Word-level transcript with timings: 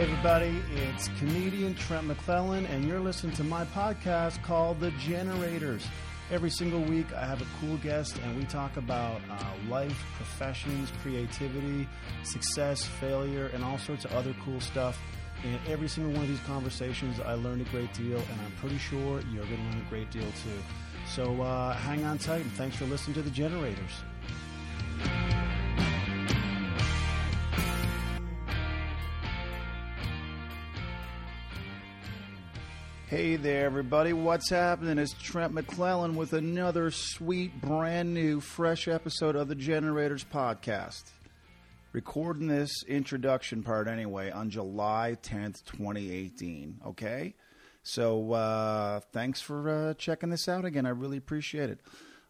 Hey, 0.00 0.06
everybody, 0.06 0.62
it's 0.74 1.08
comedian 1.18 1.74
Trent 1.74 2.06
McClellan, 2.06 2.64
and 2.64 2.86
you're 2.86 3.00
listening 3.00 3.36
to 3.36 3.44
my 3.44 3.66
podcast 3.66 4.42
called 4.42 4.80
The 4.80 4.92
Generators. 4.92 5.86
Every 6.30 6.48
single 6.48 6.80
week, 6.80 7.12
I 7.12 7.26
have 7.26 7.42
a 7.42 7.46
cool 7.60 7.76
guest, 7.76 8.18
and 8.24 8.34
we 8.34 8.46
talk 8.46 8.78
about 8.78 9.20
uh, 9.30 9.44
life, 9.68 10.02
professions, 10.16 10.90
creativity, 11.02 11.86
success, 12.22 12.82
failure, 12.82 13.50
and 13.52 13.62
all 13.62 13.76
sorts 13.76 14.06
of 14.06 14.14
other 14.14 14.34
cool 14.42 14.58
stuff. 14.62 14.98
In 15.44 15.58
every 15.70 15.86
single 15.86 16.14
one 16.14 16.22
of 16.22 16.28
these 16.30 16.40
conversations, 16.46 17.20
I 17.20 17.34
learned 17.34 17.60
a 17.60 17.70
great 17.70 17.92
deal, 17.92 18.20
and 18.20 18.40
I'm 18.40 18.52
pretty 18.52 18.78
sure 18.78 19.20
you're 19.30 19.44
going 19.44 19.58
to 19.58 19.62
learn 19.64 19.84
a 19.86 19.90
great 19.90 20.10
deal 20.10 20.22
too. 20.22 20.62
So 21.10 21.42
uh, 21.42 21.74
hang 21.74 22.04
on 22.04 22.16
tight, 22.16 22.40
and 22.40 22.52
thanks 22.52 22.74
for 22.74 22.86
listening 22.86 23.16
to 23.16 23.22
The 23.22 23.28
Generators. 23.28 24.02
Hey 33.10 33.34
there, 33.34 33.66
everybody. 33.66 34.12
What's 34.12 34.50
happening? 34.50 34.96
It's 34.96 35.14
Trent 35.14 35.52
McClellan 35.52 36.14
with 36.14 36.32
another 36.32 36.92
sweet, 36.92 37.60
brand 37.60 38.14
new, 38.14 38.38
fresh 38.38 38.86
episode 38.86 39.34
of 39.34 39.48
the 39.48 39.56
Generators 39.56 40.22
Podcast. 40.22 41.10
Recording 41.92 42.46
this 42.46 42.84
introduction 42.86 43.64
part 43.64 43.88
anyway 43.88 44.30
on 44.30 44.48
July 44.48 45.16
10th, 45.24 45.64
2018. 45.64 46.82
Okay? 46.86 47.34
So 47.82 48.30
uh, 48.30 49.00
thanks 49.10 49.40
for 49.40 49.68
uh, 49.68 49.94
checking 49.94 50.30
this 50.30 50.48
out 50.48 50.64
again. 50.64 50.86
I 50.86 50.90
really 50.90 51.16
appreciate 51.16 51.68
it. 51.68 51.80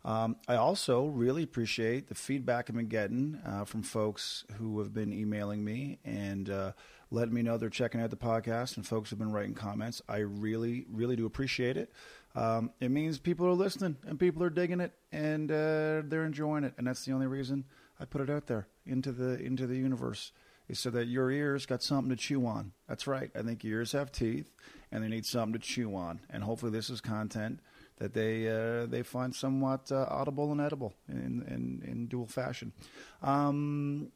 Um, 0.03 0.37
I 0.49 0.55
also 0.55 1.05
really 1.05 1.43
appreciate 1.43 2.09
the 2.09 2.15
feedback 2.15 2.71
I've 2.71 2.77
been 2.77 2.89
getting 2.89 3.39
uh, 3.45 3.67
from 3.67 3.83
folks 3.83 4.47
who 4.57 4.79
have 4.79 4.95
been 4.95 5.13
emailing 5.13 5.63
me 5.63 5.99
and 6.07 6.49
uh, 6.49 6.73
letting 7.11 7.35
me 7.35 7.43
know 7.43 7.59
they're 7.59 7.69
checking 7.69 8.01
out 8.01 8.11
the 8.11 8.17
podcast, 8.17 8.77
and 8.77 8.87
folks 8.87 9.11
have 9.11 9.19
been 9.19 9.33
writing 9.33 9.55
comments. 9.55 10.01
I 10.09 10.19
really, 10.19 10.87
really 10.91 11.17
do 11.17 11.27
appreciate 11.27 11.77
it. 11.77 11.93
Um, 12.35 12.71
it 12.81 12.91
means 12.91 13.19
people 13.19 13.47
are 13.47 13.53
listening 13.53 13.97
and 14.07 14.19
people 14.19 14.43
are 14.45 14.51
digging 14.51 14.81
it 14.81 14.93
and 15.11 15.51
uh, 15.51 16.03
they're 16.05 16.25
enjoying 16.25 16.65
it, 16.65 16.75
and 16.79 16.87
that's 16.87 17.05
the 17.05 17.13
only 17.13 17.27
reason 17.27 17.65
I 17.99 18.05
put 18.05 18.21
it 18.21 18.31
out 18.31 18.47
there 18.47 18.69
into 18.87 19.13
the 19.13 19.39
into 19.39 19.67
the 19.67 19.77
universe 19.77 20.33
is 20.69 20.79
so 20.79 20.91
that 20.91 21.07
your 21.07 21.31
ears 21.31 21.67
got 21.67 21.83
something 21.83 22.11
to 22.11 22.17
chew 22.17 22.47
on. 22.47 22.73
That's 22.89 23.07
right. 23.09 23.31
I 23.35 23.43
think 23.43 23.65
ears 23.65 23.93
have 23.93 24.13
teeth, 24.13 24.53
and 24.93 25.03
they 25.03 25.09
need 25.09 25.27
something 25.27 25.53
to 25.55 25.59
chew 25.59 25.97
on, 25.97 26.21
and 26.31 26.45
hopefully 26.45 26.71
this 26.71 26.89
is 26.89 27.01
content 27.01 27.59
that 27.99 28.15
they 28.15 28.49
uh, 28.49 28.87
they 28.87 29.03
find 29.03 29.35
somewhat 29.35 29.91
uh, 29.91 30.07
audible 30.09 30.53
and 30.53 30.61
edible 30.61 30.95
in 31.09 31.45
in, 31.49 31.83
in 31.85 32.07
dual 32.07 32.27
fashion. 32.27 32.73
Um, 33.23 34.13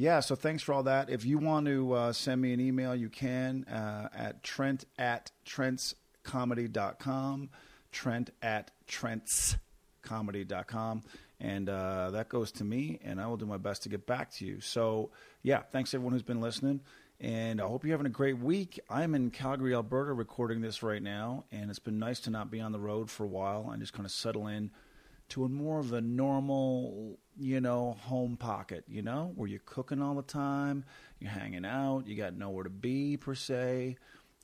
yeah, 0.00 0.20
so 0.20 0.34
thanks 0.34 0.62
for 0.62 0.72
all 0.72 0.84
that. 0.84 1.10
If 1.10 1.26
you 1.26 1.36
want 1.36 1.66
to 1.66 1.92
uh, 1.92 2.14
send 2.14 2.40
me 2.40 2.54
an 2.54 2.60
email, 2.60 2.94
you 2.94 3.10
can 3.10 3.64
uh, 3.64 4.08
at 4.14 4.42
trent 4.42 4.86
at 4.98 5.30
trentscomedy.com, 5.46 7.50
trent 7.92 8.30
at 8.40 8.70
trentscomedy.com. 8.88 11.02
And 11.38 11.68
uh, 11.68 12.12
that 12.12 12.30
goes 12.30 12.50
to 12.52 12.64
me, 12.64 12.98
and 13.04 13.20
I 13.20 13.26
will 13.26 13.36
do 13.36 13.44
my 13.44 13.58
best 13.58 13.82
to 13.82 13.90
get 13.90 14.06
back 14.06 14.30
to 14.34 14.46
you. 14.46 14.60
So, 14.60 15.10
yeah, 15.42 15.64
thanks 15.70 15.92
everyone 15.92 16.14
who's 16.14 16.22
been 16.22 16.40
listening. 16.40 16.80
And 17.20 17.60
I 17.60 17.66
hope 17.66 17.84
you're 17.84 17.92
having 17.92 18.06
a 18.06 18.10
great 18.10 18.38
week. 18.38 18.80
I'm 18.88 19.14
in 19.14 19.30
Calgary, 19.30 19.74
Alberta, 19.74 20.14
recording 20.14 20.62
this 20.62 20.82
right 20.82 21.02
now, 21.02 21.44
and 21.52 21.68
it's 21.68 21.78
been 21.78 21.98
nice 21.98 22.20
to 22.20 22.30
not 22.30 22.50
be 22.50 22.58
on 22.60 22.72
the 22.72 22.80
road 22.80 23.10
for 23.10 23.24
a 23.24 23.28
while 23.28 23.68
and 23.70 23.82
just 23.82 23.92
kind 23.92 24.06
of 24.06 24.12
settle 24.12 24.46
in 24.46 24.70
to 25.30 25.44
a 25.44 25.48
more 25.48 25.78
of 25.78 25.92
a 25.92 26.00
normal, 26.00 27.18
you 27.40 27.60
know, 27.60 27.96
home 28.02 28.36
pocket, 28.36 28.84
you 28.86 29.02
know, 29.02 29.32
where 29.34 29.48
you're 29.48 29.60
cooking 29.64 30.02
all 30.02 30.14
the 30.14 30.22
time, 30.22 30.84
you're 31.18 31.30
hanging 31.30 31.64
out, 31.64 32.06
you 32.06 32.14
got 32.14 32.36
nowhere 32.36 32.64
to 32.64 32.70
be 32.70 33.16
per 33.16 33.34
se. 33.34 33.96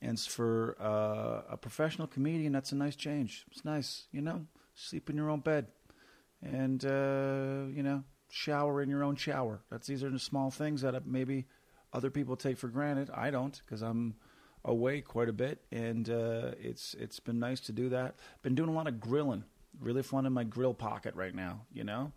And 0.02 0.18
for 0.18 0.76
uh, 0.80 1.52
a 1.52 1.56
professional 1.56 2.06
comedian, 2.06 2.52
that's 2.52 2.72
a 2.72 2.76
nice 2.76 2.96
change. 2.96 3.44
It's 3.50 3.64
nice, 3.64 4.06
you 4.12 4.22
know, 4.22 4.46
sleep 4.74 5.10
in 5.10 5.16
your 5.16 5.30
own 5.30 5.40
bed 5.40 5.66
and, 6.42 6.84
uh, 6.84 7.66
you 7.70 7.82
know, 7.82 8.02
shower 8.30 8.82
in 8.82 8.88
your 8.88 9.04
own 9.04 9.16
shower. 9.16 9.60
That's 9.70 9.86
these 9.86 10.02
are 10.02 10.10
the 10.10 10.18
small 10.18 10.50
things 10.50 10.82
that 10.82 11.06
maybe 11.06 11.46
other 11.92 12.10
people 12.10 12.36
take 12.36 12.58
for 12.58 12.68
granted. 12.68 13.10
I 13.12 13.30
don't 13.30 13.60
because 13.64 13.82
I'm 13.82 14.16
away 14.64 15.00
quite 15.00 15.28
a 15.28 15.32
bit, 15.32 15.62
and 15.70 16.08
uh, 16.10 16.52
it's 16.60 16.94
it's 16.94 17.20
been 17.20 17.38
nice 17.38 17.60
to 17.60 17.72
do 17.72 17.88
that. 17.90 18.16
Been 18.42 18.54
doing 18.54 18.68
a 18.68 18.72
lot 18.74 18.88
of 18.88 19.00
grilling. 19.00 19.44
Really 19.80 20.02
fun 20.02 20.26
in 20.26 20.32
my 20.32 20.44
grill 20.44 20.74
pocket 20.74 21.14
right 21.14 21.34
now. 21.34 21.62
You 21.72 21.84
know, 21.84 22.12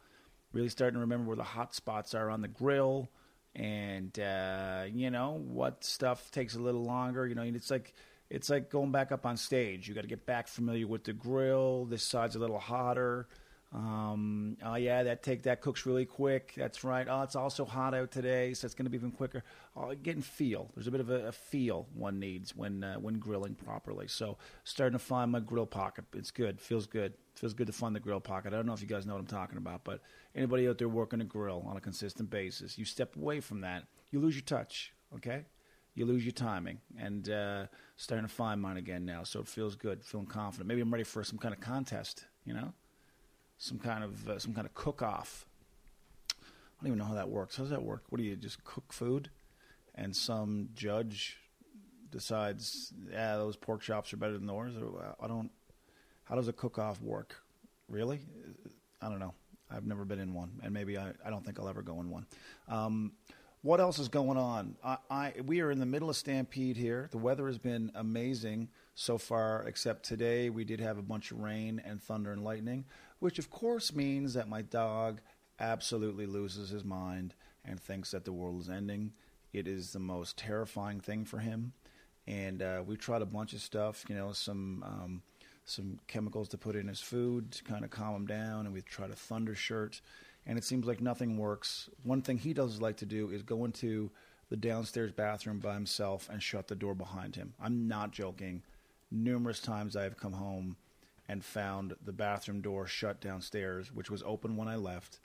really 0.54 0.70
starting 0.70 0.96
to 0.96 1.02
remember 1.02 1.28
where 1.28 1.38
the 1.38 1.44
hot 1.44 1.74
spots 1.74 2.14
are 2.14 2.30
on 2.30 2.42
the 2.42 2.48
grill, 2.48 3.10
and 3.56 4.18
uh, 4.20 4.84
you 4.92 5.10
know 5.10 5.42
what 5.46 5.84
stuff 5.84 6.32
takes 6.32 6.56
a 6.56 6.60
little 6.60 6.84
longer. 6.84 7.28
You 7.28 7.36
know, 7.36 7.44
it's 7.44 7.72
like 7.72 7.94
it's 8.30 8.50
like 8.50 8.70
going 8.70 8.92
back 8.92 9.12
up 9.12 9.26
on 9.26 9.38
stage. 9.38 9.88
You 9.88 9.96
got 9.96 10.02
to 10.02 10.08
get 10.08 10.26
back 10.26 10.48
familiar 10.48 10.88
with 10.88 11.04
the 11.04 11.14
grill. 11.14 11.86
This 11.86 12.04
side's 12.04 12.36
a 12.36 12.40
little 12.40 12.60
hotter. 12.60 13.28
Um, 13.72 14.58
oh 14.66 14.76
yeah, 14.76 15.04
that 15.04 15.22
take 15.22 15.44
that 15.44 15.62
cooks 15.62 15.86
really 15.86 16.06
quick. 16.06 16.54
That's 16.58 16.84
right. 16.84 17.06
Oh, 17.08 17.22
it's 17.22 17.36
also 17.36 17.66
hot 17.66 17.94
out 17.94 18.10
today, 18.10 18.54
so 18.56 18.66
it's 18.66 18.74
going 18.74 18.86
to 18.86 18.90
be 18.90 18.98
even 18.98 19.12
quicker. 19.12 19.44
Oh, 19.76 19.94
getting 19.94 20.24
feel. 20.24 20.72
There's 20.74 20.88
a 20.88 20.92
bit 20.92 21.02
of 21.02 21.12
a, 21.12 21.28
a 21.28 21.32
feel 21.32 21.88
one 21.94 22.20
needs 22.20 22.56
when 22.56 22.84
uh, 22.84 22.96
when 22.96 23.20
grilling 23.20 23.54
properly. 23.54 24.08
So 24.08 24.38
starting 24.64 24.98
to 24.98 25.04
find 25.04 25.32
my 25.32 25.40
grill 25.40 25.68
pocket. 25.68 26.06
It's 26.16 26.32
good. 26.32 26.60
Feels 26.60 26.88
good. 26.88 27.14
Feels 27.36 27.54
good 27.54 27.68
to 27.68 27.74
find 27.74 27.96
the 27.96 28.00
grill 28.00 28.20
pocket. 28.20 28.54
I 28.54 28.56
don't 28.56 28.66
know 28.66 28.74
if 28.74 28.82
you 28.82 28.88
guys 28.88 29.06
know 29.06 29.14
what 29.14 29.20
I'm 29.20 29.28
talking 29.28 29.60
about, 29.60 29.84
but 29.84 30.02
anybody 30.36 30.68
out 30.68 30.80
there 30.80 30.90
working 30.90 31.22
a 31.22 31.26
grill 31.26 31.64
on 31.68 31.78
a 31.78 31.82
consistent 31.82 32.32
basis, 32.32 32.78
you 32.78 32.86
step 32.86 33.16
away 33.16 33.40
from 33.40 33.62
that, 33.62 33.84
you 34.10 34.20
lose 34.20 34.36
your 34.36 34.44
touch. 34.44 34.94
Okay, 35.16 35.46
you 35.94 36.08
lose 36.08 36.26
your 36.26 36.32
timing, 36.32 36.80
and 36.98 37.30
uh, 37.30 37.66
starting 37.98 38.28
to 38.28 38.34
find 38.34 38.60
mine 38.60 38.78
again 38.78 39.06
now. 39.06 39.24
So 39.24 39.42
it 39.42 39.48
feels 39.48 39.76
good. 39.76 40.04
Feeling 40.04 40.26
confident. 40.26 40.68
Maybe 40.68 40.82
I'm 40.82 40.92
ready 40.92 41.04
for 41.04 41.24
some 41.24 41.38
kind 41.38 41.54
of 41.54 41.62
contest. 41.62 42.26
You 42.46 42.56
know 42.56 42.74
some 43.60 43.78
kind 43.78 44.04
of 44.04 44.28
uh, 44.28 44.40
some 44.40 44.54
kind 44.54 44.66
of 44.66 44.74
cook 44.74 45.04
off. 45.04 45.46
I 46.34 46.82
don't 46.82 46.88
even 46.88 46.98
know 46.98 47.06
how 47.06 47.14
that 47.14 47.30
works. 47.30 47.58
How 47.58 47.64
does 47.64 47.70
that 47.70 47.84
work? 47.84 48.04
What 48.10 48.18
do 48.18 48.24
you 48.24 48.36
just 48.36 48.64
cook 48.64 48.92
food, 48.92 49.30
and 49.94 50.16
some 50.16 50.70
judge 50.74 51.38
decides, 52.10 52.94
yeah, 53.12 53.36
those 53.36 53.56
pork 53.56 53.82
chops 53.82 54.12
are 54.14 54.18
better 54.18 54.38
than 54.38 54.48
yours? 54.48 54.74
I 55.22 55.28
don't. 55.28 55.52
How 56.24 56.36
does 56.36 56.48
a 56.48 56.54
cook 56.54 56.80
off 56.80 57.02
work? 57.02 57.36
Really? 57.88 58.22
I 59.02 59.10
don't 59.10 59.20
know. 59.20 59.34
I've 59.70 59.86
never 59.86 60.06
been 60.06 60.20
in 60.20 60.34
one, 60.34 60.52
and 60.64 60.74
maybe 60.74 60.98
I, 60.98 61.12
I 61.24 61.30
don't 61.30 61.46
think 61.46 61.60
I'll 61.60 61.68
ever 61.68 61.82
go 61.82 62.00
in 62.00 62.10
one. 62.10 62.26
Um, 62.68 63.12
what 63.62 63.82
else 63.82 64.00
is 64.00 64.08
going 64.08 64.38
on? 64.38 64.76
I, 64.84 64.98
I, 65.12 65.34
we 65.46 65.60
are 65.60 65.70
in 65.70 65.80
the 65.80 65.86
middle 65.86 66.10
of 66.10 66.16
Stampede 66.16 66.78
here. 66.78 67.10
The 67.12 67.18
weather 67.18 67.46
has 67.48 67.58
been 67.58 67.92
amazing 67.94 68.70
so 68.96 69.18
far, 69.18 69.66
except 69.68 70.06
today 70.06 70.50
we 70.50 70.64
did 70.64 70.80
have 70.80 70.98
a 70.98 71.02
bunch 71.02 71.32
of 71.32 71.40
rain 71.40 71.82
and 71.86 72.02
thunder 72.02 72.32
and 72.32 72.44
lightning 72.44 72.86
which 73.20 73.40
of 73.40 73.50
course 73.50 73.94
means 73.94 74.34
that 74.34 74.48
my 74.48 74.62
dog 74.62 75.22
absolutely 75.60 76.26
loses 76.26 76.70
his 76.70 76.84
mind 76.84 77.36
and 77.66 77.80
thinks 77.80 78.12
that 78.12 78.26
the 78.26 78.32
world 78.32 78.62
is 78.62 78.70
ending. 78.70 79.12
It 79.54 79.68
is 79.68 79.92
the 79.92 80.00
most 80.00 80.38
terrifying 80.38 81.00
thing 81.02 81.26
for 81.26 81.40
him. 81.40 81.74
And 82.28 82.62
uh, 82.62 82.84
we've 82.86 83.00
tried 83.00 83.22
a 83.22 83.26
bunch 83.26 83.54
of 83.54 83.62
stuff, 83.62 84.06
you 84.08 84.16
know, 84.16 84.32
some 84.34 84.84
um, 84.84 85.22
some 85.66 86.00
chemicals 86.08 86.50
to 86.50 86.58
put 86.58 86.76
in 86.76 86.88
his 86.88 87.00
food 87.00 87.52
to 87.52 87.64
kind 87.64 87.84
of 87.84 87.92
calm 87.92 88.16
him 88.16 88.26
down, 88.26 88.66
and 88.66 88.74
we've 88.74 88.86
tried 88.86 89.12
a 89.12 89.16
thunder 89.16 89.56
shirt, 89.56 90.02
and 90.46 90.58
it 90.58 90.64
seems 90.64 90.86
like 90.86 91.00
nothing 91.00 91.38
works. 91.38 91.90
One 92.04 92.22
thing 92.22 92.38
he 92.38 92.54
does 92.54 92.82
like 92.82 92.98
to 92.98 93.06
do 93.06 93.30
is 93.30 93.44
go 93.44 93.66
into 93.66 94.12
the 94.50 94.58
downstairs 94.58 95.12
bathroom 95.12 95.60
by 95.60 95.76
himself 95.76 96.28
and 96.32 96.42
shut 96.42 96.68
the 96.68 96.76
door 96.76 96.96
behind 96.96 97.36
him. 97.36 97.54
I'm 97.62 97.88
not 97.88 98.12
joking. 98.12 98.64
Numerous 99.12 99.60
times 99.60 99.96
I 99.96 100.04
have 100.04 100.18
come 100.18 100.34
home 100.34 100.76
and 101.30 101.46
found 101.46 101.96
the 102.04 102.12
bathroom 102.12 102.60
door 102.60 102.88
shut 102.88 103.22
downstairs, 103.22 103.94
which 103.94 104.10
was 104.10 104.24
open 104.26 104.58
when 104.58 104.68
I 104.68 104.76
left, 104.76 105.20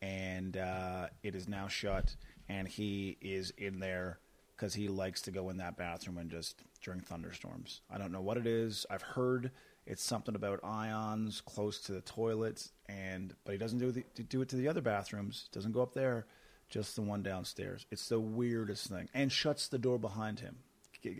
and 0.00 0.56
uh, 0.56 1.08
it 1.24 1.34
is 1.34 1.48
now 1.48 1.66
shut. 1.66 2.14
And 2.48 2.66
he 2.66 3.18
is 3.20 3.52
in 3.58 3.80
there 3.80 4.20
because 4.56 4.74
he 4.74 4.88
likes 4.88 5.20
to 5.22 5.32
go 5.32 5.50
in 5.50 5.56
that 5.58 5.76
bathroom 5.76 6.18
and 6.18 6.30
just 6.30 6.62
during 6.82 7.00
thunderstorms. 7.00 7.80
I 7.90 7.98
don't 7.98 8.12
know 8.12 8.20
what 8.20 8.36
it 8.36 8.46
is. 8.46 8.86
I've 8.90 9.02
heard 9.02 9.50
it's 9.86 10.02
something 10.02 10.36
about 10.36 10.60
ions 10.62 11.40
close 11.40 11.80
to 11.80 11.92
the 11.92 12.00
toilets, 12.00 12.70
and 12.88 13.34
but 13.44 13.52
he 13.52 13.58
doesn't 13.58 13.78
do 13.80 13.90
the, 13.90 14.04
do 14.28 14.42
it 14.42 14.48
to 14.50 14.56
the 14.56 14.68
other 14.68 14.80
bathrooms. 14.80 15.48
Doesn't 15.52 15.72
go 15.72 15.82
up 15.82 15.94
there, 15.94 16.26
just 16.68 16.94
the 16.94 17.02
one 17.02 17.24
downstairs. 17.24 17.86
It's 17.90 18.08
the 18.08 18.20
weirdest 18.20 18.88
thing, 18.88 19.08
and 19.14 19.32
shuts 19.32 19.66
the 19.66 19.78
door 19.78 19.98
behind 19.98 20.40
him. 20.40 20.58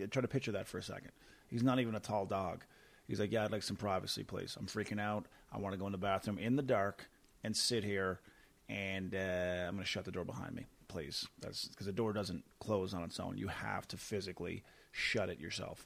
Try 0.09 0.21
to 0.21 0.27
picture 0.27 0.53
that 0.53 0.67
for 0.67 0.77
a 0.77 0.83
second. 0.83 1.11
He's 1.47 1.63
not 1.63 1.79
even 1.79 1.95
a 1.95 1.99
tall 1.99 2.25
dog 2.25 2.63
He's 3.11 3.19
like, 3.19 3.33
yeah, 3.33 3.43
I'd 3.43 3.51
like 3.51 3.61
some 3.61 3.75
privacy, 3.75 4.23
please. 4.23 4.55
I'm 4.57 4.67
freaking 4.67 4.97
out. 4.97 5.25
I 5.51 5.57
want 5.57 5.73
to 5.73 5.77
go 5.77 5.85
in 5.85 5.91
the 5.91 5.97
bathroom 5.97 6.37
in 6.37 6.55
the 6.55 6.61
dark 6.61 7.09
and 7.43 7.53
sit 7.53 7.83
here, 7.83 8.21
and 8.69 9.13
uh, 9.13 9.67
I'm 9.67 9.73
going 9.73 9.83
to 9.83 9.85
shut 9.85 10.05
the 10.05 10.13
door 10.13 10.23
behind 10.23 10.55
me, 10.55 10.65
please. 10.87 11.27
That's 11.41 11.67
because 11.67 11.87
the 11.87 11.91
door 11.91 12.13
doesn't 12.13 12.45
close 12.61 12.93
on 12.93 13.03
its 13.03 13.19
own. 13.19 13.37
You 13.37 13.49
have 13.49 13.85
to 13.89 13.97
physically 13.97 14.63
shut 14.93 15.27
it 15.27 15.41
yourself. 15.41 15.85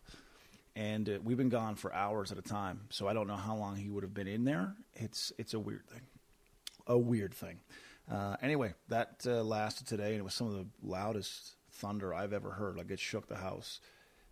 And 0.75 1.10
uh, 1.10 1.18
we've 1.24 1.36
been 1.36 1.50
gone 1.50 1.74
for 1.74 1.92
hours 1.95 2.31
at 2.31 2.38
a 2.38 2.44
time, 2.44 2.81
so 2.92 3.07
I 3.07 3.13
don't 3.13 3.25
know 3.25 3.38
how 3.38 3.56
long 3.56 3.75
he 3.75 3.89
would 3.89 4.04
have 4.04 4.13
been 4.13 4.27
in 4.27 4.45
there. 4.45 4.75
It's 4.94 5.31
it's 5.39 5.56
a 5.56 5.60
weird 5.60 5.88
thing, 5.88 6.01
a 6.86 6.95
weird 6.95 7.33
thing. 7.33 7.60
Uh, 8.07 8.36
anyway, 8.39 8.75
that 8.89 9.25
uh, 9.25 9.42
lasted 9.42 9.88
today, 9.88 10.12
and 10.12 10.19
it 10.19 10.24
was 10.24 10.36
some 10.36 10.45
of 10.45 10.54
the 10.54 10.68
loudest 10.83 11.56
thunder 11.72 12.13
I've 12.13 12.33
ever 12.33 12.51
heard. 12.51 12.77
Like 12.77 12.92
it 12.92 13.00
shook 13.00 13.27
the 13.27 13.38
house. 13.38 13.80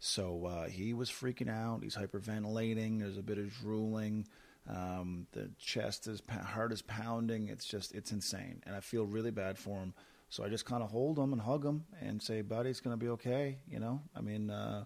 So 0.06 0.46
uh, 0.48 0.68
he 0.68 0.94
was 0.94 1.10
freaking 1.10 1.50
out. 1.50 1.82
He's 1.82 1.96
hyperventilating. 1.96 3.00
There's 3.00 3.18
a 3.18 3.24
bit 3.24 3.38
of 3.38 3.54
drooling. 3.54 4.28
Um, 4.70 5.28
the 5.32 5.50
chest 5.58 6.08
is 6.08 6.22
heart 6.30 6.74
is 6.74 6.82
pounding. 6.82 7.48
It's 7.48 7.64
just 7.64 7.96
it's 7.96 8.12
insane, 8.12 8.62
and 8.66 8.76
I 8.76 8.82
feel 8.82 9.06
really 9.06 9.32
bad 9.32 9.58
for 9.58 9.80
him. 9.80 9.94
So 10.28 10.44
I 10.44 10.50
just 10.50 10.66
kind 10.66 10.84
of 10.84 10.92
hold 10.92 11.18
him 11.18 11.32
and 11.32 11.42
hug 11.42 11.64
him 11.64 11.86
and 12.02 12.22
say, 12.22 12.42
"Buddy, 12.42 12.70
it's 12.70 12.82
to 12.82 12.98
be 12.98 13.08
okay." 13.12 13.60
You 13.66 13.80
know, 13.80 14.02
I 14.14 14.20
mean, 14.20 14.50
uh, 14.50 14.84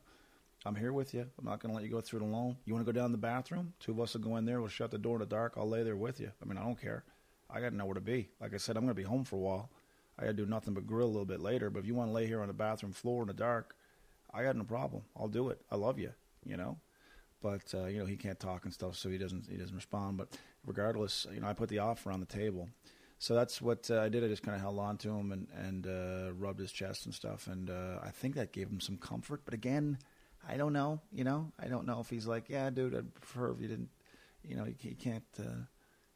I'm 0.68 0.76
here 0.76 0.94
with 0.94 1.16
you. 1.16 1.26
I'm 1.40 1.46
not 1.46 1.62
to 1.72 1.76
let 1.76 1.84
you 1.84 1.90
go 1.90 2.00
through 2.00 2.20
it 2.20 2.26
alone. 2.26 2.56
You 2.66 2.76
want 2.76 2.86
to 2.86 2.94
go 2.94 2.96
down 2.96 3.12
the 3.12 3.18
bathroom? 3.18 3.74
Two 3.80 3.94
of 3.94 4.00
us 4.02 4.14
will 4.14 4.22
go 4.22 4.38
in 4.38 4.46
there. 4.46 4.60
We'll 4.60 4.70
shut 4.70 4.92
the 4.92 5.00
door 5.00 5.16
in 5.16 5.22
the 5.22 5.26
dark. 5.26 5.56
I'll 5.58 5.68
lay 5.68 5.82
there 5.82 5.98
with 5.98 6.20
you. 6.20 6.32
I 6.40 6.46
mean, 6.46 6.60
I 6.60 6.64
don't 6.64 6.80
care. 6.80 7.06
I 7.50 7.60
got 7.60 7.70
to 7.70 7.76
know 7.76 7.86
where 7.86 7.96
to 7.96 8.02
be. 8.02 8.30
Like 8.40 8.54
I 8.54 8.58
said, 8.58 8.78
I'm 8.78 8.84
to 8.86 8.94
be 8.94 9.02
home 9.02 9.24
for 9.24 9.38
a 9.38 9.40
while. 9.40 9.72
I 10.20 10.26
got 10.26 10.28
to 10.28 10.34
do 10.34 10.46
nothing 10.46 10.76
but 10.76 10.86
grill 10.86 11.08
a 11.08 11.10
little 11.10 11.26
bit 11.26 11.40
later. 11.40 11.72
But 11.72 11.80
if 11.80 11.88
you 11.88 11.96
want 11.96 12.10
to 12.10 12.14
lay 12.14 12.28
here 12.28 12.42
on 12.42 12.50
the 12.50 12.54
bathroom 12.54 12.94
floor 12.94 13.24
in 13.24 13.28
the 13.28 13.34
dark, 13.34 13.76
I 14.34 14.44
got 14.44 14.56
no 14.56 14.64
problem. 14.64 15.04
I'll 15.16 15.28
do 15.28 15.50
it. 15.50 15.62
I 15.72 15.76
love 15.76 16.00
you. 16.00 16.12
You 16.46 16.58
know 16.58 16.78
but 17.42 17.74
uh, 17.74 17.86
you 17.86 18.00
know 18.00 18.06
he 18.06 18.18
can't 18.18 18.40
talk 18.40 18.66
and 18.66 18.74
stuff, 18.74 18.96
so 18.96 19.10
he 19.10 19.18
doesn't 19.18 19.48
he 19.50 19.58
doesn't 19.58 19.76
respond. 19.76 20.18
But 20.18 20.30
regardless, 20.66 21.28
you 21.32 21.40
know 21.40 21.48
I 21.48 21.54
put 21.54 21.70
the 21.70 21.80
offer 21.80 22.12
on 22.12 22.20
the 22.20 22.26
table, 22.26 22.70
so 23.20 23.36
that's 23.36 23.62
what 23.62 23.90
uh, 23.92 24.02
I 24.02 24.10
did. 24.10 24.24
I 24.24 24.28
just 24.28 24.44
kind 24.44 24.56
of 24.56 24.62
held 24.62 24.80
on 24.80 24.98
to 24.98 25.10
him 25.10 25.32
and 25.32 25.48
and 25.56 25.88
uh, 25.88 26.34
rubbed 26.34 26.60
his 26.60 26.72
chest 26.72 27.06
and 27.06 27.14
stuff, 27.14 27.48
and 27.48 27.70
uh, 27.70 28.00
I 28.04 28.10
think 28.10 28.36
that 28.36 28.54
gave 28.54 28.68
him 28.68 28.80
some 28.80 28.98
comfort. 28.98 29.42
But 29.46 29.54
again, 29.54 29.98
I 30.48 30.58
don't 30.58 30.74
know. 30.74 31.02
You 31.12 31.24
know, 31.24 31.52
I 31.60 31.68
don't 31.68 31.86
know 31.86 32.00
if 32.00 32.10
he's 32.10 32.28
like, 32.28 32.50
yeah, 32.50 32.70
dude, 32.70 32.96
I'd 32.96 33.14
prefer 33.14 33.52
if 33.52 33.62
you 33.62 33.68
didn't. 33.68 33.90
You 34.44 34.56
know, 34.56 34.64
he, 34.64 34.76
he 34.80 34.96
can't. 34.96 35.26
Uh, 35.40 35.66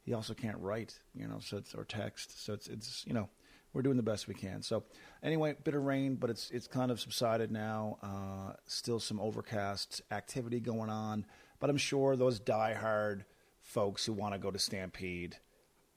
he 0.02 0.14
also 0.14 0.34
can't 0.34 0.58
write. 0.58 0.98
You 1.14 1.28
know, 1.28 1.38
so 1.40 1.58
it's 1.58 1.74
or 1.74 1.84
text. 1.84 2.44
So 2.44 2.52
it's 2.52 2.66
it's 2.68 3.04
you 3.06 3.14
know 3.14 3.28
we're 3.72 3.82
doing 3.82 3.96
the 3.96 4.02
best 4.02 4.28
we 4.28 4.34
can. 4.34 4.62
So 4.62 4.84
anyway, 5.22 5.54
bit 5.64 5.74
of 5.74 5.82
rain, 5.82 6.16
but 6.16 6.30
it's 6.30 6.50
it's 6.50 6.66
kind 6.66 6.90
of 6.90 7.00
subsided 7.00 7.50
now. 7.50 7.98
Uh, 8.02 8.54
still 8.66 9.00
some 9.00 9.20
overcast 9.20 10.02
activity 10.10 10.60
going 10.60 10.90
on, 10.90 11.26
but 11.60 11.70
I'm 11.70 11.76
sure 11.76 12.16
those 12.16 12.40
diehard 12.40 13.24
folks 13.60 14.04
who 14.04 14.12
want 14.12 14.34
to 14.34 14.38
go 14.38 14.50
to 14.50 14.58
Stampede 14.58 15.36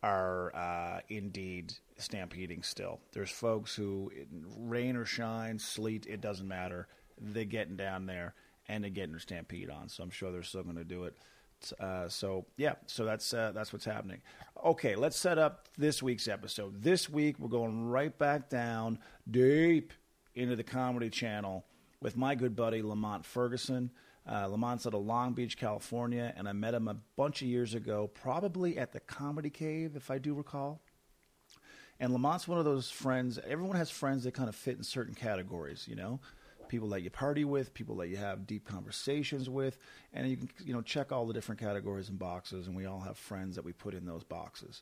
are 0.04 0.56
uh, 0.56 1.00
indeed 1.10 1.74
stampeding 1.98 2.62
still. 2.62 3.00
There's 3.12 3.32
folks 3.32 3.76
who, 3.76 4.12
rain 4.58 4.96
or 4.96 5.06
shine, 5.06 5.58
sleet, 5.58 6.06
it 6.06 6.22
doesn't 6.22 6.48
matter. 6.48 6.88
They're 7.20 7.44
getting 7.46 7.76
down 7.76 8.06
there 8.06 8.36
and 8.68 8.84
they're 8.84 8.92
getting 8.92 9.12
their 9.12 9.20
stampede 9.20 9.70
on. 9.70 9.90
So 9.90 10.04
I'm 10.04 10.12
sure 10.12 10.32
they're 10.32 10.44
still 10.44 10.64
going 10.64 10.76
to 10.76 10.84
do 10.84 11.06
it. 11.06 11.16
Uh, 11.74 12.08
so 12.08 12.46
yeah, 12.58 12.76
so 12.86 13.06
that's 13.06 13.34
uh, 13.34 13.52
that's 13.54 13.74
what's 13.74 13.86
happening. 13.86 14.22
Okay, 14.64 14.96
let's 14.96 15.18
set 15.18 15.38
up 15.38 15.68
this 15.78 16.02
week's 16.02 16.28
episode. 16.28 16.82
This 16.82 17.10
week 17.10 17.38
we're 17.40 17.50
going 17.50 17.88
right 17.88 18.16
back 18.18 18.50
down 18.50 19.00
deep 19.30 19.94
into 20.34 20.56
the 20.56 20.64
comedy 20.64 21.10
channel 21.10 21.66
with 22.02 22.18
my 22.18 22.36
good 22.36 22.56
buddy 22.56 22.82
Lamont 22.82 23.26
Ferguson. 23.26 23.92
Uh, 24.28 24.48
Lamont's 24.48 24.88
out 24.88 24.96
of 24.96 25.06
Long 25.06 25.34
Beach, 25.34 25.56
California, 25.56 26.34
and 26.36 26.50
I 26.50 26.54
met 26.54 26.74
him 26.74 26.88
a 26.88 26.96
bunch 27.16 27.44
of 27.44 27.48
years 27.48 27.76
ago, 27.76 28.10
probably 28.14 28.76
at 28.78 28.92
the 28.92 29.00
Comedy 29.00 29.52
Cave, 29.52 29.96
if 29.96 30.10
I 30.10 30.18
do 30.18 30.34
recall. 30.34 30.82
And 32.00 32.12
Lamont's 32.12 32.48
one 32.48 32.58
of 32.58 32.66
those 32.66 32.90
friends. 32.90 33.40
Everyone 33.48 33.76
has 33.78 33.92
friends 33.92 34.24
that 34.24 34.34
kind 34.34 34.50
of 34.50 34.56
fit 34.56 34.78
in 34.78 34.84
certain 34.84 35.14
categories, 35.14 35.86
you 35.88 35.96
know 35.96 36.20
people 36.70 36.90
that 36.90 37.02
you 37.02 37.10
party 37.10 37.46
with, 37.46 37.74
people 37.74 37.96
that 37.98 38.08
you 38.08 38.18
have 38.18 38.48
deep 38.48 38.66
conversations 38.66 39.50
with, 39.50 39.78
and 40.14 40.28
you 40.28 40.38
can 40.38 40.50
you 40.64 40.74
know 40.74 40.82
check 40.82 41.12
all 41.12 41.26
the 41.26 41.34
different 41.34 41.60
categories 41.60 42.10
and 42.10 42.20
boxes, 42.20 42.68
and 42.68 42.76
we 42.76 42.86
all 42.86 43.00
have 43.02 43.18
friends 43.18 43.56
that 43.56 43.66
we 43.66 43.74
put 43.74 43.94
in 43.94 44.06
those 44.06 44.24
boxes. 44.24 44.82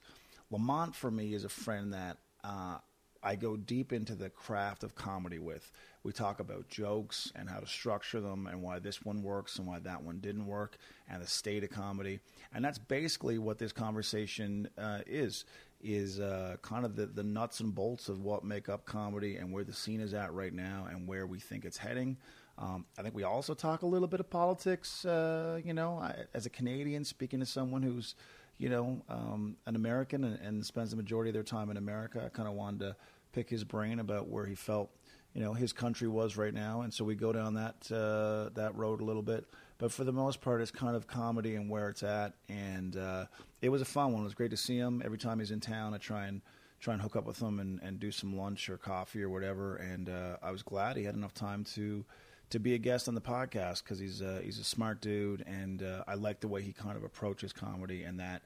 Lamont 0.52 0.96
for 0.96 1.10
me 1.10 1.34
is 1.34 1.44
a 1.44 1.50
friend 1.50 1.94
that 1.94 2.18
uh, 2.44 2.78
I 3.24 3.36
go 3.36 3.56
deep 3.56 3.94
into 3.94 4.16
the 4.16 4.30
craft 4.30 4.84
of 4.84 4.96
comedy 4.96 5.40
with. 5.40 5.72
We 6.04 6.12
talk 6.12 6.40
about 6.40 6.68
jokes 6.68 7.32
and 7.36 7.50
how 7.50 7.60
to 7.60 7.68
structure 7.68 8.20
them, 8.20 8.48
and 8.48 8.62
why 8.62 8.80
this 8.80 9.04
one 9.04 9.24
works 9.24 9.58
and 9.58 9.68
why 9.68 9.80
that 9.80 10.04
one 10.04 10.20
didn't 10.20 10.46
work, 10.46 10.78
and 11.10 11.22
the 11.22 11.28
state 11.28 11.64
of 11.64 11.70
comedy, 11.70 12.20
and 12.54 12.64
that's 12.64 12.78
basically 12.78 13.38
what 13.38 13.58
this 13.58 13.72
conversation 13.72 14.68
uh, 14.78 15.00
is 15.08 15.46
is 15.84 16.20
uh, 16.20 16.56
kind 16.62 16.86
of 16.86 16.96
the, 16.96 17.06
the 17.06 17.24
nuts 17.24 17.60
and 17.60 17.76
bolts 17.76 18.10
of 18.10 18.22
what 18.22 18.44
make 18.44 18.70
up 18.70 18.86
comedy 18.86 19.36
and 19.36 19.52
where 19.52 19.64
the 19.64 19.74
scene 19.74 20.00
is 20.00 20.14
at 20.14 20.34
right 20.34 20.54
now 20.54 20.88
and 20.90 21.08
where 21.08 21.28
we 21.28 21.40
think 21.40 21.66
it's 21.66 21.78
heading. 21.78 22.18
Um, 22.58 22.86
I 22.98 23.02
think 23.02 23.16
we 23.16 23.24
also 23.24 23.54
talk 23.54 23.82
a 23.82 23.86
little 23.86 24.08
bit 24.08 24.20
of 24.20 24.30
politics. 24.30 25.06
Uh, 25.06 25.60
you 25.64 25.74
know, 25.74 25.98
I, 25.98 26.16
as 26.34 26.46
a 26.46 26.50
Canadian, 26.50 27.04
speaking 27.04 27.40
to 27.40 27.46
someone 27.46 27.82
who's, 27.82 28.16
you 28.58 28.70
know, 28.70 29.02
um, 29.10 29.58
an 29.66 29.76
American 29.76 30.24
and, 30.24 30.40
and, 30.40 30.66
spends 30.66 30.92
the 30.92 30.96
majority 30.96 31.30
of 31.30 31.34
their 31.34 31.44
time 31.44 31.72
in 31.72 31.78
America, 31.78 32.22
I 32.24 32.30
kind 32.30 32.48
of 32.48 32.54
wanted 32.54 32.80
to 32.82 32.96
pick 33.32 33.50
his 33.50 33.64
brain 33.64 34.00
about 34.00 34.28
where 34.28 34.46
he 34.46 34.54
felt, 34.54 34.92
you 35.34 35.42
know, 35.42 35.54
his 35.54 35.74
country 35.74 36.08
was 36.08 36.38
right 36.38 36.54
now, 36.54 36.82
and 36.82 36.94
so 36.94 37.04
we 37.04 37.16
go 37.16 37.34
down 37.34 37.56
that 37.56 37.92
uh, 37.92 38.54
that 38.54 38.76
road 38.76 39.02
a 39.02 39.04
little 39.04 39.24
bit. 39.24 39.46
But 39.80 39.92
for 39.92 40.04
the 40.04 40.14
most 40.14 40.40
part, 40.40 40.62
it's 40.62 40.72
kind 40.72 40.96
of 40.96 41.08
comedy 41.08 41.56
and 41.56 41.70
where 41.70 41.90
it's 41.90 42.04
at. 42.04 42.34
And 42.48 42.96
uh, 42.96 43.26
it 43.64 43.70
was 43.70 43.82
a 43.82 43.86
fun 43.86 44.12
one. 44.12 44.22
It 44.22 44.26
was 44.26 44.34
great 44.34 44.52
to 44.52 44.58
see 44.58 44.76
him. 44.76 45.02
Every 45.04 45.18
time 45.18 45.40
he's 45.40 45.52
in 45.52 45.62
town, 45.62 45.94
I 45.94 45.98
try 45.98 46.28
and 46.28 46.42
try 46.82 46.94
and 46.94 47.02
hook 47.02 47.16
up 47.16 47.26
with 47.26 47.42
him 47.42 47.62
and, 47.62 47.80
and 47.82 47.98
do 47.98 48.12
some 48.12 48.36
lunch 48.36 48.70
or 48.70 48.78
coffee 48.78 49.24
or 49.24 49.30
whatever. 49.30 49.78
And 49.78 50.10
uh, 50.10 50.36
I 50.44 50.52
was 50.52 50.62
glad 50.62 50.98
he 50.98 51.06
had 51.06 51.16
enough 51.16 51.34
time 51.34 51.64
to 51.76 52.04
to 52.50 52.60
be 52.60 52.76
a 52.76 52.78
guest 52.78 53.08
on 53.08 53.16
the 53.16 53.22
podcast 53.22 53.84
because 53.84 53.98
he's 53.98 54.22
a, 54.22 54.40
he's 54.44 54.60
a 54.60 54.64
smart 54.64 55.02
dude, 55.02 55.44
and 55.48 55.82
uh, 55.82 56.04
I 56.08 56.16
like 56.16 56.40
the 56.40 56.48
way 56.48 56.62
he 56.62 56.72
kind 56.72 56.96
of 56.96 57.04
approaches 57.04 57.52
comedy 57.52 58.04
and 58.04 58.20
that 58.20 58.44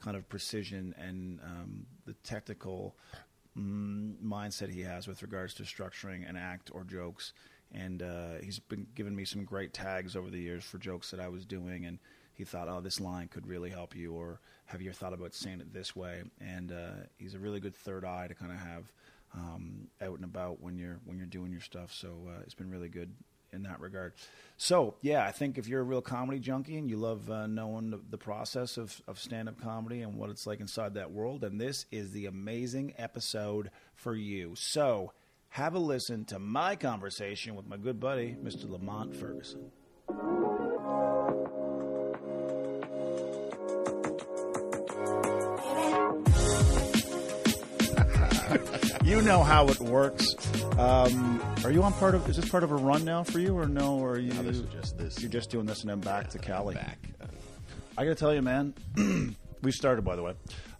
kind 0.00 0.16
of 0.16 0.26
precision 0.28 0.94
and 0.96 1.40
um, 1.44 1.86
the 2.06 2.14
technical 2.22 2.96
mm, 3.58 4.14
mindset 4.24 4.70
he 4.70 4.80
has 4.82 5.06
with 5.06 5.20
regards 5.20 5.52
to 5.54 5.64
structuring 5.64 6.26
an 6.26 6.36
act 6.36 6.70
or 6.72 6.84
jokes 6.84 7.34
and 7.74 8.02
uh, 8.02 8.34
he's 8.42 8.58
been 8.58 8.86
giving 8.94 9.14
me 9.14 9.24
some 9.24 9.44
great 9.44 9.72
tags 9.72 10.14
over 10.14 10.30
the 10.30 10.38
years 10.38 10.64
for 10.64 10.78
jokes 10.78 11.10
that 11.10 11.20
I 11.20 11.28
was 11.28 11.44
doing, 11.44 11.86
and 11.86 11.98
he 12.42 12.44
thought, 12.44 12.68
oh, 12.68 12.80
this 12.80 12.98
line 12.98 13.28
could 13.28 13.46
really 13.46 13.70
help 13.70 13.94
you, 13.94 14.12
or 14.12 14.40
have 14.64 14.82
you 14.82 14.90
thought 14.90 15.12
about 15.12 15.32
saying 15.32 15.60
it 15.60 15.72
this 15.72 15.94
way? 15.94 16.24
And 16.40 16.72
uh, 16.72 17.04
he's 17.16 17.34
a 17.34 17.38
really 17.38 17.60
good 17.60 17.74
third 17.74 18.04
eye 18.04 18.26
to 18.26 18.34
kind 18.34 18.50
of 18.50 18.58
have 18.58 18.92
um, 19.32 19.86
out 20.00 20.16
and 20.16 20.24
about 20.24 20.60
when 20.60 20.76
you're 20.76 20.98
when 21.04 21.18
you're 21.18 21.26
doing 21.26 21.52
your 21.52 21.60
stuff. 21.60 21.92
So 21.92 22.08
uh, 22.28 22.40
it's 22.42 22.54
been 22.54 22.68
really 22.68 22.88
good 22.88 23.14
in 23.52 23.62
that 23.62 23.78
regard. 23.78 24.14
So 24.56 24.96
yeah, 25.02 25.24
I 25.24 25.30
think 25.30 25.56
if 25.56 25.68
you're 25.68 25.82
a 25.82 25.84
real 25.84 26.02
comedy 26.02 26.40
junkie 26.40 26.78
and 26.78 26.90
you 26.90 26.96
love 26.96 27.30
uh, 27.30 27.46
knowing 27.46 27.90
the, 27.90 28.00
the, 28.10 28.18
process 28.18 28.76
of, 28.76 29.00
of 29.06 29.20
stand 29.20 29.48
up 29.48 29.60
comedy 29.60 30.00
and 30.00 30.16
what 30.16 30.30
it's 30.30 30.46
like 30.46 30.58
inside 30.58 30.94
that 30.94 31.12
world, 31.12 31.42
then 31.42 31.58
this 31.58 31.86
is 31.92 32.10
the 32.10 32.26
amazing 32.26 32.92
episode 32.98 33.70
for 33.94 34.16
you. 34.16 34.54
So 34.56 35.12
have 35.50 35.74
a 35.74 35.78
listen 35.78 36.24
to 36.24 36.40
my 36.40 36.74
conversation 36.74 37.54
with 37.54 37.68
my 37.68 37.76
good 37.76 38.00
buddy, 38.00 38.36
Mr. 38.42 38.68
Lamont 38.68 39.14
Ferguson. 39.14 39.70
Know 49.32 49.42
how 49.42 49.66
it 49.66 49.80
works. 49.80 50.36
Um, 50.78 51.42
are 51.64 51.70
you 51.70 51.82
on 51.82 51.94
part 51.94 52.14
of? 52.14 52.28
Is 52.28 52.36
this 52.36 52.50
part 52.50 52.64
of 52.64 52.70
a 52.70 52.76
run 52.76 53.02
now 53.02 53.24
for 53.24 53.38
you, 53.38 53.56
or 53.56 53.66
no? 53.66 53.98
Or 53.98 54.12
are 54.12 54.18
you? 54.18 54.30
No, 54.34 54.42
this 54.42 54.58
is 54.58 54.68
just 54.70 54.98
this. 54.98 55.22
You're 55.22 55.30
just 55.30 55.48
doing 55.48 55.64
this 55.64 55.80
and 55.80 55.90
then 55.90 56.00
back 56.00 56.24
yeah, 56.24 56.30
to 56.32 56.38
Cali. 56.38 56.74
Back. 56.74 56.98
I 57.96 58.04
got 58.04 58.10
to 58.10 58.14
tell 58.14 58.34
you, 58.34 58.42
man. 58.42 58.74
we 59.62 59.72
started, 59.72 60.04
by 60.04 60.16
the 60.16 60.22
way. 60.22 60.34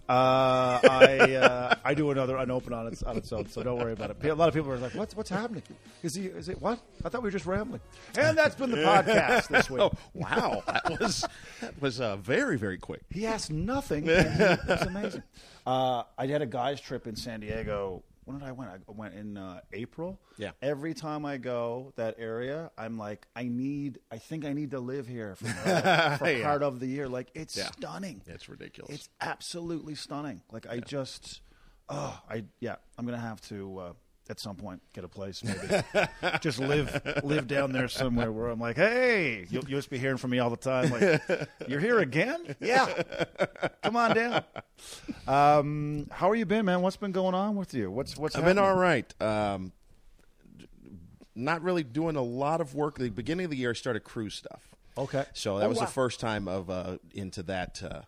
Uh, 0.06 0.80
I 0.82 1.34
uh, 1.40 1.74
I 1.82 1.94
do 1.94 2.10
another 2.10 2.36
unopened 2.36 2.74
on 2.74 2.88
its 2.88 3.02
on 3.02 3.16
its 3.16 3.32
own, 3.32 3.48
so 3.48 3.62
don't 3.62 3.78
worry 3.78 3.94
about 3.94 4.10
it. 4.10 4.22
A 4.22 4.34
lot 4.34 4.48
of 4.48 4.54
people 4.54 4.70
are 4.70 4.76
like, 4.76 4.94
"What's 4.94 5.16
what's 5.16 5.30
happening? 5.30 5.62
Is 6.02 6.14
he? 6.14 6.26
Is 6.26 6.50
it 6.50 6.60
what? 6.60 6.78
I 7.02 7.08
thought 7.08 7.22
we 7.22 7.28
were 7.28 7.32
just 7.32 7.46
rambling." 7.46 7.80
And 8.18 8.36
that's 8.36 8.54
been 8.54 8.70
the 8.70 8.78
podcast 8.78 9.48
this 9.48 9.70
week. 9.70 9.80
Oh, 9.80 9.92
wow, 10.12 10.62
that 10.66 11.00
was 11.00 11.24
that 11.62 11.80
was 11.80 12.02
uh, 12.02 12.16
very 12.16 12.58
very 12.58 12.76
quick. 12.76 13.00
He 13.08 13.26
asked 13.26 13.50
nothing. 13.50 14.04
It's 14.08 14.82
amazing. 14.82 15.22
Uh, 15.66 16.02
I 16.18 16.26
had 16.26 16.42
a 16.42 16.46
guys 16.46 16.82
trip 16.82 17.06
in 17.06 17.16
San 17.16 17.40
Diego 17.40 18.02
when 18.24 18.38
did 18.38 18.46
I 18.46 18.52
went? 18.52 18.70
I 18.70 18.76
went 18.86 19.14
in 19.14 19.36
uh, 19.36 19.60
April. 19.72 20.20
Yeah. 20.36 20.52
Every 20.60 20.94
time 20.94 21.24
I 21.24 21.38
go 21.38 21.92
that 21.96 22.16
area, 22.18 22.70
I'm 22.78 22.96
like, 22.96 23.26
I 23.34 23.48
need. 23.48 23.98
I 24.10 24.18
think 24.18 24.44
I 24.44 24.52
need 24.52 24.70
to 24.72 24.80
live 24.80 25.06
here 25.06 25.34
for, 25.34 25.48
uh, 25.68 26.16
for 26.18 26.30
yeah. 26.30 26.42
part 26.42 26.62
of 26.62 26.80
the 26.80 26.86
year. 26.86 27.08
Like 27.08 27.30
it's 27.34 27.56
yeah. 27.56 27.70
stunning. 27.72 28.22
It's 28.26 28.48
ridiculous. 28.48 28.94
It's 28.94 29.08
absolutely 29.20 29.94
stunning. 29.94 30.42
Like 30.52 30.66
I 30.68 30.74
yeah. 30.74 30.80
just, 30.86 31.40
oh, 31.88 32.20
I 32.28 32.44
yeah. 32.60 32.76
I'm 32.96 33.04
gonna 33.04 33.18
have 33.18 33.40
to. 33.48 33.78
Uh, 33.78 33.92
at 34.30 34.38
some 34.38 34.56
point 34.56 34.80
get 34.92 35.04
a 35.04 35.08
place 35.08 35.42
maybe. 35.44 35.82
Just 36.40 36.58
live 36.58 37.20
live 37.22 37.46
down 37.46 37.72
there 37.72 37.88
somewhere 37.88 38.30
where 38.30 38.48
i'm 38.48 38.60
like 38.60 38.76
hey 38.76 39.46
you'll, 39.50 39.64
you'll 39.64 39.78
just 39.78 39.90
be 39.90 39.98
hearing 39.98 40.16
from 40.16 40.30
me 40.30 40.38
all 40.38 40.50
the 40.50 40.56
time. 40.56 40.90
Like 40.90 41.48
you're 41.68 41.80
here 41.80 41.98
again? 41.98 42.56
Yeah. 42.60 43.02
Come 43.82 43.96
on 43.96 44.14
down. 44.14 44.44
Um, 45.26 46.06
how 46.10 46.30
are 46.30 46.34
you 46.34 46.46
been 46.46 46.64
man? 46.64 46.82
What's 46.82 46.96
been 46.96 47.12
going 47.12 47.34
on 47.34 47.56
with 47.56 47.74
you? 47.74 47.90
What's 47.90 48.16
what's 48.16 48.36
i've 48.36 48.42
happening? 48.42 48.62
been 48.62 48.70
all 48.70 48.76
right. 48.76 49.22
Um, 49.22 49.72
not 51.34 51.62
really 51.62 51.82
doing 51.82 52.16
a 52.16 52.22
lot 52.22 52.60
of 52.60 52.74
work. 52.74 52.98
The 52.98 53.10
beginning 53.10 53.44
of 53.44 53.50
the 53.50 53.56
year 53.56 53.70
i 53.70 53.74
started 53.74 54.00
cruise 54.04 54.34
stuff. 54.34 54.74
Okay. 54.96 55.24
So 55.32 55.58
that 55.58 55.66
oh, 55.66 55.68
was 55.68 55.78
wow. 55.78 55.86
the 55.86 55.90
first 55.90 56.20
time 56.20 56.48
of 56.48 56.70
uh, 56.70 56.98
into 57.14 57.42
that 57.44 57.82
uh, 57.82 58.02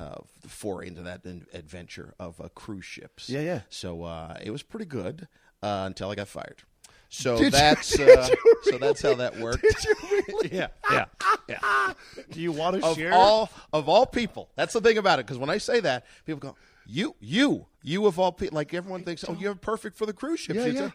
uh, 0.00 0.16
foray 0.46 0.88
into 0.88 1.02
that 1.02 1.24
adventure 1.52 2.14
of 2.18 2.40
uh, 2.40 2.48
cruise 2.54 2.84
ships. 2.84 3.28
Yeah, 3.28 3.40
yeah. 3.40 3.60
So 3.68 4.04
uh, 4.04 4.38
it 4.42 4.50
was 4.50 4.62
pretty 4.62 4.86
good 4.86 5.28
uh, 5.62 5.84
until 5.86 6.10
I 6.10 6.14
got 6.14 6.28
fired. 6.28 6.62
So 7.08 7.36
Did 7.36 7.52
that's 7.52 7.90
did 7.96 8.18
uh, 8.18 8.28
you 8.30 8.56
so 8.72 8.78
that's 8.78 9.02
how 9.02 9.14
that 9.16 9.38
worked. 9.40 9.64
yeah, 10.50 10.68
yeah, 10.90 11.04
yeah. 11.48 11.92
Do 12.30 12.40
you 12.40 12.52
want 12.52 12.80
to 12.80 12.86
Of 12.86 12.96
share? 12.96 13.12
all 13.12 13.50
of 13.72 13.88
all 13.88 14.06
people, 14.06 14.48
that's 14.56 14.72
the 14.72 14.80
thing 14.80 14.96
about 14.96 15.18
it. 15.18 15.26
Because 15.26 15.38
when 15.38 15.50
I 15.50 15.58
say 15.58 15.80
that, 15.80 16.06
people 16.24 16.40
go, 16.40 16.56
"You, 16.86 17.14
you, 17.20 17.66
you 17.82 18.06
of 18.06 18.18
all 18.18 18.32
people." 18.32 18.56
Like 18.56 18.72
everyone 18.72 19.04
thinks, 19.04 19.24
"Oh, 19.28 19.36
you're 19.38 19.54
perfect 19.54 19.98
for 19.98 20.06
the 20.06 20.14
cruise 20.14 20.40
ship." 20.40 20.56
Yeah, 20.56 20.66
yeah. 20.66 20.90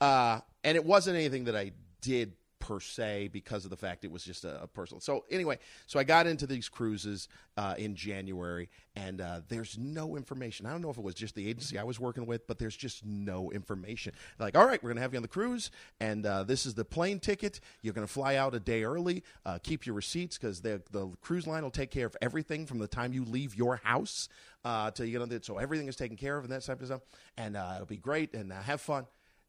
Uh, 0.00 0.40
and 0.64 0.76
it 0.76 0.84
wasn't 0.84 1.16
anything 1.16 1.44
that 1.44 1.54
I 1.54 1.70
did 2.00 2.32
per 2.64 2.80
se 2.80 3.28
because 3.30 3.64
of 3.64 3.70
the 3.70 3.76
fact 3.76 4.06
it 4.06 4.10
was 4.10 4.24
just 4.24 4.42
a, 4.46 4.62
a 4.62 4.66
personal. 4.66 4.98
So 4.98 5.26
anyway, 5.30 5.58
so 5.86 5.98
I 5.98 6.04
got 6.04 6.26
into 6.26 6.46
these 6.46 6.66
cruises 6.66 7.28
uh, 7.58 7.74
in 7.76 7.94
January, 7.94 8.70
and 8.96 9.20
uh, 9.20 9.42
there's 9.48 9.76
no 9.76 10.16
information. 10.16 10.64
I 10.64 10.70
don't 10.70 10.80
know 10.80 10.88
if 10.88 10.96
it 10.96 11.04
was 11.04 11.14
just 11.14 11.34
the 11.34 11.46
agency 11.46 11.78
I 11.78 11.84
was 11.84 12.00
working 12.00 12.24
with, 12.24 12.46
but 12.46 12.58
there's 12.58 12.74
just 12.74 13.04
no 13.04 13.50
information. 13.50 14.14
Like, 14.38 14.56
all 14.56 14.66
right, 14.66 14.82
we're 14.82 14.88
gonna 14.88 15.02
have 15.02 15.12
you 15.12 15.18
on 15.18 15.22
the 15.22 15.28
cruise, 15.28 15.70
and 16.00 16.24
uh, 16.24 16.44
this 16.44 16.64
is 16.64 16.72
the 16.72 16.86
plane 16.86 17.20
ticket. 17.20 17.60
You're 17.82 17.92
gonna 17.92 18.06
fly 18.06 18.36
out 18.36 18.54
a 18.54 18.60
day 18.60 18.82
early. 18.82 19.24
Uh, 19.44 19.58
keep 19.62 19.84
your 19.84 19.94
receipts 19.94 20.38
because 20.38 20.62
the 20.62 20.80
the 20.90 21.08
cruise 21.20 21.46
line 21.46 21.64
will 21.64 21.70
take 21.70 21.90
care 21.90 22.06
of 22.06 22.16
everything 22.22 22.64
from 22.64 22.78
the 22.78 22.88
time 22.88 23.12
you 23.12 23.26
leave 23.26 23.54
your 23.54 23.76
house 23.76 24.30
uh, 24.64 24.90
till 24.90 25.04
you 25.04 25.12
get 25.12 25.20
on 25.20 25.28
the. 25.28 25.38
So 25.42 25.58
everything 25.58 25.86
is 25.88 25.96
taken 25.96 26.16
care 26.16 26.38
of 26.38 26.44
and 26.44 26.52
that 26.52 26.62
type 26.62 26.80
of 26.80 26.86
stuff, 26.86 27.02
and 27.36 27.58
uh, 27.58 27.72
it'll 27.74 27.86
be 27.86 27.98
great 27.98 28.32
and 28.32 28.50
have 28.50 28.80
fun. 28.80 29.04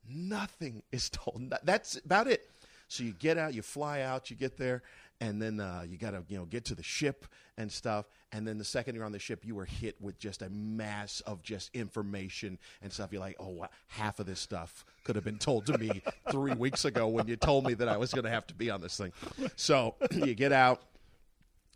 Nothing 0.06 0.84
is 0.92 1.10
told. 1.10 1.54
That's 1.64 1.96
about 2.04 2.28
it. 2.28 2.50
So 2.88 3.04
you 3.04 3.14
get 3.14 3.38
out, 3.38 3.54
you 3.54 3.62
fly 3.62 4.02
out, 4.02 4.30
you 4.30 4.36
get 4.36 4.58
there, 4.58 4.84
and 5.22 5.42
then 5.42 5.60
uh, 5.60 5.86
you 5.88 5.98
got 5.98 6.12
to 6.12 6.24
you 6.28 6.38
know 6.38 6.46
get 6.46 6.66
to 6.66 6.76
the 6.76 6.84
ship 6.84 7.26
and 7.58 7.72
stuff. 7.72 8.06
And 8.32 8.48
then 8.48 8.58
the 8.58 8.66
second 8.66 8.96
you're 8.96 9.06
on 9.06 9.12
the 9.12 9.20
ship, 9.20 9.46
you 9.46 9.58
are 9.60 9.66
hit 9.66 9.96
with 10.02 10.20
just 10.20 10.42
a 10.42 10.50
mass 10.50 11.22
of 11.22 11.42
just 11.42 11.74
information 11.74 12.58
and 12.82 12.92
stuff. 12.92 13.12
You're 13.12 13.22
like, 13.22 13.38
oh, 13.40 13.66
half 13.88 14.20
of 14.20 14.26
this 14.26 14.40
stuff 14.40 14.86
could 15.04 15.16
have 15.16 15.24
been 15.24 15.38
told 15.38 15.66
to 15.68 15.78
me 15.78 16.02
three 16.32 16.54
weeks 16.54 16.86
ago 16.86 17.08
when 17.08 17.28
you 17.28 17.38
told 17.38 17.66
me 17.66 17.74
that 17.76 17.88
I 17.88 17.98
was 17.98 18.14
going 18.14 18.26
to 18.26 18.30
have 18.30 18.46
to 18.48 18.54
be 18.54 18.70
on 18.70 18.82
this 18.82 18.98
thing. 18.98 19.14
So 19.56 19.96
you 20.12 20.36
get 20.36 20.52
out. 20.52 20.82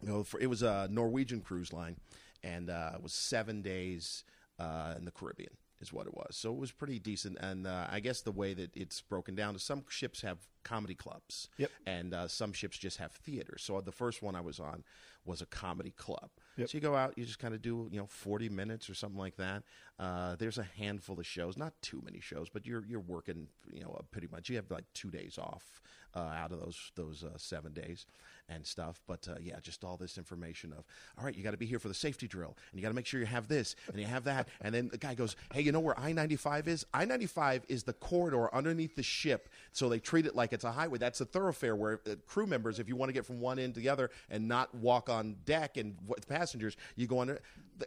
You 0.02 0.10
know, 0.10 0.24
for, 0.24 0.40
it 0.40 0.48
was 0.48 0.64
a 0.64 0.88
Norwegian 0.90 1.42
cruise 1.42 1.74
line, 1.74 1.98
and 2.42 2.70
uh, 2.70 2.92
it 2.96 3.04
was 3.04 3.12
seven 3.12 3.62
days 3.62 4.24
uh, 4.58 4.94
in 4.98 5.04
the 5.04 5.12
Caribbean, 5.12 5.52
is 5.82 5.94
what 5.94 6.08
it 6.08 6.14
was. 6.14 6.36
So 6.36 6.52
it 6.54 6.58
was 6.60 6.72
pretty 6.72 7.00
decent. 7.00 7.38
And 7.40 7.66
uh, 7.68 7.88
I 7.90 8.00
guess 8.00 8.22
the 8.22 8.32
way 8.32 8.54
that 8.54 8.76
it's 8.76 9.02
broken 9.02 9.36
down 9.36 9.56
is 9.56 9.64
some 9.64 9.84
ships 9.90 10.22
have 10.22 10.38
comedy 10.64 10.96
clubs, 10.96 11.50
Yep. 11.58 11.72
and 11.86 12.14
uh, 12.14 12.28
some 12.28 12.52
ships 12.54 12.78
just 12.78 12.98
have 12.98 13.12
theaters. 13.14 13.64
So 13.64 13.80
the 13.82 13.92
first 13.92 14.22
one 14.22 14.36
I 14.36 14.42
was 14.42 14.60
on 14.60 14.84
was 15.26 15.42
a 15.42 15.46
comedy 15.46 15.92
club. 15.92 16.30
Yep. 16.58 16.70
So 16.70 16.78
you 16.78 16.82
go 16.82 16.96
out, 16.96 17.18
you 17.18 17.24
just 17.26 17.40
kind 17.40 17.54
of 17.54 17.62
do 17.62 17.88
you 17.92 18.00
know 18.00 18.08
forty 18.08 18.50
minutes 18.50 18.90
or 18.90 18.94
something 18.94 19.20
like 19.20 19.38
that. 19.38 19.64
Uh, 19.98 20.36
there's 20.38 20.58
a 20.58 20.64
handful 20.78 21.20
of 21.20 21.26
shows, 21.26 21.58
not 21.58 21.74
too 21.82 22.02
many 22.04 22.20
shows, 22.20 22.50
but 22.50 22.66
you're 22.66 22.86
you're 22.86 23.00
working 23.00 23.48
you 23.72 23.82
know 23.82 24.00
pretty 24.12 24.28
much. 24.32 24.50
You 24.50 24.56
have 24.58 24.70
like 24.72 24.86
two 24.94 25.10
days 25.10 25.38
off 25.38 25.82
uh, 26.16 26.20
out 26.20 26.52
of 26.52 26.60
those 26.60 26.92
those 26.96 27.24
uh, 27.24 27.38
seven 27.38 27.74
days 27.74 28.06
and 28.48 28.66
stuff. 28.66 29.00
But 29.08 29.28
uh, 29.30 29.36
yeah, 29.42 29.60
just 29.62 29.84
all 29.84 29.98
this 29.98 30.18
information 30.18 30.74
of 30.74 30.84
all 31.18 31.26
right, 31.26 31.36
you 31.36 31.44
got 31.44 31.52
to 31.52 31.58
be 31.58 31.66
here 31.66 31.80
for 31.80 31.88
the 31.88 31.94
safety 31.94 32.28
drill, 32.28 32.58
and 32.72 32.80
you 32.80 32.82
got 32.82 32.90
to 32.90 32.96
make 32.96 33.06
sure 33.06 33.20
you 33.20 33.26
have 33.26 33.48
this 33.48 33.76
and 33.88 34.00
you 34.00 34.08
have 34.08 34.24
that. 34.26 34.48
And 34.62 34.74
then 34.74 34.90
the 34.90 34.98
guy 34.98 35.14
goes, 35.14 35.36
hey, 35.54 35.62
you 35.62 35.72
know 35.72 35.80
where 35.80 36.00
I 36.00 36.12
ninety 36.12 36.36
five 36.36 36.68
is? 36.68 36.86
I 36.94 37.06
ninety 37.06 37.28
five 37.28 37.64
is 37.68 37.84
the 37.84 37.94
corridor 37.94 38.54
underneath 38.54 38.96
the 38.96 39.04
ship, 39.04 39.50
so 39.72 39.90
they 39.90 40.00
treat 40.00 40.26
it 40.26 40.36
like 40.36 40.54
it's 40.54 40.64
a 40.64 40.72
highway. 40.72 40.98
That's 40.98 41.22
a 41.22 41.26
thoroughfare 41.26 41.76
where 41.76 42.02
uh, 42.10 42.16
crew 42.28 42.48
members, 42.48 42.80
if 42.80 42.88
you 42.88 42.96
want 42.96 43.10
to 43.10 43.14
get 43.14 43.26
from 43.26 43.40
one 43.40 43.60
end 43.60 43.76
to 43.76 43.80
the 43.80 43.90
other 43.90 44.10
and 44.30 44.48
not 44.48 44.74
walk 44.76 45.10
on 45.10 45.36
deck 45.46 45.78
and 45.78 45.96
with 46.08 46.28
passengers, 46.28 46.76
you 46.96 47.08
go 47.08 47.20
under. 47.20 47.40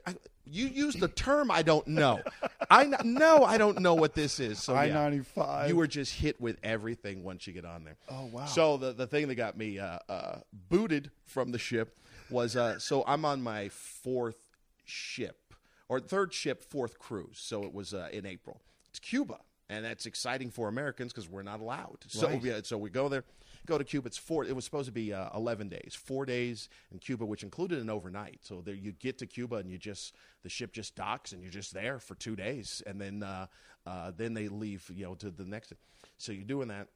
I, 0.06 0.14
you 0.44 0.66
use 0.66 0.94
the 0.94 1.08
term 1.08 1.50
I 1.50 1.62
don't 1.62 1.86
know. 1.86 2.20
I 2.70 2.84
no, 3.04 3.44
I 3.44 3.58
don't 3.58 3.80
know 3.80 3.94
what 3.94 4.14
this 4.14 4.40
is. 4.40 4.62
So 4.62 4.74
I 4.74 4.88
ninety 4.88 5.20
five. 5.20 5.68
you 5.68 5.76
were 5.76 5.86
just 5.86 6.14
hit 6.14 6.40
with 6.40 6.58
everything 6.62 7.22
once 7.22 7.46
you 7.46 7.52
get 7.52 7.64
on 7.64 7.84
there. 7.84 7.96
Oh, 8.08 8.26
wow. 8.26 8.46
So 8.46 8.76
the 8.76 8.92
the 8.92 9.06
thing 9.06 9.28
that 9.28 9.36
got 9.36 9.56
me 9.56 9.78
uh, 9.78 9.98
uh, 10.08 10.38
booted 10.68 11.10
from 11.26 11.52
the 11.52 11.58
ship 11.58 11.98
was 12.30 12.56
uh, 12.56 12.78
so 12.78 13.04
I'm 13.06 13.24
on 13.24 13.42
my 13.42 13.68
fourth 13.68 14.48
ship 14.84 15.54
or 15.88 16.00
third 16.00 16.32
ship, 16.32 16.62
fourth 16.64 16.98
cruise. 16.98 17.38
So 17.38 17.64
it 17.64 17.72
was 17.72 17.94
uh, 17.94 18.08
in 18.12 18.26
April. 18.26 18.60
It's 18.90 18.98
Cuba, 18.98 19.38
and 19.68 19.84
that's 19.84 20.06
exciting 20.06 20.50
for 20.50 20.68
Americans 20.68 21.12
because 21.12 21.28
we're 21.28 21.42
not 21.42 21.60
allowed. 21.60 21.98
So 22.08 22.28
Right. 22.28 22.42
yeah, 22.42 22.60
so 22.62 22.76
we 22.78 22.90
go 22.90 23.08
there. 23.08 23.24
Go 23.66 23.78
to 23.78 23.84
Cuba. 23.84 24.08
It's 24.08 24.18
four. 24.18 24.44
It 24.44 24.56
was 24.56 24.64
supposed 24.64 24.86
to 24.86 24.92
be 24.92 25.12
uh, 25.12 25.28
eleven 25.34 25.68
days, 25.68 25.94
four 25.94 26.26
days 26.26 26.68
in 26.90 26.98
Cuba, 26.98 27.24
which 27.24 27.42
included 27.42 27.80
an 27.80 27.90
overnight. 27.90 28.40
So 28.42 28.60
there, 28.60 28.74
you 28.74 28.92
get 28.92 29.18
to 29.18 29.26
Cuba 29.26 29.56
and 29.56 29.70
you 29.70 29.78
just 29.78 30.14
the 30.42 30.48
ship 30.48 30.72
just 30.72 30.96
docks 30.96 31.32
and 31.32 31.42
you're 31.42 31.52
just 31.52 31.72
there 31.72 31.98
for 31.98 32.14
two 32.16 32.34
days, 32.34 32.82
and 32.86 33.00
then 33.00 33.22
uh, 33.22 33.46
uh, 33.86 34.10
then 34.16 34.34
they 34.34 34.48
leave, 34.48 34.90
you 34.92 35.04
know, 35.04 35.14
to 35.14 35.30
the 35.30 35.44
next. 35.44 35.72
So 36.18 36.32
you're 36.32 36.44
doing 36.44 36.68
that. 36.68 36.88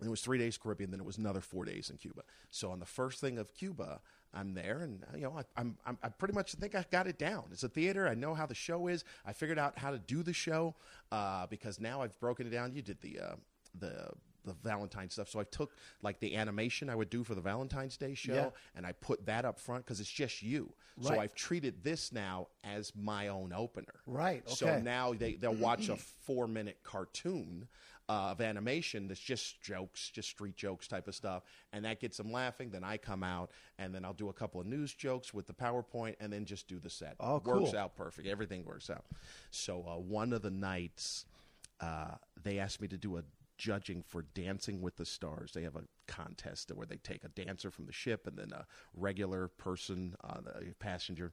And 0.00 0.08
it 0.08 0.10
was 0.10 0.22
three 0.22 0.38
days 0.38 0.58
Caribbean, 0.58 0.90
then 0.90 0.98
it 0.98 1.06
was 1.06 1.18
another 1.18 1.40
four 1.40 1.64
days 1.64 1.88
in 1.88 1.96
Cuba. 1.96 2.22
So 2.50 2.72
on 2.72 2.80
the 2.80 2.86
first 2.86 3.20
thing 3.20 3.38
of 3.38 3.54
Cuba, 3.54 4.00
I'm 4.34 4.54
there, 4.54 4.78
and 4.78 5.04
you 5.14 5.20
know, 5.20 5.36
I, 5.38 5.44
I'm, 5.60 5.76
I'm 5.86 5.98
I 6.02 6.08
pretty 6.08 6.34
much 6.34 6.54
think 6.54 6.74
I 6.74 6.84
got 6.90 7.06
it 7.06 7.18
down. 7.18 7.44
It's 7.52 7.62
a 7.62 7.68
theater. 7.68 8.08
I 8.08 8.14
know 8.14 8.34
how 8.34 8.46
the 8.46 8.54
show 8.54 8.88
is. 8.88 9.04
I 9.24 9.32
figured 9.32 9.58
out 9.58 9.78
how 9.78 9.92
to 9.92 9.98
do 9.98 10.24
the 10.24 10.32
show 10.32 10.74
uh, 11.12 11.46
because 11.46 11.78
now 11.78 12.02
I've 12.02 12.18
broken 12.18 12.46
it 12.48 12.50
down. 12.50 12.74
You 12.74 12.82
did 12.82 13.00
the 13.00 13.20
uh, 13.20 13.34
the 13.78 14.08
the 14.44 14.54
Valentine 14.62 15.08
stuff. 15.10 15.28
So 15.28 15.40
I 15.40 15.44
took 15.44 15.72
like 16.02 16.20
the 16.20 16.36
animation 16.36 16.88
I 16.90 16.94
would 16.94 17.10
do 17.10 17.24
for 17.24 17.34
the 17.34 17.40
Valentine's 17.40 17.96
Day 17.96 18.14
show, 18.14 18.34
Yeah. 18.34 18.50
and 18.74 18.86
I 18.86 18.92
put 18.92 19.26
that 19.26 19.44
up 19.44 19.58
front 19.58 19.84
because 19.84 20.00
it's 20.00 20.10
just 20.10 20.42
you. 20.42 20.72
So 21.00 21.18
I've 21.18 21.34
treated 21.34 21.82
this 21.82 22.12
now 22.12 22.48
as 22.64 22.92
my 22.94 23.28
own 23.28 23.52
opener. 23.52 23.94
Right, 24.06 24.48
So 24.48 24.78
now 24.78 25.14
they 25.14 25.34
they'll 25.34 25.54
watch 25.54 25.88
a 25.88 25.96
four 25.96 26.46
minute 26.46 26.78
cartoon 26.82 27.66
uh, 28.08 28.32
of 28.32 28.40
animation 28.42 29.08
that's 29.08 29.18
just 29.20 29.62
jokes, 29.62 30.10
just 30.10 30.28
street 30.28 30.54
jokes 30.56 30.86
type 30.88 31.08
of 31.08 31.14
stuff, 31.14 31.44
and 31.72 31.84
that 31.86 31.98
gets 32.00 32.18
them 32.18 32.30
laughing. 32.30 32.68
Then 32.70 32.84
I 32.84 32.98
come 32.98 33.22
out 33.22 33.52
and 33.78 33.94
then 33.94 34.04
I'll 34.04 34.12
do 34.12 34.28
a 34.28 34.32
couple 34.34 34.60
of 34.60 34.66
news 34.66 34.92
jokes 34.92 35.32
with 35.32 35.46
the 35.46 35.54
PowerPoint, 35.54 36.16
and 36.20 36.30
then 36.32 36.44
just 36.44 36.68
do 36.68 36.78
the 36.78 36.90
set. 36.90 37.16
Oh, 37.20 37.40
Works 37.44 37.72
out 37.74 37.96
perfect. 37.96 38.28
Everything 38.28 38.64
works 38.64 38.90
out. 38.90 39.04
So 39.50 39.84
uh, 39.88 39.98
one 39.98 40.32
of 40.34 40.42
the 40.42 40.50
nights, 40.50 41.24
uh, 41.80 42.16
they 42.42 42.58
asked 42.58 42.80
me 42.82 42.88
to 42.88 42.98
do 42.98 43.16
a 43.16 43.22
judging 43.62 44.02
for 44.02 44.22
Dancing 44.34 44.80
with 44.80 44.96
the 44.96 45.06
Stars. 45.06 45.52
They 45.52 45.62
have 45.62 45.76
a 45.76 45.84
contest 46.08 46.72
where 46.74 46.84
they 46.84 46.96
take 46.96 47.22
a 47.22 47.28
dancer 47.28 47.70
from 47.70 47.86
the 47.86 47.92
ship 47.92 48.26
and 48.26 48.36
then 48.36 48.50
a 48.52 48.66
regular 48.92 49.46
person, 49.46 50.16
uh, 50.24 50.40
a 50.68 50.74
passenger, 50.80 51.32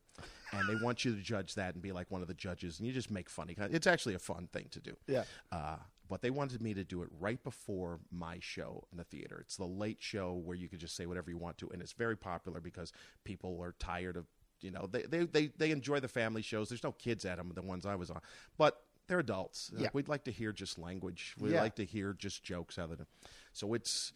and 0.54 0.70
they 0.70 0.76
want 0.76 1.04
you 1.04 1.16
to 1.16 1.22
judge 1.22 1.56
that 1.56 1.74
and 1.74 1.82
be 1.82 1.92
like 1.92 2.12
one 2.12 2.22
of 2.22 2.28
the 2.28 2.36
judges, 2.36 2.78
and 2.78 2.88
you 2.88 2.94
just 2.94 3.10
make 3.10 3.32
funny. 3.32 3.56
It's 3.58 3.88
actually 3.88 4.14
a 4.14 4.20
fun 4.20 4.48
thing 4.54 4.68
to 4.70 4.80
do. 4.80 4.96
Yeah. 5.08 5.24
Uh, 5.52 5.78
but 6.08 6.22
they 6.22 6.30
wanted 6.30 6.62
me 6.62 6.76
to 6.76 6.84
do 6.84 7.02
it 7.02 7.10
right 7.20 7.44
before 7.44 8.00
my 8.12 8.38
show 8.40 8.84
in 8.92 9.00
the 9.00 9.04
theater. 9.04 9.40
It's 9.42 9.58
the 9.58 9.66
late 9.66 9.98
show 10.00 10.34
where 10.34 10.56
you 10.56 10.70
could 10.70 10.80
just 10.80 10.96
say 10.96 11.08
whatever 11.08 11.32
you 11.32 11.38
want 11.40 11.58
to, 11.60 11.70
and 11.70 11.82
it's 11.82 11.94
very 11.94 12.16
popular 12.16 12.62
because 12.62 12.94
people 13.24 13.60
are 13.60 13.74
tired 13.80 14.18
of, 14.18 14.28
you 14.62 14.70
know, 14.70 14.88
they 14.92 15.02
they 15.04 15.26
they, 15.26 15.48
they 15.58 15.72
enjoy 15.72 16.00
the 16.00 16.08
family 16.08 16.44
shows. 16.44 16.70
There's 16.70 16.84
no 16.84 16.92
kids 16.92 17.26
at 17.26 17.38
them, 17.38 17.52
the 17.56 17.64
ones 17.64 17.88
I 17.88 17.96
was 17.96 18.12
on, 18.12 18.22
but 18.56 18.84
they're 19.10 19.20
adults. 19.20 19.72
Like, 19.76 19.94
we'd 19.94 20.08
like 20.08 20.24
to 20.26 20.32
hear 20.32 20.54
just 20.54 20.80
language. 20.80 21.36
We 21.40 21.52
Yeah. 21.52 21.62
like 21.62 21.76
to 21.76 21.84
hear 21.86 22.14
just 22.14 22.44
jokes 22.44 22.80
out 22.80 22.92
of 22.92 22.98
them. 22.98 23.08
So 23.52 23.74
it's 23.74 24.14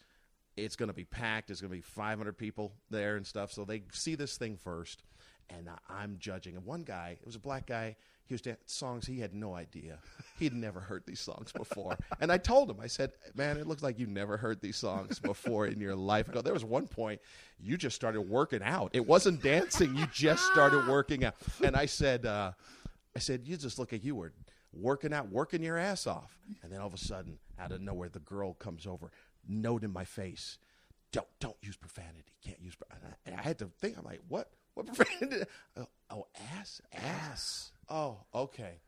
it's 0.55 0.75
going 0.75 0.87
to 0.87 0.93
be 0.93 1.03
packed. 1.03 1.47
There's 1.47 1.61
going 1.61 1.71
to 1.71 1.75
be 1.75 1.81
500 1.81 2.37
people 2.37 2.73
there 2.91 3.15
and 3.15 3.25
stuff. 3.25 3.51
So 3.51 3.65
they 3.65 3.81
see 3.91 4.13
this 4.13 4.37
thing 4.37 4.55
first, 4.55 5.01
and 5.49 5.67
I'm 5.89 6.17
judging. 6.19 6.55
And 6.55 6.63
one 6.63 6.83
guy, 6.83 7.17
it 7.19 7.25
was 7.25 7.35
a 7.35 7.39
black 7.39 7.65
guy. 7.65 7.95
He 8.25 8.35
was 8.35 8.41
dancing 8.41 8.61
songs 8.67 9.07
he 9.07 9.19
had 9.19 9.33
no 9.33 9.55
idea. 9.55 9.97
He'd 10.37 10.53
never 10.53 10.79
heard 10.79 11.03
these 11.07 11.19
songs 11.19 11.51
before. 11.51 11.97
and 12.19 12.31
I 12.31 12.37
told 12.37 12.69
him, 12.69 12.77
I 12.79 12.85
said, 12.85 13.13
"Man, 13.33 13.57
it 13.57 13.65
looks 13.65 13.81
like 13.81 13.97
you 13.97 14.05
never 14.05 14.37
heard 14.37 14.61
these 14.61 14.77
songs 14.77 15.17
before 15.19 15.65
in 15.65 15.79
your 15.81 15.95
life." 15.95 16.29
I 16.29 16.33
go, 16.33 16.41
there 16.43 16.53
was 16.53 16.63
one 16.63 16.87
point 16.87 17.19
you 17.59 17.75
just 17.75 17.95
started 17.95 18.21
working 18.21 18.61
out. 18.61 18.91
It 18.93 19.07
wasn't 19.07 19.41
dancing. 19.41 19.95
You 19.95 20.05
just 20.13 20.45
started 20.51 20.87
working 20.87 21.25
out. 21.25 21.33
And 21.63 21.75
I 21.75 21.87
said, 21.87 22.27
uh, 22.27 22.51
I 23.15 23.19
said, 23.19 23.41
you 23.47 23.57
just 23.57 23.77
look 23.79 23.91
like 23.91 24.03
you 24.03 24.15
were 24.15 24.33
working 24.73 25.13
out, 25.13 25.29
working 25.29 25.63
your 25.63 25.77
ass 25.77 26.07
off. 26.07 26.37
And 26.61 26.71
then 26.71 26.81
all 26.81 26.87
of 26.87 26.93
a 26.93 26.97
sudden, 26.97 27.39
out 27.59 27.71
of 27.71 27.81
nowhere, 27.81 28.09
the 28.09 28.19
girl 28.19 28.53
comes 28.53 28.85
over, 28.87 29.11
note 29.47 29.83
in 29.83 29.91
my 29.91 30.05
face, 30.05 30.57
don't 31.11 31.27
don't 31.39 31.57
use 31.61 31.77
profanity. 31.77 32.33
Can't 32.43 32.61
use. 32.61 32.75
pro-" 32.75 32.87
And 32.95 33.13
I, 33.13 33.29
and 33.29 33.39
I 33.39 33.43
had 33.43 33.59
to 33.59 33.65
think. 33.79 33.97
I'm 33.97 34.03
like, 34.03 34.21
what? 34.27 34.49
What 34.73 34.87
profanity? 34.93 35.43
Oh, 35.77 35.87
oh, 36.09 36.27
ass, 36.57 36.81
ass. 36.91 37.71
Oh, 37.89 38.17
okay. 38.33 38.79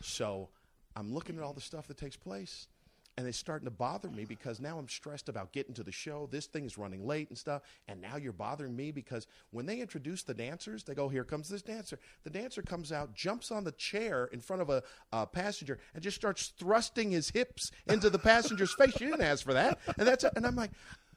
So 0.00 0.48
I'm 0.96 1.12
looking 1.12 1.36
at 1.36 1.42
all 1.42 1.52
the 1.52 1.60
stuff 1.60 1.86
that 1.88 1.98
takes 1.98 2.16
place. 2.16 2.68
And 3.18 3.26
it's 3.26 3.38
starting 3.38 3.64
to 3.64 3.70
bother 3.70 4.10
me 4.10 4.26
because 4.26 4.60
now 4.60 4.78
I'm 4.78 4.88
stressed 4.88 5.30
about 5.30 5.52
getting 5.52 5.72
to 5.74 5.82
the 5.82 5.92
show. 5.92 6.28
This 6.30 6.46
thing 6.46 6.66
is 6.66 6.76
running 6.76 7.06
late 7.06 7.30
and 7.30 7.38
stuff. 7.38 7.62
And 7.88 8.00
now 8.02 8.16
you're 8.16 8.32
bothering 8.32 8.76
me 8.76 8.90
because 8.90 9.26
when 9.52 9.64
they 9.64 9.80
introduce 9.80 10.22
the 10.22 10.34
dancers, 10.34 10.84
they 10.84 10.94
go, 10.94 11.08
Here 11.08 11.24
comes 11.24 11.48
this 11.48 11.62
dancer. 11.62 11.98
The 12.24 12.30
dancer 12.30 12.60
comes 12.60 12.92
out, 12.92 13.14
jumps 13.14 13.50
on 13.50 13.64
the 13.64 13.72
chair 13.72 14.26
in 14.32 14.40
front 14.40 14.60
of 14.60 14.68
a, 14.68 14.82
a 15.12 15.26
passenger, 15.26 15.78
and 15.94 16.02
just 16.02 16.16
starts 16.16 16.52
thrusting 16.58 17.10
his 17.10 17.30
hips 17.30 17.70
into 17.86 18.10
the 18.10 18.18
passenger's 18.18 18.74
face. 18.74 19.00
You 19.00 19.08
didn't 19.08 19.22
ask 19.22 19.44
for 19.44 19.54
that. 19.54 19.78
And 19.98 20.06
that's 20.06 20.24
and 20.24 20.46
I'm 20.46 20.56
like, 20.56 20.72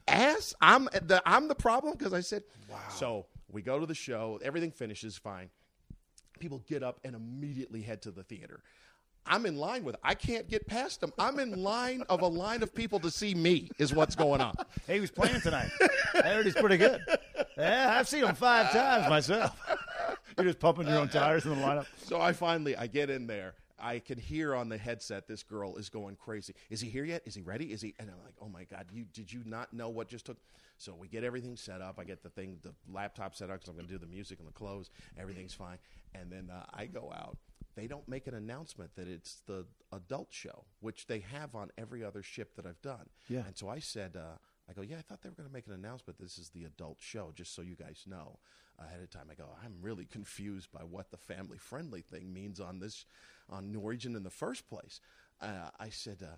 Ass? 0.08 0.54
I'm 0.62 0.84
the, 0.84 1.22
I'm 1.26 1.48
the 1.48 1.54
problem 1.54 1.96
because 1.98 2.14
I 2.14 2.20
said, 2.20 2.44
Wow. 2.70 2.78
So 2.88 3.26
we 3.52 3.60
go 3.60 3.78
to 3.78 3.86
the 3.86 3.94
show, 3.94 4.38
everything 4.42 4.70
finishes 4.70 5.18
fine 5.18 5.50
people 6.40 6.64
get 6.66 6.82
up 6.82 6.98
and 7.04 7.14
immediately 7.14 7.82
head 7.82 8.02
to 8.02 8.10
the 8.10 8.24
theater. 8.24 8.62
I'm 9.26 9.46
in 9.46 9.56
line 9.56 9.84
with. 9.84 9.96
I 10.02 10.14
can't 10.14 10.48
get 10.48 10.66
past 10.66 11.00
them. 11.00 11.12
I'm 11.18 11.38
in 11.38 11.62
line 11.62 12.02
of 12.08 12.22
a 12.22 12.26
line 12.26 12.62
of 12.62 12.74
people 12.74 12.98
to 13.00 13.10
see 13.10 13.34
me. 13.34 13.70
Is 13.78 13.94
what's 13.94 14.16
going 14.16 14.40
on. 14.40 14.54
Hey, 14.86 14.94
he 14.94 15.00
was 15.00 15.10
playing 15.10 15.40
tonight. 15.40 15.70
I 16.14 16.28
heard 16.28 16.44
he's 16.46 16.54
pretty 16.54 16.76
good. 16.76 17.00
Yeah, 17.56 17.96
I've 17.98 18.08
seen 18.08 18.24
him 18.24 18.34
five 18.34 18.72
times 18.72 19.08
myself. 19.08 19.58
You're 20.36 20.46
just 20.46 20.58
pumping 20.60 20.88
your 20.88 20.98
own 20.98 21.08
tires 21.08 21.44
in 21.44 21.50
the 21.50 21.56
lineup. 21.56 21.86
So 22.04 22.20
I 22.20 22.32
finally 22.32 22.76
I 22.76 22.86
get 22.86 23.10
in 23.10 23.26
there. 23.26 23.54
I 23.82 23.98
can 23.98 24.18
hear 24.18 24.54
on 24.54 24.68
the 24.68 24.76
headset 24.76 25.26
this 25.26 25.42
girl 25.42 25.76
is 25.76 25.88
going 25.88 26.16
crazy. 26.16 26.54
Is 26.68 26.80
he 26.80 26.90
here 26.90 27.04
yet? 27.04 27.22
Is 27.24 27.34
he 27.34 27.42
ready? 27.42 27.72
Is 27.72 27.80
he? 27.80 27.94
And 27.98 28.10
I'm 28.10 28.22
like, 28.22 28.34
oh 28.40 28.48
my 28.48 28.64
god, 28.64 28.86
you 28.92 29.04
did 29.12 29.32
you 29.32 29.42
not 29.44 29.72
know 29.72 29.88
what 29.88 30.08
just 30.08 30.26
took? 30.26 30.36
So 30.76 30.94
we 30.98 31.08
get 31.08 31.24
everything 31.24 31.56
set 31.56 31.82
up. 31.82 31.98
I 31.98 32.04
get 32.04 32.22
the 32.22 32.30
thing, 32.30 32.58
the 32.62 32.72
laptop 32.90 33.34
set 33.34 33.50
up 33.50 33.56
because 33.56 33.68
I'm 33.68 33.74
going 33.74 33.86
to 33.86 33.92
do 33.92 33.98
the 33.98 34.06
music 34.06 34.38
and 34.38 34.48
the 34.48 34.52
clothes. 34.52 34.90
Everything's 35.18 35.52
fine. 35.52 35.76
And 36.14 36.30
then 36.30 36.50
uh, 36.50 36.64
I 36.72 36.86
go 36.86 37.12
out. 37.14 37.36
They 37.80 37.86
don't 37.86 38.06
make 38.08 38.26
an 38.26 38.34
announcement 38.34 38.94
that 38.96 39.08
it's 39.08 39.40
the 39.46 39.64
adult 39.90 40.28
show, 40.28 40.64
which 40.80 41.06
they 41.06 41.20
have 41.20 41.54
on 41.54 41.70
every 41.78 42.04
other 42.04 42.22
ship 42.22 42.54
that 42.56 42.66
I've 42.66 42.82
done. 42.82 43.08
Yeah. 43.26 43.44
And 43.46 43.56
so 43.56 43.70
I 43.70 43.78
said, 43.78 44.18
uh, 44.18 44.36
I 44.68 44.74
go, 44.74 44.82
yeah, 44.82 44.98
I 44.98 45.00
thought 45.00 45.22
they 45.22 45.30
were 45.30 45.34
going 45.34 45.48
to 45.48 45.52
make 45.52 45.66
an 45.66 45.72
announcement. 45.72 46.18
This 46.18 46.36
is 46.36 46.50
the 46.50 46.64
adult 46.64 46.98
show, 47.00 47.32
just 47.34 47.54
so 47.54 47.62
you 47.62 47.76
guys 47.76 48.04
know 48.06 48.38
ahead 48.78 49.00
of 49.00 49.08
time. 49.08 49.28
I 49.30 49.34
go, 49.34 49.48
I'm 49.64 49.76
really 49.80 50.04
confused 50.04 50.70
by 50.70 50.84
what 50.84 51.10
the 51.10 51.16
family 51.16 51.56
friendly 51.56 52.02
thing 52.02 52.34
means 52.34 52.60
on 52.60 52.80
this, 52.80 53.06
on 53.48 53.72
Norwegian 53.72 54.14
in 54.14 54.24
the 54.24 54.30
first 54.30 54.68
place. 54.68 55.00
Uh, 55.40 55.70
I 55.78 55.88
said, 55.88 56.18
uh, 56.22 56.36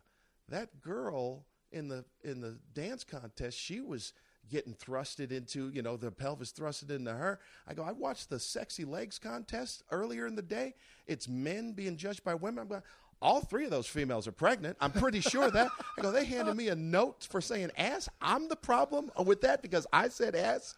that 0.49 0.81
girl 0.81 1.47
in 1.73 1.89
the 1.89 2.05
in 2.23 2.41
the 2.41 2.61
dance 2.73 3.03
contest, 3.03 3.59
she 3.59 3.81
was 3.81 4.13
getting 4.51 4.75
thrusted 4.75 5.33
into, 5.33 5.71
you 5.71 5.83
know, 5.83 5.97
the 5.97 6.11
pelvis 6.11 6.53
thrusted 6.53 6.91
into 6.91 7.13
her. 7.13 7.41
I 7.67 7.75
go, 7.75 7.83
I 7.83 7.93
watched 7.93 8.31
the 8.31 8.39
sexy 8.39 8.85
legs 8.85 9.19
contest 9.19 9.83
earlier 9.91 10.27
in 10.27 10.35
the 10.35 10.43
day. 10.43 10.75
It's 11.07 11.29
men 11.29 11.73
being 11.73 11.97
judged 11.97 12.25
by 12.25 12.35
women. 12.35 12.63
I'm 12.63 12.69
going, 12.69 12.83
all 13.21 13.41
three 13.41 13.65
of 13.65 13.71
those 13.71 13.87
females 13.87 14.27
are 14.27 14.33
pregnant. 14.33 14.77
I'm 14.81 14.91
pretty 14.91 15.21
sure 15.21 15.51
that. 15.51 15.69
I 15.99 16.03
go, 16.03 16.11
they 16.11 16.25
handed 16.25 16.57
me 16.57 16.69
a 16.69 16.75
note 16.75 17.27
for 17.31 17.41
saying 17.41 17.71
ass. 17.79 18.09
I'm 18.21 18.49
the 18.49 18.57
problem 18.57 19.11
with 19.25 19.43
that 19.43 19.63
because 19.63 19.87
I 19.93 20.09
said 20.09 20.35
ass. 20.35 20.77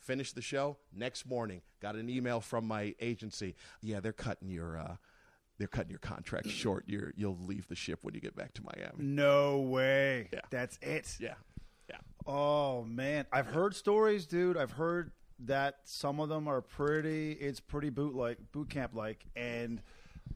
Finished 0.00 0.34
the 0.36 0.42
show. 0.42 0.76
Next 0.94 1.26
morning, 1.26 1.62
got 1.80 1.96
an 1.96 2.08
email 2.08 2.40
from 2.40 2.68
my 2.68 2.94
agency. 3.00 3.56
Yeah, 3.82 3.98
they're 4.00 4.12
cutting 4.12 4.50
your. 4.50 4.76
Uh, 4.76 4.96
they're 5.58 5.68
cutting 5.68 5.90
your 5.90 6.00
contract 6.00 6.50
short. 6.50 6.84
You're, 6.86 7.14
you'll 7.16 7.38
leave 7.46 7.66
the 7.66 7.74
ship 7.74 8.00
when 8.02 8.14
you 8.14 8.20
get 8.20 8.36
back 8.36 8.52
to 8.54 8.62
Miami. 8.62 8.92
No 8.98 9.60
way. 9.60 10.28
Yeah. 10.30 10.40
That's 10.50 10.78
it. 10.82 11.16
Yeah, 11.18 11.28
yeah. 11.28 11.34
Oh 12.26 12.84
man, 12.84 13.26
I've 13.32 13.46
heard 13.46 13.74
stories, 13.74 14.26
dude. 14.26 14.56
I've 14.56 14.72
heard 14.72 15.12
that 15.40 15.76
some 15.84 16.18
of 16.18 16.28
them 16.28 16.48
are 16.48 16.60
pretty. 16.60 17.32
It's 17.32 17.60
pretty 17.60 17.90
boot 17.90 18.14
like 18.14 18.38
boot 18.52 18.70
camp 18.70 18.94
like, 18.94 19.24
and 19.36 19.80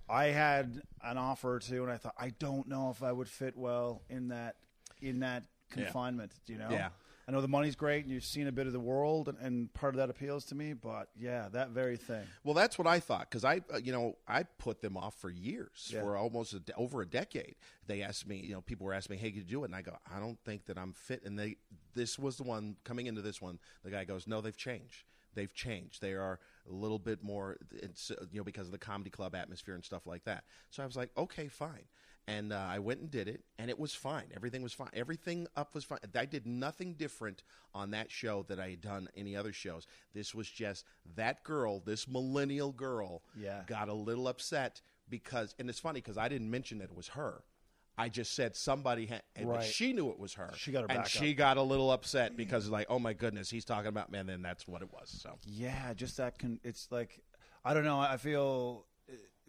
I 0.09 0.27
had 0.27 0.83
an 1.03 1.19
offer 1.19 1.59
too, 1.59 1.83
and 1.83 1.91
I 1.93 1.97
thought 1.97 2.15
I 2.19 2.31
don't 2.39 2.69
know 2.69 2.91
if 2.91 3.03
I 3.03 3.11
would 3.11 3.29
fit 3.29 3.57
well 3.57 4.03
in 4.09 4.29
that 4.29 4.57
in 5.01 5.21
that 5.21 5.45
confinement. 5.71 6.33
You 6.47 6.59
know. 6.59 6.69
Yeah. 6.71 6.89
I 7.29 7.33
know 7.33 7.41
the 7.41 7.49
money's 7.49 7.77
great, 7.77 8.05
and 8.05 8.13
you've 8.13 8.25
seen 8.25 8.47
a 8.49 8.53
bit 8.53 8.67
of 8.67 8.73
the 8.73 8.81
world, 8.81 9.29
and, 9.29 9.39
and 9.39 9.73
part 9.73 9.95
of 9.95 9.99
that 9.99 10.11
appeals 10.11 10.45
to 10.47 10.55
me. 10.55 10.73
But 10.73 11.09
yeah, 11.17 11.49
that 11.53 11.71
very 11.71 11.97
thing. 11.97 12.25
Well, 12.45 12.55
that's 12.55 12.77
what 12.79 12.89
I 12.89 12.99
thought 12.99 13.29
because 13.31 13.45
I, 13.45 13.61
uh, 13.73 13.79
you 13.79 13.93
know, 13.93 14.17
I 14.27 14.43
put 14.43 14.81
them 14.81 14.97
off 14.97 15.15
for 15.21 15.31
years, 15.31 15.91
Yeah. 15.93 16.01
for 16.03 16.17
almost 16.17 16.55
a 16.55 16.61
de- 16.61 16.75
over 16.75 17.03
a 17.03 17.07
decade. 17.07 17.55
They 17.87 18.03
asked 18.03 18.27
me, 18.27 18.39
you 18.39 18.53
know, 18.53 18.61
people 18.63 18.87
were 18.87 18.95
asking 18.95 19.17
me, 19.17 19.21
"Hey, 19.23 19.31
could 19.31 19.43
you 19.43 19.45
do 19.49 19.63
it?" 19.63 19.67
And 19.67 19.77
I 19.77 19.83
go, 19.83 19.97
"I 20.13 20.19
don't 20.19 20.39
think 20.45 20.67
that 20.67 20.77
I'm 20.79 20.93
fit." 20.93 21.23
And 21.25 21.39
they, 21.39 21.57
this 21.95 22.19
was 22.19 22.37
the 22.37 22.43
one 22.45 22.77
coming 22.85 23.07
into 23.07 23.23
this 23.23 23.41
one. 23.41 23.59
The 23.85 23.91
guy 23.91 24.05
goes, 24.05 24.27
"No, 24.27 24.41
they've 24.41 24.57
changed. 24.57 25.05
They've 25.35 25.55
changed. 25.55 26.01
They 26.01 26.15
are 26.15 26.41
a 26.69 26.73
little 26.73 26.99
bit 26.99 27.23
more, 27.23 27.57
it's, 27.71 28.11
you 28.33 28.39
know, 28.41 28.45
because 28.45 28.67
of 28.67 28.73
the 28.73 28.79
comedy 28.79 29.11
club 29.11 29.35
atmosphere 29.37 29.75
and 29.77 29.85
stuff 29.85 30.05
like 30.07 30.25
that." 30.25 30.45
So 30.71 30.83
I 30.83 30.87
was 30.87 30.97
like, 30.97 31.11
"Okay, 31.17 31.47
fine." 31.49 31.85
And 32.29 32.53
uh, 32.53 32.57
I 32.57 32.79
went 32.79 33.01
and 33.01 33.11
did 33.11 33.27
it, 33.27 33.43
and 33.59 33.69
it 33.71 33.79
was 33.79 33.93
fine. 33.93 34.27
Everything 34.37 34.63
was 34.63 34.73
fine. 34.73 34.91
Everything 34.93 35.49
up 35.57 35.75
was 35.75 35.83
fine. 35.85 35.99
I 36.15 36.27
did 36.27 36.47
nothing 36.47 36.95
different 36.95 37.43
on 37.75 37.91
that 37.91 38.11
show 38.11 38.45
that 38.49 38.61
I 38.61 38.71
had 38.71 38.81
done 38.83 39.09
any 39.17 39.35
other 39.35 39.53
shows. 39.53 39.87
This 40.15 40.33
was 40.35 40.49
just 40.49 40.85
that 41.17 41.43
girl, 41.43 41.81
this 41.81 42.07
millennial 42.07 42.71
girl, 42.73 43.23
Yeah. 43.37 43.63
got 43.67 43.89
a 43.89 43.95
little 43.95 44.29
upset 44.29 44.81
because, 45.09 45.57
and 45.59 45.69
it's 45.69 45.81
funny 45.81 46.01
because 46.01 46.19
I 46.19 46.29
didn't 46.29 46.51
mention 46.51 46.79
that 46.79 46.85
it 46.91 46.97
was 46.97 47.09
her. 47.09 47.43
I 47.99 48.09
just 48.09 48.33
said 48.35 48.55
somebody 48.55 49.07
had, 49.07 49.23
and 49.35 49.49
Right. 49.49 49.65
she 49.65 49.93
knew 49.93 50.09
it 50.11 50.19
was 50.19 50.35
her. 50.35 50.53
She 50.57 50.71
got 50.73 50.83
her 50.91 50.97
and 50.97 51.07
she 51.09 51.35
got 51.35 51.57
a 51.57 51.63
little 51.63 51.91
upset 51.91 52.37
because, 52.37 52.69
like, 52.69 52.87
oh 52.89 52.99
my 53.01 53.13
goodness, 53.13 53.51
he's 53.51 53.65
talking 53.65 53.89
about 53.89 54.11
man. 54.13 54.27
Then 54.27 54.41
that's 54.41 54.69
what 54.69 54.83
it 54.83 54.93
was. 54.93 55.11
So 55.11 55.37
Yeah, 55.45 55.93
just 55.95 56.17
that 56.19 56.39
can. 56.39 56.61
It's 56.63 56.93
like 56.93 57.21
I 57.65 57.75
don't 57.75 57.85
know. 57.85 57.99
I 58.01 58.17
feel 58.17 58.87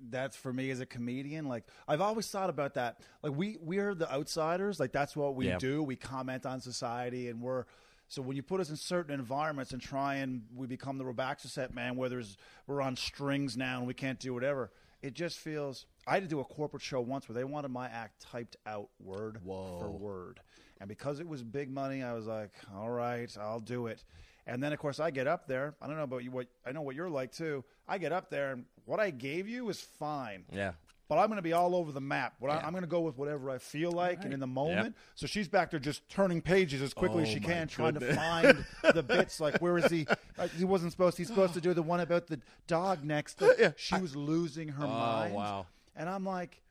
that's 0.10 0.36
for 0.36 0.52
me 0.52 0.72
as 0.72 0.80
a 0.80 0.86
comedian. 0.86 1.46
Like 1.48 1.66
I've 1.88 2.02
always 2.02 2.28
thought 2.28 2.50
about 2.50 2.74
that. 2.76 3.00
Like 3.22 3.34
we 3.36 3.58
we're 3.62 3.94
the 3.94 4.12
outsiders. 4.12 4.80
Like 4.80 4.92
that's 4.92 5.16
what 5.16 5.36
we 5.36 5.48
Yeah. 5.48 5.58
do. 5.58 5.84
We 5.84 5.96
comment 5.96 6.46
on 6.46 6.60
society, 6.62 7.30
and 7.30 7.42
we're. 7.42 7.66
So 8.08 8.22
when 8.22 8.36
you 8.36 8.44
put 8.44 8.60
us 8.60 8.70
in 8.70 8.76
certain 8.76 9.14
environments 9.18 9.72
and 9.72 9.82
try 9.82 10.16
and 10.16 10.42
we 10.54 10.68
become 10.68 10.98
the 10.98 11.06
Robaxa 11.06 11.48
set 11.48 11.74
man, 11.74 11.96
where 11.96 12.10
there's 12.10 12.36
we're 12.68 12.82
on 12.82 12.98
strings 12.98 13.56
now 13.56 13.78
and 13.78 13.88
we 13.88 13.94
can't 13.94 14.20
do 14.20 14.34
whatever, 14.34 14.72
it 15.02 15.14
just 15.14 15.38
feels. 15.40 15.86
I 16.06 16.16
had 16.16 16.24
to 16.24 16.30
do 16.30 16.40
a 16.42 16.44
corporate 16.46 16.82
show 16.84 17.00
once 17.00 17.30
where 17.30 17.36
they 17.36 17.44
wanted 17.46 17.70
my 17.70 17.88
act 17.88 18.22
typed 18.22 18.58
out 18.66 18.90
word 19.00 19.40
for 19.46 19.92
word, 19.92 20.42
and 20.82 20.90
because 20.90 21.20
it 21.22 21.28
was 21.28 21.42
big 21.42 21.70
money, 21.72 22.04
I 22.04 22.14
was 22.14 22.26
like, 22.26 22.52
all 22.76 22.90
right, 22.90 23.34
I'll 23.40 23.60
do 23.62 23.88
it. 23.88 24.04
And 24.52 24.62
then, 24.62 24.74
of 24.74 24.80
course, 24.80 25.00
I 25.00 25.12
get 25.12 25.28
up 25.28 25.48
there. 25.48 25.76
I 25.82 25.88
don't 25.88 25.96
know 25.96 26.04
about 26.04 26.24
you. 26.26 26.32
What 26.32 26.48
I 26.66 26.72
know 26.74 26.82
what 26.82 26.96
you're 26.96 27.10
like 27.10 27.32
too. 27.32 27.64
I 27.88 27.98
get 27.98 28.12
up 28.12 28.30
there, 28.30 28.52
and 28.52 28.66
what 28.86 29.00
I 29.00 29.10
gave 29.10 29.48
you 29.48 29.70
is 29.70 29.80
fine. 29.80 30.44
yeah, 30.52 30.74
But 31.08 31.20
I'm 31.20 31.28
going 31.28 31.38
to 31.38 31.42
be 31.42 31.54
all 31.54 31.74
over 31.76 31.92
the 31.94 32.02
map. 32.02 32.34
What 32.40 32.52
I, 32.52 32.56
Yeah. 32.56 32.66
I'm 32.66 32.72
going 32.72 32.84
to 32.84 32.90
go 32.90 33.00
with 33.02 33.18
whatever 33.18 33.50
I 33.50 33.58
feel 33.60 33.92
like 33.92 34.24
and 34.26 34.34
in 34.34 34.40
the 34.42 34.48
moment. 34.48 34.96
So 35.16 35.26
she's 35.28 35.48
back 35.48 35.72
there 35.72 35.80
just 35.80 36.08
turning 36.10 36.42
pages 36.42 36.82
as 36.82 36.94
quickly 36.94 37.24
as 37.24 37.30
Oh, 37.30 37.34
she 37.34 37.40
can, 37.40 37.68
trying 37.70 37.94
to 37.94 38.14
find 38.14 38.66
the 38.94 39.04
bits. 39.04 39.40
Like 39.40 39.60
where 39.62 39.78
is 39.78 39.90
he? 39.90 40.06
Uh, 40.38 40.48
he 40.58 40.66
wasn't 40.66 40.92
supposed. 40.92 41.18
He's 41.18 41.28
supposed 41.28 41.54
to 41.54 41.62
do 41.62 41.74
the 41.74 41.84
one 41.84 42.02
about 42.02 42.28
the 42.28 42.40
dog 42.68 43.04
next. 43.06 43.36
To, 43.36 43.74
She 43.78 43.96
was 43.96 44.16
losing 44.16 44.68
her 44.70 44.86
mind. 44.86 45.34
Oh, 45.34 45.38
wow. 45.38 45.66
And 45.96 46.10
I'm 46.10 46.26
like. 46.26 46.62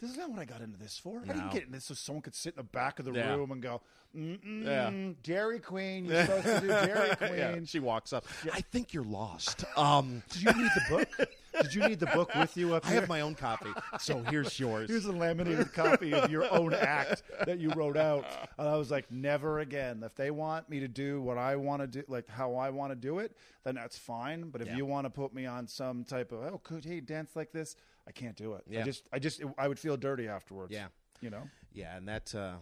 This 0.00 0.10
is 0.12 0.16
not 0.16 0.30
what 0.30 0.38
I 0.38 0.44
got 0.46 0.60
into 0.62 0.78
this 0.78 0.98
for. 0.98 1.20
I 1.22 1.26
didn't 1.26 1.46
No. 1.46 1.52
get 1.52 1.62
into 1.62 1.72
this 1.74 1.84
so 1.84 1.94
someone 1.94 2.22
could 2.22 2.34
sit 2.34 2.54
in 2.54 2.56
the 2.58 2.62
back 2.62 2.98
of 2.98 3.04
the 3.04 3.12
Yeah. 3.12 3.34
room 3.34 3.50
and 3.52 3.60
go, 3.62 3.82
Mm-mm, 4.16 4.64
Yeah. 4.64 5.12
Dairy 5.22 5.60
Queen, 5.60 6.06
you're 6.06 6.24
supposed 6.24 6.44
to 6.46 6.60
do 6.62 6.66
Dairy 6.68 7.16
Queen. 7.16 7.34
yeah. 7.36 7.58
She 7.64 7.78
walks 7.80 8.12
up. 8.12 8.24
I 8.52 8.60
think 8.60 8.92
you're 8.92 9.04
lost. 9.04 9.64
Um, 9.76 10.22
Did 10.30 10.42
you 10.42 10.50
read 10.52 10.70
the 10.74 10.82
book? 10.88 11.30
Did 11.62 11.74
you 11.74 11.86
need 11.88 12.00
the 12.00 12.06
book 12.06 12.34
with 12.34 12.56
you 12.56 12.74
up 12.74 12.86
I 12.86 12.90
here? 12.90 13.00
have 13.00 13.08
my 13.08 13.20
own 13.22 13.34
copy, 13.34 13.70
so 13.98 14.22
here's 14.22 14.58
yours. 14.58 14.88
Here's 14.88 15.04
a 15.06 15.12
laminated 15.12 15.72
copy 15.72 16.12
of 16.14 16.30
your 16.30 16.50
own 16.52 16.74
act 16.74 17.22
that 17.46 17.58
you 17.58 17.70
wrote 17.70 17.96
out. 17.96 18.24
And 18.58 18.68
I 18.68 18.76
was 18.76 18.90
like, 18.90 19.10
never 19.10 19.60
again. 19.60 20.02
If 20.04 20.14
they 20.14 20.30
want 20.30 20.68
me 20.68 20.80
to 20.80 20.88
do 20.88 21.20
what 21.20 21.38
I 21.38 21.56
want 21.56 21.82
to 21.82 21.86
do, 21.86 22.04
like 22.08 22.28
how 22.28 22.54
I 22.54 22.70
want 22.70 22.92
to 22.92 22.96
do 22.96 23.18
it, 23.18 23.36
then 23.64 23.74
that's 23.74 23.98
fine. 23.98 24.50
But 24.50 24.60
if 24.62 24.68
Yeah. 24.68 24.76
you 24.76 24.86
want 24.86 25.06
to 25.06 25.10
put 25.10 25.34
me 25.34 25.46
on 25.46 25.66
some 25.66 26.04
type 26.04 26.32
of, 26.32 26.42
oh, 26.42 26.58
could 26.62 26.84
he 26.84 27.00
dance 27.00 27.36
like 27.36 27.52
this? 27.52 27.76
I 28.06 28.12
can't 28.12 28.36
do 28.36 28.54
it. 28.54 28.64
Yeah. 28.68 28.80
I 28.80 28.82
just, 28.84 29.08
I 29.12 29.18
just, 29.18 29.42
I 29.58 29.68
would 29.68 29.78
feel 29.78 29.96
dirty 29.96 30.28
afterwards. 30.28 30.72
Yeah. 30.72 30.86
You 31.20 31.30
know? 31.30 31.42
Yeah, 31.72 31.96
and 31.96 32.08
that 32.08 32.34
uh, 32.34 32.54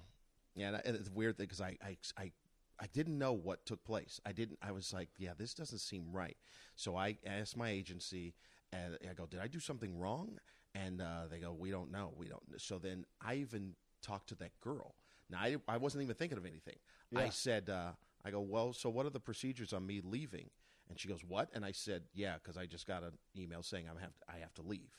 yeah, 0.54 0.80
and 0.84 0.96
it's 0.96 1.08
weird 1.10 1.36
because 1.38 1.60
I, 1.60 1.76
I 1.82 1.96
I 2.18 2.32
I 2.80 2.86
didn't 2.92 3.16
know 3.18 3.32
what 3.32 3.64
took 3.64 3.82
place. 3.84 4.20
I 4.26 4.32
didn't. 4.32 4.58
I 4.60 4.72
was 4.72 4.92
like, 4.92 5.08
yeah, 5.16 5.30
this 5.38 5.54
doesn't 5.54 5.78
seem 5.78 6.12
right. 6.12 6.36
So 6.76 6.96
I 6.96 7.16
asked 7.24 7.56
my 7.56 7.70
agency, 7.70 8.34
and 8.72 8.98
I 9.08 9.14
go, 9.14 9.26
did 9.26 9.40
I 9.40 9.46
do 9.46 9.60
something 9.60 9.98
wrong? 9.98 10.38
And 10.74 11.00
uh, 11.00 11.22
they 11.30 11.38
go, 11.38 11.52
we 11.52 11.70
don't 11.70 11.90
know. 11.90 12.12
We 12.16 12.26
don't. 12.28 12.42
Know. 12.50 12.58
So 12.58 12.78
then 12.78 13.04
I 13.20 13.36
even 13.36 13.74
talked 14.02 14.28
to 14.28 14.34
that 14.36 14.58
girl. 14.60 14.94
Now 15.30 15.40
I 15.40 15.56
I 15.66 15.76
wasn't 15.76 16.02
even 16.04 16.14
thinking 16.14 16.38
of 16.38 16.46
anything. 16.46 16.76
I 17.16 17.30
said, 17.30 17.70
uh, 17.70 17.92
I 18.24 18.30
go, 18.30 18.40
well, 18.40 18.72
so 18.72 18.90
what 18.90 19.06
are 19.06 19.10
the 19.10 19.20
procedures 19.20 19.72
on 19.72 19.86
me 19.86 20.00
leaving? 20.04 20.50
And 20.88 20.98
she 20.98 21.08
goes, 21.08 21.24
what? 21.26 21.50
And 21.54 21.64
I 21.64 21.72
said, 21.72 22.02
yeah, 22.14 22.34
because 22.34 22.56
I 22.56 22.66
just 22.66 22.86
got 22.86 23.02
an 23.02 23.12
email 23.36 23.62
saying 23.62 23.86
I 23.88 24.00
have 24.00 24.12
I 24.28 24.38
have 24.40 24.54
to 24.54 24.62
leave. 24.62 24.90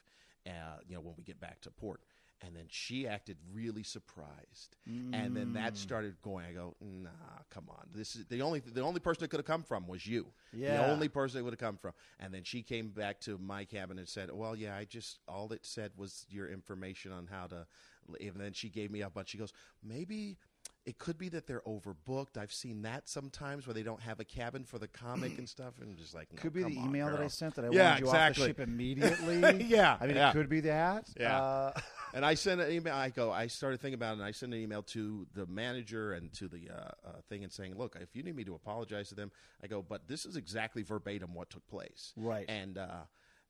Uh, 0.48 0.80
you 0.88 0.96
know, 0.96 1.02
when 1.02 1.14
we 1.18 1.24
get 1.24 1.40
back 1.40 1.62
to 1.62 1.72
port. 1.72 2.02
And 2.42 2.56
then 2.56 2.66
she 2.70 3.06
acted 3.06 3.36
really 3.52 3.84
surprised, 3.84 4.78
and 4.86 5.36
then 5.36 5.54
that 5.54 5.74
mm. 5.74 5.78
started 5.78 6.16
going. 6.22 6.46
I 6.46 6.54
go, 6.54 6.74
nah, 6.80 7.10
come 7.50 7.66
on. 7.70 7.88
This 7.94 8.16
is 8.16 8.28
the 8.28 8.42
only 8.42 8.62
the 8.62 8.82
only 8.82 9.02
person 9.02 9.26
it 9.26 9.30
could 9.30 9.42
have 9.42 9.46
come 9.46 9.62
from 9.62 9.88
was 9.88 10.08
you. 10.08 10.28
Yeah. 10.54 10.78
The 10.78 10.90
only 10.90 11.10
person 11.10 11.42
it 11.42 11.44
would 11.44 11.52
have 11.52 11.60
come 11.60 11.76
from. 11.76 11.92
And 12.18 12.34
then 12.34 12.44
she 12.44 12.64
came 12.64 12.92
back 12.92 13.20
to 13.22 13.38
my 13.38 13.66
cabin 13.66 14.00
and 14.00 14.08
said, 14.08 14.30
"Well, 14.32 14.56
yeah, 14.56 14.78
I 14.78 14.86
just 14.86 15.20
all 15.28 15.52
it 15.52 15.66
said 15.66 15.92
was 15.98 16.26
your 16.30 16.48
information 16.48 17.12
on 17.12 17.28
how 17.28 17.48
to." 17.48 17.68
And 18.20 18.36
then 18.38 18.54
she 18.54 18.70
gave 18.70 18.90
me 18.90 19.02
a 19.02 19.10
bunch. 19.10 19.30
She 19.30 19.38
goes, 19.38 19.54
maybe. 19.84 20.38
It 20.86 20.98
could 20.98 21.18
be 21.18 21.30
that 21.30 21.46
they're 21.46 21.62
overbooked. 21.68 22.38
I've 22.38 22.54
seen 22.54 22.82
that 22.84 23.08
sometimes 23.08 23.68
where 23.68 23.74
they 23.74 23.84
don't 23.84 24.02
have 24.02 24.20
a 24.20 24.26
cabin 24.26 24.64
for 24.64 24.80
the 24.80 24.88
comic 24.88 25.38
and 25.38 25.48
stuff. 25.48 25.74
And 25.82 25.98
just 25.98 26.16
like, 26.16 26.34
no, 26.34 26.42
Could 26.42 26.54
be 26.54 26.64
the 26.64 26.78
on, 26.78 26.88
email 26.88 27.12
that 27.12 27.20
I 27.20 27.28
sent 27.28 27.56
that 27.56 27.66
I 27.66 27.70
Yeah, 27.70 27.92
wanted 27.92 28.00
you 28.06 28.10
off 28.10 28.36
the 28.36 28.46
ship 28.48 28.60
immediately. 28.60 29.66
Yeah, 29.66 29.98
I 30.00 30.08
mean, 30.08 30.16
yeah. 30.16 30.30
it 30.30 30.34
could 30.34 30.50
be 30.50 30.62
that. 30.62 31.10
Yeah. 31.20 31.40
Uh, 31.40 31.80
And 32.14 32.26
I 32.26 32.34
sent 32.34 32.60
an 32.60 32.72
email. 32.72 32.96
I 32.96 33.10
go. 33.10 33.32
I 33.32 33.48
started 33.48 33.80
thinking 33.82 33.94
about 33.96 34.12
it, 34.12 34.14
and 34.14 34.24
I 34.24 34.32
sent 34.32 34.54
an 34.54 34.60
email 34.60 34.82
to 34.84 35.28
the 35.36 35.46
manager 35.46 36.14
and 36.14 36.34
to 36.34 36.48
the 36.48 36.70
uh, 36.70 36.90
uh, 37.08 37.12
thing 37.30 37.44
and 37.44 37.52
saying, 37.52 37.76
"Look, 37.78 37.96
if 38.02 38.16
you 38.16 38.24
need 38.24 38.36
me 38.36 38.44
to 38.46 38.56
apologize 38.56 39.10
to 39.10 39.16
them, 39.16 39.32
I 39.64 39.68
go. 39.68 39.82
But 39.82 40.08
this 40.08 40.26
is 40.26 40.36
exactly 40.36 40.82
verbatim 40.82 41.34
what 41.34 41.50
took 41.50 41.68
place. 41.68 42.14
Right. 42.18 42.46
And 42.50 42.78
uh, 42.78 43.04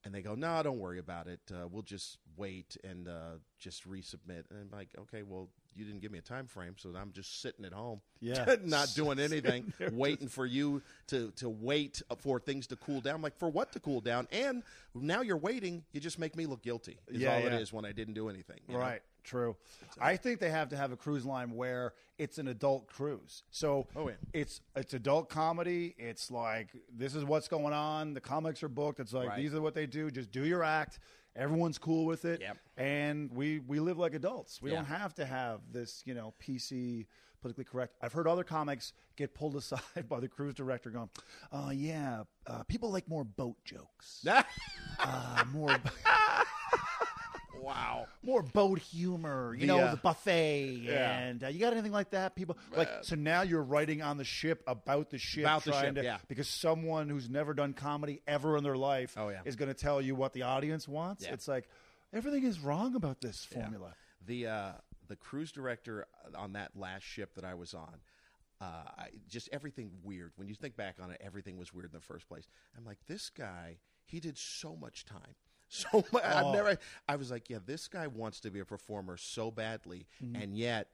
and 0.04 0.14
they 0.14 0.22
go, 0.22 0.36
"No, 0.36 0.62
don't 0.62 0.80
worry 0.80 1.00
about 1.00 1.28
it. 1.28 1.40
Uh, 1.50 1.68
we'll 1.70 1.84
just 1.84 2.18
wait 2.36 2.76
and 2.84 3.08
uh, 3.08 3.38
just 3.58 3.90
resubmit." 3.90 4.44
And 4.50 4.60
I'm 4.60 4.70
like, 4.72 4.90
"Okay, 5.00 5.24
well, 5.24 5.50
you 5.80 5.86
didn't 5.86 6.02
give 6.02 6.12
me 6.12 6.20
a 6.20 6.22
time 6.22 6.46
frame, 6.46 6.76
so 6.78 6.94
I'm 6.96 7.12
just 7.12 7.42
sitting 7.42 7.64
at 7.66 7.74
home, 7.74 8.02
Yeah. 8.20 8.56
not 8.64 8.94
doing 8.96 9.18
anything, 9.20 9.74
waiting 9.94 10.28
for 10.28 10.46
you 10.46 10.82
to 11.08 11.32
to 11.38 11.50
wait 11.50 12.02
for 12.20 12.40
things 12.40 12.68
to 12.68 12.76
cool 12.76 13.02
down. 13.02 13.16
I'm 13.16 13.22
like, 13.22 13.38
for 13.40 13.50
what 13.50 13.72
to 13.74 13.80
cool 13.80 14.02
down? 14.02 14.28
And 14.32 14.64
now 14.94 15.22
you're 15.22 15.38
waiting. 15.38 15.84
You 15.94 16.00
just 16.02 16.20
make 16.20 16.36
me 16.36 16.46
look 16.46 16.62
guilty. 16.62 17.00
Is 17.08 17.22
Yeah, 17.22 17.34
all 17.34 17.40
yeah. 17.40 17.48
it 17.48 17.54
is 17.54 17.72
when 17.74 17.86
I 17.86 17.94
didn't 17.94 18.14
do 18.16 18.30
anything. 18.30 18.60
you 18.68 18.74
know? 18.74 18.80
Right. 18.82 19.02
True. 19.24 19.56
I 20.02 20.16
think 20.18 20.40
they 20.40 20.50
have 20.50 20.70
to 20.70 20.78
have 20.78 20.92
a 20.92 20.96
cruise 20.98 21.26
line 21.26 21.52
where 21.52 21.94
it's 22.18 22.38
an 22.40 22.48
adult 22.48 22.88
cruise. 22.88 23.44
So 23.52 23.88
Oh, 23.96 24.08
yeah. 24.10 24.16
it's 24.34 24.62
it's 24.76 24.94
adult 24.94 25.30
comedy. 25.30 25.94
It's 25.98 26.32
like 26.32 26.70
this 26.92 27.16
is 27.16 27.24
what's 27.26 27.48
going 27.48 27.74
on. 27.74 28.14
The 28.14 28.22
comics 28.22 28.64
are 28.64 28.70
booked. 28.70 29.00
It's 29.00 29.14
like 29.14 29.30
Right. 29.30 29.38
these 29.38 29.54
are 29.54 29.62
what 29.62 29.76
they 29.76 29.86
do. 29.86 30.10
Just 30.12 30.32
do 30.32 30.46
your 30.46 30.64
act. 30.64 31.00
Everyone's 31.40 31.78
cool 31.78 32.06
with 32.06 32.26
it. 32.26 32.42
Yep. 32.42 32.58
And 32.78 33.32
we 33.34 33.60
we 33.60 33.80
live 33.80 33.98
like 33.98 34.14
adults. 34.14 34.62
We 34.62 34.70
Yeah. 34.70 34.78
don't 34.78 34.86
have 34.86 35.14
to 35.16 35.26
have 35.26 35.62
this, 35.72 36.04
you 36.06 36.14
know, 36.14 36.34
PC 36.40 37.08
politically 37.42 37.64
correct. 37.64 37.96
I've 38.02 38.12
heard 38.12 38.28
other 38.28 38.44
comics 38.44 38.92
get 39.16 39.34
pulled 39.34 39.56
aside 39.62 40.10
by 40.10 40.20
the 40.20 40.28
cruise 40.28 40.54
director 40.54 40.90
going, 40.90 41.10
"Oh 41.52 41.70
yeah, 41.70 42.24
uh, 42.46 42.64
people 42.64 42.92
like 42.92 43.08
more 43.08 43.24
boat 43.24 43.58
jokes. 43.64 44.26
Uh, 45.02 45.46
more 45.54 45.70
wow. 47.62 48.08
more 48.24 48.42
boat 48.42 48.80
humor, 48.80 49.54
you 49.54 49.62
The, 49.62 49.68
know, 49.68 49.80
uh, 49.80 49.92
the 49.92 49.98
buffet, 49.98 50.80
yeah. 50.84 51.20
and 51.20 51.44
uh, 51.44 51.48
you 51.48 51.60
got 51.60 51.74
anything 51.74 51.92
like 51.92 52.12
that? 52.12 52.36
People 52.36 52.58
like 52.76 52.90
so 53.02 53.16
now 53.16 53.42
you're 53.42 53.64
writing 53.64 54.02
on 54.02 54.18
the 54.18 54.24
ship 54.24 54.64
about 54.68 55.10
the 55.10 55.18
ship, 55.18 55.44
About 55.44 55.64
the 55.64 55.72
trying 55.72 55.84
ship, 55.86 55.96
to, 55.96 56.04
yeah. 56.04 56.18
because 56.28 56.48
someone 56.48 57.10
who's 57.10 57.30
never 57.30 57.54
done 57.54 57.74
comedy 57.74 58.22
ever 58.28 58.58
in 58.58 58.64
their 58.64 58.78
life, 58.78 59.16
Oh, 59.18 59.30
yeah. 59.30 59.42
is 59.46 59.56
going 59.56 59.70
to 59.70 59.74
tell 59.80 60.02
you 60.02 60.16
what 60.16 60.34
the 60.34 60.44
audience 60.44 60.88
wants. 60.88 61.24
Yeah. 61.26 61.34
It's 61.34 61.48
like 61.48 61.68
everything 62.14 62.44
is 62.44 62.60
wrong 62.60 62.96
about 62.96 63.22
this 63.22 63.44
formula. 63.46 63.94
The 64.26 64.48
uh, 64.48 64.72
the 65.08 65.16
cruise 65.16 65.52
director 65.52 66.06
on 66.36 66.54
that 66.54 66.72
last 66.76 67.04
ship 67.04 67.34
that 67.36 67.44
I 67.44 67.56
was 67.56 67.74
on, 67.74 67.96
uh, 68.62 68.66
I, 68.66 69.08
just 69.28 69.50
everything 69.52 69.90
weird. 70.04 70.32
When 70.36 70.48
you 70.48 70.54
think 70.56 70.76
back 70.76 70.98
on 71.02 71.10
it, 71.12 71.20
everything 71.24 71.58
was 71.58 71.74
weird 71.74 71.86
in 71.86 71.92
the 71.92 72.02
first 72.02 72.28
place. 72.28 72.48
I'm 72.78 72.86
like, 72.86 72.98
this 73.08 73.30
guy, 73.30 73.78
he 74.06 74.20
did 74.20 74.38
so 74.38 74.76
much 74.76 75.06
time. 75.06 75.36
So 75.92 76.04
much, 76.12 76.24
Oh. 76.26 76.48
I've 76.48 76.54
never. 76.54 76.78
I 77.08 77.16
was 77.16 77.30
like, 77.32 77.50
yeah, 77.50 77.60
this 77.66 77.88
guy 77.88 78.08
wants 78.08 78.40
to 78.42 78.50
be 78.52 78.60
a 78.60 78.66
performer 78.66 79.18
so 79.18 79.52
badly, 79.52 80.08
Mm-hmm. 80.24 80.42
and 80.42 80.58
yet 80.58 80.88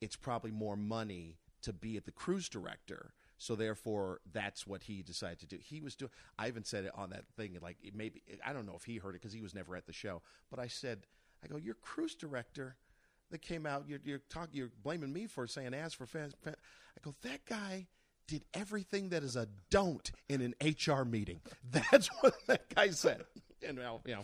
it's 0.00 0.16
probably 0.16 0.50
more 0.50 0.76
money 0.76 1.38
to 1.62 1.72
be 1.72 1.96
at 1.96 2.04
the 2.04 2.12
cruise 2.12 2.48
director. 2.48 3.12
So 3.38 3.54
therefore, 3.54 4.20
that's 4.32 4.66
what 4.66 4.82
he 4.84 5.02
decided 5.02 5.38
to 5.40 5.46
do. 5.46 5.58
He 5.62 5.80
was 5.80 5.94
doing. 5.94 6.10
I 6.38 6.48
even 6.48 6.64
said 6.64 6.84
it 6.86 6.92
on 6.94 7.10
that 7.10 7.24
thing. 7.36 7.56
Like 7.62 7.76
it 7.82 7.94
maybe 7.94 8.22
I 8.44 8.52
don't 8.52 8.66
know 8.66 8.74
if 8.76 8.84
he 8.84 8.96
heard 8.96 9.10
it 9.14 9.20
because 9.20 9.32
he 9.32 9.42
was 9.42 9.54
never 9.54 9.76
at 9.76 9.86
the 9.86 9.92
show. 9.92 10.22
But 10.50 10.58
I 10.58 10.66
said, 10.68 11.06
I 11.44 11.46
go, 11.46 11.56
your 11.56 11.74
cruise 11.74 12.14
director 12.14 12.76
that 13.30 13.42
came 13.42 13.64
out. 13.66 13.84
You're 13.86 14.00
you're 14.04 14.22
talking. 14.30 14.54
You're 14.54 14.70
blaming 14.82 15.12
me 15.12 15.26
for 15.26 15.46
saying 15.46 15.74
ass 15.74 15.92
for 15.92 16.06
fans. 16.06 16.34
I 16.46 16.50
go, 17.02 17.14
that 17.22 17.44
guy 17.44 17.86
did 18.26 18.44
everything 18.54 19.10
that 19.10 19.22
is 19.22 19.36
a 19.36 19.46
don't 19.70 20.10
in 20.28 20.40
an 20.40 20.54
HR 20.60 21.04
meeting. 21.04 21.40
That's 21.70 22.08
what 22.22 22.34
that 22.48 22.74
guy 22.74 22.90
said. 22.90 23.22
And 23.66 23.78
well, 23.78 24.00
you 24.06 24.14
know, 24.14 24.22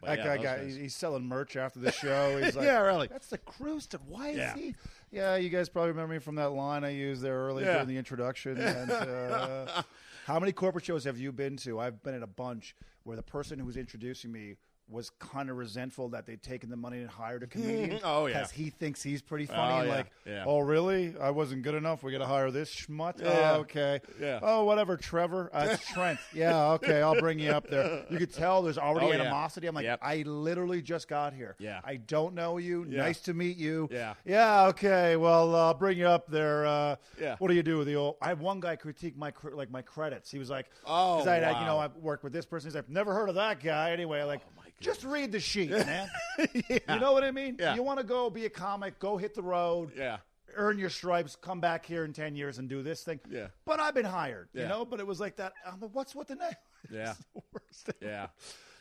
but 0.00 0.06
That 0.08 0.18
yeah, 0.18 0.24
guy 0.24 0.36
those 0.36 0.44
got 0.44 0.58
guys. 0.58 0.76
he's 0.76 0.94
selling 0.96 1.26
merch 1.26 1.56
after 1.56 1.78
the 1.80 1.92
show. 1.92 2.38
He's 2.42 2.54
like, 2.56 2.66
Yeah, 2.66 2.80
really. 2.80 3.06
That's 3.08 3.28
the 3.28 3.38
cruise 3.38 3.86
to 3.88 3.98
why 4.08 4.28
is 4.30 4.36
Yeah. 4.38 4.54
he? 4.54 4.74
Yeah, 5.10 5.36
you 5.36 5.48
guys 5.48 5.68
probably 5.68 5.90
remember 5.90 6.14
me 6.14 6.20
from 6.20 6.34
that 6.36 6.50
line 6.50 6.84
I 6.84 6.90
used 6.90 7.22
there 7.22 7.36
early 7.46 7.64
Yeah. 7.64 7.72
during 7.74 7.88
the 7.88 7.96
introduction. 7.96 8.58
And, 8.60 8.90
uh, 8.90 9.82
how 10.26 10.38
many 10.38 10.52
corporate 10.52 10.84
shows 10.84 11.04
have 11.04 11.16
you 11.18 11.32
been 11.32 11.56
to? 11.58 11.80
I've 11.80 12.02
been 12.02 12.14
at 12.14 12.22
a 12.22 12.26
bunch 12.26 12.76
where 13.04 13.16
the 13.16 13.22
person 13.22 13.58
who 13.58 13.64
was 13.64 13.76
introducing 13.78 14.30
me 14.30 14.56
was 14.90 15.10
kind 15.18 15.50
of 15.50 15.56
resentful 15.56 16.08
that 16.08 16.24
they'd 16.24 16.42
taken 16.42 16.70
the 16.70 16.76
money 16.76 16.98
and 16.98 17.08
hired 17.10 17.42
a 17.42 17.46
comedian. 17.46 18.00
Oh, 18.04 18.26
yeah. 18.26 18.34
because 18.38 18.50
he 18.50 18.70
thinks 18.70 19.02
he's 19.02 19.20
pretty 19.20 19.44
funny. 19.46 19.72
Oh, 19.74 19.78
and 19.80 19.88
yeah. 19.88 19.94
like, 19.96 20.06
Yeah. 20.26 20.44
oh 20.46 20.60
really? 20.60 21.14
I 21.20 21.30
wasn't 21.30 21.62
good 21.62 21.74
enough. 21.74 22.02
We 22.02 22.10
got 22.12 22.18
to 22.18 22.26
hire 22.26 22.50
this 22.50 22.74
schmutt. 22.74 23.20
Yeah. 23.22 23.52
Oh, 23.56 23.60
okay. 23.60 24.00
Yeah. 24.20 24.40
Oh, 24.42 24.64
whatever. 24.64 24.96
Trevor. 24.96 25.50
Uh, 25.52 25.68
it's 25.72 25.86
Trent. 25.88 26.18
Yeah. 26.34 26.72
Okay. 26.72 27.02
I'll 27.02 27.18
bring 27.20 27.38
you 27.38 27.50
up 27.50 27.68
there. 27.68 28.04
You 28.10 28.18
could 28.18 28.32
tell 28.32 28.62
there's 28.62 28.78
already 28.78 29.08
Oh, 29.08 29.12
animosity. 29.12 29.66
I'm 29.66 29.74
like, 29.74 29.84
Yep. 29.84 29.98
I 30.02 30.22
literally 30.22 30.80
just 30.80 31.06
got 31.08 31.34
here. 31.34 31.54
Yeah. 31.58 31.80
I 31.84 31.96
don't 31.96 32.34
know 32.34 32.56
you. 32.58 32.84
Nice 32.86 33.20
to 33.22 33.34
meet 33.34 33.56
you. 33.58 33.88
Yeah. 33.90 34.14
Yeah. 34.24 34.66
Okay. 34.68 35.16
Well, 35.16 35.54
uh, 35.54 35.66
I'll 35.66 35.74
bring 35.74 35.98
you 35.98 36.06
up 36.06 36.28
there. 36.30 36.64
Uh, 36.66 36.96
Yeah. 37.20 37.36
What 37.38 37.48
do 37.48 37.54
you 37.54 37.62
do 37.62 37.78
with 37.78 37.86
the 37.88 37.96
old? 37.96 38.16
I 38.22 38.28
had 38.28 38.40
one 38.40 38.60
guy 38.60 38.76
critique 38.76 39.16
my 39.16 39.32
like 39.52 39.70
my 39.70 39.82
credits. 39.82 40.30
He 40.30 40.38
was 40.38 40.48
like, 40.50 40.66
Oh, 40.86 41.18
'cause 41.18 41.26
I, 41.26 41.40
I- 41.40 41.60
you 41.60 41.66
know, 41.66 41.78
I 41.78 41.88
worked 42.00 42.24
with 42.24 42.32
this 42.32 42.46
person. 42.46 42.68
He's 42.68 42.74
like, 42.74 42.84
I've 42.84 42.90
never 42.90 43.12
heard 43.12 43.28
of 43.28 43.34
that 43.34 43.62
guy. 43.62 43.90
Anyway, 43.90 44.22
like, 44.22 44.40
Oh, 44.46 44.50
my 44.56 44.64
just 44.80 45.04
read 45.04 45.32
the 45.32 45.40
sheet, 45.40 45.70
man. 45.70 46.08
You 46.52 46.80
know 47.00 47.12
what 47.12 47.24
I 47.24 47.30
mean? 47.30 47.56
Yeah. 47.58 47.74
You 47.74 47.82
want 47.82 47.98
to 48.00 48.04
go 48.04 48.30
be 48.30 48.44
a 48.46 48.50
comic? 48.50 48.98
Go 48.98 49.16
hit 49.16 49.34
the 49.34 49.42
road 49.42 49.92
Yeah. 49.96 50.18
earn 50.56 50.78
your 50.78 50.90
stripes, 50.90 51.36
come 51.36 51.60
back 51.60 51.84
here 51.86 52.04
in 52.04 52.12
10 52.12 52.34
years 52.36 52.58
and 52.58 52.68
do 52.68 52.82
this 52.82 53.02
thing. 53.04 53.20
Yeah. 53.30 53.48
But 53.64 53.80
I've 53.80 53.94
been 53.94 54.04
hired, 54.04 54.48
you 54.54 54.66
know, 54.66 54.84
but 54.84 54.98
it 55.00 55.06
was 55.06 55.20
like 55.20 55.36
that. 55.36 55.52
I'm 55.66 55.80
like, 55.80 55.90
what's 55.94 56.14
with 56.14 56.28
the 56.28 56.36
name? 56.36 56.50
Yeah. 56.90 57.14
The 57.34 57.42
worst. 57.52 57.90
Yeah. 58.00 58.28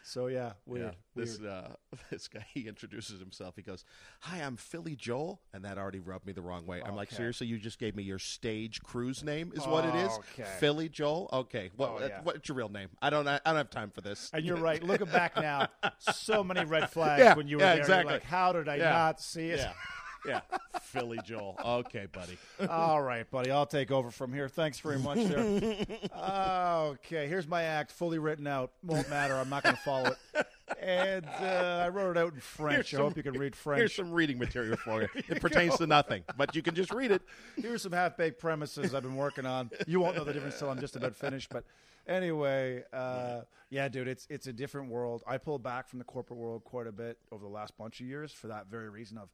So, 0.08 0.28
yeah, 0.28 0.54
weird. 0.66 0.86
Yeah, 0.86 1.22
this 1.22 1.38
weird. 1.38 1.52
uh, 1.52 1.68
this 2.10 2.30
guy 2.30 2.46
he 2.54 2.66
introduces 2.66 3.20
himself. 3.20 3.58
He 3.58 3.62
goes, 3.62 3.84
"Hi, 4.22 4.38
I'm 4.38 4.56
Philly 4.56 4.96
Joel," 4.96 5.42
and 5.54 5.66
that 5.66 5.78
already 5.78 6.00
rubbed 6.00 6.26
me 6.26 6.32
the 6.32 6.42
wrong 6.42 6.66
way. 6.66 6.82
I'm 6.86 6.96
like, 6.96 7.12
"Seriously, 7.12 7.48
you 7.48 7.58
just 7.58 7.78
gave 7.78 7.94
me 7.94 8.04
your 8.04 8.18
stage 8.18 8.82
cruise 8.82 9.22
name? 9.22 9.52
Is 9.54 9.68
what 9.68 9.84
it 9.84 9.96
is? 9.96 10.12
Okay. 10.20 10.50
Philly 10.60 10.88
Joel? 10.88 11.30
Okay, 11.34 11.72
what, 11.76 11.90
Oh, 11.90 12.06
yeah. 12.08 12.22
what's 12.24 12.48
your 12.48 12.56
real 12.56 12.70
name? 12.70 12.88
I 13.02 13.10
don't 13.10 13.28
I 13.28 13.40
don't 13.46 13.56
have 13.58 13.70
time 13.70 13.92
for 13.92 14.00
this." 14.00 14.30
And 14.34 14.46
you're 14.46 14.56
right. 14.56 14.82
Looking 14.82 15.08
back 15.08 15.36
now, 15.36 15.68
so 16.00 16.42
many 16.42 16.64
red 16.64 16.90
flags 16.92 17.22
Yeah, 17.22 17.36
when 17.36 17.50
you 17.50 17.58
were 17.58 17.64
yeah, 17.64 17.68
there. 17.68 17.76
You're 17.76 17.84
exactly. 17.84 18.14
Like, 18.14 18.24
how 18.24 18.54
did 18.54 18.70
I 18.70 18.78
not 18.78 19.20
see 19.20 19.50
it? 19.50 19.68
yeah, 20.26 20.42
Philly 20.82 21.20
Joel. 21.24 21.58
Okay, 21.64 22.08
buddy. 22.12 22.38
All 22.70 23.02
right, 23.02 23.30
buddy. 23.30 23.52
I'll 23.52 23.66
take 23.66 23.92
over 23.92 24.12
from 24.12 24.34
here. 24.34 24.50
Thanks 24.50 24.80
very 24.80 25.00
much, 25.00 25.20
there. 25.24 25.88
okay, 26.18 27.28
here's 27.28 27.48
my 27.48 27.64
act, 27.64 27.92
fully 27.92 28.20
written 28.20 28.48
out. 28.48 28.72
Won't 28.84 29.10
matter. 29.10 29.36
I'm 29.36 29.50
not 29.50 29.64
going 29.64 29.76
to 29.76 29.82
follow 29.82 30.16
it. 30.34 30.48
And 30.82 31.26
uh, 31.26 31.84
I 31.86 31.90
wrote 31.90 32.18
it 32.18 32.20
out 32.20 32.34
in 32.34 32.40
French. 32.40 32.94
I 32.94 32.98
hope 32.98 33.18
you 33.18 33.24
can 33.24 33.34
read 33.34 33.56
French. 33.56 33.80
Here's 33.80 33.96
some 33.96 34.12
reading 34.12 34.38
material 34.38 34.78
for 34.78 35.02
you. 35.02 35.08
It 35.28 35.42
pertains 35.42 35.78
to 35.78 35.88
nothing, 35.88 36.24
but 36.38 36.56
you 36.56 36.62
can 36.62 36.76
just 36.76 36.94
read 36.94 37.12
it. 37.12 37.22
Here's 37.56 37.82
some 37.82 37.92
half 37.92 38.18
baked 38.18 38.40
premises 38.40 38.94
I've 38.94 39.04
been 39.04 39.16
working 39.16 39.46
on. 39.46 39.70
You 39.86 40.00
won't 40.00 40.16
know 40.16 40.24
the 40.24 40.34
difference 40.34 40.60
till 40.60 40.70
I'm 40.70 40.80
just 40.80 40.96
about 40.96 41.16
finished. 41.16 41.50
But 41.50 41.64
anyway, 42.08 42.84
uh, 42.94 43.42
yeah, 43.70 43.88
dude, 43.88 44.08
it's 44.08 44.28
it's 44.30 44.48
a 44.48 44.54
different 44.54 44.90
world. 44.90 45.24
I 45.28 45.38
pulled 45.38 45.64
back 45.64 45.88
from 45.88 46.00
the 46.00 46.06
corporate 46.06 46.40
world 46.40 46.64
quite 46.64 46.88
a 46.88 46.92
bit 46.92 47.18
over 47.32 47.44
the 47.44 47.52
last 47.52 47.78
bunch 47.78 48.00
of 48.00 48.08
years 48.08 48.32
for 48.32 48.48
that 48.48 48.68
very 48.68 48.90
reason 48.90 49.18
of 49.18 49.30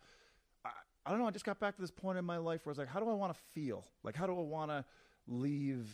I, 1.06 1.10
don't 1.12 1.20
know. 1.20 1.28
I 1.28 1.32
just 1.32 1.46
got 1.46 1.60
back 1.60 1.76
to 1.76 1.82
this 1.82 1.92
point 1.92 2.18
in 2.18 2.26
my 2.26 2.38
life 2.38 2.66
where 2.66 2.72
I 2.72 2.74
was 2.74 2.78
like, 2.78 2.88
how 2.88 3.00
do 3.00 3.10
I 3.10 3.14
want 3.14 3.34
to 3.34 3.40
feel? 3.54 3.86
Like, 4.04 4.16
how 4.16 4.26
do 4.26 4.34
I 4.38 4.44
want 4.44 4.72
to 4.72 4.86
leave 5.28 5.88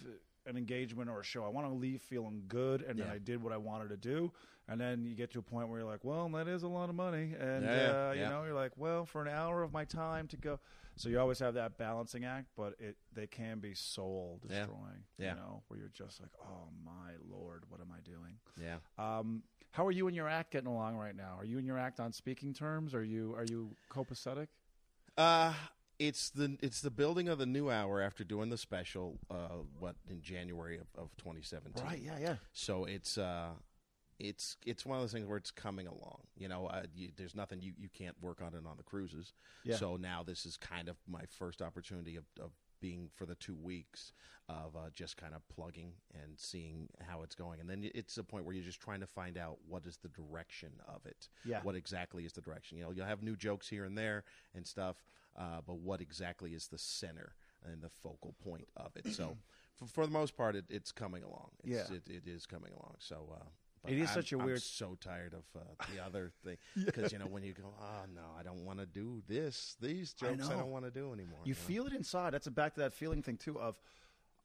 an 0.45 0.57
engagement 0.57 1.09
or 1.09 1.19
a 1.19 1.23
show? 1.23 1.43
I 1.43 1.49
want 1.49 1.67
to 1.67 1.73
leave 1.73 2.01
feeling 2.01 2.43
good, 2.47 2.81
and 2.81 2.97
then 2.99 3.07
Yeah. 3.07 3.13
I 3.13 3.17
did 3.17 3.41
what 3.41 3.53
I 3.53 3.57
wanted 3.57 3.89
to 3.89 3.97
do. 3.97 4.31
And 4.67 4.79
then 4.79 5.03
you 5.05 5.15
get 5.15 5.31
to 5.31 5.39
a 5.39 5.41
point 5.41 5.67
where 5.69 5.79
you're 5.79 5.89
like, 5.89 6.03
well, 6.03 6.29
that 6.29 6.47
is 6.47 6.61
a 6.63 6.67
lot 6.67 6.89
of 6.89 6.95
money, 6.95 7.33
and 7.39 7.65
Yeah, 7.65 8.09
uh, 8.09 8.11
you 8.13 8.21
yeah. 8.21 8.29
know, 8.29 8.43
you're 8.43 8.53
like, 8.53 8.71
well, 8.77 9.05
for 9.05 9.21
an 9.23 9.27
hour 9.27 9.63
of 9.63 9.73
my 9.73 9.83
time 9.85 10.27
to 10.27 10.37
go. 10.37 10.59
So 10.95 11.09
you 11.09 11.19
always 11.19 11.39
have 11.39 11.53
that 11.55 11.77
balancing 11.77 12.25
act, 12.25 12.47
but 12.55 12.75
it 12.79 12.97
they 13.13 13.25
can 13.25 13.59
be 13.59 13.73
soul 13.73 14.39
Yeah. 14.43 14.47
destroying. 14.59 15.03
Yeah. 15.17 15.33
You 15.33 15.39
know, 15.39 15.63
where 15.69 15.79
you're 15.79 15.89
just 15.89 16.19
like, 16.21 16.29
oh 16.43 16.67
my 16.85 17.13
lord, 17.27 17.63
what 17.69 17.79
am 17.81 17.87
I 17.91 18.01
doing? 18.01 18.37
Yeah. 18.61 18.77
Um, 18.97 19.43
how 19.71 19.85
are 19.87 19.91
you 19.91 20.07
and 20.07 20.15
your 20.15 20.27
act 20.27 20.51
getting 20.51 20.67
along 20.67 20.97
right 20.97 21.15
now? 21.15 21.35
Are 21.39 21.45
you 21.45 21.57
and 21.57 21.65
your 21.65 21.77
act 21.77 21.99
on 21.99 22.11
speaking 22.11 22.53
terms? 22.53 22.93
Are 22.93 23.03
you 23.03 23.33
are 23.35 23.45
you 23.45 23.69
copacetic? 23.91 24.47
Uh 25.19 25.53
it's 25.99 26.29
the 26.29 26.57
it's 26.61 26.79
the 26.81 26.89
building 26.89 27.27
of 27.27 27.37
the 27.37 27.45
new 27.45 27.69
hour 27.69 28.01
after 28.01 28.23
doing 28.23 28.49
the 28.49 28.57
special. 28.57 29.19
Uh, 29.29 29.63
what 29.77 29.95
in 30.09 30.21
January 30.21 30.77
of, 30.77 30.87
of 30.97 31.09
2017. 31.17 31.83
Right. 31.83 32.01
Yeah. 32.01 32.17
Yeah. 32.19 32.35
So 32.53 32.85
it's 32.85 33.17
uh, 33.17 33.49
it's 34.17 34.55
it's 34.65 34.85
one 34.85 34.97
of 34.97 35.03
those 35.03 35.11
things 35.11 35.27
where 35.27 35.37
it's 35.37 35.51
coming 35.51 35.87
along. 35.87 36.21
You 36.37 36.47
know, 36.47 36.67
uh, 36.67 36.83
you, 36.95 37.09
there's 37.17 37.35
nothing 37.35 37.61
you, 37.61 37.73
you 37.77 37.89
can't 37.89 38.15
work 38.21 38.41
on 38.41 38.53
it 38.53 38.63
on 38.65 38.77
the 38.77 38.83
cruises. 38.83 39.33
Yeah. 39.63 39.75
So 39.75 39.97
now 39.97 40.23
this 40.23 40.45
is 40.45 40.55
kind 40.55 40.87
of 40.87 40.95
my 41.07 41.23
first 41.37 41.61
opportunity 41.61 42.15
of, 42.15 42.23
of 42.41 42.51
being 42.79 43.09
for 43.15 43.25
the 43.25 43.35
two 43.35 43.55
weeks 43.55 44.13
of 44.47 44.75
uh, 44.75 44.89
just 44.93 45.15
kind 45.17 45.33
of 45.35 45.47
plugging 45.49 45.91
and 46.13 46.33
seeing 46.37 46.89
how 47.07 47.21
it's 47.21 47.35
going, 47.35 47.59
and 47.59 47.69
then 47.69 47.89
it's 47.93 48.17
a 48.17 48.23
point 48.23 48.45
where 48.45 48.55
you're 48.55 48.63
just 48.63 48.81
trying 48.81 48.99
to 48.99 49.07
find 49.07 49.37
out 49.37 49.57
what 49.67 49.85
is 49.85 49.97
the 49.97 50.09
direction 50.09 50.71
of 50.87 51.05
it. 51.05 51.29
Yeah. 51.45 51.59
What 51.63 51.75
exactly 51.75 52.25
is 52.25 52.33
the 52.33 52.41
direction? 52.41 52.77
You 52.77 52.85
know, 52.85 52.91
you'll 52.91 53.05
have 53.05 53.21
new 53.23 53.35
jokes 53.35 53.67
here 53.69 53.85
and 53.85 53.97
there 53.97 54.23
and 54.55 54.65
stuff, 54.65 54.97
uh, 55.37 55.61
but 55.65 55.79
what 55.79 56.01
exactly 56.01 56.53
is 56.53 56.67
the 56.67 56.77
center 56.79 57.35
and 57.63 57.81
the 57.81 57.89
focal 57.89 58.35
point 58.43 58.67
of 58.75 58.95
it? 58.95 59.13
So. 59.13 59.37
For, 59.79 59.85
for 59.85 60.05
the 60.05 60.11
most 60.11 60.35
part, 60.35 60.57
it, 60.57 60.65
it's 60.67 60.91
coming 60.91 61.23
along. 61.23 61.51
It's, 61.63 61.89
Yeah. 61.89 61.95
it, 61.95 62.03
it 62.09 62.27
is 62.27 62.45
coming 62.45 62.73
along. 62.73 62.95
So 62.99 63.33
uh, 63.33 63.45
but 63.83 63.91
It 63.91 63.99
is 63.99 64.09
I'm- 64.09 64.15
such 64.15 64.33
a 64.33 64.37
I'm 64.39 64.45
weird- 64.45 64.61
so 64.61 64.95
tired 64.99 65.33
of 65.33 65.43
uh, 65.55 65.63
the 65.93 66.03
other 66.03 66.31
thing 66.43 66.57
because 66.85 67.11
you 67.11 67.19
know 67.19 67.27
when 67.27 67.43
you 67.43 67.53
go, 67.53 67.73
oh 67.79 68.05
no, 68.13 68.21
I 68.39 68.43
don't 68.43 68.65
want 68.65 68.79
to 68.79 68.85
do 68.85 69.21
this. 69.27 69.75
These 69.81 70.13
jokes 70.13 70.45
I, 70.45 70.49
know. 70.53 70.59
don't 70.61 70.71
want 70.71 70.85
to 70.85 70.91
do 70.91 71.13
anymore. 71.13 71.39
You 71.45 71.53
know? 71.53 71.59
feel 71.59 71.85
it 71.87 71.93
inside. 71.93 72.33
That's 72.33 72.47
a 72.47 72.51
back 72.51 72.73
to 72.75 72.81
that 72.81 72.93
feeling 72.93 73.21
thing 73.21 73.37
too. 73.37 73.59
Of 73.59 73.75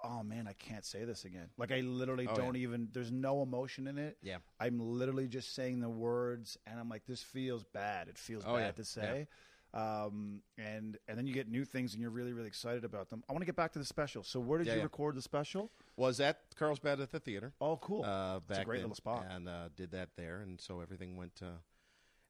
oh 0.03 0.23
man, 0.23 0.47
I 0.47 0.53
can't 0.53 0.85
say 0.85 1.05
this 1.05 1.25
again. 1.25 1.49
Like 1.57 1.73
I 1.73 1.81
literally 1.81 2.27
Oh, 2.29 2.37
don't 2.37 2.55
yeah. 2.57 2.62
even. 2.62 2.88
There's 2.92 3.11
no 3.12 3.42
emotion 3.42 3.87
in 3.87 3.99
it. 3.99 4.18
Yeah. 4.23 4.38
I'm 4.61 4.79
literally 4.79 5.29
just 5.29 5.55
saying 5.55 5.81
the 5.81 5.88
words, 5.88 6.59
and 6.66 6.79
I'm 6.79 6.88
like, 6.88 7.07
this 7.07 7.23
feels 7.23 7.64
bad. 7.64 8.09
It 8.09 8.18
feels 8.18 8.44
Oh, 8.47 8.55
bad 8.57 8.64
yeah. 8.66 8.73
to 8.73 8.85
say. 8.85 9.29
Um, 9.75 10.41
and 10.57 10.97
and 11.09 11.19
then 11.19 11.27
you 11.27 11.35
get 11.35 11.49
new 11.49 11.65
things, 11.65 11.93
and 11.95 12.01
you're 12.01 12.11
really 12.13 12.33
really 12.33 12.47
excited 12.47 12.85
about 12.85 13.11
them. 13.11 13.25
I 13.29 13.33
want 13.33 13.43
to 13.43 13.47
get 13.47 13.57
back 13.57 13.73
to 13.73 13.79
the 13.81 13.85
special. 13.85 14.23
So 14.23 14.39
where 14.39 14.59
did 14.59 14.69
Yeah, 14.69 14.75
you 14.75 14.79
yeah. 14.79 14.85
record 14.85 15.17
the 15.17 15.23
special? 15.23 15.71
Was 15.97 16.21
at 16.21 16.39
Carlsbad 16.57 17.01
at 17.01 17.11
the 17.11 17.19
theater. 17.21 17.53
Oh, 17.61 17.77
cool. 17.79 18.05
Uh, 18.05 18.39
It's 18.49 18.59
a 18.61 18.65
great 18.65 18.79
then, 18.79 18.85
little 18.85 18.95
spot. 18.95 19.27
and 19.29 19.49
uh, 19.49 19.69
did 19.77 19.91
that 19.91 20.11
there, 20.17 20.41
and 20.43 20.61
so 20.61 20.81
everything 20.81 21.17
went. 21.17 21.41
Uh, 21.43 21.59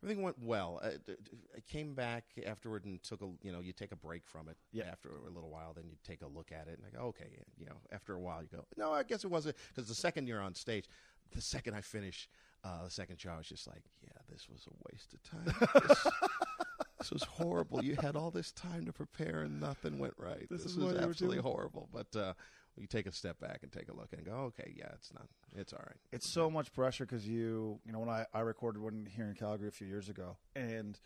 everything 0.02 0.22
went 0.22 0.38
well. 0.42 0.80
I, 0.82 0.90
d- 1.06 1.16
I 1.56 1.60
came 1.70 1.94
back 1.94 2.24
afterward 2.46 2.84
and 2.86 3.02
took 3.02 3.20
a 3.20 3.28
you 3.42 3.52
know 3.52 3.60
you 3.60 3.74
take 3.74 3.92
a 3.92 3.96
break 3.96 4.26
from 4.26 4.48
it. 4.48 4.56
Yeah. 4.72 4.84
After 4.90 5.10
a 5.10 5.30
little 5.30 5.50
while, 5.50 5.74
then 5.74 5.84
you 5.86 5.96
take 6.02 6.22
a 6.22 6.26
look 6.26 6.50
at 6.50 6.66
it 6.68 6.78
and 6.78 6.86
I 6.86 6.96
go, 6.98 7.04
okay, 7.08 7.28
you 7.58 7.66
know. 7.66 7.76
After 7.92 8.14
a 8.14 8.20
while, 8.20 8.40
you 8.42 8.48
go, 8.50 8.64
no, 8.78 8.90
I 8.92 9.02
guess 9.02 9.22
it 9.24 9.30
wasn't 9.30 9.56
because 9.74 9.86
the 9.88 9.94
second 9.94 10.28
you're 10.28 10.40
on 10.40 10.54
stage, 10.54 10.86
the 11.34 11.42
second 11.42 11.74
I 11.74 11.82
finish 11.82 12.26
uh, 12.64 12.84
the 12.84 12.90
second 12.90 13.20
show, 13.20 13.28
I 13.30 13.36
was 13.36 13.46
just 13.46 13.66
like, 13.66 13.82
yeah, 14.02 14.08
this 14.30 14.48
was 14.48 14.66
a 14.66 14.74
waste 14.90 15.12
of 15.12 15.22
time. 15.22 15.84
This, 15.86 16.06
this 17.04 17.12
was 17.12 17.22
horrible. 17.24 17.84
You 17.84 17.96
had 17.96 18.16
all 18.16 18.30
this 18.30 18.50
time 18.52 18.86
to 18.86 18.92
prepare 18.92 19.40
and 19.40 19.60
nothing 19.60 19.98
went 19.98 20.14
right. 20.16 20.46
This 20.50 20.62
This, 20.62 20.72
is 20.72 20.78
was 20.78 20.96
absolutely 20.96 21.38
horrible. 21.42 21.88
But 21.92 22.16
uh, 22.18 22.32
you 22.78 22.86
take 22.86 23.06
a 23.06 23.12
step 23.12 23.38
back 23.40 23.60
and 23.62 23.70
take 23.70 23.90
a 23.90 23.92
look 23.94 24.12
and 24.12 24.24
go, 24.24 24.32
okay, 24.32 24.72
yeah, 24.76 24.88
it's 24.94 25.12
not, 25.12 25.26
it's 25.54 25.72
all 25.72 25.82
right. 25.86 25.96
it's 26.12 26.28
so 26.28 26.50
much 26.50 26.72
pressure 26.72 27.04
because 27.04 27.28
you 27.28 27.78
you 27.84 27.92
know 27.92 27.98
when 27.98 28.08
I, 28.08 28.24
I 28.32 28.40
recorded 28.40 28.80
one 28.82 29.06
here 29.14 29.26
in 29.26 29.34
calgary 29.34 29.68
a 29.68 29.70
few 29.70 29.86
years 29.86 30.08
ago 30.08 30.36
and 30.56 30.98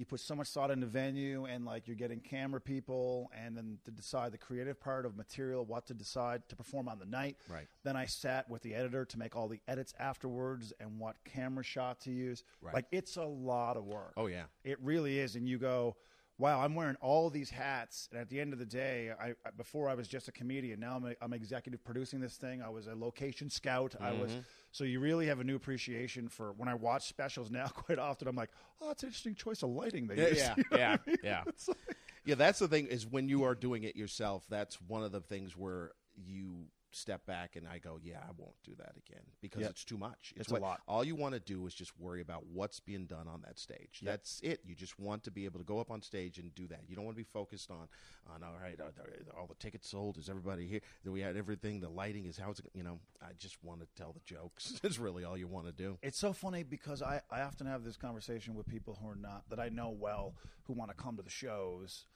you 0.00 0.06
put 0.06 0.18
so 0.18 0.34
much 0.34 0.48
thought 0.48 0.70
into 0.70 0.86
venue 0.86 1.44
and 1.44 1.66
like 1.66 1.86
you're 1.86 1.94
getting 1.94 2.20
camera 2.20 2.58
people 2.58 3.30
and 3.38 3.54
then 3.54 3.76
to 3.84 3.90
decide 3.90 4.32
the 4.32 4.38
creative 4.38 4.80
part 4.80 5.04
of 5.04 5.14
material 5.14 5.62
what 5.66 5.86
to 5.86 5.92
decide 5.92 6.40
to 6.48 6.56
perform 6.56 6.88
on 6.88 6.98
the 6.98 7.04
night 7.04 7.36
Right. 7.48 7.66
then 7.84 7.96
i 7.96 8.06
sat 8.06 8.48
with 8.48 8.62
the 8.62 8.74
editor 8.74 9.04
to 9.04 9.18
make 9.18 9.36
all 9.36 9.46
the 9.46 9.60
edits 9.68 9.92
afterwards 9.98 10.72
and 10.80 10.98
what 10.98 11.16
camera 11.24 11.62
shot 11.62 12.00
to 12.00 12.10
use 12.10 12.42
Right. 12.62 12.72
like 12.74 12.86
it's 12.90 13.16
a 13.16 13.24
lot 13.24 13.76
of 13.76 13.84
work 13.84 14.14
Oh 14.16 14.26
yeah. 14.26 14.44
it 14.64 14.78
really 14.82 15.18
is 15.18 15.36
and 15.36 15.46
you 15.46 15.58
go 15.58 15.96
wow 16.38 16.62
i'm 16.62 16.74
wearing 16.74 16.96
all 17.02 17.28
these 17.28 17.50
hats 17.50 18.08
and 18.10 18.18
at 18.18 18.30
the 18.30 18.40
end 18.40 18.54
of 18.54 18.58
the 18.58 18.64
day 18.64 19.12
I, 19.20 19.34
before 19.58 19.90
i 19.90 19.94
was 19.94 20.08
just 20.08 20.28
a 20.28 20.32
comedian 20.32 20.80
now 20.80 20.96
i'm, 20.96 21.04
a, 21.04 21.14
I'm 21.20 21.34
executive 21.34 21.84
producing 21.84 22.20
this 22.20 22.36
thing 22.38 22.62
i 22.62 22.70
was 22.70 22.86
a 22.86 22.94
location 22.94 23.50
scout 23.50 23.94
i 24.00 24.12
was 24.12 24.30
Mm-hmm. 24.30 24.40
So 24.72 24.84
you 24.84 25.00
really 25.00 25.26
have 25.26 25.40
a 25.40 25.44
new 25.44 25.56
appreciation 25.56 26.28
for 26.28 26.52
when 26.52 26.68
i 26.68 26.74
watch 26.74 27.08
specials 27.08 27.50
now 27.50 27.66
quite 27.74 27.98
often 27.98 28.28
i'm 28.28 28.36
like 28.36 28.50
oh 28.80 28.88
that's 28.88 29.02
an 29.02 29.08
interesting 29.08 29.34
choice 29.34 29.62
of 29.62 29.70
lighting 29.70 30.06
they 30.06 30.16
Yeah, 30.16 30.28
used." 30.28 30.40
yeah, 30.48 30.56
You 30.66 30.72
know 30.72 30.78
yeah, 30.78 30.96
I 31.06 31.10
mean? 31.10 31.16
yeah. 31.22 31.42
Like- 31.68 31.76
Yeah, 32.24 32.34
that's 32.34 32.58
the 32.58 32.68
thing 32.68 32.86
is 32.86 33.06
when 33.06 33.28
you 33.28 33.44
are 33.44 33.54
doing 33.54 33.82
it 33.84 33.96
yourself, 33.96 34.44
that's 34.50 34.80
one 34.82 35.02
of 35.02 35.10
the 35.10 35.20
things 35.22 35.56
where 35.56 35.92
you 36.14 36.66
step 36.92 37.24
back 37.26 37.56
and 37.56 37.66
I 37.68 37.78
go, 37.78 37.98
yeah, 38.02 38.18
I 38.20 38.32
won't 38.36 38.54
do 38.64 38.72
that 38.78 38.94
again 38.96 39.22
because 39.40 39.62
Yeah. 39.62 39.68
it's 39.68 39.84
too 39.84 39.98
much. 39.98 40.32
It's 40.36 40.50
a 40.50 40.54
what- 40.54 40.62
lot. 40.62 40.80
All 40.88 41.04
you 41.04 41.14
want 41.14 41.34
to 41.34 41.40
do 41.40 41.66
is 41.66 41.74
just 41.74 41.98
worry 41.98 42.20
about 42.20 42.46
what's 42.46 42.80
being 42.80 43.06
done 43.06 43.28
on 43.28 43.42
that 43.42 43.58
stage. 43.58 44.00
Yeah. 44.02 44.12
That's 44.12 44.40
it. 44.42 44.60
You 44.64 44.74
just 44.74 44.98
want 44.98 45.22
to 45.24 45.30
be 45.30 45.44
able 45.44 45.58
to 45.60 45.64
go 45.64 45.78
up 45.78 45.90
on 45.90 46.02
stage 46.02 46.38
and 46.38 46.54
do 46.54 46.66
that. 46.68 46.80
You 46.88 46.96
don't 46.96 47.04
want 47.04 47.16
to 47.16 47.22
be 47.22 47.28
focused 47.32 47.70
on 47.70 47.88
on 48.26 48.42
all 48.42 48.54
right, 48.60 48.78
are, 48.80 48.92
are 49.32 49.40
all 49.40 49.46
the 49.46 49.54
tickets 49.54 49.88
sold? 49.88 50.18
Is 50.18 50.28
everybody 50.28 50.66
here? 50.66 50.80
Do 51.04 51.12
we 51.12 51.20
have 51.20 51.36
everything? 51.36 51.80
The 51.80 51.88
lighting 51.88 52.26
is 52.26 52.36
how 52.36 52.50
it's 52.50 52.60
you 52.74 52.82
know. 52.82 53.00
I 53.22 53.32
just 53.38 53.62
want 53.62 53.80
to 53.80 53.86
tell 53.96 54.12
the 54.12 54.20
jokes. 54.24 54.80
Is 54.84 54.98
really 54.98 55.24
all 55.24 55.36
you 55.36 55.46
want 55.46 55.66
to 55.66 55.72
do. 55.72 55.98
It's 56.02 56.18
so 56.18 56.32
funny 56.32 56.62
because 56.62 57.02
I, 57.02 57.20
I 57.30 57.42
often 57.42 57.66
have 57.66 57.84
this 57.84 57.96
conversation 57.98 58.54
with 58.54 58.66
people 58.66 58.98
who 59.00 59.08
are 59.08 59.14
not 59.16 59.42
that 59.50 59.60
I 59.60 59.68
know 59.68 59.90
well 59.90 60.34
who 60.64 60.72
want 60.72 60.90
to 60.90 60.96
come 60.96 61.16
to 61.16 61.22
the 61.22 61.28
shows. 61.30 62.06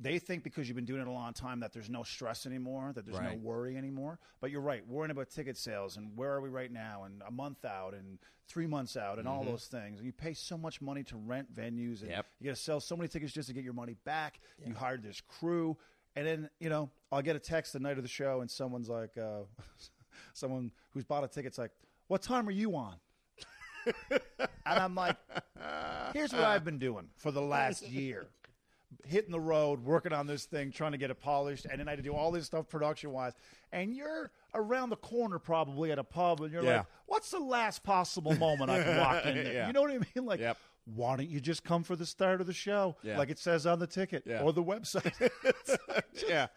They 0.00 0.18
think 0.18 0.42
because 0.42 0.68
you've 0.68 0.74
been 0.76 0.84
doing 0.84 1.00
it 1.00 1.06
a 1.06 1.12
long 1.12 1.32
time 1.32 1.60
that 1.60 1.72
there's 1.72 1.88
no 1.88 2.02
stress 2.02 2.46
anymore, 2.46 2.92
that 2.94 3.04
there's 3.06 3.18
Right. 3.18 3.30
no 3.32 3.34
worry 3.38 3.76
anymore. 3.76 4.18
But 4.40 4.50
you're 4.50 4.60
right, 4.60 4.86
worrying 4.88 5.12
about 5.12 5.30
ticket 5.30 5.56
sales 5.56 5.96
and 5.96 6.16
where 6.16 6.32
are 6.32 6.40
we 6.40 6.48
right 6.48 6.70
now, 6.72 7.04
and 7.04 7.22
a 7.26 7.30
month 7.30 7.64
out, 7.64 7.94
and 7.94 8.18
three 8.48 8.66
months 8.66 8.96
out, 8.96 9.18
and 9.18 9.28
all 9.28 9.44
those 9.44 9.66
things. 9.68 9.98
And 10.00 10.06
you 10.06 10.12
pay 10.12 10.34
so 10.34 10.58
much 10.58 10.80
money 10.82 11.04
to 11.04 11.16
rent 11.16 11.54
venues, 11.54 12.00
and 12.02 12.10
Yep. 12.10 12.26
you 12.40 12.46
got 12.50 12.56
to 12.56 12.62
sell 12.62 12.80
so 12.80 12.96
many 12.96 13.08
tickets 13.08 13.32
just 13.32 13.48
to 13.48 13.54
get 13.54 13.62
your 13.64 13.72
money 13.72 13.94
back. 14.04 14.40
You 14.66 14.74
hired 14.74 15.02
this 15.02 15.20
crew, 15.20 15.76
and 16.16 16.26
then 16.26 16.50
you 16.58 16.68
know 16.68 16.90
I'll 17.12 17.22
get 17.22 17.36
a 17.36 17.40
text 17.40 17.72
the 17.72 17.78
night 17.80 17.96
of 17.96 18.02
the 18.02 18.08
show, 18.08 18.40
and 18.40 18.50
someone's 18.50 18.88
like, 18.88 19.16
uh, 19.16 19.42
someone 20.34 20.72
who's 20.90 21.04
bought 21.04 21.22
a 21.24 21.28
ticket's 21.28 21.56
like, 21.56 21.70
"What 22.08 22.20
time 22.20 22.48
are 22.48 22.52
you 22.52 22.74
on?" 22.76 22.96
and 24.10 24.20
I'm 24.66 24.94
like, 24.94 25.16
here's 26.12 26.32
what 26.32 26.42
I've 26.44 26.64
been 26.64 26.78
doing 26.78 27.08
for 27.16 27.30
the 27.30 27.42
last 27.42 27.86
year. 27.88 28.26
Hitting 29.04 29.30
the 29.32 29.40
road, 29.40 29.84
working 29.84 30.12
on 30.12 30.26
this 30.26 30.44
thing, 30.44 30.70
trying 30.70 30.92
to 30.92 30.98
get 30.98 31.10
it 31.10 31.20
polished, 31.20 31.64
and 31.66 31.80
then 31.80 31.88
I 31.88 31.92
had 31.92 31.96
to 31.98 32.02
do 32.02 32.14
all 32.14 32.30
this 32.30 32.46
stuff 32.46 32.68
production 32.68 33.10
wise. 33.12 33.32
And 33.72 33.94
you're 33.94 34.30
around 34.54 34.90
the 34.90 34.96
corner 34.96 35.38
probably 35.38 35.90
at 35.92 35.98
a 35.98 36.04
pub, 36.04 36.40
and 36.40 36.52
you're 36.52 36.62
Yeah. 36.62 36.78
like, 36.78 36.86
"What's 37.06 37.30
the 37.30 37.40
last 37.40 37.82
possible 37.82 38.36
moment 38.36 38.70
I 38.70 38.82
can 38.82 38.96
walk 38.98 39.24
in 39.26 39.34
there?" 39.34 39.44
Yeah. 39.52 39.66
You 39.66 39.72
know 39.72 39.82
what 39.82 39.90
I 39.90 39.98
mean? 39.98 40.24
Like, 40.24 40.40
Yep. 40.40 40.56
why 40.94 41.16
don't 41.16 41.28
you 41.28 41.40
just 41.40 41.64
come 41.64 41.82
for 41.82 41.96
the 41.96 42.06
start 42.06 42.40
of 42.40 42.46
the 42.46 42.52
show, 42.52 42.96
Yeah. 43.02 43.18
like 43.18 43.30
it 43.30 43.38
says 43.38 43.66
on 43.66 43.78
the 43.78 43.86
ticket 43.86 44.24
or 44.42 44.52
the 44.52 44.62
website? 44.62 45.30
yeah. 46.28 46.48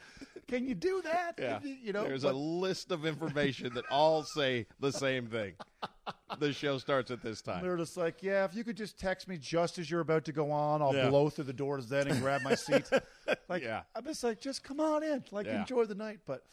Can 0.47 0.65
you 0.67 0.75
do 0.75 1.01
that? 1.03 1.33
Yeah. 1.37 1.59
you 1.63 1.93
know, 1.93 2.03
there's 2.03 2.23
but- 2.23 2.33
a 2.33 2.37
list 2.37 2.91
of 2.91 3.05
information 3.05 3.73
that 3.75 3.85
all 3.91 4.23
say 4.23 4.65
the 4.79 4.91
same 4.91 5.27
thing. 5.27 5.53
The 6.39 6.53
show 6.53 6.77
starts 6.77 7.11
at 7.11 7.21
this 7.21 7.41
time. 7.41 7.61
They're 7.63 7.77
just 7.77 7.97
like, 7.97 8.23
yeah, 8.23 8.45
if 8.45 8.55
you 8.55 8.63
could 8.63 8.77
just 8.77 8.97
text 8.99 9.27
me 9.27 9.37
just 9.37 9.77
as 9.77 9.89
you're 9.91 10.01
about 10.01 10.23
to 10.25 10.31
go 10.31 10.51
on, 10.51 10.81
I'll 10.81 10.93
Yeah. 10.95 11.09
blow 11.09 11.29
through 11.29 11.45
the 11.45 11.53
doors 11.53 11.87
then 11.89 12.07
and 12.07 12.19
grab 12.21 12.41
my 12.43 12.55
seat. 12.55 12.89
like, 13.49 13.63
Yeah. 13.63 13.81
I'm 13.95 14.05
just 14.05 14.23
like, 14.23 14.39
just 14.39 14.63
come 14.63 14.79
on 14.79 15.03
in, 15.03 15.23
like 15.31 15.45
Yeah. 15.45 15.59
enjoy 15.61 15.85
the 15.85 15.95
night. 15.95 16.19
But 16.25 16.43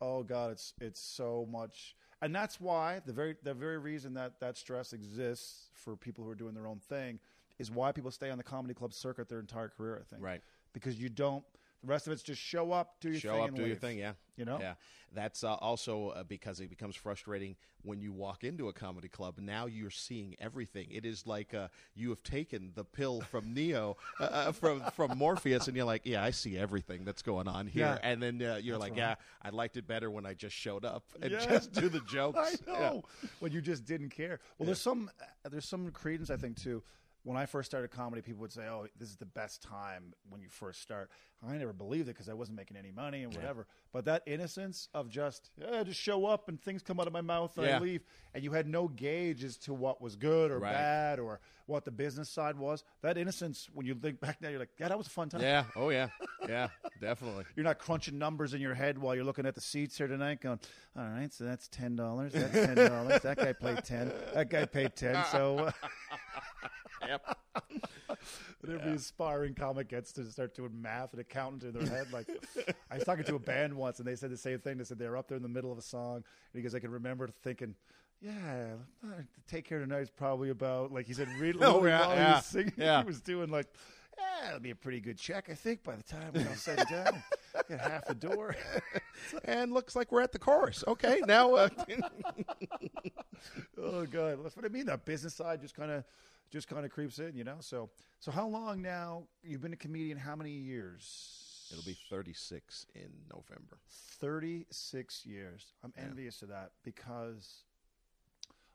oh 0.00 0.22
god, 0.22 0.52
it's 0.52 0.74
it's 0.80 1.00
so 1.00 1.46
much, 1.50 1.96
and 2.22 2.34
that's 2.34 2.60
why 2.60 3.00
the 3.04 3.12
very 3.12 3.36
the 3.42 3.52
very 3.54 3.78
reason 3.78 4.14
that 4.14 4.38
that 4.40 4.56
stress 4.56 4.92
exists 4.92 5.70
for 5.74 5.96
people 5.96 6.22
who 6.24 6.30
are 6.30 6.34
doing 6.36 6.54
their 6.54 6.66
own 6.66 6.78
thing 6.78 7.18
is 7.58 7.70
why 7.70 7.92
people 7.92 8.10
stay 8.10 8.30
on 8.30 8.38
the 8.38 8.44
comedy 8.44 8.74
club 8.74 8.92
circuit 8.94 9.28
their 9.28 9.40
entire 9.40 9.68
career. 9.68 10.00
I 10.00 10.04
think, 10.08 10.22
Right. 10.22 10.40
Because 10.72 11.00
you 11.00 11.08
don't. 11.08 11.44
The 11.82 11.88
rest 11.88 12.06
of 12.06 12.12
it's 12.12 12.22
just 12.22 12.40
show 12.40 12.72
up, 12.72 12.96
do 13.00 13.10
your 13.10 13.20
Show 13.20 13.32
thing, 13.32 13.42
up, 13.48 13.54
do 13.54 13.66
your 13.66 13.76
thing. 13.76 13.98
Yeah. 13.98 14.12
You 14.36 14.44
know? 14.44 14.58
Yeah. 14.60 14.74
That's 15.12 15.42
uh, 15.42 15.54
also 15.54 16.10
uh, 16.10 16.22
because 16.22 16.60
it 16.60 16.70
becomes 16.70 16.94
frustrating 16.94 17.56
when 17.82 18.00
you 18.00 18.12
walk 18.12 18.44
into 18.44 18.68
a 18.68 18.72
comedy 18.72 19.08
club. 19.08 19.38
Now 19.40 19.66
you're 19.66 19.90
seeing 19.90 20.36
everything. 20.38 20.86
It 20.90 21.04
is 21.04 21.26
like 21.26 21.52
uh, 21.52 21.66
you 21.96 22.10
have 22.10 22.22
taken 22.22 22.70
the 22.76 22.84
pill 22.84 23.20
from 23.22 23.52
Neo, 23.54 23.96
uh, 24.20 24.24
uh, 24.24 24.52
from 24.52 24.82
from 24.94 25.18
Morpheus, 25.18 25.66
and 25.66 25.76
you're 25.76 25.84
like, 25.86 26.02
yeah, 26.04 26.22
I 26.22 26.30
see 26.30 26.56
everything 26.56 27.04
that's 27.04 27.22
going 27.22 27.48
on 27.48 27.66
here. 27.66 27.98
Yeah. 28.00 28.08
And 28.08 28.22
then 28.22 28.40
uh, 28.40 28.60
you're 28.62 28.74
That's 28.78 28.82
like, 28.82 28.92
right. 28.92 28.98
yeah, 28.98 29.14
I 29.42 29.48
liked 29.50 29.76
it 29.76 29.88
better 29.88 30.10
when 30.12 30.26
I 30.26 30.34
just 30.34 30.54
showed 30.54 30.84
up 30.84 31.02
and 31.20 31.32
Yes. 31.32 31.46
just 31.46 31.72
do 31.72 31.88
the 31.88 32.00
jokes. 32.08 32.38
I 32.68 32.70
Yeah. 32.72 32.78
know. 32.78 33.04
When 33.40 33.50
you 33.50 33.60
just 33.60 33.84
didn't 33.86 34.10
care. 34.10 34.38
Well, 34.58 34.66
there's 34.66 34.80
some 34.80 35.10
there's 35.50 35.64
some 35.68 35.90
credence 35.90 36.30
I 36.30 36.36
think 36.36 36.56
too. 36.56 36.84
When 37.22 37.36
I 37.36 37.44
first 37.46 37.70
started 37.70 37.88
comedy, 37.90 38.22
people 38.22 38.40
would 38.40 38.52
say, 38.52 38.66
"Oh, 38.68 38.86
this 38.98 39.10
is 39.10 39.16
the 39.16 39.26
best 39.26 39.62
time 39.62 40.14
when 40.30 40.40
you 40.40 40.48
first 40.48 40.80
start." 40.80 41.10
I 41.46 41.56
never 41.56 41.72
believed 41.72 42.08
it 42.08 42.12
because 42.12 42.28
I 42.28 42.34
wasn't 42.34 42.56
making 42.58 42.76
any 42.76 42.90
money 42.90 43.22
and 43.24 43.34
whatever. 43.34 43.66
But 43.92 44.04
that 44.06 44.22
innocence 44.26 44.88
of 44.92 45.08
just, 45.08 45.50
yeah, 45.56 45.82
just 45.82 45.98
show 45.98 46.26
up 46.26 46.48
and 46.50 46.60
things 46.60 46.82
come 46.82 47.00
out 47.00 47.06
of 47.06 47.14
my 47.14 47.22
mouth 47.22 47.56
and 47.56 47.66
I 47.66 47.78
leave, 47.78 48.02
and 48.34 48.44
you 48.44 48.52
had 48.52 48.66
no 48.66 48.88
gauge 48.88 49.42
as 49.44 49.56
to 49.58 49.72
what 49.74 50.00
was 50.02 50.16
good 50.16 50.50
or 50.50 50.58
Right. 50.58 50.72
bad 50.72 51.18
or 51.18 51.40
what 51.66 51.84
the 51.86 51.90
business 51.90 52.28
side 52.28 52.56
was. 52.58 52.84
That 53.02 53.16
innocence, 53.16 53.68
when 53.72 53.86
you 53.86 53.94
think 53.94 54.20
back 54.20 54.40
now, 54.42 54.48
you're 54.50 54.58
like, 54.58 54.70
"Yeah, 54.78 54.88
that 54.88 54.98
was 54.98 55.06
a 55.06 55.10
fun 55.10 55.28
time." 55.30 55.40
Yeah. 55.42 55.64
Oh 55.76 55.88
yeah. 55.90 56.08
Yeah. 56.48 56.68
Definitely. 57.00 57.44
You're 57.56 57.64
not 57.64 57.78
crunching 57.78 58.18
numbers 58.18 58.52
in 58.54 58.60
your 58.60 58.74
head 58.74 58.98
while 58.98 59.14
you're 59.14 59.24
looking 59.24 59.46
at 59.46 59.54
the 59.54 59.60
seats 59.60 59.96
here 59.96 60.08
tonight, 60.08 60.40
going, 60.42 60.60
"All 60.96 61.04
right, 61.08 61.32
so 61.32 61.44
that's 61.44 61.68
ten 61.68 61.96
dollars. 61.96 62.32
That's 62.32 62.52
ten 62.52 62.74
dollars. 62.76 63.22
that 63.22 63.36
guy 63.38 63.52
paid 63.54 63.84
ten. 63.84 64.12
That 64.34 64.50
guy 64.50 64.64
paid 64.66 64.94
ten. 64.96 65.22
So 65.32 65.58
uh, 65.58 65.70
Yep. 67.10 67.38
and 68.62 68.72
every 68.80 68.92
aspiring 68.92 69.54
comic 69.54 69.88
gets 69.88 70.12
to 70.12 70.24
start 70.30 70.54
doing 70.54 70.70
math 70.80 71.12
and 71.12 71.20
accountant 71.20 71.64
in 71.64 71.72
their 71.84 71.88
head. 71.96 72.12
Like 72.12 72.28
I 72.90 72.96
was 72.96 73.04
talking 73.04 73.24
to 73.24 73.34
a 73.34 73.38
band 73.40 73.74
once, 73.74 73.98
and 73.98 74.06
they 74.06 74.16
said 74.16 74.30
the 74.30 74.36
same 74.36 74.58
thing. 74.60 74.78
They 74.78 74.84
said 74.84 74.98
they 74.98 75.08
were 75.08 75.16
up 75.16 75.28
there 75.28 75.36
in 75.36 75.42
the 75.42 75.48
middle 75.48 75.72
of 75.72 75.78
a 75.78 75.82
song, 75.82 76.16
and 76.16 76.24
he 76.54 76.62
goes, 76.62 76.74
"I 76.74 76.78
can 76.78 76.90
remember 76.90 77.28
thinking." 77.28 77.74
Yeah, 78.22 78.74
take 79.48 79.64
care 79.64 79.78
tonight 79.78 80.00
is 80.00 80.10
probably 80.10 80.50
about 80.50 80.92
like 80.92 81.06
he 81.06 81.14
said. 81.14 81.28
Read 81.40 81.56
Oh, 81.60 81.84
yeah, 81.84 82.00
while 82.00 82.10
he 82.10 82.16
yeah, 82.16 82.36
was 82.36 82.44
singing. 82.46 82.72
yeah. 82.76 83.00
He 83.00 83.06
was 83.06 83.20
doing 83.22 83.48
like, 83.50 83.66
yeah, 84.18 84.48
it'll 84.48 84.60
be 84.60 84.70
a 84.70 84.74
pretty 84.74 85.00
good 85.00 85.16
check, 85.18 85.48
I 85.50 85.54
think, 85.54 85.82
by 85.82 85.96
the 85.96 86.02
time 86.02 86.30
we're 86.34 86.46
all 86.46 86.54
said 86.54 86.80
and 86.80 86.88
done. 86.88 87.22
Get 87.68 87.80
half 87.80 88.06
the 88.06 88.14
door. 88.14 88.56
And 89.44 89.70
looks 89.72 89.94
like 89.94 90.10
we're 90.12 90.22
at 90.22 90.32
the 90.32 90.38
chorus. 90.38 90.82
Okay. 90.88 91.20
Now. 91.26 91.54
Uh, 91.54 91.68
oh 93.78 94.06
god, 94.06 94.38
that's 94.42 94.56
what 94.56 94.64
I 94.64 94.68
mean. 94.68 94.86
That 94.86 95.04
business 95.04 95.34
side 95.34 95.60
just 95.60 95.74
kind 95.74 95.90
of 95.90 96.04
just 96.50 96.68
kind 96.68 96.84
of 96.84 96.90
creeps 96.90 97.18
in, 97.18 97.34
you 97.36 97.44
know. 97.44 97.56
So 97.60 97.90
so 98.18 98.30
how 98.30 98.46
long 98.48 98.82
now? 98.82 99.24
You've 99.42 99.60
been 99.62 99.72
a 99.72 99.76
comedian? 99.76 100.18
How 100.18 100.36
many 100.36 100.50
years? 100.52 101.68
It'll 101.72 101.84
be 101.84 101.96
36 102.10 102.86
in 102.96 103.10
November. 103.32 103.78
thirty 103.88 104.66
six 104.70 105.24
years. 105.24 105.72
I'm 105.84 105.92
envious 105.96 106.42
of 106.42 106.48
that 106.48 106.72
because 106.82 107.62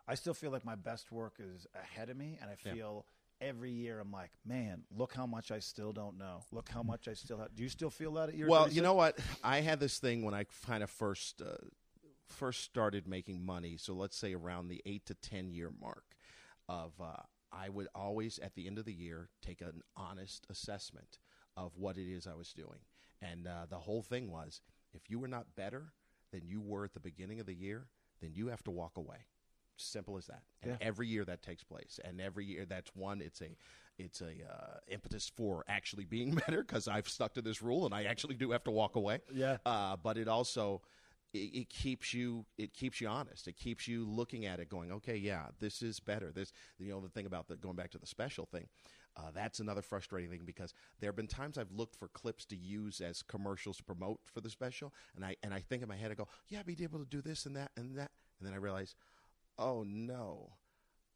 I 0.08 0.16
still 0.16 0.34
feel 0.34 0.52
like 0.52 0.64
my 0.64 0.76
best 0.76 1.12
work 1.12 1.34
is 1.40 1.68
ahead 1.76 2.10
of 2.10 2.16
me, 2.18 2.38
and 2.42 2.50
I 2.50 2.56
Yeah. 2.66 2.74
feel 2.74 3.06
every 3.42 3.72
year 3.72 4.00
I'm 4.00 4.12
like, 4.12 4.32
man, 4.46 4.84
look 4.96 5.14
how 5.14 5.26
much 5.26 5.52
I 5.52 5.60
still 5.60 5.92
don't 5.92 6.18
know. 6.18 6.46
Look 6.52 6.70
how 6.70 6.84
much 6.84 7.08
I 7.10 7.14
still 7.16 7.38
have. 7.40 7.54
Do 7.54 7.64
you 7.64 7.70
still 7.70 7.90
feel 7.90 8.14
that 8.14 8.30
at 8.30 8.36
your? 8.36 8.48
Well, 8.48 8.62
36? 8.64 8.76
you 8.78 8.82
know 8.82 8.94
what? 8.94 9.20
I 9.44 9.60
had 9.60 9.80
this 9.82 10.00
thing 10.00 10.24
when 10.24 10.34
I 10.34 10.46
kind 10.66 10.82
of 10.84 10.90
first 10.90 11.42
uh, 11.42 11.58
first 12.28 12.62
started 12.64 13.08
making 13.08 13.46
money. 13.46 13.76
So 13.78 13.94
let's 13.94 14.16
say 14.18 14.34
around 14.34 14.70
the 14.70 14.82
eight 14.86 15.06
to 15.08 15.16
ten 15.16 15.52
year 15.52 15.70
mark 15.82 16.06
of 16.70 16.94
uh, 17.02 17.18
I 17.56 17.70
would 17.70 17.88
always 17.96 18.38
at 18.40 18.56
the 18.56 18.68
end 18.68 18.78
of 18.78 18.86
the 18.86 18.94
year 18.94 19.30
take 19.42 19.62
an 19.62 19.82
honest 19.96 20.46
assessment 20.50 21.20
of 21.56 21.78
what 21.78 21.98
it 21.98 22.12
is 22.12 22.28
I 22.28 22.34
was 22.36 22.52
doing, 22.54 22.80
and 23.22 23.48
uh, 23.48 23.66
the 23.70 23.80
whole 23.80 24.02
thing 24.02 24.30
was 24.30 24.62
if 24.94 25.10
you 25.10 25.20
were 25.20 25.28
not 25.28 25.56
better 25.56 25.94
than 26.32 26.46
you 26.46 26.60
were 26.62 26.84
at 26.84 26.94
the 26.94 27.00
beginning 27.00 27.40
of 27.40 27.46
the 27.46 27.54
year, 27.56 27.88
then 28.22 28.32
you 28.34 28.48
have 28.48 28.64
to 28.64 28.72
walk 28.72 28.98
away. 28.98 29.28
Simple 29.78 30.18
as 30.18 30.26
that. 30.28 30.44
And 30.62 30.72
Yeah. 30.72 30.78
every 30.88 31.08
year 31.08 31.26
that 31.26 31.42
takes 31.42 31.64
place, 31.64 32.00
and 32.04 32.22
every 32.22 32.46
year 32.46 32.66
that's 32.66 32.96
one. 32.96 33.22
It's 33.22 33.42
a 33.42 33.56
it's 33.98 34.22
a 34.22 34.28
uh, 34.28 34.78
impetus 34.88 35.30
for 35.36 35.64
actually 35.68 36.06
being 36.06 36.34
better 36.48 36.62
because 36.64 36.88
I've 36.88 37.08
stuck 37.10 37.34
to 37.36 37.42
this 37.42 37.62
rule 37.62 37.86
and 37.86 37.94
I 37.94 38.04
actually 38.04 38.36
do 38.36 38.52
have 38.52 38.64
to 38.66 38.72
walk 38.72 38.96
away. 38.96 39.20
Yeah. 39.34 39.58
Uh, 39.66 39.96
but 39.96 40.18
it 40.18 40.28
also 40.28 40.82
it, 41.36 41.58
it 41.62 41.70
keeps 41.70 42.14
you 42.14 42.46
it 42.58 42.74
keeps 42.74 43.02
you 43.02 43.08
honest. 43.08 43.48
It 43.48 43.58
keeps 43.58 43.88
you 43.88 44.06
looking 44.06 44.46
at 44.46 44.60
it, 44.60 44.70
going, 44.70 44.92
okay, 44.92 45.16
yeah, 45.18 45.48
this 45.60 45.82
is 45.82 46.00
better. 46.00 46.32
This 46.32 46.52
you 46.80 46.90
know 46.92 47.02
the 47.02 47.10
thing 47.10 47.26
about 47.26 47.48
the 47.48 47.56
going 47.58 47.76
back 47.76 47.92
to 47.92 47.98
the 48.00 48.08
special 48.08 48.46
thing. 48.46 48.68
Uh, 49.18 49.32
that's 49.34 49.62
another 49.62 49.82
frustrating 49.82 50.30
thing 50.30 50.42
because 50.46 50.74
there 51.00 51.08
have 51.08 51.16
been 51.16 51.28
times 51.28 51.58
I've 51.58 51.72
looked 51.72 51.96
for 51.96 52.10
clips 52.10 52.44
to 52.48 52.58
use 52.58 53.00
as 53.00 53.22
commercials 53.24 53.78
to 53.78 53.84
promote 53.84 54.20
for 54.26 54.42
the 54.42 54.50
special, 54.50 54.94
and 55.16 55.24
I 55.24 55.36
and 55.44 55.54
I 55.54 55.60
think 55.60 55.82
in 55.84 55.88
my 55.90 55.96
head 55.96 56.12
I 56.12 56.16
go, 56.16 56.28
yeah, 56.50 56.60
I'd 56.60 56.66
be 56.66 56.76
able 56.84 57.00
to 57.00 57.06
do 57.06 57.22
this 57.22 57.46
and 57.46 57.56
that 57.56 57.72
and 57.78 57.96
that, 57.98 58.12
and 58.40 58.48
then 58.48 58.54
I 58.54 58.58
realize, 58.58 58.96
oh 59.58 59.84
no, 59.88 60.54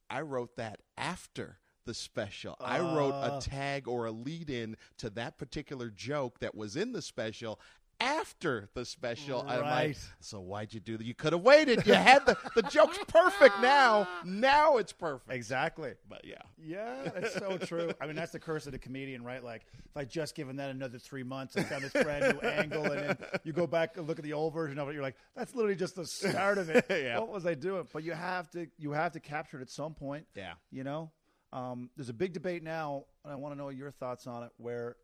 I 0.10 0.22
wrote 0.22 0.56
that 0.56 0.80
after 0.98 1.60
the 1.86 1.94
special. 1.94 2.56
I 2.60 2.80
wrote 2.80 3.14
Ah. 3.14 3.38
a 3.38 3.42
tag 3.42 3.88
or 3.88 4.06
a 4.06 4.12
lead 4.12 4.50
in 4.50 4.78
to 4.98 5.10
that 5.12 5.38
particular 5.38 5.90
joke 5.90 6.40
that 6.40 6.54
was 6.56 6.76
in 6.76 6.92
the 6.94 7.02
special 7.02 7.60
after 8.02 8.70
the 8.74 8.86
special. 8.86 9.42
And 9.42 9.50
I'm 9.52 9.62
like, 9.62 9.72
Right. 9.72 9.98
so 10.20 10.40
why'd 10.40 10.74
you 10.74 10.80
do 10.80 10.98
that? 10.98 11.06
You 11.06 11.14
could 11.14 11.34
have 11.34 11.42
waited. 11.42 11.86
You 11.86 11.94
had 11.96 12.26
the 12.26 12.38
the 12.56 12.62
joke's 12.64 12.98
perfect 13.08 13.60
now. 13.62 14.08
Now 14.26 14.78
it's 14.78 14.94
perfect. 14.94 15.32
Exactly. 15.32 15.94
But 16.08 16.24
yeah. 16.26 16.42
Yeah, 16.58 17.10
that's 17.14 17.34
so 17.34 17.58
true. 17.58 17.92
I 18.02 18.06
mean, 18.08 18.16
that's 18.16 18.32
the 18.32 18.40
curse 18.40 18.66
of 18.66 18.72
the 18.72 18.80
comedian, 18.80 19.24
right? 19.24 19.44
Like, 19.44 19.66
if 19.86 19.96
I 19.98 20.06
just 20.06 20.36
given 20.36 20.56
that 20.58 20.70
another 20.70 20.98
three 21.00 21.24
months, 21.24 21.56
I 21.58 21.64
found 21.64 21.84
this 21.84 21.94
brand 21.94 22.34
new 22.36 22.48
angle, 22.48 22.86
and 22.92 23.02
then 23.10 23.18
you 23.44 23.54
go 23.54 23.66
back 23.68 23.98
and 23.98 24.08
look 24.08 24.20
at 24.20 24.24
the 24.24 24.34
old 24.34 24.54
version 24.54 24.78
of 24.80 24.90
it, 24.90 24.94
you're 24.94 25.02
like, 25.04 25.16
that's 25.36 25.56
literally 25.56 25.76
just 25.78 25.96
the 25.96 26.06
start 26.06 26.58
of 26.58 26.70
it. 26.70 26.86
Yeah. 26.90 27.20
What 27.20 27.30
was 27.30 27.46
I 27.46 27.54
doing? 27.54 27.88
But 27.94 28.04
you 28.04 28.12
have 28.14 28.50
to, 28.52 28.68
you 28.78 28.92
have 28.92 29.14
to 29.14 29.20
capture 29.20 29.58
it 29.60 29.62
at 29.62 29.70
some 29.70 29.94
point. 29.94 30.26
Yeah. 30.36 30.54
You 30.72 30.84
know, 30.84 31.12
um, 31.54 31.90
there's 31.96 32.10
a 32.10 32.14
big 32.14 32.34
debate 32.34 32.62
now, 32.64 33.06
and 33.24 33.32
I 33.32 33.36
want 33.36 33.54
to 33.54 33.58
know 33.58 33.70
your 33.70 33.92
thoughts 33.92 34.28
on 34.28 34.44
it. 34.44 34.50
Where 34.58 34.96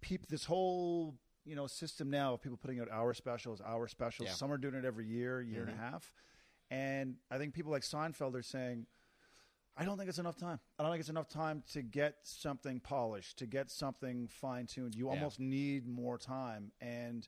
people, 0.00 0.26
this 0.30 0.44
whole 0.44 1.14
you 1.44 1.54
know 1.56 1.66
system 1.66 2.10
now 2.10 2.34
of 2.34 2.42
people 2.42 2.56
putting 2.56 2.80
out 2.80 2.88
hour 2.90 3.14
specials, 3.14 3.60
hour 3.64 3.88
specials. 3.88 4.26
Yeah. 4.26 4.32
Mm-hmm. 4.32 4.38
Some 4.38 4.52
are 4.52 4.58
doing 4.58 4.74
it 4.74 4.84
every 4.84 5.06
year, 5.06 5.40
year 5.42 5.62
and 5.62 5.70
a 5.70 5.76
half, 5.76 6.12
and 6.70 7.16
I 7.30 7.38
think 7.38 7.54
people 7.54 7.72
like 7.72 7.82
Seinfeld 7.82 8.34
are 8.34 8.42
saying. 8.42 8.86
I 9.76 9.84
don't 9.84 9.96
think 9.98 10.08
it's 10.08 10.20
enough 10.20 10.36
time. 10.36 10.60
I 10.78 10.84
don't 10.84 10.92
think 10.92 11.00
it's 11.00 11.08
enough 11.08 11.28
time 11.28 11.64
to 11.72 11.82
get 11.82 12.18
something 12.22 12.78
polished, 12.78 13.38
to 13.38 13.46
get 13.46 13.72
something 13.72 14.28
fine 14.28 14.66
tuned. 14.68 14.94
You 14.94 15.06
Yeah. 15.06 15.14
almost 15.14 15.40
need 15.40 15.84
more 15.84 16.16
time. 16.16 16.70
And 16.80 17.26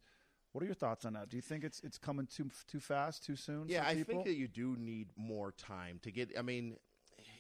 what 0.53 0.63
are 0.63 0.67
your 0.67 0.77
thoughts 0.77 1.05
on 1.05 1.15
that? 1.15 1.29
Do 1.29 1.37
you 1.37 1.43
think 1.43 1.65
it's 1.65 1.81
it's 1.81 1.99
coming 1.99 2.29
too 2.29 2.49
too 2.69 2.79
fast, 2.79 3.25
too 3.25 3.35
soon? 3.35 3.67
Yeah, 3.69 3.85
I 3.85 4.01
think 4.05 4.25
that 4.27 4.35
you 4.37 4.47
do 4.47 4.77
need 4.77 5.09
more 5.17 5.51
time 5.51 5.99
to 6.05 6.13
get. 6.13 6.39
I 6.39 6.43
mean, 6.43 6.77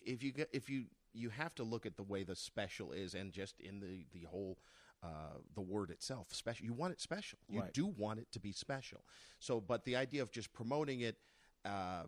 if 0.04 0.24
you 0.24 0.32
get 0.32 0.50
if 0.52 0.68
you 0.68 0.86
you 1.12 1.30
have 1.30 1.54
to 1.54 1.62
look 1.62 1.86
at 1.86 1.96
the 1.96 2.02
way 2.02 2.24
the 2.24 2.34
special 2.34 2.90
is, 2.90 3.14
and 3.14 3.32
just 3.32 3.60
in 3.60 3.78
the 3.78 4.06
the 4.12 4.26
whole. 4.26 4.58
Uh, 5.02 5.38
the 5.54 5.60
word 5.60 5.90
itself, 5.90 6.28
special. 6.32 6.64
You 6.66 6.72
want 6.72 6.92
it 6.92 7.00
special. 7.00 7.38
You 7.48 7.60
Right. 7.60 7.72
do 7.72 7.86
want 7.86 8.18
it 8.18 8.32
to 8.32 8.40
be 8.40 8.50
special. 8.50 9.04
So, 9.38 9.60
but 9.60 9.84
the 9.84 9.94
idea 9.94 10.22
of 10.22 10.32
just 10.32 10.52
promoting 10.52 11.00
it 11.00 11.16
uh, 11.64 12.04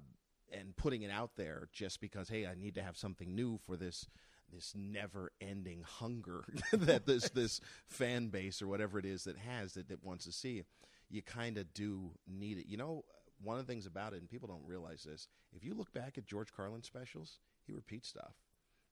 and 0.50 0.74
putting 0.76 1.02
it 1.02 1.10
out 1.10 1.32
there 1.36 1.68
just 1.72 2.00
because, 2.00 2.28
hey, 2.28 2.46
I 2.46 2.54
need 2.54 2.74
to 2.76 2.82
have 2.82 2.96
something 2.96 3.34
new 3.34 3.58
for 3.58 3.76
this 3.76 4.06
this 4.50 4.72
never-ending 4.74 5.82
hunger 5.82 6.42
that 6.72 7.04
this 7.04 7.28
this 7.28 7.60
fan 7.86 8.28
base 8.28 8.62
or 8.62 8.66
whatever 8.66 8.98
it 8.98 9.04
is 9.04 9.24
that 9.24 9.36
has 9.36 9.74
that, 9.74 9.88
that 9.90 10.02
wants 10.02 10.24
to 10.24 10.32
see, 10.32 10.64
you 11.10 11.20
kind 11.22 11.58
of 11.58 11.72
do 11.74 12.12
need 12.26 12.56
it. 12.58 12.66
You 12.66 12.78
know, 12.78 13.04
one 13.42 13.58
of 13.58 13.66
the 13.66 13.70
things 13.70 13.84
about 13.86 14.14
it, 14.14 14.20
and 14.20 14.28
people 14.30 14.48
don't 14.48 14.66
realize 14.66 15.04
this, 15.04 15.28
if 15.54 15.62
you 15.64 15.74
look 15.74 15.92
back 15.92 16.16
at 16.16 16.26
George 16.26 16.52
Carlin 16.52 16.82
specials, 16.82 17.38
he 17.66 17.72
repeats 17.74 18.08
stuff. 18.08 18.34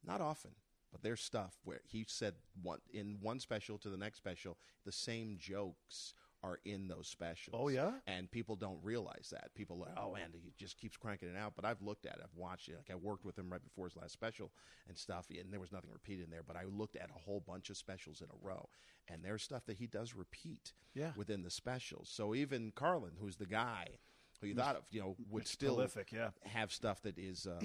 Not 0.05 0.21
often, 0.21 0.53
but 0.97 1.03
there's 1.03 1.21
stuff 1.21 1.55
where 1.65 1.81
he 1.85 2.05
said 2.09 2.35
one 2.63 2.79
in 2.93 3.19
one 3.21 3.39
special 3.41 3.79
to 3.79 3.89
the 3.91 3.97
next 3.97 4.19
special, 4.19 4.57
the 4.85 4.93
same 4.93 5.37
jokes 5.39 6.15
are 6.43 6.59
in 6.65 6.87
those 6.87 7.09
specials. 7.09 7.57
Oh, 7.59 7.69
yeah? 7.69 7.93
and 8.07 8.31
people 8.31 8.57
don't 8.57 8.79
realize 8.83 9.29
that. 9.33 9.53
People 9.55 9.77
are 9.77 9.87
like, 9.89 9.99
oh 9.99 10.13
man, 10.13 10.29
he 10.33 10.53
just 10.59 10.79
keeps 10.79 10.97
cranking 10.97 11.29
it 11.29 11.37
out. 11.37 11.55
But 11.57 11.65
I've 11.65 11.83
looked 11.83 12.07
at 12.07 12.15
it, 12.17 12.21
I've 12.23 12.37
watched 12.37 12.69
it. 12.69 12.77
Like 12.77 12.91
I 12.91 12.95
worked 12.95 13.25
with 13.25 13.39
him 13.39 13.51
right 13.51 13.63
before 13.63 13.87
his 13.87 13.97
last 13.97 14.13
special 14.13 14.53
and 14.89 14.97
stuff, 14.97 15.27
and 15.31 15.53
there 15.53 15.61
was 15.61 15.73
nothing 15.73 15.91
repeated 15.93 16.25
in 16.27 16.31
there. 16.31 16.43
But 16.47 16.57
I 16.57 16.65
looked 16.65 16.97
at 16.97 17.11
a 17.11 17.19
whole 17.19 17.41
bunch 17.47 17.69
of 17.71 17.77
specials 17.77 18.21
in 18.21 18.29
a 18.29 18.47
row, 18.47 18.69
and 19.09 19.25
there's 19.25 19.43
stuff 19.43 19.65
that 19.67 19.77
he 19.79 19.87
does 19.87 20.15
repeat 20.15 20.73
Yeah. 20.95 21.13
within 21.17 21.43
the 21.43 21.51
specials. 21.51 22.09
So 22.13 22.35
even 22.35 22.73
Carlin, 22.75 23.13
who's 23.19 23.37
the 23.37 23.47
guy 23.47 23.87
who 24.41 24.49
you 24.49 24.55
thought 24.55 24.77
of, 24.77 24.85
you 24.91 25.01
know, 25.01 25.17
would 25.31 25.49
still 25.49 25.75
prolific, 25.75 26.13
yeah. 26.13 26.29
have 26.45 26.71
stuff 26.71 27.01
that 27.03 27.19
is 27.19 27.47
uh, 27.47 27.59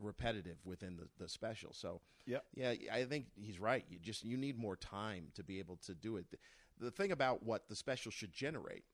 repetitive 0.00 0.56
within 0.64 0.96
the, 0.96 1.08
the 1.18 1.28
special. 1.28 1.72
So 1.72 2.00
yeah, 2.26 2.38
yeah, 2.54 2.74
I 2.92 3.04
think 3.04 3.26
he's 3.34 3.58
right. 3.58 3.84
You 3.88 3.98
just 3.98 4.24
you 4.24 4.36
need 4.36 4.58
more 4.58 4.76
time 4.76 5.28
to 5.34 5.42
be 5.42 5.58
able 5.58 5.76
to 5.86 5.94
do 5.94 6.16
it. 6.16 6.26
The, 6.30 6.38
the 6.86 6.90
thing 6.90 7.12
about 7.12 7.42
what 7.42 7.68
the 7.68 7.76
special 7.76 8.10
should 8.10 8.32
generate 8.32 8.84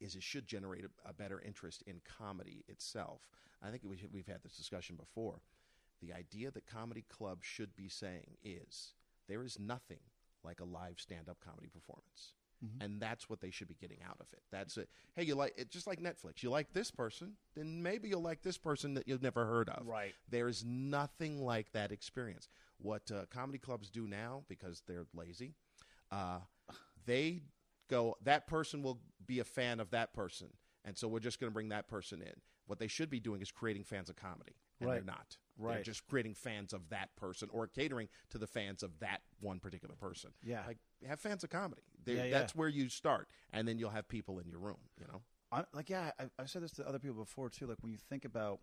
is 0.00 0.14
it 0.14 0.22
should 0.22 0.46
generate 0.46 0.84
a, 0.84 1.08
a 1.08 1.12
better 1.12 1.40
interest 1.40 1.82
in 1.86 2.00
comedy 2.18 2.64
itself. 2.68 3.20
I 3.62 3.70
think 3.70 3.82
we, 3.84 3.96
we've 4.12 4.26
had 4.26 4.42
this 4.42 4.56
discussion 4.56 4.96
before. 4.96 5.40
The 6.02 6.12
idea 6.12 6.50
that 6.50 6.66
comedy 6.66 7.04
clubs 7.08 7.46
should 7.46 7.74
be 7.76 7.88
saying 7.88 8.36
is 8.44 8.92
there 9.28 9.42
is 9.42 9.58
nothing 9.58 10.00
like 10.42 10.60
a 10.60 10.64
live 10.64 10.96
stand-up 10.98 11.38
comedy 11.42 11.68
performance. 11.68 12.34
And 12.80 13.00
that's 13.00 13.28
what 13.28 13.40
they 13.40 13.50
should 13.50 13.68
be 13.68 13.74
getting 13.74 13.98
out 14.08 14.16
of 14.20 14.26
it. 14.32 14.42
That's 14.50 14.76
it. 14.78 14.88
Hey, 15.14 15.24
you 15.24 15.34
like 15.34 15.52
it 15.58 15.70
just 15.70 15.86
like 15.86 16.00
Netflix. 16.00 16.42
You 16.42 16.50
like 16.50 16.72
this 16.72 16.90
person, 16.90 17.34
then 17.54 17.82
maybe 17.82 18.08
you'll 18.08 18.22
like 18.22 18.42
this 18.42 18.56
person 18.56 18.94
that 18.94 19.06
you've 19.06 19.22
never 19.22 19.44
heard 19.44 19.68
of. 19.68 19.86
Right. 19.86 20.14
There's 20.30 20.64
nothing 20.64 21.42
like 21.44 21.72
that 21.72 21.92
experience. 21.92 22.48
What 22.78 23.10
uh, 23.12 23.26
comedy 23.30 23.58
clubs 23.58 23.90
do 23.90 24.06
now, 24.06 24.44
because 24.48 24.82
they're 24.86 25.06
lazy, 25.14 25.54
uh, 26.10 26.38
they 27.04 27.42
go, 27.90 28.16
that 28.22 28.46
person 28.46 28.82
will 28.82 29.00
be 29.26 29.40
a 29.40 29.44
fan 29.44 29.78
of 29.80 29.90
that 29.90 30.14
person. 30.14 30.48
And 30.84 30.96
so 30.96 31.06
we're 31.08 31.20
just 31.20 31.40
going 31.40 31.50
to 31.50 31.54
bring 31.54 31.68
that 31.70 31.88
person 31.88 32.22
in. 32.22 32.34
What 32.66 32.78
they 32.78 32.88
should 32.88 33.10
be 33.10 33.20
doing 33.20 33.42
is 33.42 33.50
creating 33.50 33.84
fans 33.84 34.08
of 34.08 34.16
comedy. 34.16 34.54
And 34.80 34.88
Right. 34.88 34.96
they're 34.96 35.04
not. 35.04 35.36
They're 35.58 35.68
Right. 35.68 35.84
just 35.84 36.06
creating 36.06 36.34
fans 36.34 36.72
of 36.72 36.88
that 36.88 37.14
person 37.16 37.48
or 37.52 37.66
catering 37.68 38.08
to 38.30 38.38
the 38.38 38.46
fans 38.46 38.82
of 38.82 38.98
that 38.98 39.22
one 39.40 39.60
particular 39.60 39.94
person. 39.94 40.32
Yeah. 40.42 40.64
Like, 40.66 40.78
have 41.06 41.20
fans 41.20 41.44
of 41.44 41.50
comedy. 41.50 41.82
Yeah, 42.06 42.24
yeah. 42.24 42.30
That's 42.30 42.54
where 42.54 42.68
you 42.68 42.88
start. 42.88 43.28
And 43.52 43.66
then 43.68 43.78
you'll 43.78 43.90
have 43.90 44.08
people 44.08 44.38
in 44.40 44.48
your 44.48 44.58
room, 44.58 44.78
you 44.98 45.06
know? 45.06 45.22
I, 45.52 45.64
like 45.72 45.88
yeah, 45.90 46.10
I, 46.18 46.24
I've 46.38 46.50
said 46.50 46.62
this 46.62 46.72
to 46.72 46.88
other 46.88 46.98
people 46.98 47.16
before 47.16 47.48
too. 47.50 47.66
Like 47.66 47.78
when 47.82 47.92
you 47.92 47.98
think 47.98 48.24
about, 48.24 48.60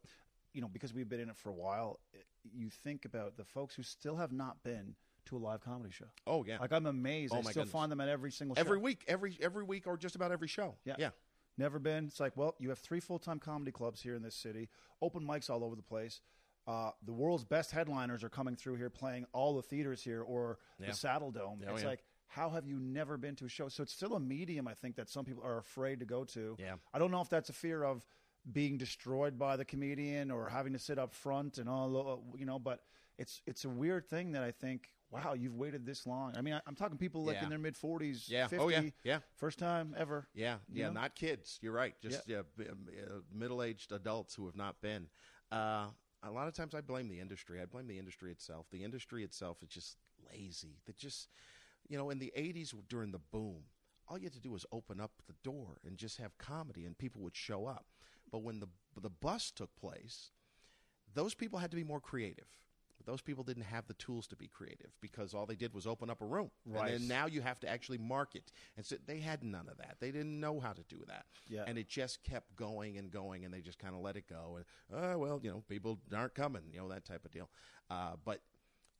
you 0.53 0.61
know, 0.61 0.67
because 0.67 0.93
we've 0.93 1.07
been 1.07 1.21
in 1.21 1.29
it 1.29 1.37
for 1.37 1.49
a 1.49 1.53
while, 1.53 1.99
you 2.43 2.69
think 2.69 3.05
about 3.05 3.37
the 3.37 3.45
folks 3.45 3.73
who 3.75 3.83
still 3.83 4.17
have 4.17 4.33
not 4.33 4.61
been 4.63 4.95
to 5.27 5.37
a 5.37 5.39
live 5.39 5.61
comedy 5.61 5.91
show. 5.91 6.07
Oh, 6.27 6.43
yeah. 6.43 6.57
Like 6.59 6.73
I'm 6.73 6.87
amazed. 6.87 7.31
Oh, 7.33 7.37
I 7.37 7.41
my 7.43 7.51
still 7.51 7.61
goodness. 7.63 7.71
find 7.71 7.91
them 7.91 8.01
at 8.01 8.09
every 8.09 8.31
single 8.31 8.59
every 8.59 8.77
week, 8.79 9.05
every 9.07 9.37
every 9.41 9.63
week, 9.63 9.87
or 9.87 9.95
just 9.95 10.15
about 10.15 10.31
every 10.33 10.47
show. 10.49 10.75
Yeah. 10.83 10.95
yeah, 10.99 11.09
Never 11.57 11.79
been. 11.79 12.07
It's 12.07 12.19
like, 12.19 12.35
well, 12.35 12.55
you 12.59 12.69
have 12.69 12.79
three 12.79 12.99
full 12.99 13.19
time 13.19 13.39
comedy 13.39 13.71
clubs 13.71 14.01
here 14.01 14.15
in 14.15 14.23
this 14.23 14.35
city, 14.35 14.67
open 15.01 15.25
mics 15.25 15.49
all 15.49 15.63
over 15.63 15.75
the 15.75 15.81
place. 15.83 16.19
Uh, 16.67 16.91
the 17.03 17.13
world's 17.13 17.43
best 17.43 17.71
headliners 17.71 18.23
are 18.23 18.29
coming 18.29 18.55
through 18.55 18.75
here, 18.75 18.89
playing 18.89 19.25
all 19.33 19.55
the 19.55 19.61
theaters 19.63 20.01
here 20.01 20.21
or 20.21 20.59
Yeah. 20.79 20.87
the 20.87 20.91
Saddledome. 20.93 21.59
Oh, 21.67 21.73
it's 21.73 21.81
yeah. 21.83 21.89
like, 21.89 22.03
how 22.27 22.49
have 22.49 22.65
you 22.67 22.79
never 22.79 23.17
been 23.17 23.35
to 23.37 23.45
a 23.45 23.49
show? 23.49 23.67
So 23.67 23.83
it's 23.83 23.93
still 23.93 24.15
a 24.15 24.19
medium, 24.19 24.67
I 24.67 24.73
think, 24.73 24.95
that 24.95 25.09
some 25.09 25.25
people 25.25 25.43
are 25.43 25.57
afraid 25.57 25.99
to 25.99 26.05
go 26.05 26.23
to. 26.25 26.55
Yeah. 26.59 26.75
I 26.93 26.99
don't 26.99 27.11
know 27.11 27.21
if 27.21 27.29
that's 27.29 27.49
a 27.49 27.53
fear 27.53 27.83
of 27.83 28.05
being 28.51 28.77
destroyed 28.77 29.37
by 29.37 29.57
the 29.57 29.65
comedian 29.65 30.31
or 30.31 30.49
having 30.49 30.73
to 30.73 30.79
sit 30.79 30.97
up 30.97 31.13
front 31.13 31.57
and 31.57 31.67
all, 31.67 32.23
you 32.37 32.45
know. 32.45 32.57
But 32.59 32.79
it's 33.17 33.41
it's 33.45 33.65
a 33.65 33.69
weird 33.69 34.07
thing 34.07 34.31
that 34.33 34.43
I 34.43 34.51
think. 34.51 34.93
Wow, 35.11 35.33
you've 35.33 35.55
waited 35.57 35.85
this 35.85 36.07
long. 36.07 36.37
I 36.37 36.41
mean, 36.41 36.53
I, 36.53 36.61
I'm 36.65 36.73
talking 36.73 36.97
people 36.97 37.25
like 37.25 37.43
in 37.43 37.49
their 37.49 37.59
mid 37.59 37.75
40s, 37.75 38.29
Yeah. 38.29 38.47
50, 38.47 38.63
Oh, 38.63 38.69
yeah. 38.69 38.83
Yeah. 39.03 39.19
first 39.35 39.59
time 39.59 39.93
ever. 39.97 40.29
Yeah, 40.33 40.59
yeah, 40.71 40.87
know? 40.87 40.93
not 40.93 41.15
kids. 41.15 41.59
You're 41.61 41.73
right. 41.73 41.99
Just 42.01 42.31
um, 42.31 42.45
uh, 42.57 42.63
middle-aged 43.29 43.91
adults 43.91 44.33
who 44.35 44.45
have 44.45 44.55
not 44.55 44.79
been. 44.81 45.09
Uh, 45.51 45.87
a 46.23 46.31
lot 46.31 46.47
of 46.47 46.53
times, 46.53 46.75
I 46.75 46.81
blame 46.81 47.07
the 47.07 47.19
industry. 47.19 47.61
I 47.61 47.65
blame 47.65 47.87
the 47.87 47.99
industry 47.99 48.31
itself. 48.31 48.67
The 48.71 48.83
industry 48.83 49.23
itself 49.23 49.57
is 49.63 49.69
just 49.69 49.97
lazy. 50.31 50.79
That 50.85 50.97
just, 50.97 51.29
you 51.87 51.97
know, 51.97 52.09
in 52.09 52.19
the 52.19 52.31
'80s 52.37 52.73
during 52.87 53.11
the 53.11 53.19
boom, 53.19 53.63
all 54.07 54.17
you 54.17 54.25
had 54.25 54.33
to 54.33 54.39
do 54.39 54.51
was 54.51 54.65
open 54.71 54.99
up 54.99 55.11
the 55.27 55.35
door 55.43 55.79
and 55.85 55.97
just 55.97 56.17
have 56.17 56.37
comedy, 56.37 56.85
and 56.85 56.97
people 56.97 57.21
would 57.21 57.35
show 57.35 57.65
up. 57.65 57.85
But 58.31 58.43
when 58.43 58.59
the 58.59 58.67
the 58.99 59.09
bust 59.09 59.55
took 59.55 59.75
place, 59.75 60.31
those 61.13 61.33
people 61.33 61.59
had 61.59 61.71
to 61.71 61.77
be 61.77 61.83
more 61.83 62.01
creative 62.01 62.47
those 63.05 63.21
people 63.21 63.43
didn't 63.43 63.63
have 63.63 63.87
the 63.87 63.93
tools 63.95 64.27
to 64.27 64.35
be 64.35 64.47
creative 64.47 64.91
because 65.01 65.33
all 65.33 65.45
they 65.45 65.55
did 65.55 65.73
was 65.73 65.87
open 65.87 66.09
up 66.09 66.21
a 66.21 66.25
room. 66.25 66.51
Right. 66.65 66.91
And 66.91 67.01
then 67.01 67.07
now 67.07 67.25
you 67.25 67.41
have 67.41 67.59
to 67.61 67.69
actually 67.69 67.97
market. 67.97 68.51
And 68.77 68.85
so 68.85 68.95
they 69.05 69.19
had 69.19 69.43
none 69.43 69.67
of 69.69 69.77
that. 69.77 69.97
They 69.99 70.11
didn't 70.11 70.39
know 70.39 70.59
how 70.59 70.73
to 70.73 70.83
do 70.89 71.03
that. 71.07 71.25
Yeah. 71.47 71.63
And 71.67 71.77
it 71.77 71.87
just 71.87 72.23
kept 72.23 72.55
going 72.55 72.97
and 72.97 73.11
going, 73.11 73.45
and 73.45 73.53
they 73.53 73.61
just 73.61 73.79
kind 73.79 73.95
of 73.95 74.01
let 74.01 74.15
it 74.15 74.27
go. 74.27 74.57
And, 74.57 74.65
oh, 74.93 75.17
well, 75.17 75.39
you 75.43 75.51
know, 75.51 75.63
people 75.67 75.99
aren't 76.15 76.35
coming, 76.35 76.63
you 76.71 76.79
know, 76.79 76.89
that 76.89 77.05
type 77.05 77.25
of 77.25 77.31
deal. 77.31 77.49
Uh, 77.89 78.13
but 78.23 78.41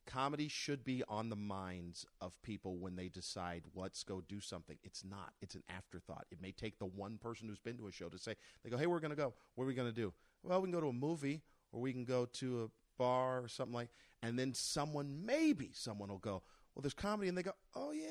comedy 0.07 0.47
should 0.47 0.83
be 0.83 1.03
on 1.07 1.29
the 1.29 1.35
minds 1.35 2.05
of 2.21 2.33
people 2.41 2.77
when 2.77 2.95
they 2.95 3.07
decide 3.07 3.63
let's 3.75 4.03
go 4.03 4.21
do 4.27 4.41
something 4.41 4.77
it's 4.83 5.03
not 5.03 5.33
it's 5.41 5.53
an 5.53 5.63
afterthought 5.69 6.25
it 6.31 6.41
may 6.41 6.51
take 6.51 6.79
the 6.79 6.85
one 6.85 7.17
person 7.17 7.47
who's 7.47 7.59
been 7.59 7.77
to 7.77 7.87
a 7.87 7.91
show 7.91 8.09
to 8.09 8.17
say 8.17 8.35
they 8.63 8.69
go 8.69 8.77
hey 8.77 8.87
we're 8.87 8.99
going 8.99 9.11
to 9.11 9.15
go 9.15 9.33
what 9.55 9.65
are 9.65 9.67
we 9.67 9.75
going 9.75 9.87
to 9.87 9.93
do 9.93 10.11
well 10.43 10.59
we 10.59 10.65
can 10.65 10.73
go 10.73 10.81
to 10.81 10.89
a 10.89 10.93
movie 10.93 11.43
or 11.71 11.79
we 11.79 11.93
can 11.93 12.03
go 12.03 12.25
to 12.25 12.63
a 12.63 12.67
bar 12.97 13.43
or 13.43 13.47
something 13.47 13.73
like 13.73 13.89
and 14.23 14.37
then 14.37 14.53
someone 14.53 15.25
maybe 15.25 15.71
someone 15.73 16.09
will 16.09 16.17
go 16.17 16.41
well 16.75 16.81
there's 16.81 16.93
comedy 16.93 17.27
and 17.29 17.37
they 17.37 17.43
go 17.43 17.51
oh 17.75 17.91
yeah 17.91 18.07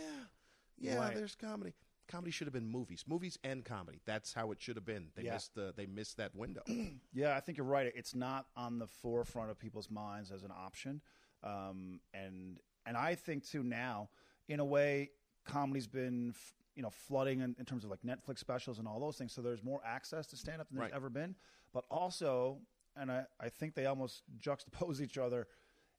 yeah 0.79 0.99
Right. 0.99 1.15
there's 1.15 1.35
comedy 1.37 1.75
comedy 2.09 2.31
should 2.33 2.47
have 2.47 2.55
been 2.55 2.67
movies 2.67 3.05
movies 3.07 3.39
and 3.45 3.65
comedy 3.65 4.01
that's 4.05 4.33
how 4.35 4.51
it 4.51 4.61
should 4.61 4.77
have 4.77 4.85
been 4.85 5.09
they 5.15 5.23
Yeah. 5.23 5.35
missed 5.35 5.55
the 5.55 5.73
they 5.77 5.87
missed 5.87 6.17
that 6.17 6.35
window 6.35 6.63
Yeah, 7.13 7.37
I 7.37 7.41
think 7.41 7.59
you're 7.59 7.67
right. 7.67 7.93
It's 7.97 8.15
not 8.15 8.47
on 8.57 8.79
the 8.79 8.87
forefront 8.87 9.51
of 9.51 9.59
people's 9.59 9.91
minds 9.91 10.31
as 10.31 10.45
an 10.45 10.53
option, 10.57 11.01
um, 11.43 12.01
and 12.15 12.59
and 12.87 12.97
I 12.97 13.17
think 13.17 13.45
too 13.45 13.65
now, 13.65 14.11
in 14.49 14.61
a 14.61 14.65
way, 14.65 15.11
comedy's 15.45 15.89
been 15.89 16.31
f- 16.31 16.55
you 16.77 16.83
know 16.85 16.91
flooding 16.91 17.41
in, 17.41 17.57
in 17.59 17.65
terms 17.65 17.83
of 17.85 17.91
like 17.91 18.03
Netflix 18.03 18.39
specials 18.39 18.79
and 18.79 18.87
all 18.87 19.01
those 19.01 19.17
things. 19.19 19.33
So 19.33 19.43
there's 19.43 19.65
more 19.65 19.81
access 19.85 20.27
to 20.29 20.37
stand 20.37 20.61
up 20.61 20.69
than 20.69 20.79
there's 20.79 20.93
Right. 20.93 20.97
ever 20.97 21.11
been. 21.11 21.35
But 21.73 21.85
also, 21.91 22.59
and 22.97 23.11
I, 23.11 23.25
I 23.41 23.49
think 23.49 23.75
they 23.75 23.87
almost 23.87 24.23
juxtapose 24.41 25.01
each 25.03 25.19
other. 25.19 25.47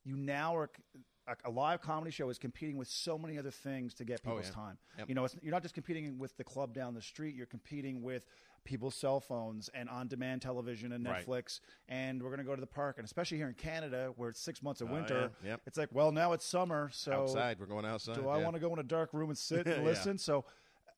You 0.04 0.18
now 0.18 0.56
are 0.56 0.70
a, 1.28 1.36
a 1.46 1.52
live 1.52 1.82
comedy 1.82 2.10
show 2.12 2.30
is 2.30 2.40
competing 2.40 2.78
with 2.78 2.88
so 2.88 3.18
many 3.18 3.38
other 3.38 3.52
things 3.52 3.94
to 3.96 4.04
get 4.06 4.22
oh, 4.26 4.30
people's 4.32 4.46
Oh, 4.48 4.60
yeah. 4.60 4.66
time. 4.66 4.78
Yep. 4.98 5.10
You 5.10 5.16
know, 5.16 5.26
it's, 5.26 5.36
you're 5.42 5.52
not 5.52 5.62
just 5.62 5.76
competing 5.76 6.18
with 6.18 6.36
the 6.38 6.44
club 6.44 6.74
down 6.74 6.94
the 6.96 7.02
street. 7.02 7.36
You're 7.36 7.46
competing 7.46 8.02
with 8.02 8.26
people's 8.64 8.96
cell 8.96 9.20
phones 9.20 9.70
and 9.76 9.88
on-demand 9.90 10.42
television 10.42 10.92
and 10.94 11.06
Right. 11.06 11.26
Netflix. 11.26 11.60
And 11.88 12.22
we're 12.22 12.30
going 12.30 12.40
to 12.40 12.44
go 12.46 12.56
to 12.56 12.62
the 12.62 12.68
park, 12.68 12.98
and 12.98 13.06
especially 13.06 13.38
here 13.38 13.48
in 13.48 13.54
Canada, 13.54 14.12
where 14.16 14.30
it's 14.30 14.40
six 14.40 14.64
months 14.64 14.82
of 14.82 14.90
Oh, 14.90 14.94
winter, 14.94 15.32
yeah. 15.44 15.52
Yep. 15.52 15.62
it's 15.68 15.78
like, 15.78 15.90
well, 15.92 16.12
now 16.12 16.34
it's 16.34 16.46
summer, 16.46 16.90
so 16.92 17.12
outside 17.14 17.60
we're 17.60 17.66
going 17.68 17.86
outside 17.86 18.16
do 18.16 18.28
I 18.28 18.38
yeah. 18.40 18.44
want 18.44 18.56
to 18.56 18.60
go 18.60 18.74
in 18.74 18.80
a 18.80 18.84
dark 18.84 19.14
room 19.14 19.30
and 19.30 19.38
sit 19.38 19.68
and 19.68 19.84
listen? 19.84 20.18
So, 20.18 20.46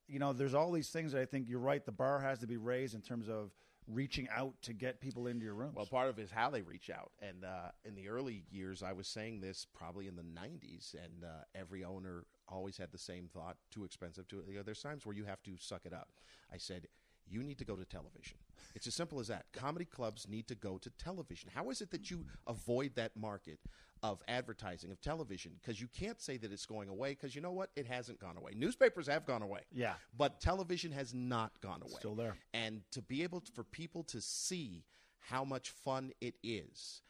you 0.08 0.20
know, 0.20 0.32
there's 0.34 0.54
all 0.54 0.72
these 0.72 0.90
things 0.90 1.12
that 1.14 1.22
I 1.22 1.26
think 1.26 1.50
you're 1.50 1.60
right. 1.60 1.86
The 1.86 1.92
bar 1.92 2.20
has 2.20 2.40
to 2.40 2.48
be 2.48 2.58
raised 2.58 2.96
in 2.96 3.02
terms 3.02 3.28
of 3.30 3.52
reaching 3.88 4.28
out 4.36 4.54
to 4.64 4.74
get 4.74 5.02
people 5.02 5.28
into 5.28 5.46
your 5.46 5.54
rooms. 5.54 5.76
Well, 5.76 5.86
part 5.86 6.10
of 6.10 6.20
it 6.20 6.24
is 6.24 6.32
how 6.32 6.50
they 6.50 6.62
reach 6.62 6.90
out. 6.90 7.12
And 7.22 7.44
uh, 7.44 7.72
in 7.86 7.96
the 7.96 8.08
early 8.10 8.44
years, 8.50 8.84
I 8.84 8.94
was 8.94 9.08
saying 9.08 9.42
this 9.42 9.66
probably 9.74 10.08
in 10.08 10.16
the 10.16 10.24
90s, 10.24 10.94
and 10.94 11.24
uh, 11.24 11.44
every 11.56 11.84
owner 11.84 12.26
always 12.48 12.78
had 12.78 12.92
the 12.92 12.98
same 12.98 13.28
thought 13.34 13.58
too 13.72 13.84
expensive. 13.84 14.28
To, 14.30 14.44
you 14.48 14.58
know, 14.58 14.64
there's 14.64 14.82
times 14.82 15.06
where 15.06 15.16
you 15.16 15.26
have 15.26 15.42
to 15.44 15.52
suck 15.58 15.86
it 15.86 15.94
up. 15.94 16.10
I 16.52 16.58
said, 16.58 16.88
you 17.28 17.42
need 17.44 17.58
to 17.58 17.66
go 17.66 17.76
to 17.76 17.86
television. 17.86 18.38
It's 18.76 18.88
as 18.88 18.96
simple 18.96 19.20
as 19.20 19.28
that. 19.28 19.46
Comedy 19.54 19.86
clubs 19.86 20.28
need 20.28 20.48
to 20.48 20.56
go 20.56 20.78
to 20.78 20.90
television. 20.92 21.50
How 21.54 21.70
is 21.70 21.82
it 21.82 21.92
that 21.92 22.12
you 22.12 22.26
avoid 22.48 22.96
that 22.96 23.16
market 23.16 23.60
of 24.04 24.22
advertising, 24.28 24.92
of 24.92 25.02
television? 25.02 25.54
Because 25.60 25.82
you 25.82 25.88
can't 25.88 26.22
say 26.22 26.38
that 26.38 26.52
it's 26.52 26.66
going 26.66 26.90
away, 26.90 27.12
because 27.12 27.34
you 27.36 27.42
know 27.42 27.52
what? 27.52 27.70
It 27.76 27.88
hasn't 27.88 28.20
gone 28.20 28.38
away. 28.38 28.52
Newspapers 28.56 29.08
have 29.08 29.26
gone 29.26 29.42
away. 29.42 29.62
Yeah. 29.72 29.94
But 30.16 30.42
television 30.42 30.92
has 30.92 31.14
not 31.14 31.54
gone 31.62 31.82
away. 31.82 31.96
Still 31.98 32.16
there. 32.16 32.36
And 32.54 32.82
to 32.92 33.02
be 33.02 33.24
able 33.24 33.40
to, 33.42 33.52
for 33.54 33.64
people 33.64 34.04
to 34.04 34.22
see 34.22 34.84
how 35.20 35.46
much 35.46 35.70
fun 35.70 36.12
it 36.20 36.36
is, 36.44 37.02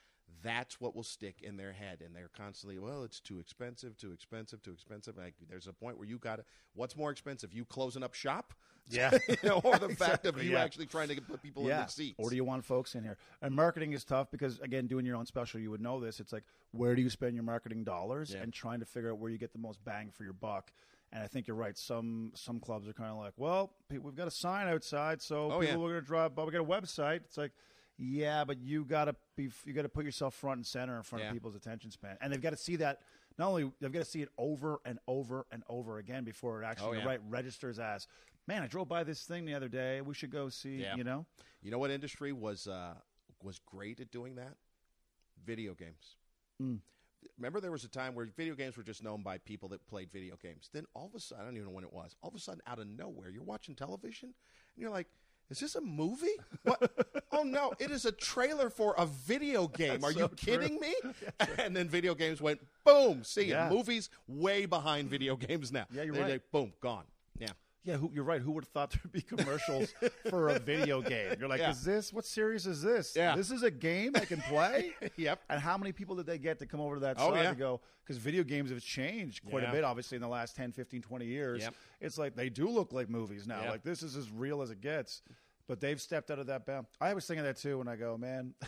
that's 0.41 0.79
what 0.79 0.95
will 0.95 1.03
stick 1.03 1.41
in 1.41 1.57
their 1.57 1.73
head. 1.73 2.01
And 2.05 2.15
they're 2.15 2.29
constantly, 2.35 2.79
well, 2.79 3.03
it's 3.03 3.19
too 3.19 3.39
expensive, 3.39 3.97
too 3.97 4.11
expensive, 4.11 4.61
too 4.61 4.71
expensive. 4.71 5.17
Like, 5.17 5.35
there's 5.49 5.67
a 5.67 5.73
point 5.73 5.97
where 5.97 6.07
you 6.07 6.17
got 6.17 6.37
to, 6.37 6.45
what's 6.73 6.95
more 6.95 7.11
expensive, 7.11 7.53
you 7.53 7.65
closing 7.65 8.03
up 8.03 8.13
shop? 8.13 8.53
Yeah. 8.89 9.11
you 9.29 9.35
know, 9.43 9.61
or 9.63 9.77
the 9.77 9.89
fact 9.95 10.25
of 10.25 10.41
you 10.43 10.51
yeah. 10.51 10.63
actually 10.63 10.87
trying 10.87 11.07
to 11.09 11.21
put 11.21 11.41
people 11.41 11.63
in 11.63 11.69
the 11.69 11.87
seats. 11.87 12.15
Or 12.17 12.29
do 12.29 12.35
you 12.35 12.43
want 12.43 12.65
folks 12.65 12.95
in 12.95 13.03
here? 13.03 13.17
And 13.41 13.55
marketing 13.55 13.93
is 13.93 14.03
tough 14.03 14.29
because, 14.31 14.59
again, 14.59 14.87
doing 14.87 15.05
your 15.05 15.15
own 15.15 15.25
special, 15.25 15.59
you 15.59 15.71
would 15.71 15.81
know 15.81 15.99
this. 15.99 16.19
It's 16.19 16.33
like, 16.33 16.43
where 16.71 16.95
do 16.95 17.01
you 17.01 17.09
spend 17.09 17.35
your 17.35 17.43
marketing 17.43 17.83
dollars 17.83 18.31
Yeah. 18.33 18.41
and 18.43 18.51
trying 18.51 18.79
to 18.79 18.85
figure 18.85 19.11
out 19.11 19.19
where 19.19 19.31
you 19.31 19.37
get 19.37 19.53
the 19.53 19.59
most 19.59 19.83
bang 19.85 20.09
for 20.11 20.23
your 20.23 20.33
buck. 20.33 20.71
And 21.13 21.21
I 21.23 21.27
think 21.27 21.45
you're 21.47 21.55
right. 21.55 21.77
Some 21.77 22.31
some 22.33 22.59
clubs 22.59 22.87
are 22.87 22.93
kind 22.93 23.11
of 23.11 23.17
like, 23.17 23.33
well, 23.37 23.71
we've 23.91 24.15
got 24.15 24.27
a 24.27 24.31
sign 24.31 24.67
outside, 24.67 25.21
so 25.21 25.51
Oh, 25.51 25.59
people 25.59 25.65
yeah. 25.65 25.73
are 25.73 25.89
going 25.89 25.93
to 25.93 26.01
drive. 26.01 26.33
But 26.35 26.47
we 26.47 26.51
got 26.51 26.61
a 26.61 26.63
website. 26.65 27.17
It's 27.17 27.37
like, 27.37 27.51
yeah, 27.97 28.43
but 28.43 28.59
you 28.59 28.83
got 28.85 29.05
to 29.05 29.15
be 29.35 29.49
you 29.65 29.73
got 29.73 29.83
to 29.83 29.89
put 29.89 30.05
yourself 30.05 30.33
front 30.33 30.57
and 30.57 30.65
center 30.65 30.97
in 30.97 31.03
front 31.03 31.23
Yeah. 31.23 31.29
of 31.29 31.33
people's 31.33 31.55
attention 31.55 31.91
span, 31.91 32.17
and 32.21 32.31
they've 32.33 32.41
got 32.41 32.51
to 32.51 32.57
see 32.57 32.75
that. 32.77 33.01
Not 33.37 33.47
only 33.49 33.71
they've 33.81 33.91
got 33.91 33.99
to 33.99 34.05
see 34.05 34.21
it 34.21 34.29
over 34.37 34.79
and 34.85 34.99
over 35.07 35.47
and 35.51 35.63
over 35.67 35.97
again 35.97 36.23
before 36.23 36.61
it 36.61 36.65
actually 36.65 36.97
Oh, 36.97 37.01
yeah. 37.01 37.05
right 37.07 37.19
registers 37.29 37.79
as, 37.79 38.07
man, 38.45 38.61
I 38.61 38.67
drove 38.67 38.87
by 38.87 39.03
this 39.03 39.23
thing 39.23 39.45
the 39.45 39.55
other 39.55 39.69
day. 39.69 40.01
We 40.01 40.13
should 40.13 40.29
go 40.29 40.49
see. 40.49 40.77
Yeah. 40.81 40.95
You 40.95 41.03
know, 41.03 41.25
You 41.63 41.71
know 41.71 41.79
what 41.79 41.89
industry 41.89 42.31
was 42.31 42.67
uh, 42.67 42.93
was 43.41 43.57
great 43.59 43.99
at 43.99 44.11
doing 44.11 44.35
that? 44.35 44.55
Video 45.43 45.73
games. 45.73 46.15
Mm. 46.61 46.79
Remember, 47.37 47.59
there 47.59 47.71
was 47.71 47.83
a 47.83 47.89
time 47.89 48.13
where 48.15 48.25
video 48.37 48.53
games 48.53 48.77
were 48.77 48.83
just 48.83 49.01
known 49.03 49.23
by 49.23 49.37
people 49.39 49.67
that 49.69 49.85
played 49.87 50.11
video 50.11 50.35
games. 50.35 50.69
Then 50.71 50.85
all 50.93 51.07
of 51.07 51.15
a 51.15 51.19
sudden, 51.19 51.41
I 51.41 51.45
don't 51.47 51.55
even 51.55 51.67
know 51.69 51.73
when 51.73 51.83
it 51.83 51.91
was. 51.91 52.15
All 52.21 52.29
of 52.29 52.35
a 52.35 52.39
sudden, 52.39 52.61
out 52.67 52.79
of 52.79 52.87
nowhere, 52.87 53.29
you're 53.29 53.43
watching 53.43 53.75
television, 53.75 54.27
and 54.29 54.81
you're 54.81 54.91
like, 54.91 55.07
"Is 55.53 55.59
this 55.59 55.75
a 55.75 55.81
movie? 55.81 56.35
What? 56.63 56.91
oh 57.31 57.43
no, 57.43 57.73
it 57.79 57.91
is 57.91 58.05
a 58.05 58.11
trailer 58.11 58.69
for 58.69 58.93
a 58.97 59.05
video 59.05 59.67
game. 59.81 60.03
Are 60.03 60.11
so 60.11 60.19
you 60.19 60.27
true. 60.27 60.35
kidding 60.37 60.79
me?" 60.79 60.93
and 61.59 61.75
then 61.75 61.87
video 61.87 62.15
games 62.15 62.41
went 62.41 62.59
boom. 62.83 63.23
See, 63.23 63.45
Yeah. 63.45 63.69
movies 63.69 64.09
way 64.27 64.65
behind 64.65 65.09
video 65.09 65.35
games 65.35 65.71
now. 65.71 65.85
Yeah, 65.91 66.03
you're 66.03 66.13
They're 66.13 66.23
right. 66.23 66.31
like, 66.33 66.51
boom, 66.51 66.73
gone. 66.81 67.05
Yeah. 67.39 67.49
Yeah, 67.85 67.97
who, 67.97 68.09
you're 68.13 68.23
right. 68.23 68.39
Who 68.39 68.51
would 68.53 68.63
have 68.63 68.69
thought 68.71 68.91
there'd 68.91 69.11
be 69.11 69.21
commercials 69.21 69.93
for 70.29 70.47
a 70.49 70.59
video 70.59 71.01
game? 71.01 71.35
You're 71.37 71.49
like, 71.49 71.59
Yeah. 71.59 71.71
is 71.71 71.83
this 71.83 72.13
what 72.13 72.25
series 72.25 72.65
is 72.65 72.81
this? 72.81 73.13
Yeah. 73.13 73.35
this 73.35 73.51
is 73.51 73.61
a 73.63 73.71
game 73.71 74.13
I 74.15 74.21
can 74.23 74.39
play. 74.41 74.93
Yep. 75.17 75.41
And 75.49 75.59
how 75.59 75.77
many 75.77 75.91
people 75.91 76.15
did 76.15 76.25
they 76.25 76.37
get 76.37 76.59
to 76.59 76.65
come 76.65 76.79
over 76.79 76.95
to 76.95 77.01
that 77.01 77.17
Oh, 77.19 77.31
side 77.33 77.43
yeah. 77.43 77.49
to 77.49 77.55
go? 77.57 77.81
Because 78.05 78.17
video 78.19 78.43
games 78.43 78.69
have 78.69 78.81
changed 78.81 79.43
quite 79.43 79.63
Yeah. 79.63 79.69
a 79.69 79.73
bit, 79.73 79.83
obviously, 79.83 80.15
in 80.15 80.21
the 80.21 80.29
last 80.29 80.55
10, 80.55 80.71
15, 80.71 81.01
20 81.01 81.25
years. 81.25 81.61
Yep. 81.61 81.73
It's 81.99 82.17
like 82.17 82.35
they 82.35 82.47
do 82.49 82.69
look 82.69 82.93
like 82.93 83.09
movies 83.09 83.47
now. 83.47 83.61
Yep. 83.63 83.69
Like 83.71 83.83
this 83.83 84.01
is 84.01 84.15
as 84.15 84.31
real 84.31 84.61
as 84.61 84.71
it 84.71 84.79
gets. 84.79 85.21
But 85.67 85.79
they've 85.79 85.99
stepped 86.01 86.29
out 86.31 86.39
of 86.39 86.47
that 86.47 86.65
bound. 86.65 86.87
I 86.99 87.13
was 87.13 87.25
thinking 87.25 87.43
that 87.45 87.57
too 87.57 87.77
when 87.77 87.87
I 87.87 87.95
go, 87.95 88.17
man. 88.17 88.53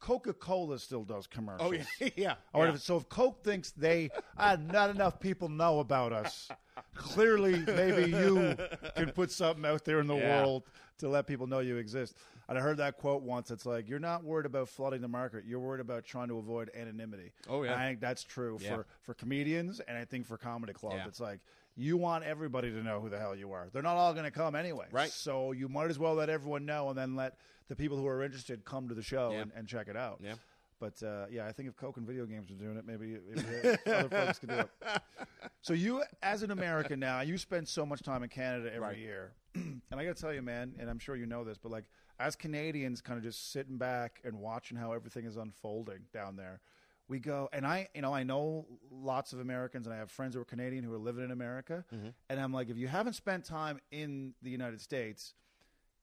Coca 0.00 0.32
Cola 0.32 0.78
still 0.78 1.02
does 1.02 1.26
commercials. 1.26 1.68
Oh 1.68 1.72
yeah, 1.72 1.84
yeah. 2.16 2.34
Yeah. 2.54 2.72
if- 2.74 2.80
so 2.82 2.96
if 2.96 3.08
Coke 3.08 3.42
thinks 3.42 3.72
they 3.72 4.10
ah, 4.38 4.56
not 4.70 4.90
enough 4.90 5.18
people 5.18 5.48
know 5.48 5.80
about 5.80 6.12
us, 6.12 6.48
clearly 6.94 7.58
maybe 7.66 8.10
you 8.12 8.56
can 8.96 9.10
put 9.10 9.32
something 9.32 9.64
out 9.66 9.84
there 9.84 9.98
in 10.00 10.06
the 10.06 10.14
Yeah. 10.14 10.42
world 10.42 10.64
to 10.98 11.08
let 11.08 11.26
people 11.26 11.46
know 11.48 11.58
you 11.60 11.76
exist. 11.78 12.16
And 12.48 12.56
I 12.56 12.60
heard 12.60 12.76
that 12.78 12.96
quote 12.96 13.22
once. 13.22 13.50
It's 13.50 13.66
like 13.66 13.88
you're 13.88 13.98
not 13.98 14.22
worried 14.24 14.46
about 14.46 14.68
flooding 14.68 15.00
the 15.00 15.08
market; 15.08 15.44
you're 15.44 15.58
worried 15.60 15.80
about 15.80 16.04
trying 16.04 16.28
to 16.28 16.38
avoid 16.38 16.70
anonymity. 16.74 17.32
Oh, 17.48 17.62
yeah. 17.64 17.72
And 17.72 17.80
I 17.80 17.88
think 17.88 18.00
that's 18.00 18.22
true 18.22 18.56
Yeah. 18.60 18.76
for 18.76 18.86
for 19.02 19.14
comedians, 19.14 19.80
and 19.80 19.98
I 19.98 20.04
think 20.04 20.26
for 20.26 20.38
comedy 20.38 20.72
clubs, 20.74 21.02
it's 21.06 21.20
like 21.20 21.40
you 21.78 21.96
want 21.96 22.24
everybody 22.24 22.70
to 22.70 22.82
know 22.82 23.00
who 23.00 23.08
the 23.08 23.18
hell 23.18 23.34
you 23.36 23.52
are. 23.52 23.68
They're 23.72 23.82
not 23.82 23.96
all 23.96 24.12
going 24.12 24.24
to 24.24 24.30
come 24.32 24.54
anyway, 24.56 24.86
Right. 24.90 25.10
So 25.10 25.52
you 25.52 25.68
might 25.68 25.88
as 25.90 25.98
well 25.98 26.14
let 26.14 26.28
everyone 26.28 26.66
know, 26.66 26.88
and 26.90 26.98
then 26.98 27.14
let 27.16 27.36
the 27.68 27.76
people 27.76 27.96
who 27.96 28.06
are 28.06 28.22
interested 28.22 28.64
come 28.64 28.88
to 28.88 28.94
the 28.94 29.02
show 29.02 29.30
Yeah. 29.32 29.42
and, 29.42 29.52
and 29.54 29.68
check 29.68 29.86
it 29.88 29.96
out. 29.96 30.20
Yeah. 30.22 30.34
But 30.80 31.02
uh, 31.02 31.26
yeah, 31.30 31.46
I 31.46 31.52
think 31.52 31.68
if 31.68 31.76
Coke 31.76 31.96
and 31.96 32.06
video 32.06 32.24
games 32.26 32.50
are 32.50 32.54
doing 32.54 32.76
it, 32.76 32.84
maybe, 32.86 33.18
maybe 33.34 33.76
other 33.86 34.08
folks 34.08 34.38
could 34.40 34.48
do 34.50 34.58
it. 34.58 34.70
So 35.60 35.72
you, 35.72 36.02
as 36.22 36.44
an 36.44 36.52
American 36.52 37.00
now, 37.00 37.20
you 37.20 37.36
spend 37.36 37.66
so 37.66 37.84
much 37.84 38.02
time 38.02 38.22
in 38.22 38.28
Canada 38.28 38.68
every 38.68 38.80
Right. 38.80 38.96
year, 38.98 39.32
and 39.54 39.82
I 39.92 40.04
got 40.04 40.14
to 40.16 40.22
tell 40.22 40.32
you, 40.32 40.40
man, 40.40 40.72
and 40.78 40.88
I'm 40.88 41.00
sure 41.00 41.16
you 41.16 41.26
know 41.26 41.42
this, 41.42 41.58
but 41.58 41.72
like 41.72 41.84
as 42.20 42.36
Canadians, 42.36 43.00
kind 43.00 43.18
of 43.18 43.24
just 43.24 43.52
sitting 43.52 43.76
back 43.76 44.20
and 44.24 44.38
watching 44.38 44.76
how 44.78 44.92
everything 44.92 45.24
is 45.26 45.36
unfolding 45.36 46.00
down 46.12 46.36
there. 46.36 46.60
We 47.08 47.18
go, 47.18 47.48
and 47.54 47.66
I, 47.66 47.88
you 47.94 48.02
know, 48.02 48.12
I 48.12 48.22
know 48.22 48.66
lots 48.90 49.32
of 49.32 49.40
Americans, 49.40 49.86
and 49.86 49.94
I 49.94 49.98
have 49.98 50.10
friends 50.10 50.34
who 50.34 50.40
are 50.42 50.44
Canadian 50.44 50.84
who 50.84 50.92
are 50.92 50.98
living 50.98 51.24
in 51.24 51.30
America, 51.30 51.84
mm-hmm. 51.94 52.08
and 52.28 52.38
I'm 52.40 52.52
like, 52.52 52.68
if 52.68 52.76
you 52.76 52.86
haven't 52.86 53.14
spent 53.14 53.44
time 53.46 53.80
in 53.90 54.34
the 54.42 54.50
United 54.50 54.80
States, 54.80 55.32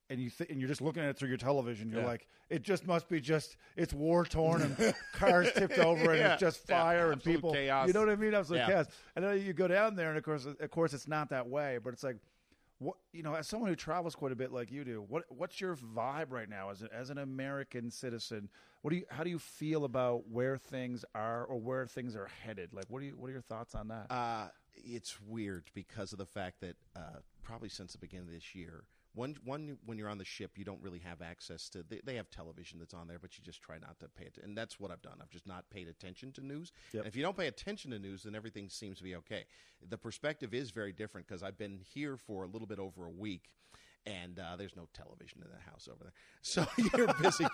and 0.10 0.20
you 0.20 0.30
th- 0.30 0.50
and 0.50 0.60
you're 0.60 0.68
just 0.68 0.82
looking 0.82 1.02
at 1.04 1.10
it 1.10 1.18
through 1.18 1.30
your 1.30 1.38
television. 1.38 1.90
You're 1.90 2.02
Yeah. 2.02 2.06
like, 2.08 2.28
it 2.50 2.62
just 2.62 2.86
must 2.86 3.08
be 3.10 3.20
just 3.20 3.58
it's 3.76 3.92
war 3.94 4.24
torn 4.24 4.62
and 4.62 4.94
cars 5.14 5.52
tipped 5.54 5.80
over 5.80 6.12
and 6.12 6.20
Yeah. 6.20 6.34
it's 6.34 6.40
just 6.42 6.62
Yeah. 6.70 6.80
fire 6.80 7.12
and 7.12 7.20
Absolute 7.20 7.36
people. 7.36 7.54
chaos. 7.54 7.88
You 7.88 7.94
know 7.94 8.02
what 8.02 8.10
I 8.10 8.16
mean? 8.16 8.34
Absolute 8.36 8.60
Yeah. 8.60 8.68
chaos. 8.68 8.86
And 9.16 9.26
then 9.26 9.42
you 9.42 9.54
go 9.54 9.68
down 9.68 9.96
there, 9.96 10.10
and 10.10 10.18
of 10.20 10.24
course, 10.24 10.46
of 10.46 10.70
course, 10.72 10.94
it's 10.94 11.08
not 11.08 11.30
that 11.30 11.48
way. 11.50 11.80
But 11.84 11.94
it's 11.94 12.04
like, 12.04 12.18
what 12.80 12.98
you 13.14 13.24
know, 13.24 13.34
as 13.36 13.48
someone 13.48 13.70
who 13.70 13.76
travels 13.76 14.16
quite 14.16 14.32
a 14.32 14.36
bit 14.36 14.52
like 14.52 14.72
you 14.72 14.84
do, 14.84 15.06
what 15.08 15.24
what's 15.30 15.62
your 15.62 15.76
vibe 15.76 16.32
right 16.32 16.50
now 16.50 16.70
as 16.70 16.82
a, 16.82 16.94
as 16.94 17.10
an 17.10 17.18
American 17.18 17.90
citizen? 17.90 18.50
What 18.82 18.92
do 18.92 18.98
you 18.98 19.06
how 19.10 19.24
do 19.24 19.30
you 19.30 19.40
feel 19.40 19.86
about 19.86 20.28
where 20.30 20.58
things 20.58 21.06
are 21.14 21.46
or 21.46 21.58
where 21.58 21.88
things 21.88 22.16
are 22.16 22.30
headed? 22.44 22.74
Like, 22.74 22.86
what 22.90 23.00
do 23.00 23.06
you 23.06 23.14
what 23.18 23.30
are 23.30 23.34
your 23.34 23.42
thoughts 23.42 23.76
on 23.76 23.88
that? 23.90 24.08
Uh, 24.10 24.48
it's 24.76 25.20
weird 25.22 25.70
because 25.74 26.12
of 26.12 26.20
the 26.20 26.26
fact 26.26 26.60
that 26.62 26.76
uh, 26.96 27.20
probably 27.44 27.70
since 27.70 27.94
the 27.94 27.98
beginning 27.98 28.28
of 28.28 28.34
this 28.34 28.54
year, 28.54 28.84
One, 29.16 29.38
one 29.44 29.78
when 29.86 29.98
you're 29.98 30.10
on 30.10 30.18
the 30.18 30.26
ship, 30.26 30.58
you 30.58 30.66
don't 30.66 30.82
really 30.82 31.00
have 31.00 31.22
access 31.22 31.70
to. 31.70 31.84
They, 31.84 32.02
they 32.04 32.16
have 32.16 32.30
television 32.30 32.80
that's 32.80 32.94
on 32.94 33.08
there, 33.08 33.18
but 33.20 33.38
you 33.38 33.44
just 33.44 33.62
try 33.62 33.78
not 33.80 33.98
to 34.00 34.10
pay 34.10 34.26
it. 34.26 34.38
And 34.44 34.58
that's 34.58 34.80
what 34.80 34.92
I've 34.92 35.02
done. 35.02 35.18
I've 35.22 35.30
just 35.30 35.48
not 35.48 35.70
paid 35.70 35.88
attention 35.88 36.34
to 36.34 36.46
news. 36.46 36.72
Yep. 36.92 37.04
And 37.04 37.08
if 37.08 37.16
you 37.16 37.24
don't 37.24 37.38
pay 37.38 37.48
attention 37.48 37.92
to 37.92 38.00
news, 38.00 38.24
then 38.24 38.36
everything 38.36 38.70
seems 38.70 38.98
to 38.98 39.04
be 39.04 39.16
okay. 39.16 39.46
The 39.88 39.98
perspective 39.98 40.54
is 40.54 40.72
very 40.72 40.92
different 40.92 41.28
because 41.28 41.44
I've 41.44 41.58
been 41.58 41.80
here 41.94 42.18
for 42.18 42.44
a 42.44 42.48
little 42.48 42.68
bit 42.68 42.80
over 42.80 43.06
a 43.06 43.12
week. 43.12 43.50
And 44.08 44.38
uh, 44.38 44.56
there's 44.56 44.76
no 44.76 44.88
television 44.94 45.42
in 45.42 45.50
the 45.50 45.72
house 45.72 45.90
over 45.92 46.04
there, 46.04 46.14
so 46.44 46.64
you're 46.96 47.12
busy. 47.16 47.48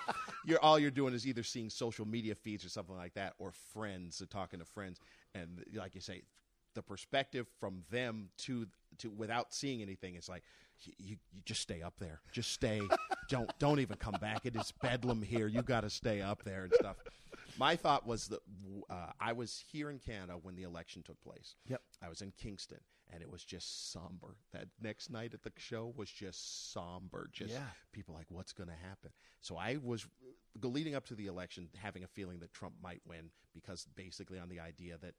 you're 0.45 0.59
all 0.59 0.77
you're 0.77 0.91
doing 0.91 1.13
is 1.13 1.25
either 1.25 1.43
seeing 1.43 1.69
social 1.69 2.05
media 2.05 2.35
feeds 2.35 2.65
or 2.65 2.69
something 2.69 2.97
like 2.97 3.13
that, 3.13 3.35
or 3.39 3.53
friends, 3.71 4.21
or 4.21 4.25
talking 4.25 4.59
to 4.59 4.65
friends. 4.65 4.99
And 5.33 5.63
like 5.73 5.95
you 5.95 6.01
say, 6.01 6.23
the 6.73 6.81
perspective 6.81 7.47
from 7.59 7.83
them 7.89 8.29
to 8.39 8.67
to 8.99 9.09
without 9.09 9.53
seeing 9.53 9.81
anything 9.81 10.15
is 10.15 10.27
like 10.27 10.43
you, 10.83 10.93
you, 10.97 11.15
just 11.45 11.61
stay 11.61 11.81
up 11.81 11.95
there. 11.99 12.21
Just 12.31 12.51
stay. 12.51 12.81
Don't 13.29 13.49
don't 13.59 13.79
even 13.79 13.95
come 13.95 14.17
back. 14.19 14.45
It 14.45 14.57
is 14.57 14.73
bedlam 14.81 15.21
here. 15.21 15.47
You 15.47 15.61
got 15.61 15.81
to 15.81 15.89
stay 15.89 16.21
up 16.21 16.43
there 16.43 16.63
and 16.65 16.73
stuff. 16.73 16.97
My 17.57 17.77
thought 17.77 18.05
was 18.05 18.27
that 18.27 18.39
uh, 18.89 19.11
i 19.21 19.31
was 19.31 19.63
here 19.71 19.89
in 19.89 19.99
canada 19.99 20.33
when 20.41 20.55
the 20.55 20.63
election 20.63 21.01
took 21.01 21.21
place. 21.21 21.55
Yep. 21.67 21.81
i 22.03 22.09
was 22.09 22.21
in 22.21 22.33
kingston 22.37 22.79
and 23.13 23.21
it 23.21 23.29
was 23.29 23.43
just 23.45 23.91
somber. 23.93 24.35
That 24.51 24.67
next 24.81 25.09
night 25.09 25.33
at 25.33 25.43
the 25.43 25.51
show 25.57 25.93
was 25.95 26.09
just 26.09 26.73
somber. 26.73 27.29
Just 27.31 27.53
Yeah. 27.53 27.59
people 27.93 28.15
like 28.15 28.27
what's 28.29 28.51
going 28.53 28.69
to 28.69 28.87
happen? 28.87 29.11
So 29.39 29.55
i 29.55 29.77
was 29.81 30.05
leading 30.61 30.95
up 30.95 31.05
to 31.05 31.15
the 31.15 31.27
election 31.27 31.69
having 31.77 32.03
a 32.03 32.07
feeling 32.07 32.39
that 32.39 32.53
trump 32.53 32.75
might 32.83 33.01
win 33.05 33.29
because 33.53 33.87
basically 33.95 34.39
on 34.39 34.49
the 34.49 34.59
idea 34.59 34.97
that 34.97 35.13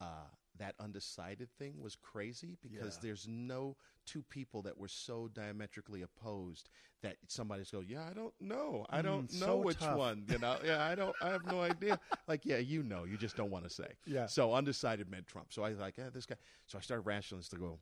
uh, 0.00 0.28
that 0.58 0.74
undecided 0.78 1.48
thing 1.58 1.80
was 1.82 1.96
crazy 1.96 2.56
because 2.62 2.94
Yeah. 2.94 3.00
there's 3.02 3.26
no 3.28 3.76
two 4.06 4.22
people 4.22 4.62
that 4.62 4.78
were 4.78 4.88
so 4.88 5.28
diametrically 5.28 6.02
opposed 6.02 6.68
that 7.02 7.16
somebody's 7.26 7.70
go, 7.70 7.80
yeah, 7.80 8.04
I 8.08 8.12
don't 8.12 8.34
know, 8.40 8.86
I 8.88 9.02
don't 9.02 9.28
Mm, 9.28 9.40
know 9.40 9.46
so 9.46 9.56
which 9.56 9.78
tough. 9.78 9.96
one, 9.96 10.24
you 10.28 10.38
know, 10.38 10.58
yeah, 10.64 10.84
I 10.84 10.94
don't, 10.94 11.16
I 11.20 11.30
have 11.30 11.44
no 11.44 11.60
idea. 11.60 11.98
like, 12.28 12.44
yeah, 12.44 12.58
you 12.58 12.82
know, 12.82 13.04
you 13.04 13.16
just 13.16 13.36
don't 13.36 13.50
want 13.50 13.64
to 13.64 13.70
say. 13.70 13.88
Yeah. 14.06 14.26
So 14.26 14.54
undecided 14.54 15.10
meant 15.10 15.26
Trump. 15.26 15.52
So 15.52 15.64
I 15.64 15.70
was 15.70 15.78
like, 15.78 15.96
yeah, 15.98 16.10
this 16.12 16.26
guy. 16.26 16.36
So 16.66 16.78
I 16.78 16.80
started 16.80 17.02
rationalizing 17.02 17.58
to 17.58 17.62
go, 17.64 17.78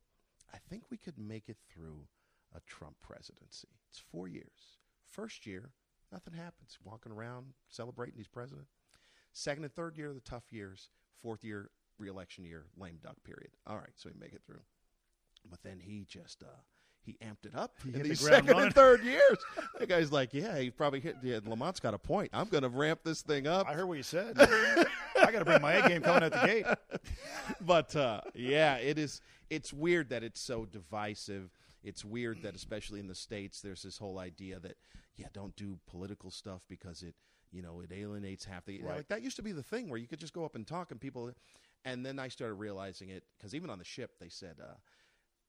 I 0.52 0.58
think 0.70 0.84
we 0.90 0.96
could 0.96 1.18
make 1.18 1.48
it 1.48 1.58
through 1.68 2.06
a 2.54 2.60
Trump 2.66 2.96
presidency. 3.02 3.68
It's 3.90 3.98
four 3.98 4.28
years. 4.28 4.78
First 5.04 5.46
year, 5.46 5.70
nothing 6.10 6.34
happens. 6.34 6.78
Walking 6.82 7.12
around 7.12 7.52
celebrating 7.68 8.14
he's 8.16 8.28
president. 8.28 8.66
Second 9.32 9.64
and 9.64 9.72
third 9.74 9.96
year 9.96 10.10
are 10.10 10.14
the 10.14 10.20
tough 10.20 10.52
years. 10.52 10.90
Fourth 11.22 11.44
year, 11.44 11.70
reelection 11.98 12.44
year, 12.44 12.64
lame 12.76 12.98
duck 13.02 13.16
period. 13.24 13.50
All 13.66 13.76
right, 13.76 13.92
so 13.96 14.10
we 14.12 14.20
make 14.20 14.32
it 14.32 14.42
through. 14.46 14.62
But 15.48 15.62
then 15.62 15.80
he 15.80 16.06
just 16.08 16.42
uh, 16.42 16.60
he 17.04 17.16
amped 17.22 17.46
it 17.46 17.54
up 17.54 17.74
in 17.84 17.94
hit 17.94 18.02
the 18.04 18.08
these 18.10 18.20
second 18.20 18.48
running. 18.48 18.66
and 18.66 18.74
third 18.74 19.02
years. 19.02 19.38
the 19.78 19.86
guy's 19.86 20.12
like, 20.12 20.32
yeah, 20.32 20.58
he 20.58 20.70
probably 20.70 21.00
hit. 21.00 21.16
Yeah, 21.22 21.40
Lamont's 21.40 21.80
got 21.80 21.94
a 21.94 21.98
point. 21.98 22.30
I'm 22.32 22.48
going 22.48 22.62
to 22.62 22.68
ramp 22.68 23.00
this 23.04 23.22
thing 23.22 23.46
up. 23.46 23.68
I 23.68 23.74
heard 23.74 23.86
what 23.86 23.96
you 23.96 24.04
said. 24.04 24.36
I 24.38 25.30
got 25.32 25.40
to 25.40 25.44
bring 25.44 25.62
my 25.62 25.74
A 25.74 25.88
game 25.88 26.02
coming 26.02 26.22
out 26.22 26.32
the 26.32 26.46
gate. 26.46 26.66
but 27.60 27.94
uh, 27.96 28.20
yeah, 28.34 28.76
it 28.76 28.98
is. 28.98 29.20
It's 29.50 29.72
weird 29.72 30.10
that 30.10 30.22
it's 30.22 30.40
so 30.40 30.64
divisive. 30.64 31.50
It's 31.82 32.04
weird 32.04 32.42
that, 32.42 32.54
especially 32.54 33.00
in 33.00 33.08
the 33.08 33.14
states, 33.14 33.60
there's 33.60 33.82
this 33.82 33.98
whole 33.98 34.18
idea 34.18 34.60
that 34.60 34.76
yeah, 35.16 35.26
don't 35.32 35.54
do 35.56 35.78
political 35.90 36.30
stuff 36.30 36.62
because 36.68 37.02
it, 37.02 37.14
you 37.50 37.62
know, 37.62 37.80
it 37.80 37.90
alienates 37.92 38.44
half 38.44 38.64
the. 38.64 38.80
Right. 38.80 38.98
Like 38.98 39.08
that 39.08 39.22
used 39.22 39.36
to 39.36 39.42
be 39.42 39.52
the 39.52 39.62
thing 39.62 39.88
where 39.88 39.98
you 39.98 40.06
could 40.06 40.20
just 40.20 40.32
go 40.32 40.44
up 40.44 40.54
and 40.54 40.66
talk 40.66 40.92
and 40.92 41.00
people, 41.00 41.32
and 41.84 42.04
then 42.04 42.18
I 42.18 42.28
started 42.28 42.54
realizing 42.54 43.08
it 43.10 43.24
because 43.38 43.54
even 43.54 43.70
on 43.70 43.78
the 43.78 43.84
ship 43.84 44.12
they 44.20 44.28
said. 44.28 44.56
Uh, 44.60 44.74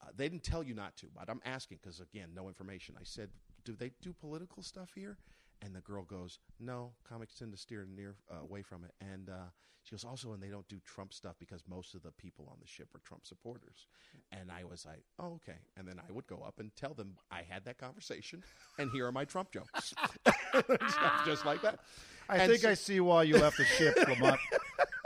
uh, 0.01 0.07
they 0.17 0.27
didn't 0.27 0.43
tell 0.43 0.61
you 0.63 0.73
not 0.73 0.97
to, 0.97 1.07
but 1.15 1.29
I'm 1.29 1.39
asking 1.45 1.79
because 1.81 2.01
again, 2.01 2.31
no 2.35 2.49
information. 2.49 2.95
I 2.99 3.03
said, 3.05 3.29
"Do 3.63 3.73
they 3.73 3.91
do 4.01 4.11
political 4.11 4.61
stuff 4.61 4.91
here?" 4.93 5.17
And 5.61 5.73
the 5.73 5.79
girl 5.79 6.03
goes, 6.03 6.39
"No, 6.59 6.91
comics 7.07 7.35
tend 7.35 7.53
to 7.53 7.57
steer 7.57 7.87
near 7.89 8.15
uh, 8.29 8.41
away 8.41 8.63
from 8.63 8.83
it." 8.83 8.91
And 8.99 9.29
uh, 9.29 9.45
she 9.83 9.91
goes, 9.95 10.03
"Also, 10.03 10.33
and 10.33 10.43
they 10.43 10.49
don't 10.49 10.67
do 10.67 10.81
Trump 10.83 11.13
stuff 11.13 11.35
because 11.39 11.63
most 11.69 11.95
of 11.95 12.03
the 12.03 12.11
people 12.11 12.49
on 12.51 12.57
the 12.59 12.67
ship 12.67 12.89
are 12.93 12.99
Trump 13.05 13.25
supporters." 13.25 13.87
And 14.33 14.51
I 14.51 14.65
was 14.65 14.85
like, 14.85 15.03
"Oh, 15.19 15.35
okay." 15.35 15.59
And 15.77 15.87
then 15.87 16.01
I 16.05 16.11
would 16.11 16.27
go 16.27 16.43
up 16.45 16.59
and 16.59 16.75
tell 16.75 16.93
them 16.93 17.15
I 17.31 17.43
had 17.47 17.63
that 17.63 17.77
conversation, 17.77 18.43
and 18.77 18.91
here 18.91 19.07
are 19.07 19.11
my 19.13 19.23
Trump 19.23 19.53
jokes, 19.53 19.93
just 21.25 21.45
like 21.45 21.61
that. 21.61 21.79
I 22.27 22.39
And 22.39 22.49
think 22.51 22.63
so- 22.63 22.71
I 22.71 22.73
see 22.73 22.99
why 22.99 23.23
you 23.23 23.37
left 23.37 23.55
the 23.57 23.63
ship, 23.65 23.97
Lamont. 24.05 24.39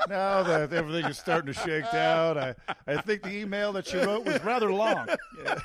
now 0.09 0.43
that 0.43 0.73
everything 0.73 1.05
is 1.05 1.17
starting 1.17 1.53
to 1.53 1.59
shake 1.59 1.89
down, 1.91 2.37
I, 2.37 2.55
I 2.85 3.01
think 3.01 3.23
the 3.23 3.35
email 3.35 3.73
that 3.73 3.91
you 3.93 4.01
wrote 4.01 4.25
was 4.25 4.43
rather 4.43 4.71
long. 4.71 5.07
Yeah. 5.43 5.59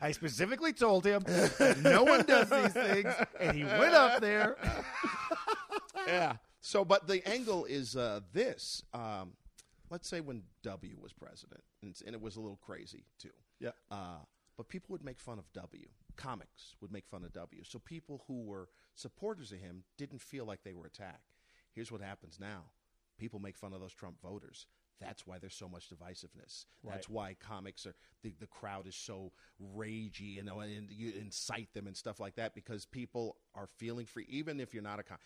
I 0.00 0.12
specifically 0.12 0.72
told 0.72 1.04
him 1.04 1.22
that 1.26 1.78
no 1.82 2.04
one 2.04 2.24
does 2.24 2.48
these 2.50 2.72
things, 2.72 3.12
and 3.38 3.56
he 3.56 3.64
went 3.64 3.94
up 3.94 4.20
there. 4.20 4.56
yeah. 6.06 6.36
So, 6.60 6.84
but 6.84 7.06
the 7.06 7.26
angle 7.28 7.64
is 7.64 7.96
uh, 7.96 8.20
this. 8.32 8.82
Um, 8.92 9.32
let's 9.90 10.08
say 10.08 10.20
when 10.20 10.42
W 10.62 10.96
was 11.00 11.12
president, 11.12 11.62
and, 11.82 11.94
and 12.06 12.14
it 12.14 12.20
was 12.20 12.36
a 12.36 12.40
little 12.40 12.58
crazy 12.62 13.04
too. 13.18 13.30
Yeah. 13.60 13.70
Uh, 13.90 14.18
but 14.56 14.68
people 14.68 14.92
would 14.92 15.04
make 15.04 15.20
fun 15.20 15.38
of 15.38 15.50
W. 15.52 15.86
Comics 16.16 16.74
would 16.80 16.92
make 16.92 17.06
fun 17.06 17.24
of 17.24 17.32
W. 17.32 17.62
So 17.64 17.78
people 17.78 18.24
who 18.26 18.42
were 18.42 18.68
supporters 18.94 19.52
of 19.52 19.58
him 19.58 19.84
didn't 19.96 20.20
feel 20.20 20.44
like 20.44 20.64
they 20.64 20.74
were 20.74 20.86
attacked. 20.86 21.37
Here's 21.74 21.92
what 21.92 22.00
happens 22.00 22.38
now 22.40 22.64
people 23.18 23.40
make 23.40 23.56
fun 23.56 23.72
of 23.72 23.80
those 23.80 23.92
Trump 23.92 24.20
voters. 24.22 24.66
That's 25.00 25.26
why 25.26 25.38
there's 25.38 25.54
so 25.54 25.68
much 25.68 25.88
divisiveness. 25.90 26.64
That's 26.84 27.08
why 27.08 27.34
comics 27.38 27.86
are 27.86 27.94
the, 28.22 28.32
the 28.40 28.46
crowd 28.48 28.86
is 28.88 28.96
so 28.96 29.32
ragey, 29.76 30.34
you 30.36 30.42
know, 30.42 30.58
and 30.60 30.90
you 30.90 31.12
incite 31.20 31.72
them 31.72 31.86
and 31.86 31.96
stuff 31.96 32.18
like 32.18 32.34
that 32.36 32.54
because 32.54 32.84
people 32.86 33.36
are 33.54 33.66
feeling 33.66 34.06
free, 34.06 34.26
even 34.28 34.58
if 34.60 34.74
you're 34.74 34.82
not 34.82 34.98
a 34.98 35.04
com- 35.04 35.18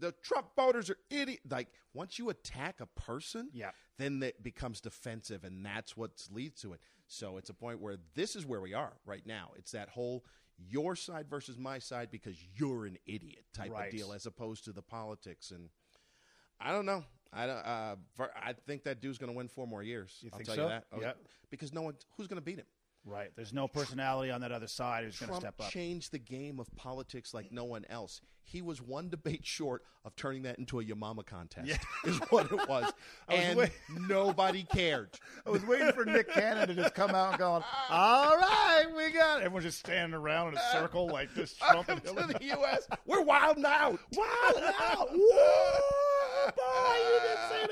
the 0.00 0.12
Trump 0.22 0.48
voters 0.56 0.90
are 0.90 0.96
idiot. 1.10 1.40
Like 1.48 1.68
once 1.94 2.18
you 2.18 2.30
attack 2.30 2.80
a 2.80 2.86
person, 2.86 3.48
Yeah. 3.52 3.70
then 3.98 4.20
it 4.24 4.42
becomes 4.42 4.80
defensive, 4.80 5.44
and 5.44 5.64
that's 5.64 5.96
what 5.96 6.26
leads 6.32 6.60
to 6.62 6.72
it. 6.72 6.80
So 7.06 7.36
it's 7.36 7.50
a 7.50 7.54
point 7.54 7.80
where 7.80 7.96
this 8.14 8.34
is 8.34 8.44
where 8.44 8.60
we 8.60 8.74
are 8.74 8.94
right 9.06 9.24
now. 9.26 9.50
It's 9.56 9.70
that 9.72 9.88
whole 9.90 10.24
your 10.58 10.96
side 10.96 11.28
versus 11.28 11.58
my 11.58 11.78
side 11.78 12.10
because 12.10 12.36
you're 12.56 12.86
an 12.86 12.98
idiot 13.06 13.44
type 13.54 13.70
Right. 13.70 13.86
of 13.92 13.96
deal, 13.96 14.12
as 14.12 14.26
opposed 14.26 14.64
to 14.64 14.72
the 14.72 14.82
politics. 14.82 15.50
And 15.52 15.70
I 16.64 16.72
don't 16.72 16.86
know. 16.86 17.04
I 17.32 17.46
don't. 17.46 17.56
Uh, 17.56 17.96
I 18.36 18.54
think 18.66 18.84
that 18.84 19.00
dude's 19.00 19.18
going 19.18 19.32
to 19.32 19.36
win 19.36 19.48
four 19.48 19.66
more 19.66 19.82
years. 19.82 20.18
You 20.20 20.30
I'll 20.32 20.38
think 20.38 20.46
tell 20.48 20.56
so? 20.56 20.62
you 20.64 20.68
that. 20.68 20.84
Yeah. 21.00 21.12
Because 21.50 21.72
no 21.72 21.82
one 21.82 21.94
who's 22.16 22.26
going 22.26 22.36
to 22.38 22.44
beat 22.44 22.58
him. 22.58 22.66
Right. 23.04 23.30
There's 23.34 23.52
no 23.52 23.66
personality 23.66 24.30
on 24.30 24.42
that 24.42 24.52
other 24.52 24.68
side 24.68 25.04
who's 25.04 25.18
going 25.18 25.30
to 25.32 25.36
step 25.36 25.54
up. 25.60 25.70
changed 25.70 26.12
the 26.12 26.18
game 26.20 26.60
of 26.60 26.68
politics 26.76 27.34
like 27.34 27.50
no 27.50 27.64
one 27.64 27.84
else. 27.90 28.20
He 28.44 28.60
was 28.62 28.80
one 28.82 29.08
debate 29.08 29.44
short 29.44 29.82
of 30.04 30.14
turning 30.14 30.42
that 30.42 30.58
into 30.58 30.78
a 30.78 30.84
Yamama 30.84 31.24
contest. 31.24 31.68
yeah. 31.68 31.76
Is 32.04 32.18
what 32.30 32.46
it 32.46 32.68
was, 32.68 32.68
was 32.68 32.92
and 33.28 33.58
wait- 33.58 33.72
nobody 34.08 34.64
cared. 34.64 35.10
I 35.46 35.50
was 35.50 35.64
waiting 35.64 35.92
for 35.92 36.04
Nick 36.04 36.30
Cannon 36.32 36.68
to 36.68 36.74
just 36.74 36.94
come 36.94 37.10
out 37.10 37.30
and 37.30 37.38
going, 37.38 37.62
"All 37.90 38.36
right, 38.36 38.84
we 38.96 39.10
got 39.12 39.40
it." 39.40 39.44
Everyone's 39.44 39.64
just 39.64 39.78
standing 39.78 40.14
around 40.14 40.48
in 40.48 40.58
a 40.58 40.72
circle 40.72 41.08
like 41.08 41.34
this. 41.34 41.54
Trump 41.54 41.88
and 41.88 42.00
Welcome 42.04 42.32
to 42.32 42.38
the 42.38 42.44
U.S. 42.46 42.86
We're 43.06 43.22
wild 43.22 43.58
now. 43.58 43.98
Wild 44.16 44.62
out. 44.80 45.08
Whoa, 45.12 45.80
boy, 45.80 46.11
you 47.04 47.20
didn't 47.20 47.48
say 47.50 47.66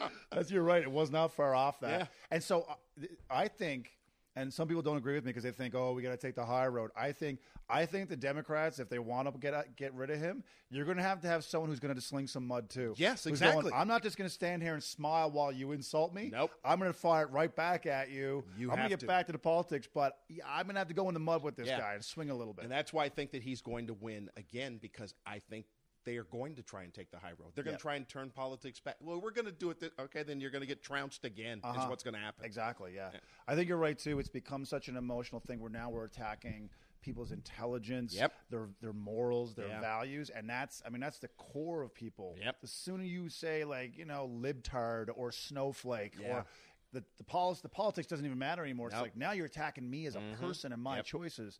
that. 0.00 0.10
That's 0.32 0.50
you're 0.50 0.62
right. 0.62 0.82
It 0.82 0.90
was 0.90 1.10
not 1.10 1.32
far 1.32 1.54
off 1.54 1.80
that. 1.80 2.00
Yeah. 2.00 2.06
And 2.30 2.42
so 2.42 2.66
uh, 2.68 3.06
I 3.30 3.48
think, 3.48 3.90
and 4.36 4.52
some 4.52 4.66
people 4.68 4.82
don't 4.82 4.96
agree 4.96 5.14
with 5.14 5.24
me 5.24 5.30
because 5.30 5.44
they 5.44 5.52
think, 5.52 5.74
oh, 5.74 5.92
we 5.92 6.02
got 6.02 6.10
to 6.10 6.16
take 6.16 6.34
the 6.34 6.44
high 6.44 6.66
road. 6.66 6.90
I 6.96 7.12
think, 7.12 7.38
I 7.68 7.86
think 7.86 8.08
the 8.08 8.16
Democrats, 8.16 8.78
if 8.80 8.88
they 8.88 8.98
want 8.98 9.32
to 9.32 9.38
get 9.38 9.54
out- 9.54 9.76
get 9.76 9.94
rid 9.94 10.10
of 10.10 10.18
him, 10.18 10.42
you're 10.70 10.84
going 10.84 10.96
to 10.96 11.02
have 11.04 11.20
to 11.20 11.28
have 11.28 11.44
someone 11.44 11.70
who's 11.70 11.78
going 11.80 11.94
to 11.94 12.00
sling 12.00 12.26
some 12.26 12.46
mud 12.46 12.68
too. 12.68 12.94
Yes, 12.96 13.24
Who's 13.24 13.38
going, 13.40 13.50
exactly. 13.52 13.72
I'm 13.72 13.86
not 13.86 14.02
just 14.02 14.16
going 14.16 14.28
to 14.28 14.34
stand 14.34 14.60
here 14.62 14.74
and 14.74 14.82
smile 14.82 15.30
while 15.30 15.52
you 15.52 15.70
insult 15.72 16.12
me. 16.12 16.30
Nope. 16.32 16.50
I'm 16.64 16.78
going 16.80 16.92
to 16.92 16.98
fire 16.98 17.24
it 17.26 17.30
right 17.30 17.54
back 17.54 17.86
at 17.86 18.10
you. 18.10 18.44
You 18.58 18.70
I'm 18.72 18.76
have 18.78 18.86
to 18.86 18.90
get 18.90 19.00
to. 19.00 19.06
back 19.06 19.26
to 19.26 19.32
the 19.32 19.38
politics, 19.38 19.88
but 19.92 20.18
yeah, 20.28 20.42
I'm 20.48 20.64
going 20.66 20.74
to 20.74 20.80
have 20.80 20.88
to 20.88 20.94
go 20.94 21.06
in 21.08 21.14
the 21.14 21.20
mud 21.20 21.42
with 21.44 21.54
this 21.56 21.68
Yeah. 21.68 21.78
guy 21.78 21.94
and 21.94 22.04
swing 22.04 22.30
a 22.30 22.34
little 22.34 22.52
bit. 22.52 22.64
And 22.64 22.72
that's 22.72 22.92
why 22.92 23.04
I 23.04 23.08
think 23.08 23.30
that 23.32 23.42
he's 23.42 23.62
going 23.62 23.86
to 23.86 23.94
win 23.94 24.30
again 24.36 24.78
because 24.82 25.14
I 25.24 25.38
think 25.48 25.66
they 26.04 26.16
are 26.16 26.24
going 26.24 26.54
to 26.56 26.62
try 26.62 26.82
and 26.82 26.92
take 26.92 27.10
the 27.10 27.18
high 27.18 27.32
road. 27.38 27.52
They're 27.54 27.64
going 27.64 27.74
Yeah. 27.74 27.78
to 27.78 27.82
try 27.82 27.94
and 27.96 28.08
turn 28.08 28.30
politics 28.30 28.80
back. 28.80 28.96
Well, 29.00 29.20
we're 29.20 29.30
going 29.30 29.46
to 29.46 29.52
do 29.52 29.70
it. 29.70 29.80
Th- 29.80 29.92
okay, 29.98 30.22
then 30.22 30.40
you're 30.40 30.50
going 30.50 30.60
to 30.62 30.66
get 30.66 30.82
trounced 30.82 31.24
again. 31.24 31.58
Is 31.58 31.64
Uh-huh. 31.64 31.86
what's 31.88 32.02
going 32.02 32.14
to 32.14 32.20
happen. 32.20 32.44
Exactly. 32.44 32.94
Yeah. 32.94 33.10
I 33.48 33.54
think 33.54 33.68
you're 33.68 33.78
right 33.78 33.98
too. 33.98 34.18
It's 34.18 34.28
become 34.28 34.64
such 34.64 34.88
an 34.88 34.96
emotional 34.96 35.40
thing 35.40 35.60
where 35.60 35.70
now 35.70 35.90
we're 35.90 36.04
attacking 36.04 36.70
people's 37.00 37.32
intelligence, 37.32 38.14
Yep. 38.14 38.32
their 38.50 38.68
their 38.80 38.92
morals, 38.94 39.54
their 39.54 39.68
Yeah. 39.68 39.80
values, 39.80 40.30
and 40.30 40.48
that's 40.48 40.82
I 40.86 40.88
mean 40.88 41.00
that's 41.00 41.18
the 41.18 41.28
core 41.28 41.82
of 41.82 41.92
people. 41.94 42.34
Yep. 42.40 42.62
The 42.62 42.66
sooner 42.66 43.04
you 43.04 43.28
say 43.28 43.64
like 43.64 43.96
you 43.98 44.06
know 44.06 44.26
libtard 44.26 45.10
or 45.14 45.30
snowflake 45.30 46.16
Yeah. 46.18 46.38
or 46.38 46.46
the 46.92 47.04
the 47.18 47.24
pol- 47.24 47.54
the 47.54 47.68
politics 47.68 48.06
doesn't 48.06 48.24
even 48.24 48.38
matter 48.38 48.62
anymore. 48.64 48.88
It's 48.88 48.96
like 49.00 49.16
now 49.16 49.32
you're 49.32 49.46
attacking 49.46 49.88
me 49.90 50.06
as 50.06 50.14
a 50.16 50.20
person 50.40 50.72
and 50.72 50.82
my 50.82 50.96
Yep. 50.96 51.04
choices. 51.06 51.58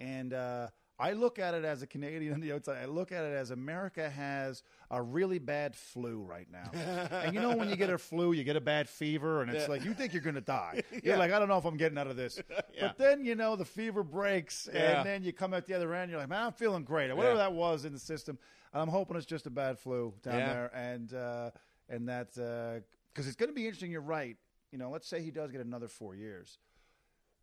And 0.00 0.32
uh, 0.34 0.68
I 0.98 1.12
look 1.12 1.38
at 1.38 1.54
it 1.54 1.64
as 1.64 1.82
a 1.82 1.86
Canadian 1.86 2.32
on 2.34 2.40
the 2.40 2.52
outside. 2.52 2.78
I 2.80 2.84
look 2.84 3.10
at 3.12 3.24
it 3.24 3.34
as 3.34 3.50
America 3.50 4.08
has 4.08 4.62
a 4.90 5.02
really 5.02 5.38
bad 5.38 5.74
flu 5.74 6.22
right 6.22 6.46
now. 6.52 6.70
and 7.10 7.34
you 7.34 7.40
know 7.40 7.56
when 7.56 7.68
you 7.68 7.76
get 7.76 7.90
a 7.90 7.98
flu, 7.98 8.32
you 8.32 8.44
get 8.44 8.56
a 8.56 8.60
bad 8.60 8.88
fever, 8.88 9.42
and 9.42 9.50
it's 9.50 9.68
like 9.68 9.84
you 9.84 9.94
think 9.94 10.12
you're 10.12 10.22
going 10.22 10.34
to 10.36 10.40
die. 10.40 10.82
You're 11.02 11.16
like, 11.16 11.32
I 11.32 11.38
don't 11.38 11.48
know 11.48 11.58
if 11.58 11.64
I'm 11.64 11.76
getting 11.76 11.98
out 11.98 12.06
of 12.06 12.16
this. 12.16 12.40
But 12.80 12.98
then 12.98 13.24
you 13.24 13.34
know 13.36 13.54
the 13.56 13.64
fever 13.64 14.02
breaks, 14.02 14.68
Yeah. 14.72 14.98
and 14.98 15.06
then 15.08 15.22
you 15.22 15.32
come 15.32 15.54
out 15.54 15.66
the 15.66 15.74
other 15.74 15.94
end. 15.94 16.10
You're 16.10 16.18
like, 16.20 16.28
man, 16.28 16.46
I'm 16.46 16.52
feeling 16.52 16.82
great. 16.84 17.10
Or 17.10 17.16
whatever 17.16 17.36
Yeah. 17.36 17.44
that 17.44 17.52
was 17.52 17.84
in 17.84 17.92
the 17.92 17.98
system. 17.98 18.38
I'm 18.74 18.88
hoping 18.88 19.16
it's 19.16 19.26
just 19.26 19.46
a 19.46 19.50
bad 19.50 19.78
flu 19.78 20.12
down 20.22 20.38
Yeah. 20.38 20.52
there, 20.52 20.70
and 20.74 21.14
uh, 21.14 21.50
and 21.88 22.08
that 22.08 22.32
because 22.34 23.26
it's 23.26 23.36
going 23.36 23.50
to 23.50 23.54
be 23.54 23.64
interesting. 23.64 23.90
You're 23.90 24.00
right. 24.00 24.36
You 24.72 24.78
know, 24.78 24.90
let's 24.90 25.06
say 25.06 25.22
he 25.22 25.30
does 25.30 25.50
get 25.52 25.60
another 25.60 25.88
four 25.88 26.14
years 26.14 26.58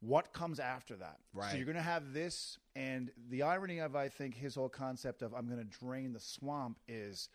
what 0.01 0.31
comes 0.33 0.59
after 0.59 0.95
that. 0.95 1.17
Right. 1.33 1.51
So 1.51 1.57
you're 1.57 1.65
going 1.65 1.75
to 1.75 1.81
have 1.81 2.13
this, 2.13 2.57
and 2.79 3.11
the 3.29 3.41
irony 3.43 3.79
of 3.79 3.95
I 3.95 4.07
think 4.09 4.35
his 4.35 4.55
whole 4.55 4.69
concept 4.69 5.21
of 5.21 5.33
I'm 5.33 5.47
going 5.47 5.59
to 5.59 5.77
drain 5.85 6.13
the 6.13 6.19
swamp 6.19 6.79
is. 6.87 7.29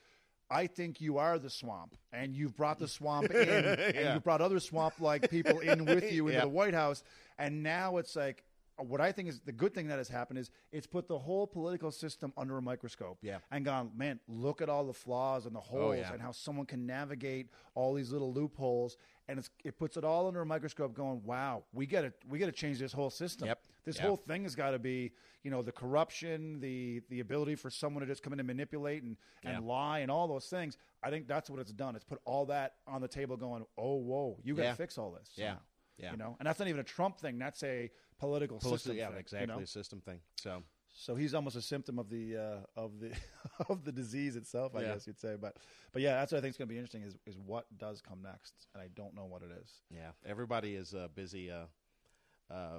I 0.50 0.66
think 0.66 1.00
you 1.00 1.16
are 1.16 1.38
the 1.38 1.48
swamp, 1.48 1.96
and 2.12 2.34
you've 2.36 2.54
brought 2.54 2.78
the 2.78 2.86
swamp 2.86 3.30
in, 3.30 3.48
and 3.48 4.14
you've 4.14 4.22
brought 4.24 4.42
other 4.42 4.60
swamp-like 4.60 5.30
people 5.30 5.58
in 5.60 5.86
with 5.86 6.12
you 6.12 6.26
into 6.28 6.34
Yeah. 6.38 6.42
the 6.42 6.48
White 6.50 6.74
House, 6.74 7.02
and 7.38 7.62
now 7.62 7.96
it's 7.96 8.14
like 8.14 8.44
what 8.76 9.00
I 9.00 9.10
think 9.10 9.28
is 9.30 9.40
the 9.40 9.52
good 9.52 9.72
thing 9.72 9.86
that 9.88 9.96
has 9.98 10.08
happened 10.08 10.38
is 10.38 10.50
it's 10.70 10.86
put 10.86 11.08
the 11.08 11.18
whole 11.18 11.46
political 11.46 11.90
system 11.90 12.32
under 12.36 12.58
a 12.58 12.62
microscope, 12.62 13.18
Yeah. 13.22 13.38
and 13.50 13.64
gone, 13.64 13.92
man, 13.96 14.20
look 14.28 14.60
at 14.60 14.68
all 14.68 14.84
the 14.84 14.92
flaws 14.92 15.46
and 15.46 15.54
the 15.54 15.60
oh, 15.60 15.62
holes, 15.62 15.96
Oh, 15.96 16.00
yeah. 16.00 16.12
and 16.12 16.20
how 16.20 16.32
someone 16.32 16.66
can 16.66 16.84
navigate 16.84 17.48
all 17.74 17.94
these 17.94 18.10
little 18.12 18.32
loopholes, 18.32 18.96
and 19.28 19.38
it's, 19.38 19.50
it 19.64 19.78
puts 19.78 19.96
it 19.96 20.04
all 20.04 20.26
under 20.28 20.40
a 20.40 20.46
microscope. 20.46 20.94
Going, 20.94 21.22
wow, 21.24 21.64
we 21.72 21.86
got 21.86 22.02
to 22.02 22.12
we 22.28 22.38
got 22.38 22.46
to 22.46 22.52
change 22.52 22.78
this 22.78 22.92
whole 22.92 23.10
system. 23.10 23.48
Yep. 23.48 23.58
This 23.84 23.96
Yeah. 23.96 24.02
whole 24.06 24.16
thing 24.16 24.44
has 24.44 24.54
got 24.54 24.70
to 24.70 24.78
be, 24.78 25.12
you 25.42 25.50
know, 25.50 25.62
the 25.62 25.72
corruption, 25.72 26.60
the 26.60 27.02
the 27.10 27.20
ability 27.20 27.54
for 27.54 27.70
someone 27.70 28.00
to 28.02 28.06
just 28.06 28.22
come 28.22 28.32
in 28.32 28.40
and 28.40 28.46
manipulate 28.46 29.02
and, 29.02 29.16
and 29.42 29.66
lie 29.66 30.00
and 30.00 30.10
all 30.10 30.26
those 30.28 30.46
things. 30.46 30.76
I 31.02 31.10
think 31.10 31.26
that's 31.28 31.48
what 31.50 31.60
it's 31.60 31.72
done. 31.72 31.96
It's 31.96 32.04
put 32.04 32.20
all 32.24 32.46
that 32.46 32.74
on 32.86 33.00
the 33.00 33.08
table. 33.08 33.36
Going, 33.36 33.64
oh, 33.78 33.96
whoa, 33.96 34.38
you 34.42 34.54
got 34.54 34.62
to 34.62 34.68
Yeah. 34.68 34.74
fix 34.74 34.98
all 34.98 35.10
this. 35.12 35.30
Yeah. 35.36 35.44
somehow." 35.50 35.60
Yeah. 35.96 36.10
You 36.10 36.16
know, 36.16 36.36
and 36.40 36.46
that's 36.46 36.58
not 36.58 36.66
even 36.66 36.80
a 36.80 36.84
Trump 36.84 37.18
thing. 37.20 37.38
That's 37.38 37.62
a 37.62 37.88
political 38.18 38.58
Political- 38.58 38.78
system. 38.78 38.96
yeah, 38.96 39.08
thing, 39.10 39.18
exactly 39.18 39.52
You 39.52 39.58
know? 39.58 39.62
a 39.62 39.66
system 39.66 40.00
thing. 40.00 40.20
So 40.36 40.62
So 40.96 41.16
he's 41.16 41.34
almost 41.34 41.56
a 41.56 41.60
symptom 41.62 41.98
of 41.98 42.08
the 42.08 42.36
uh, 42.36 42.80
of 42.80 43.00
the 43.00 43.10
of 43.68 43.84
the 43.84 43.90
disease 43.92 44.36
itself, 44.36 44.76
I 44.76 44.82
Yeah. 44.82 44.92
guess 44.94 45.06
you'd 45.08 45.18
say. 45.18 45.34
But 45.40 45.56
but 45.92 46.02
yeah, 46.02 46.14
that's 46.20 46.30
what 46.32 46.38
I 46.38 46.40
think 46.40 46.52
is 46.52 46.56
going 46.56 46.68
to 46.68 46.72
be 46.72 46.78
interesting 46.78 47.02
is 47.02 47.16
is 47.26 47.36
what 47.38 47.66
does 47.76 48.00
come 48.00 48.22
next, 48.22 48.54
and 48.74 48.82
I 48.82 48.88
don't 48.94 49.14
know 49.14 49.24
what 49.24 49.42
it 49.42 49.50
is. 49.60 49.70
yeah, 49.90 50.10
everybody 50.24 50.76
is 50.76 50.94
uh, 50.94 51.08
busy 51.14 51.50
uh, 51.50 51.64
uh, 52.48 52.78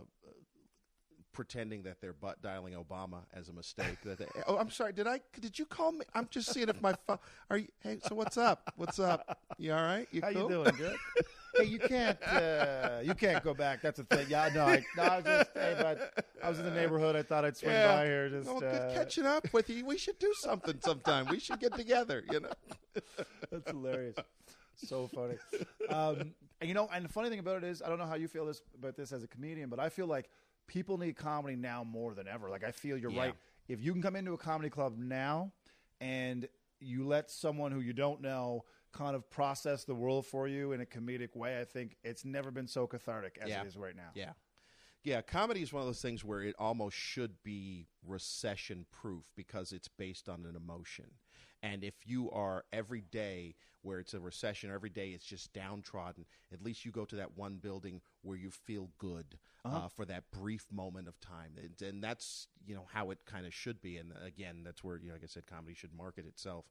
pretending 1.33 1.83
that 1.83 1.99
they're 1.99 2.13
butt 2.13 2.41
dialing 2.41 2.73
Obama 2.73 3.23
as 3.33 3.49
a 3.49 3.53
mistake. 3.53 3.97
that 4.05 4.19
they, 4.19 4.25
oh, 4.47 4.57
I'm 4.57 4.69
sorry. 4.71 4.93
Did 4.93 5.07
I? 5.07 5.19
Did 5.41 5.59
you 5.59 5.65
call 5.65 5.91
me? 5.91 6.05
I'm 6.13 6.27
just 6.31 6.53
seeing 6.53 6.69
if 6.69 6.81
my 6.81 6.93
phone. 7.07 7.17
Are 7.49 7.57
you? 7.57 7.67
Hey, 7.81 7.99
so 8.07 8.15
what's 8.15 8.37
up? 8.37 8.71
What's 8.77 8.97
up? 8.99 9.39
You 9.57 9.73
all 9.73 9.83
right? 9.83 10.07
You 10.11 10.21
How 10.21 10.31
cool? 10.31 10.43
you 10.43 10.49
doing? 10.49 10.75
Good. 10.77 10.95
hey, 11.57 11.63
you 11.65 11.79
can't 11.79 12.17
uh, 12.23 12.99
you 13.03 13.13
can't 13.13 13.43
go 13.43 13.53
back. 13.53 13.81
That's 13.81 13.99
a 13.99 14.03
thing. 14.03 14.27
Yeah, 14.29 14.49
no, 14.53 14.65
I, 14.65 14.83
no, 14.97 15.03
I 15.03 15.15
was 15.17 15.25
just 15.25 15.49
hey, 15.53 15.75
but 15.79 16.25
I 16.43 16.49
was 16.49 16.59
in 16.59 16.65
the 16.65 16.71
neighborhood. 16.71 17.15
I 17.15 17.23
thought 17.23 17.45
I'd 17.45 17.57
swing 17.57 17.71
Yeah. 17.73 17.95
by 17.95 18.05
here. 18.05 18.29
Just 18.29 18.49
good 18.49 18.63
uh, 18.63 18.93
catching 18.93 19.25
up 19.25 19.51
with 19.53 19.69
you. 19.69 19.85
We 19.85 19.97
should 19.97 20.19
do 20.19 20.33
something 20.39 20.79
sometime. 20.81 21.27
We 21.29 21.39
should 21.39 21.59
get 21.59 21.73
together. 21.75 22.23
You 22.31 22.41
know. 22.41 22.49
That's 23.51 23.69
hilarious. 23.69 24.15
So 24.75 25.07
funny. 25.07 25.35
Um, 25.89 26.33
and 26.61 26.67
you 26.67 26.73
know, 26.73 26.89
and 26.93 27.05
the 27.05 27.09
funny 27.09 27.29
thing 27.29 27.39
about 27.39 27.57
it 27.57 27.63
is, 27.63 27.81
I 27.81 27.89
don't 27.89 27.97
know 27.97 28.05
how 28.05 28.15
you 28.15 28.27
feel 28.27 28.45
this 28.45 28.61
about 28.77 28.95
this 28.95 29.11
as 29.11 29.23
a 29.23 29.27
comedian, 29.27 29.69
but 29.69 29.79
I 29.79 29.89
feel 29.89 30.07
like 30.07 30.29
people 30.67 30.97
need 30.97 31.15
comedy 31.15 31.55
now 31.55 31.83
more 31.83 32.13
than 32.13 32.27
ever. 32.27 32.49
Like 32.49 32.63
I 32.63 32.71
feel 32.71 32.97
you're 32.97 33.11
Yeah. 33.11 33.21
right. 33.21 33.33
If 33.67 33.81
you 33.81 33.91
can 33.93 34.01
come 34.01 34.15
into 34.15 34.33
a 34.33 34.37
comedy 34.37 34.69
club 34.69 34.95
now 34.97 35.51
and 36.01 36.47
you 36.79 37.07
let 37.07 37.31
someone 37.31 37.71
who 37.71 37.79
you 37.79 37.93
don't 37.93 38.21
know 38.21 38.63
kind 38.95 39.15
of 39.15 39.29
process 39.29 39.83
the 39.83 39.93
world 39.93 40.25
for 40.25 40.47
you 40.47 40.71
in 40.71 40.81
a 40.81 40.85
comedic 40.85 41.35
way, 41.35 41.59
I 41.59 41.65
think 41.65 41.97
it's 42.03 42.23
never 42.23 42.49
been 42.49 42.67
so 42.67 42.87
cathartic 42.87 43.37
as 43.41 43.49
Yeah. 43.49 43.61
it 43.61 43.67
is 43.67 43.77
right 43.77 43.95
now. 43.95 44.09
Yeah. 44.13 44.33
Yeah, 45.03 45.21
comedy 45.21 45.61
is 45.61 45.71
one 45.71 45.81
of 45.81 45.87
those 45.87 46.01
things 46.01 46.23
where 46.23 46.41
it 46.41 46.55
almost 46.57 46.97
should 46.97 47.43
be 47.43 47.87
recession 48.03 48.87
proof 48.91 49.25
because 49.35 49.71
it's 49.71 49.87
based 49.87 50.27
on 50.27 50.45
an 50.45 50.55
emotion. 50.55 51.11
And 51.61 51.83
if 51.83 51.93
you 52.07 52.31
are 52.31 52.65
every 52.73 53.01
day 53.01 53.55
where 53.81 53.99
it's 53.99 54.15
a 54.15 54.19
recession, 54.19 54.71
every 54.71 54.89
day 54.89 55.09
it's 55.09 55.25
just 55.25 55.53
downtrodden, 55.53 56.25
at 56.51 56.63
least 56.63 56.85
you 56.85 56.91
go 56.91 57.05
to 57.05 57.15
that 57.17 57.37
one 57.37 57.57
building 57.57 58.01
where 58.23 58.37
you 58.37 58.49
feel 58.49 58.89
good 58.97 59.37
uh 59.63 59.87
for 59.87 60.05
that 60.05 60.23
brief 60.31 60.65
moment 60.71 61.07
of 61.07 61.19
time. 61.19 61.51
And, 61.57 61.79
and 61.87 62.03
that's, 62.03 62.47
you 62.65 62.73
know, 62.73 62.87
how 62.91 63.11
it 63.11 63.19
kind 63.25 63.45
of 63.45 63.53
should 63.53 63.81
be. 63.81 63.97
And 63.97 64.11
again, 64.25 64.63
that's 64.63 64.83
where, 64.83 64.97
you 64.97 65.09
know, 65.09 65.13
like 65.13 65.23
I 65.23 65.27
said, 65.27 65.45
comedy 65.45 65.75
should 65.75 65.93
market 65.93 66.25
itself 66.25 66.65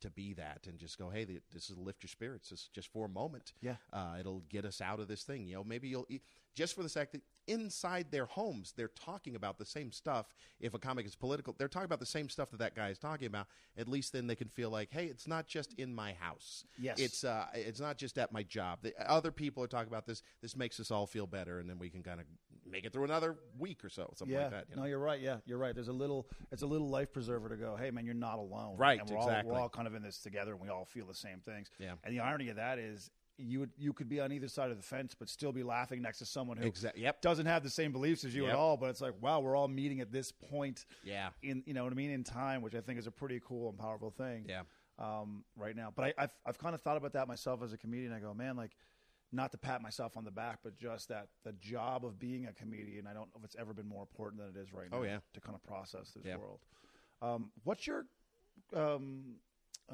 to 0.00 0.10
be 0.10 0.34
that 0.34 0.66
and 0.66 0.78
just 0.78 0.98
go, 0.98 1.10
hey, 1.10 1.26
this 1.52 1.70
is 1.70 1.76
lift 1.76 2.02
your 2.02 2.08
spirits. 2.08 2.50
This 2.50 2.60
is 2.60 2.68
just 2.74 2.92
for 2.92 3.06
a 3.06 3.08
moment. 3.08 3.52
Yeah. 3.60 3.76
Uh, 3.92 4.16
it'll 4.18 4.42
get 4.48 4.64
us 4.64 4.80
out 4.80 5.00
of 5.00 5.08
this 5.08 5.22
thing. 5.22 5.46
You 5.46 5.56
know, 5.56 5.64
maybe 5.64 5.88
you'll 5.88 6.06
just 6.54 6.74
for 6.74 6.82
the 6.82 6.88
fact 6.88 7.12
that 7.12 7.22
inside 7.46 8.06
their 8.10 8.26
homes 8.26 8.72
they're 8.76 8.88
talking 8.88 9.34
about 9.34 9.58
the 9.58 9.64
same 9.64 9.92
stuff. 9.92 10.34
If 10.60 10.74
a 10.74 10.78
comic 10.78 11.06
is 11.06 11.14
political, 11.14 11.54
they're 11.58 11.68
talking 11.68 11.86
about 11.86 12.00
the 12.00 12.06
same 12.06 12.28
stuff 12.28 12.50
that 12.50 12.58
that 12.58 12.74
guy 12.74 12.88
is 12.88 12.98
talking 12.98 13.26
about. 13.26 13.46
At 13.76 13.88
least 13.88 14.12
then 14.12 14.26
they 14.26 14.36
can 14.36 14.48
feel 14.48 14.70
like, 14.70 14.88
hey, 14.92 15.06
it's 15.06 15.26
not 15.26 15.46
just 15.46 15.74
in 15.74 15.94
my 15.94 16.12
house. 16.14 16.64
Yes. 16.80 16.98
it's 17.00 17.24
uh, 17.24 17.46
it's 17.54 17.80
not 17.80 17.98
just 17.98 18.18
at 18.18 18.32
my 18.32 18.42
job. 18.42 18.80
The, 18.82 18.92
other 19.10 19.32
people 19.32 19.62
are 19.62 19.68
talking 19.68 19.88
about 19.88 20.06
this. 20.06 20.22
This 20.42 20.56
makes 20.56 20.80
us 20.80 20.90
all 20.90 21.06
feel 21.06 21.26
better, 21.26 21.58
and 21.58 21.68
then 21.68 21.78
we 21.78 21.90
can 21.90 22.02
kind 22.02 22.20
of 22.20 22.26
make 22.70 22.84
it 22.84 22.92
through 22.92 23.04
another 23.04 23.36
week 23.58 23.84
or 23.84 23.88
so, 23.88 24.12
something 24.16 24.34
Yeah, 24.34 24.42
like 24.44 24.50
that. 24.52 24.66
you 24.70 24.76
know? 24.76 24.82
no, 24.82 24.88
you're 24.88 24.98
right. 24.98 25.20
Yeah, 25.20 25.36
you're 25.46 25.58
right. 25.58 25.74
There's 25.74 25.88
a 25.88 25.92
little, 25.92 26.28
it's 26.52 26.62
a 26.62 26.66
little 26.66 26.88
life 26.88 27.12
preserver 27.12 27.48
to 27.48 27.56
go. 27.56 27.76
Hey, 27.76 27.90
man, 27.90 28.04
you're 28.04 28.14
not 28.14 28.38
alone. 28.38 28.76
Right, 28.76 29.00
And 29.00 29.08
we're 29.10 29.16
exactly. 29.18 29.50
All, 29.50 29.56
we're 29.56 29.62
all 29.62 29.68
kind 29.68 29.86
of 29.86 29.94
in 29.94 30.02
this 30.02 30.18
together, 30.18 30.52
and 30.52 30.60
we 30.60 30.68
all 30.68 30.84
feel 30.84 31.06
the 31.06 31.14
same 31.14 31.40
things. 31.40 31.68
Yeah. 31.78 31.92
And 32.04 32.14
the 32.14 32.20
irony 32.20 32.48
of 32.48 32.56
that 32.56 32.78
is, 32.78 33.10
you 33.42 33.60
would, 33.60 33.70
you 33.78 33.94
could 33.94 34.08
be 34.08 34.20
on 34.20 34.32
either 34.32 34.48
side 34.48 34.70
of 34.70 34.76
the 34.76 34.82
fence, 34.82 35.14
but 35.18 35.28
still 35.28 35.50
be 35.50 35.62
laughing 35.62 36.02
next 36.02 36.18
to 36.18 36.26
someone 36.26 36.58
who 36.58 36.70
Exa- 36.70 36.92
yep. 36.94 37.22
doesn't 37.22 37.46
have 37.46 37.62
the 37.62 37.70
same 37.70 37.90
beliefs 37.90 38.22
as 38.24 38.34
you 38.34 38.46
at 38.46 38.54
all. 38.54 38.76
But 38.76 38.90
it's 38.90 39.00
like, 39.00 39.14
wow, 39.20 39.40
we're 39.40 39.56
all 39.56 39.66
meeting 39.68 40.00
at 40.02 40.12
this 40.12 40.30
point. 40.30 40.84
Yeah. 41.04 41.30
In 41.42 41.62
you 41.64 41.72
know 41.72 41.84
what 41.84 41.92
I 41.92 41.96
mean 41.96 42.10
in 42.10 42.22
time, 42.22 42.60
which 42.60 42.74
I 42.74 42.82
think 42.82 42.98
is 42.98 43.06
a 43.06 43.10
pretty 43.10 43.40
cool 43.42 43.70
and 43.70 43.78
powerful 43.78 44.10
thing. 44.10 44.44
Yeah. 44.46 44.62
Um, 44.98 45.44
right 45.56 45.74
now, 45.74 45.90
but 45.96 46.04
I, 46.04 46.14
I've 46.24 46.34
I've 46.44 46.58
kind 46.58 46.74
of 46.74 46.82
thought 46.82 46.98
about 46.98 47.14
that 47.14 47.28
myself 47.28 47.62
as 47.62 47.72
a 47.72 47.78
comedian. 47.78 48.12
I 48.12 48.20
go, 48.20 48.34
man, 48.34 48.56
like. 48.56 48.72
Not 49.32 49.52
to 49.52 49.58
pat 49.58 49.80
myself 49.80 50.16
on 50.16 50.24
the 50.24 50.30
back, 50.32 50.58
but 50.64 50.76
just 50.76 51.08
that 51.08 51.28
the 51.44 51.52
job 51.52 52.04
of 52.04 52.18
being 52.18 52.46
a 52.46 52.52
comedian. 52.52 53.06
I 53.06 53.12
don't 53.12 53.26
know 53.28 53.38
if 53.38 53.44
it's 53.44 53.56
ever 53.58 53.72
been 53.72 53.86
more 53.86 54.02
important 54.02 54.42
than 54.42 54.48
it 54.56 54.60
is 54.60 54.72
right 54.72 54.90
now 54.90 54.98
Oh, 54.98 55.02
yeah. 55.04 55.18
to 55.34 55.40
kind 55.40 55.54
of 55.54 55.62
process 55.62 56.10
this 56.12 56.24
Yeah. 56.24 56.36
world. 56.36 56.58
Um, 57.22 57.52
what's 57.64 57.86
your 57.86 58.06
um, 58.74 59.36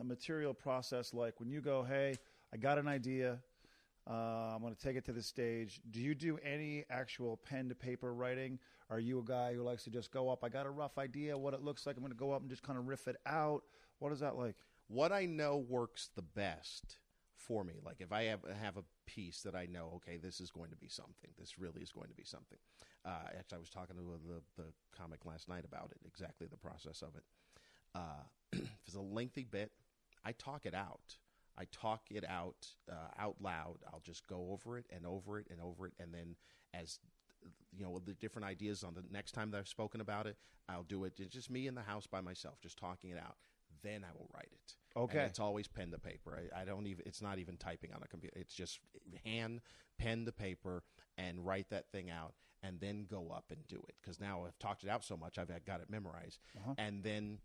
material 0.02 0.54
process 0.54 1.12
like 1.12 1.38
when 1.40 1.50
you 1.50 1.60
go, 1.60 1.82
hey, 1.82 2.14
I 2.52 2.56
got 2.56 2.78
an 2.78 2.88
idea. 2.88 3.40
Uh, 4.08 4.54
I'm 4.54 4.60
going 4.62 4.74
to 4.74 4.80
take 4.80 4.96
it 4.96 5.04
to 5.06 5.12
the 5.12 5.22
stage. 5.22 5.80
Do 5.90 6.00
you 6.00 6.14
do 6.14 6.38
any 6.38 6.84
actual 6.88 7.36
pen 7.36 7.68
to 7.68 7.74
paper 7.74 8.14
writing? 8.14 8.58
Are 8.88 9.00
you 9.00 9.18
a 9.18 9.24
guy 9.24 9.52
who 9.52 9.62
likes 9.62 9.82
to 9.84 9.90
just 9.90 10.12
go 10.12 10.28
up? 10.30 10.44
I 10.44 10.48
got 10.48 10.64
a 10.64 10.70
rough 10.70 10.96
idea 10.96 11.36
what 11.36 11.54
it 11.54 11.62
looks 11.62 11.86
like. 11.86 11.96
I'm 11.96 12.02
going 12.02 12.12
to 12.12 12.18
go 12.18 12.30
up 12.30 12.40
and 12.40 12.48
just 12.48 12.62
kind 12.62 12.78
of 12.78 12.86
riff 12.86 13.08
it 13.08 13.16
out. 13.26 13.64
What 13.98 14.12
is 14.12 14.20
that 14.20 14.36
like? 14.36 14.54
what 14.88 15.10
I 15.10 15.26
know 15.26 15.56
works 15.56 16.10
the 16.14 16.22
best 16.22 16.98
for 17.34 17.64
me. 17.64 17.74
Like 17.84 17.96
if 17.98 18.12
I 18.12 18.22
have 18.24 18.40
have 18.62 18.76
a 18.76 18.84
piece 19.06 19.42
that 19.42 19.54
I 19.54 19.66
know, 19.66 19.92
okay, 19.96 20.16
this 20.16 20.40
is 20.40 20.50
going 20.50 20.70
to 20.70 20.76
be 20.76 20.88
something. 20.88 21.30
This 21.38 21.58
really 21.58 21.82
is 21.82 21.92
going 21.92 22.08
to 22.08 22.14
be 22.14 22.24
something. 22.24 22.58
Uh, 23.04 23.28
actually, 23.38 23.56
I 23.56 23.60
was 23.60 23.70
talking 23.70 23.96
to 23.96 24.02
the 24.02 24.62
the 24.62 24.68
comic 24.96 25.24
last 25.24 25.48
night 25.48 25.64
about 25.64 25.92
it. 25.92 25.98
Exactly 26.06 26.46
the 26.46 26.56
process 26.56 27.02
of 27.02 27.16
it. 27.16 27.24
Uh, 27.94 28.24
if 28.52 28.68
it's 28.86 28.96
a 28.96 29.00
lengthy 29.00 29.44
bit, 29.44 29.72
I 30.24 30.32
talk 30.32 30.66
it 30.66 30.74
out. 30.74 31.16
I 31.58 31.64
talk 31.72 32.02
it 32.10 32.24
out 32.28 32.66
uh, 32.90 33.22
out 33.22 33.36
loud. 33.40 33.78
I'll 33.92 34.02
just 34.04 34.26
go 34.26 34.50
over 34.52 34.78
it 34.78 34.86
and 34.94 35.06
over 35.06 35.38
it 35.38 35.46
and 35.50 35.60
over 35.60 35.86
it, 35.86 35.94
and 35.98 36.12
then 36.12 36.36
as 36.74 36.98
you 37.72 37.84
know 37.84 38.00
the 38.04 38.14
different 38.14 38.46
ideas 38.46 38.84
on 38.84 38.94
the 38.94 39.04
next 39.10 39.32
time 39.32 39.50
that 39.50 39.58
I've 39.58 39.68
spoken 39.68 40.00
about 40.00 40.26
it, 40.26 40.36
I'll 40.68 40.82
do 40.82 41.04
it. 41.04 41.14
It's 41.18 41.32
just 41.32 41.50
me 41.50 41.66
in 41.66 41.74
the 41.74 41.82
house 41.82 42.06
by 42.06 42.20
myself, 42.20 42.60
just 42.60 42.76
talking 42.76 43.10
it 43.10 43.18
out. 43.18 43.36
Then 43.82 44.04
I 44.04 44.12
will 44.16 44.28
write 44.34 44.50
it. 44.52 44.72
Okay. 44.98 45.18
And 45.18 45.28
it's 45.28 45.38
always 45.40 45.68
pen 45.68 45.90
to 45.90 45.98
paper. 45.98 46.38
I, 46.54 46.62
I 46.62 46.64
don't 46.64 46.86
even. 46.86 47.02
It's 47.06 47.20
not 47.22 47.38
even 47.38 47.56
typing 47.56 47.92
on 47.92 48.02
a 48.02 48.08
computer. 48.08 48.36
It's 48.38 48.54
just 48.54 48.80
hand 49.24 49.60
pen 49.98 50.24
to 50.26 50.32
paper 50.32 50.82
and 51.18 51.44
write 51.46 51.70
that 51.70 51.90
thing 51.90 52.10
out, 52.10 52.34
and 52.62 52.80
then 52.80 53.06
go 53.08 53.30
up 53.34 53.44
and 53.50 53.66
do 53.68 53.82
it. 53.88 53.94
Because 54.00 54.20
now 54.20 54.44
I've 54.46 54.58
talked 54.58 54.84
it 54.84 54.88
out 54.90 55.04
so 55.04 55.16
much, 55.16 55.38
I've 55.38 55.48
got 55.64 55.80
it 55.80 55.90
memorized, 55.90 56.38
and 56.78 57.02
then 57.02 57.38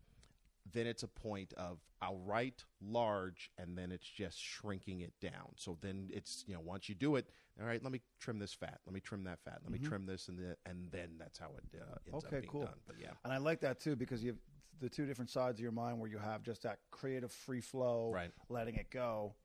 then 0.71 0.85
it's 0.85 1.01
a 1.03 1.07
point 1.07 1.53
of 1.57 1.79
I'll 2.03 2.19
write 2.19 2.65
large 2.81 3.49
and 3.57 3.75
then 3.75 3.91
it's 3.91 4.07
just 4.07 4.39
shrinking 4.39 5.01
it 5.01 5.13
down. 5.19 5.53
So 5.55 5.77
then 5.81 6.09
it's 6.13 6.43
you 6.47 6.53
know 6.53 6.59
once 6.59 6.87
you 6.87 6.93
do 6.95 7.15
it, 7.15 7.27
all 7.59 7.65
right, 7.65 7.81
let 7.81 7.91
me 7.91 8.01
trim 8.19 8.37
this 8.37 8.53
fat, 8.53 8.79
let 8.85 8.93
me 8.93 8.99
trim 8.99 9.23
that 9.23 9.39
fat, 9.43 9.59
let 9.63 9.71
me 9.71 9.79
trim 9.79 10.05
this 10.05 10.27
and 10.27 10.37
the, 10.37 10.55
and 10.67 10.91
then 10.91 11.11
that's 11.17 11.39
how 11.39 11.51
it 11.57 11.79
uh, 11.81 11.95
ends 12.05 12.23
up 12.25 12.31
Okay, 12.31 12.41
being 12.41 12.51
cool. 12.51 12.61
done. 12.65 12.75
But 12.85 12.97
yeah, 12.99 13.09
And 13.23 13.33
I 13.33 13.37
like 13.37 13.61
that 13.61 13.79
too 13.79 13.95
because 13.95 14.23
you 14.23 14.31
have 14.31 14.39
the 14.81 14.89
two 14.89 15.05
different 15.05 15.29
sides 15.29 15.59
of 15.59 15.63
your 15.63 15.71
mind 15.71 15.99
where 15.99 16.09
you 16.09 16.17
have 16.17 16.43
just 16.43 16.63
that 16.63 16.79
creative 16.89 17.31
free 17.31 17.61
flow, 17.61 18.11
Right. 18.11 18.31
letting 18.49 18.75
it 18.75 18.89
go, 18.89 19.35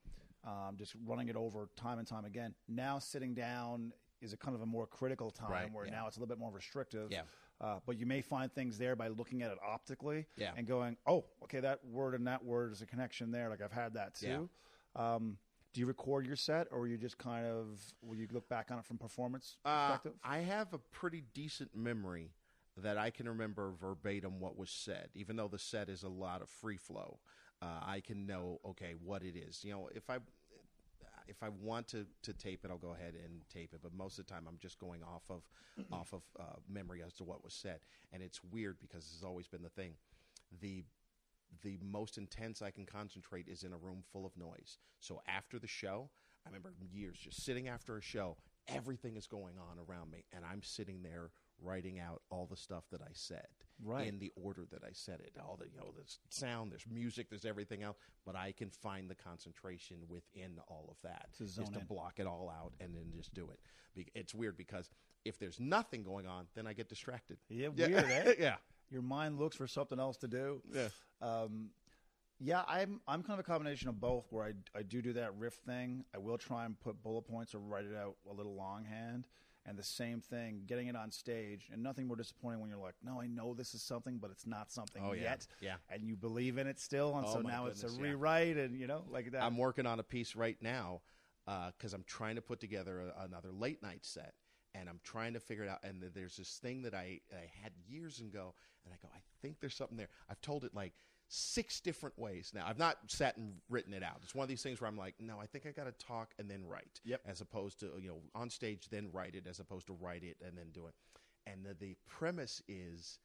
um, 0.45 0.77
just 0.77 0.95
running 1.05 1.29
it 1.29 1.37
over 1.37 1.69
time 1.77 1.99
and 1.99 2.09
time 2.09 2.25
again. 2.25 2.55
Now 2.69 2.99
sitting 2.99 3.35
down 3.35 3.93
is 4.23 4.33
a 4.33 4.37
kind 4.37 4.55
of 4.57 4.63
a 4.63 4.67
more 4.67 4.87
critical 4.87 5.31
time 5.31 5.51
Right, 5.51 5.73
where 5.73 5.85
yeah. 5.85 5.93
now 5.93 6.07
it's 6.07 6.17
a 6.17 6.21
little 6.21 6.35
bit 6.35 6.41
more 6.41 6.51
restrictive. 6.51 7.13
Yeah. 7.13 7.23
Uh, 7.61 7.81
but 7.87 7.99
you 7.99 8.07
may 8.07 8.23
find 8.23 8.51
things 8.53 8.79
there 8.79 8.97
by 8.97 9.09
looking 9.09 9.43
at 9.43 9.51
it 9.51 9.59
optically 9.67 10.27
Yeah. 10.37 10.55
and 10.57 10.67
going, 10.67 10.97
oh, 11.07 11.27
okay, 11.43 11.61
that 11.61 11.85
word 11.85 12.15
and 12.15 12.27
that 12.27 12.43
word 12.45 12.73
is 12.73 12.81
a 12.81 12.87
connection 12.87 13.31
there. 13.31 13.51
Like 13.51 13.61
I've 13.61 13.73
had 13.73 13.93
that 13.95 14.15
too. 14.15 14.49
Um, 14.95 15.39
do 15.75 15.81
you 15.81 15.87
record 15.87 16.27
your 16.27 16.37
set, 16.37 16.69
or 16.71 16.87
you 16.87 16.97
just 16.97 17.19
kind 17.19 17.45
of 17.45 17.79
will 18.01 18.17
you 18.17 18.27
look 18.33 18.49
back 18.49 18.71
on 18.71 18.79
it 18.79 18.85
from 18.87 18.97
performance 18.97 19.59
Uh, 19.67 19.89
perspective? 19.89 20.15
I 20.25 20.39
have 20.39 20.73
a 20.73 20.79
pretty 20.79 21.25
decent 21.35 21.75
memory 21.77 22.33
that 22.83 22.99
I 22.99 23.11
can 23.11 23.29
remember 23.29 23.73
verbatim 23.81 24.41
what 24.41 24.57
was 24.57 24.71
said, 24.71 25.09
even 25.15 25.37
though 25.37 25.49
the 25.49 25.59
set 25.59 25.89
is 25.89 26.03
a 26.03 26.09
lot 26.09 26.43
of 26.43 26.49
free 26.49 26.77
flow. 26.77 27.19
Uh, 27.63 27.81
I 27.87 28.01
can 28.01 28.27
know 28.27 28.61
okay 28.67 28.95
what 29.03 29.23
it 29.23 29.35
is. 29.35 29.65
You 29.65 29.73
know, 29.73 29.89
if 29.95 30.11
I 30.11 30.19
if 31.29 31.43
I 31.43 31.49
want 31.49 31.89
to, 31.89 32.07
to 32.23 32.33
tape 32.33 32.65
it, 32.65 32.71
I'll 32.71 32.79
go 32.79 32.95
ahead 32.95 33.15
and 33.15 33.41
tape 33.53 33.73
it. 33.73 33.81
But 33.83 33.93
most 33.93 34.19
of 34.19 34.27
the 34.27 34.33
time, 34.33 34.45
I'm 34.49 34.59
just 34.59 34.79
going 34.79 35.03
off 35.03 35.25
of 35.31 35.43
off 35.93 36.13
of 36.13 36.23
uh, 36.39 36.57
memory 36.69 37.03
as 37.05 37.13
to 37.15 37.25
what 37.25 37.45
was 37.45 37.55
said, 37.55 37.81
and 38.13 38.23
it's 38.23 38.41
weird 38.43 38.79
because 38.81 39.05
this 39.05 39.15
has 39.15 39.25
always 39.25 39.49
been 39.49 39.63
the 39.63 39.69
thing. 39.71 39.95
The 40.61 40.85
the 41.63 41.79
most 41.83 42.19
intense 42.19 42.61
I 42.61 42.71
can 42.71 42.85
concentrate 42.85 43.49
is 43.49 43.63
in 43.63 43.73
a 43.73 43.79
room 43.79 44.03
full 44.13 44.27
of 44.27 44.37
noise. 44.37 44.79
So 44.99 45.21
after 45.29 45.59
the 45.59 45.67
show, 45.67 46.11
I 46.45 46.49
remember 46.49 46.73
years 46.93 47.19
just 47.19 47.45
sitting 47.45 47.69
after 47.69 47.97
a 47.97 48.03
show, 48.03 48.37
everything 48.69 49.17
is 49.17 49.27
going 49.27 49.55
on 49.59 49.79
around 49.79 50.11
me, 50.11 50.25
and 50.33 50.45
I'm 50.45 50.63
sitting 50.63 51.03
there 51.03 51.31
writing 51.63 51.99
out 51.99 52.23
all 52.31 52.47
the 52.47 52.57
stuff 52.57 52.85
that 52.93 53.01
I 53.01 53.11
said 53.13 53.47
Right. 53.85 54.07
in 54.07 54.19
the 54.19 54.33
order 54.37 54.65
that 54.73 54.83
I 54.85 54.91
said 54.93 55.21
it. 55.21 55.33
All 55.39 55.57
the 55.59 55.67
you 55.67 55.77
know, 55.79 55.93
there's 55.95 56.19
sound, 56.31 56.73
there's 56.73 56.87
music, 56.91 57.29
there's 57.29 57.45
everything 57.45 57.83
else, 57.83 57.99
but 58.25 58.35
I 58.35 58.53
can 58.53 58.71
find 58.71 59.11
the 59.11 59.15
concentration 59.15 59.99
within 60.09 60.59
all 60.69 60.89
of 60.91 60.97
that. 61.03 61.29
To 61.39 61.45
is 61.45 61.57
to 61.57 61.63
in. 61.63 61.85
block 61.87 62.15
it 62.19 62.27
all 62.27 62.51
out 62.51 62.73
and 62.81 62.95
then 62.95 63.13
just 63.15 63.35
do 63.35 63.51
it. 63.51 64.09
It's 64.15 64.35
weird 64.35 64.57
because 64.57 64.91
if 65.25 65.39
there's 65.39 65.61
nothing 65.61 66.03
going 66.03 66.27
on, 66.27 66.47
then 66.55 66.67
I 66.67 66.73
get 66.73 66.89
distracted. 66.89 67.37
Yeah, 67.49 67.69
weird, 67.69 67.91
eh? 68.05 68.35
yeah. 68.39 68.57
Your 68.91 69.03
mind 69.03 69.39
looks 69.39 69.57
for 69.57 69.67
something 69.67 69.99
else 69.99 70.17
to 70.19 70.29
do. 70.29 70.63
Yeah. 70.73 70.89
Um, 71.21 71.71
yeah, 72.39 72.63
I'm 72.69 73.01
I'm 73.09 73.23
kind 73.23 73.41
of 73.41 73.47
a 73.47 73.51
combination 73.51 73.89
of 73.89 73.99
both. 73.99 74.27
Where 74.31 74.45
I 74.45 74.53
I 74.79 74.83
do 74.83 75.01
do 75.03 75.15
that 75.15 75.35
riff 75.37 75.55
thing. 75.55 76.05
I 76.15 76.19
will 76.19 76.37
try 76.39 76.65
and 76.67 76.79
put 76.79 77.03
bullet 77.03 77.23
points 77.23 77.55
or 77.55 77.59
write 77.59 77.85
it 77.87 77.97
out 77.97 78.17
a 78.31 78.33
little 78.35 78.55
longhand. 78.55 79.27
And 79.69 79.77
the 79.77 79.83
same 79.83 80.21
thing, 80.21 80.63
getting 80.67 80.87
it 80.87 80.95
on 80.95 81.11
stage, 81.11 81.69
and 81.73 81.83
nothing 81.83 82.07
more 82.07 82.17
disappointing 82.17 82.61
when 82.61 82.71
you're 82.71 82.79
like, 82.79 82.95
"No, 83.03 83.21
I 83.21 83.27
know 83.27 83.53
this 83.53 83.75
is 83.75 83.83
something, 83.83 84.19
but 84.19 84.31
it's 84.31 84.47
not 84.47 84.71
something 84.71 85.03
Oh, 85.05 85.13
yeah. 85.13 85.23
yet." 85.23 85.47
Yeah. 85.61 85.77
and 85.89 86.07
you 86.07 86.15
believe 86.17 86.57
in 86.57 86.69
it 86.69 86.79
still, 86.79 87.17
and 87.19 87.27
Oh, 87.27 87.33
so 87.35 87.41
now 87.41 87.67
it's 87.67 87.81
goodness, 87.83 87.99
a 87.99 88.01
yeah. 88.03 88.09
rewrite, 88.11 88.57
and 88.59 88.79
you 88.79 88.87
know, 88.87 89.05
like 89.09 89.33
that. 89.33 89.43
I'm 89.43 89.57
working 89.57 89.85
on 89.85 89.99
a 89.99 90.05
piece 90.05 90.37
right 90.37 90.57
now 90.63 91.03
uh, 91.49 91.73
because 91.77 91.93
I'm 91.95 92.05
trying 92.05 92.37
to 92.37 92.43
put 92.43 92.61
together 92.61 93.01
a, 93.17 93.25
another 93.25 93.51
late 93.51 93.83
night 93.83 94.05
set, 94.07 94.35
and 94.75 94.89
I'm 94.89 95.01
trying 95.03 95.33
to 95.35 95.41
figure 95.41 95.65
it 95.65 95.69
out. 95.69 95.81
And 95.83 96.01
there's 96.15 96.37
this 96.37 96.59
thing 96.59 96.83
that 96.83 96.95
I, 96.95 97.21
I 97.33 97.51
had 97.63 97.73
years 97.89 98.21
ago, 98.21 98.55
and 98.85 98.95
I 98.95 98.99
go, 99.03 99.09
I 99.13 99.19
think 99.43 99.59
there's 99.61 99.75
something 99.75 99.97
there. 99.97 100.11
I've 100.31 100.41
told 100.41 100.65
it 100.65 100.75
like 100.75 100.93
six 101.29 101.81
different 101.81 102.19
ways 102.19 102.53
now. 102.55 102.65
I've 102.67 102.79
not 102.79 102.99
sat 103.09 103.37
and 103.37 103.55
written 103.69 103.93
it 103.93 104.03
out. 104.03 104.21
It's 104.23 104.35
one 104.35 104.45
of 104.45 104.49
these 104.49 104.63
things 104.63 104.81
where 104.81 104.89
I'm 104.89 104.97
like, 104.97 105.15
no, 105.21 105.39
I 105.41 105.47
think 105.47 105.67
I 105.67 105.71
got 105.71 105.85
to 105.85 106.07
talk 106.07 106.33
and 106.39 106.51
then 106.51 106.65
write, 106.67 107.01
Yep. 107.05 107.21
as 107.27 107.41
opposed 107.41 107.81
to 107.81 107.93
you 108.01 108.09
know 108.09 108.21
on 108.35 108.51
stage 108.51 108.89
then 108.91 109.09
write 109.13 109.35
it, 109.35 109.47
as 109.49 109.59
opposed 109.61 109.87
to 109.89 109.93
write 109.95 110.23
it 110.23 110.37
and 110.47 110.57
then 110.57 110.67
do 110.73 110.87
it. 110.87 110.95
And 111.47 111.65
the, 111.65 111.75
the 111.75 111.97
premise 112.07 112.63
is 112.69 113.19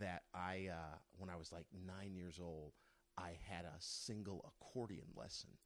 that 0.00 0.22
I, 0.34 0.68
uh, 0.70 0.96
when 1.16 1.30
I 1.30 1.36
was 1.36 1.52
like 1.52 1.66
nine 1.86 2.14
years 2.14 2.38
old, 2.42 2.72
I 3.16 3.32
had 3.48 3.64
a 3.64 3.74
single 3.78 4.44
accordion 4.62 5.06
lesson. 5.16 5.50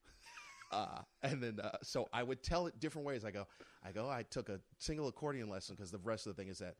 Uh, 0.73 1.03
and 1.23 1.43
then, 1.43 1.61
uh, 1.63 1.71
so 1.83 2.09
I 2.15 2.23
would 2.23 2.43
tell 2.43 2.67
it 2.67 2.81
different 2.81 3.07
ways. 3.07 3.27
I 3.27 3.31
go, 3.31 3.47
I 3.85 3.93
go, 3.93 4.09
I 4.09 4.23
took 4.23 4.49
a 4.49 4.59
single 4.79 5.07
accordion 5.07 5.51
lesson 5.51 5.75
because 5.77 5.91
the 5.91 5.99
rest 5.99 6.27
of 6.27 6.35
the 6.35 6.43
thing 6.43 6.51
is 6.51 6.61
that 6.61 6.77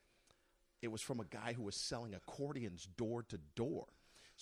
it 0.81 0.91
was 0.91 1.03
from 1.03 1.21
a 1.21 1.27
guy 1.27 1.53
who 1.53 1.63
was 1.63 1.77
selling 1.77 2.15
accordions 2.15 2.89
door 2.97 3.23
to 3.25 3.39
door. 3.55 3.89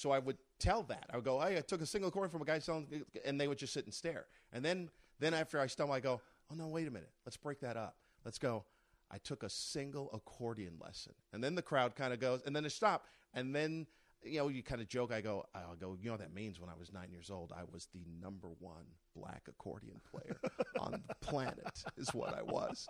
So 0.00 0.12
I 0.12 0.18
would 0.18 0.38
tell 0.58 0.82
that. 0.84 1.04
I 1.10 1.16
would 1.16 1.26
go, 1.26 1.38
hey, 1.40 1.58
I 1.58 1.60
took 1.60 1.82
a 1.82 1.86
single 1.86 2.08
accordion 2.08 2.30
from 2.30 2.40
a 2.40 2.46
guy 2.46 2.58
selling, 2.58 3.04
and 3.22 3.38
they 3.38 3.46
would 3.46 3.58
just 3.58 3.74
sit 3.74 3.84
and 3.84 3.92
stare. 3.92 4.24
And 4.50 4.64
then, 4.64 4.88
then 5.18 5.34
after 5.34 5.60
I 5.60 5.66
stumble, 5.66 5.92
I 5.92 6.00
go, 6.00 6.22
oh 6.50 6.54
no, 6.54 6.68
wait 6.68 6.88
a 6.88 6.90
minute, 6.90 7.10
let's 7.26 7.36
break 7.36 7.60
that 7.60 7.76
up. 7.76 7.96
Let's 8.24 8.38
go. 8.38 8.64
I 9.10 9.18
took 9.18 9.42
a 9.42 9.50
single 9.50 10.08
accordion 10.14 10.78
lesson, 10.80 11.12
and 11.34 11.44
then 11.44 11.54
the 11.54 11.60
crowd 11.60 11.96
kind 11.96 12.14
of 12.14 12.18
goes, 12.18 12.40
and 12.46 12.56
then 12.56 12.64
it 12.64 12.70
stopped, 12.70 13.08
and 13.34 13.54
then 13.54 13.86
you 14.24 14.38
know 14.38 14.48
you 14.48 14.62
kind 14.62 14.80
of 14.80 14.88
joke. 14.88 15.12
I 15.12 15.20
go, 15.20 15.44
I 15.54 15.60
go, 15.80 15.96
you 16.00 16.06
know 16.06 16.12
what 16.12 16.20
that 16.20 16.34
means? 16.34 16.60
When 16.60 16.68
I 16.70 16.74
was 16.78 16.92
nine 16.92 17.10
years 17.10 17.30
old, 17.30 17.52
I 17.56 17.62
was 17.70 17.88
the 17.94 18.04
number 18.22 18.48
one 18.58 18.84
black 19.16 19.42
accordion 19.48 20.00
player 20.10 20.36
on 20.78 20.92
the 20.92 21.14
planet, 21.20 21.82
is 21.96 22.12
what 22.14 22.32
I 22.36 22.42
was. 22.42 22.86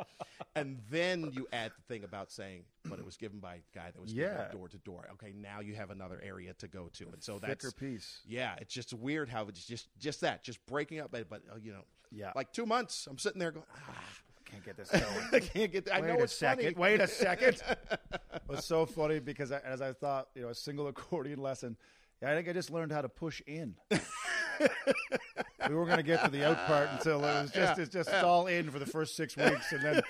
And 0.55 0.79
then 0.91 1.31
you 1.33 1.47
add 1.53 1.73
the 1.77 1.95
thing 1.95 2.05
about 2.05 2.31
saying, 2.31 2.65
but 2.85 2.99
it 2.99 3.05
was 3.05 3.17
given 3.17 3.39
by 3.41 3.55
a 3.57 3.61
guy 3.75 3.91
that 3.91 4.01
was 4.01 4.13
Yeah. 4.13 4.49
door 4.53 4.69
to 4.69 4.79
door. 4.79 5.09
Okay, 5.15 5.33
now 5.35 5.61
you 5.61 5.75
have 5.75 5.91
another 5.91 6.21
area 6.23 6.53
to 6.55 6.69
go 6.69 6.89
to, 6.95 7.05
and 7.13 7.23
so 7.23 7.39
that's 7.39 7.65
Thicker 7.65 7.73
piece. 7.75 8.21
yeah, 8.27 8.55
it's 8.61 8.75
just 8.75 8.93
weird 8.93 9.29
how 9.29 9.47
it's 9.49 9.65
just 9.65 9.89
just 9.99 10.21
that, 10.23 10.43
just 10.45 10.65
breaking 10.67 11.01
up. 11.01 11.11
But, 11.11 11.29
but 11.31 11.43
uh, 11.51 11.57
you 11.63 11.73
know, 11.73 11.85
Yeah. 12.11 12.33
like 12.35 12.53
two 12.53 12.67
months, 12.67 13.07
I'm 13.09 13.19
sitting 13.19 13.39
there 13.39 13.53
going, 13.53 13.67
ah, 13.75 14.05
I 14.51 14.53
can't 14.53 14.65
get 14.65 14.77
this 14.77 14.91
going. 14.91 15.05
I 15.33 15.41
can't 15.41 15.73
get. 15.73 15.91
I 15.93 16.01
Wait 16.01 16.09
know 16.09 16.15
a 16.19 16.23
it's 16.25 16.35
second. 16.35 16.65
funny. 16.65 16.77
Wait 16.77 17.01
a 17.01 17.07
second. 17.07 17.63
it 18.13 18.43
was 18.49 18.65
so 18.65 18.85
funny 18.87 19.21
because 19.21 19.53
I, 19.53 19.59
as 19.61 19.81
I 19.81 19.93
thought, 19.93 20.29
you 20.35 20.43
know, 20.43 20.49
a 20.49 20.55
single 20.55 20.89
accordion 20.89 21.41
lesson. 21.41 21.77
Yeah, 22.23 22.33
I 22.33 22.35
think 22.35 22.49
I 22.49 22.53
just 22.53 22.71
learned 22.71 22.93
how 22.93 23.01
to 23.01 23.09
push 23.09 23.41
in. 23.47 23.77
we 23.91 25.75
were 25.75 25.87
going 25.87 25.97
to 25.97 26.03
get 26.03 26.23
to 26.25 26.31
the 26.31 26.47
out 26.47 26.59
part 26.67 26.89
until 26.93 27.19
it 27.21 27.23
was 27.23 27.51
just 27.51 27.79
it's 27.79 27.93
just 27.93 28.13
all 28.13 28.47
in 28.47 28.71
for 28.71 28.79
the 28.79 28.85
first 28.87 29.17
six 29.17 29.37
weeks, 29.37 29.73
and 29.73 29.83
then 29.83 30.03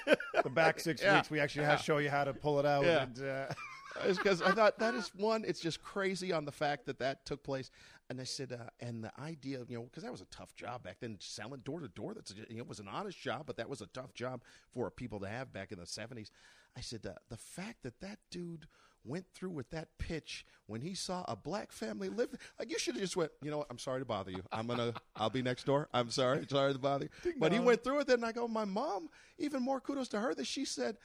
the 0.43 0.51
back 0.51 0.80
six 0.80 1.03
Yeah. 1.03 1.16
weeks 1.16 1.30
we 1.30 1.38
actually 1.38 1.66
had 1.66 1.78
to 1.78 1.82
show 1.84 1.99
you 1.99 2.11
how 2.11 2.24
to 2.24 2.32
pull 2.34 2.59
it 2.59 2.66
out. 2.66 2.84
Yeah. 2.84 3.03
And, 3.03 3.22
uh, 3.22 3.47
because 4.16 4.41
I 4.43 4.53
thought 4.53 4.78
that 4.78 4.95
is 4.95 5.11
one. 5.14 5.45
It's 5.47 5.61
just 5.61 5.82
crazy 5.82 6.32
on 6.32 6.45
the 6.45 6.53
fact 6.53 6.86
that 6.86 6.99
that 7.01 7.24
took 7.26 7.43
place. 7.45 7.70
And 8.11 8.21
I 8.21 8.25
said, 8.25 8.53
uh, 8.53 8.65
and 8.81 9.05
the 9.05 9.13
idea, 9.21 9.61
you 9.69 9.77
know, 9.77 9.85
because 9.85 10.03
that 10.03 10.11
was 10.11 10.21
a 10.21 10.27
tough 10.27 10.57
job 10.57 10.83
back 10.83 10.97
then, 11.01 11.17
selling 11.21 11.61
door 11.61 11.79
to 11.79 11.87
door. 11.87 12.13
That's 12.13 12.33
a, 12.33 12.35
you 12.49 12.57
know, 12.57 12.63
it 12.63 12.69
was 12.69 12.81
an 12.81 12.89
honest 12.89 13.21
job, 13.21 13.45
but 13.47 13.57
that 13.59 13.69
was 13.69 13.81
a 13.81 13.87
tough 13.87 14.15
job 14.15 14.43
for 14.75 14.91
people 14.91 15.21
to 15.21 15.29
have 15.29 15.53
back 15.53 15.71
in 15.71 15.79
the 15.79 15.87
seventies. 15.87 16.33
I 16.77 16.81
said, 16.81 17.07
uh, 17.07 17.13
the 17.29 17.37
fact 17.37 17.85
that 17.85 18.01
that 18.01 18.19
dude 18.33 18.67
went 19.05 19.27
through 19.33 19.51
with 19.51 19.71
that 19.71 19.89
pitch 19.99 20.45
when 20.67 20.81
he 20.81 20.93
saw 20.93 21.25
a 21.29 21.37
black 21.37 21.71
family 21.71 22.09
live, 22.09 22.31
like 22.59 22.69
you 22.69 22.81
should 22.81 22.95
have 22.95 23.03
just 23.03 23.17
went, 23.17 23.31
you 23.43 23.51
know 23.51 23.59
what? 23.59 23.69
I'm 23.71 23.79
sorry 23.79 24.01
to 24.01 24.05
bother 24.05 24.33
you. 24.33 24.43
I'm 24.51 24.67
gonna, 24.67 24.93
I'll 25.15 25.31
be 25.31 25.41
next 25.41 25.65
door. 25.65 25.89
I'm 25.95 26.11
sorry, 26.11 26.45
sorry 26.51 26.73
to 26.73 26.81
bother 26.81 27.09
you. 27.25 27.33
But 27.39 27.53
he 27.53 27.61
went 27.61 27.85
through 27.85 27.99
with 27.99 28.11
it, 28.11 28.15
and 28.15 28.27
I 28.27 28.33
go, 28.33 28.49
my 28.49 28.65
mom. 28.65 29.09
Even 29.39 29.63
more 29.63 29.81
kudos 29.81 30.09
to 30.09 30.19
her 30.19 30.35
that 30.35 30.49
she 30.49 30.65
said. 30.65 30.97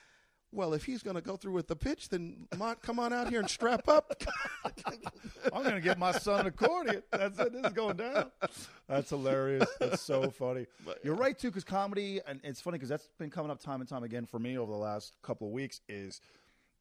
Well, 0.56 0.74
if 0.74 0.86
he's 0.86 1.04
going 1.04 1.16
to 1.16 1.22
go 1.22 1.36
through 1.36 1.52
with 1.52 1.68
the 1.68 1.76
pitch, 1.76 2.08
then 2.10 2.48
Mont, 2.58 2.82
come 2.82 2.98
on 2.98 3.12
out 3.12 3.30
here 3.30 3.40
and 3.42 3.50
strap 3.50 3.88
up. 3.90 4.24
I'm 5.54 5.64
going 5.64 5.76
to 5.76 5.82
get 5.82 6.00
my 6.00 6.12
son 6.14 6.42
an 6.42 6.48
accordion. 6.48 7.04
That's 7.12 7.38
it. 7.40 7.54
This 7.54 7.66
is 7.66 7.74
going 7.74 7.98
down. 7.98 8.32
That's 8.88 9.10
hilarious. 9.10 9.68
That's 9.80 10.02
so 10.02 10.30
funny. 10.32 10.66
You're 11.04 11.16
right 11.16 11.38
too, 11.38 11.50
because 11.50 11.64
comedy, 11.64 12.22
and 12.26 12.40
it's 12.44 12.62
funny 12.62 12.78
because 12.78 12.90
that's 12.90 13.10
been 13.20 13.30
coming 13.30 13.52
up 13.52 13.60
time 13.62 13.82
and 13.82 13.90
time 13.90 14.04
again 14.04 14.26
for 14.26 14.40
me 14.40 14.58
over 14.58 14.72
the 14.72 14.78
last 14.78 15.16
couple 15.22 15.48
of 15.48 15.54
weeks. 15.54 15.82
Is 15.90 16.22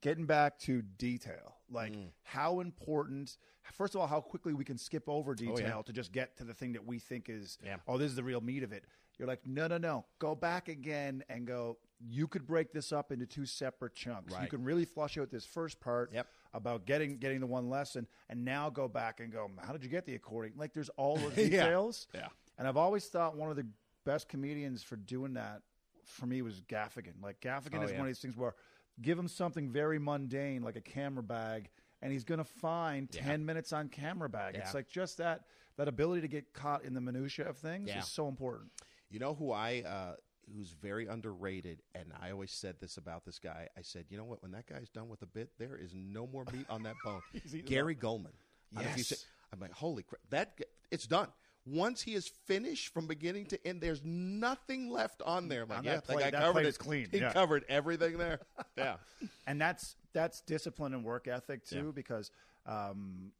getting 0.01 0.27
back 0.27 0.59
to 0.61 0.83
detail, 0.83 1.57
like 1.71 1.93
Mm. 1.93 2.09
how 2.23 2.61
important. 2.61 3.37
First 3.73 3.95
of 3.95 4.01
all, 4.01 4.07
how 4.07 4.21
quickly 4.21 4.53
we 4.53 4.65
can 4.65 4.77
skip 4.79 5.09
over 5.09 5.35
detail 5.35 5.55
Oh, 5.57 5.77
yeah. 5.79 5.83
to 5.83 5.93
just 5.93 6.13
get 6.13 6.37
to 6.37 6.45
the 6.45 6.53
thing 6.55 6.75
that 6.75 6.87
we 6.87 6.99
think 6.99 7.29
is, 7.31 7.57
Yeah. 7.65 7.77
oh, 7.89 7.97
this 7.97 8.11
is 8.11 8.17
the 8.17 8.23
real 8.23 8.43
meat 8.43 8.63
of 8.63 8.73
it. 8.73 8.85
You're 9.19 9.27
like, 9.29 9.47
no, 9.47 9.67
no, 9.67 9.79
no. 9.79 10.05
Go 10.19 10.35
back 10.35 10.69
again 10.69 11.25
and 11.29 11.47
go. 11.47 11.79
You 12.07 12.29
could 12.29 12.47
break 12.47 12.73
this 12.73 12.93
up 12.93 13.13
into 13.13 13.25
two 13.27 13.47
separate 13.47 13.95
chunks. 13.95 14.35
You 14.41 14.47
can 14.49 14.63
really 14.63 14.85
flush 14.85 15.17
out 15.17 15.31
this 15.31 15.47
first 15.47 15.81
part 15.81 16.13
Yep. 16.13 16.27
about 16.53 16.85
getting 16.87 17.17
getting 17.19 17.41
the 17.41 17.47
one 17.47 17.71
lesson, 17.71 18.07
and 18.29 18.45
now 18.45 18.69
go 18.71 18.89
back 18.89 19.21
and 19.21 19.33
go, 19.33 19.51
how 19.63 19.73
did 19.73 19.83
you 19.83 19.89
get 19.89 20.05
the 20.05 20.15
accordion? 20.15 20.55
Like, 20.59 20.73
there's 20.75 20.91
all 20.91 21.17
the 21.17 21.29
Yeah. 21.43 21.49
details. 21.65 22.07
Yeah. 22.15 22.29
And 22.59 22.69
I've 22.69 22.77
always 22.77 23.07
thought 23.07 23.37
one 23.37 23.51
of 23.51 23.57
the 23.57 23.67
best 24.05 24.29
comedians 24.29 24.83
for 24.83 24.97
doing 24.97 25.33
that 25.35 25.63
for 26.05 26.27
me 26.27 26.43
was 26.43 26.61
Gaffigan. 26.69 27.23
Like 27.23 27.41
Gaffigan 27.41 27.79
Oh, 27.81 27.83
is 27.83 27.91
yeah. 27.91 27.99
one 27.99 28.07
of 28.07 28.11
these 28.15 28.21
things 28.21 28.37
where 28.37 28.55
give 29.01 29.19
him 29.19 29.27
something 29.27 29.71
very 29.71 29.99
mundane 29.99 30.63
like 30.63 30.77
a 30.77 30.81
camera 30.81 31.23
bag 31.23 31.71
and 32.03 32.13
he's 32.13 32.23
going 32.23 32.39
to 32.39 32.45
find 32.45 33.11
10 33.11 33.45
minutes 33.45 33.73
on 33.73 33.89
camera 33.89 34.29
bag. 34.29 34.55
Yeah. 34.55 34.61
It's 34.61 34.75
like 34.75 34.89
just 34.89 35.17
that 35.19 35.47
that 35.79 35.89
ability 35.89 36.21
to 36.21 36.29
get 36.29 36.53
caught 36.53 36.85
in 36.85 36.93
the 36.95 37.01
minutia 37.01 37.49
of 37.49 37.57
things 37.57 37.89
Yeah. 37.89 37.99
is 38.01 38.09
so 38.09 38.29
important. 38.29 38.71
You 39.11 39.19
know 39.21 39.35
who 39.35 39.51
I 39.51 39.83
uh, 39.87 40.15
who's 40.57 40.71
very 40.71 41.07
underrated, 41.07 41.83
and 41.95 42.13
I 42.21 42.31
always 42.31 42.51
said 42.51 42.77
this 42.81 42.97
about 42.97 43.25
this 43.25 43.39
guy. 43.39 43.69
I 43.77 43.83
said, 43.83 44.07
you 44.09 44.17
know 44.17 44.25
what? 44.25 44.43
When 44.43 44.53
that 44.53 44.67
guy's 44.67 44.89
done 44.89 45.09
with 45.09 45.23
a 45.23 45.27
bit, 45.27 45.51
there 45.59 45.77
is 45.77 45.95
no 45.95 46.27
more 46.27 46.45
meat 46.53 46.67
on 46.69 46.83
that 46.85 46.95
bone. 47.05 47.21
eaten 47.35 47.63
Gary 47.67 47.95
Gulman. 47.95 48.33
I 48.77 48.77
don't 48.77 48.85
know 48.85 48.91
if 48.91 48.97
you 48.97 49.05
Yes. 49.09 49.09
say- 49.09 49.27
I'm 49.53 49.61
like, 49.61 49.73
holy 49.73 50.03
crap! 50.03 50.21
That 50.31 50.61
it's 50.91 51.07
done. 51.07 51.29
Once 51.67 52.03
he 52.03 52.15
is 52.15 52.29
finished 52.45 52.93
from 52.93 53.07
beginning 53.07 53.47
to 53.47 53.67
end, 53.67 53.81
there's 53.81 54.03
nothing 54.05 54.91
left 54.91 55.23
on 55.23 55.49
there. 55.49 55.63
I'm 55.63 55.69
like, 55.69 55.79
On 55.79 55.85
yeah, 55.85 55.95
that 55.95 56.05
plate- 56.05 56.19
guy 56.19 56.31
that 56.33 56.41
covered 56.41 56.53
plate 56.53 56.67
it. 56.67 56.69
is 56.69 56.79
clean, 56.79 57.09
He 57.11 57.19
yeah. 57.19 57.33
covered 57.33 57.65
everything 57.69 58.19
there. 58.19 58.41
yeah, 58.77 58.97
and 59.47 59.61
that's 59.61 59.97
that's 60.13 60.41
discipline 60.43 60.93
and 60.93 61.05
work 61.05 61.27
ethic 61.29 61.65
too 61.65 61.77
Yeah. 61.87 61.93
because 61.95 62.31
um, 62.67 63.31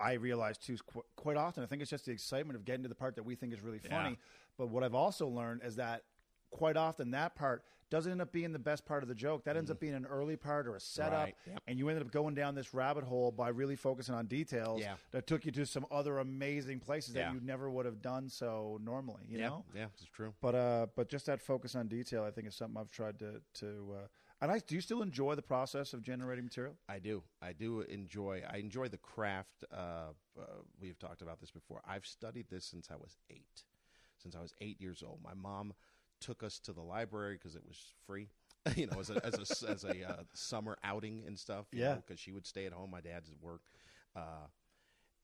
I 0.00 0.14
realize 0.14 0.58
too 0.58 0.76
qu- 0.92 1.02
quite 1.16 1.36
often 1.36 1.62
I 1.62 1.66
think 1.66 1.82
it's 1.82 1.90
just 1.90 2.06
the 2.06 2.12
excitement 2.12 2.56
of 2.56 2.64
getting 2.64 2.82
to 2.84 2.88
the 2.88 2.94
part 2.94 3.16
that 3.16 3.24
we 3.24 3.34
think 3.34 3.52
is 3.52 3.60
really 3.62 3.78
funny. 3.78 4.10
Yeah. 4.10 4.16
But 4.56 4.68
what 4.70 4.82
I've 4.82 4.94
also 4.94 5.26
learned 5.28 5.62
is 5.64 5.76
that 5.76 6.02
quite 6.50 6.76
often 6.76 7.10
that 7.12 7.34
part 7.34 7.62
doesn't 7.90 8.12
end 8.12 8.20
up 8.20 8.30
being 8.32 8.52
the 8.52 8.58
best 8.58 8.84
part 8.84 9.02
of 9.02 9.08
the 9.08 9.14
joke. 9.14 9.44
That 9.44 9.56
ends 9.56 9.70
up 9.70 9.80
being 9.80 9.94
an 9.94 10.04
early 10.04 10.36
part 10.36 10.66
or 10.66 10.76
a 10.76 10.80
setup, 10.80 11.12
Mm-hmm. 11.12 11.24
Right, 11.24 11.34
yep. 11.46 11.62
and 11.66 11.78
you 11.78 11.88
ended 11.88 12.04
up 12.04 12.12
going 12.12 12.34
down 12.34 12.54
this 12.54 12.74
rabbit 12.74 13.02
hole 13.04 13.32
by 13.32 13.48
really 13.48 13.76
focusing 13.76 14.14
on 14.14 14.26
details 14.26 14.80
Yeah. 14.82 14.94
that 15.12 15.26
took 15.26 15.46
you 15.46 15.52
to 15.52 15.64
some 15.64 15.86
other 15.90 16.18
amazing 16.18 16.80
places 16.80 17.14
Yeah. 17.14 17.28
that 17.28 17.34
you 17.34 17.40
never 17.40 17.70
would 17.70 17.86
have 17.86 18.02
done 18.02 18.28
so 18.28 18.78
normally. 18.82 19.22
You 19.26 19.38
yeah, 19.38 19.48
know, 19.48 19.64
yeah, 19.74 19.86
it's 19.94 20.04
true. 20.04 20.34
but 20.42 20.54
uh, 20.54 20.86
but 20.96 21.08
just 21.08 21.24
that 21.26 21.40
focus 21.40 21.74
on 21.74 21.88
detail, 21.88 22.24
I 22.24 22.30
think, 22.30 22.46
is 22.46 22.54
something 22.54 22.78
I've 22.78 22.92
tried 22.92 23.18
to 23.20 23.40
to. 23.60 23.94
Uh, 23.96 24.06
and 24.42 24.52
I 24.52 24.58
do 24.58 24.74
you 24.74 24.82
still 24.82 25.00
enjoy 25.02 25.34
the 25.34 25.42
process 25.42 25.94
of 25.94 26.02
generating 26.02 26.44
material? 26.44 26.74
I 26.90 26.98
do. 26.98 27.22
I 27.40 27.52
do 27.54 27.80
enjoy. 27.80 28.42
I 28.48 28.58
enjoy 28.58 28.88
the 28.88 28.98
craft. 28.98 29.64
Uh, 29.72 29.76
uh, 30.38 30.42
we've 30.80 30.98
talked 30.98 31.22
about 31.22 31.40
this 31.40 31.50
before. 31.50 31.80
I've 31.88 32.04
studied 32.06 32.48
this 32.50 32.66
since 32.66 32.88
I 32.90 32.96
was 32.96 33.16
eight. 33.30 33.64
Since 34.22 34.36
I 34.36 34.40
was 34.40 34.52
eight 34.60 34.78
years 34.80 35.02
old, 35.02 35.20
my 35.24 35.32
mom 35.34 35.72
took 36.20 36.42
us 36.42 36.58
to 36.60 36.72
the 36.72 36.82
library 36.82 37.34
because 37.34 37.56
it 37.56 37.62
was 37.66 37.78
free. 38.06 38.28
you 38.76 38.86
know, 38.86 38.98
as 38.98 39.10
a 39.10 39.24
as 39.24 39.34
a, 39.62 39.70
as 39.70 39.84
a 39.84 40.08
uh, 40.08 40.22
summer 40.34 40.76
outing 40.84 41.24
and 41.26 41.38
stuff. 41.38 41.66
Yeah. 41.72 41.94
Because 41.94 42.20
she 42.20 42.32
would 42.32 42.46
stay 42.46 42.66
at 42.66 42.72
home. 42.72 42.90
My 42.90 43.00
dad's 43.00 43.30
at 43.30 43.36
work. 43.40 43.62
Uh, 44.14 44.48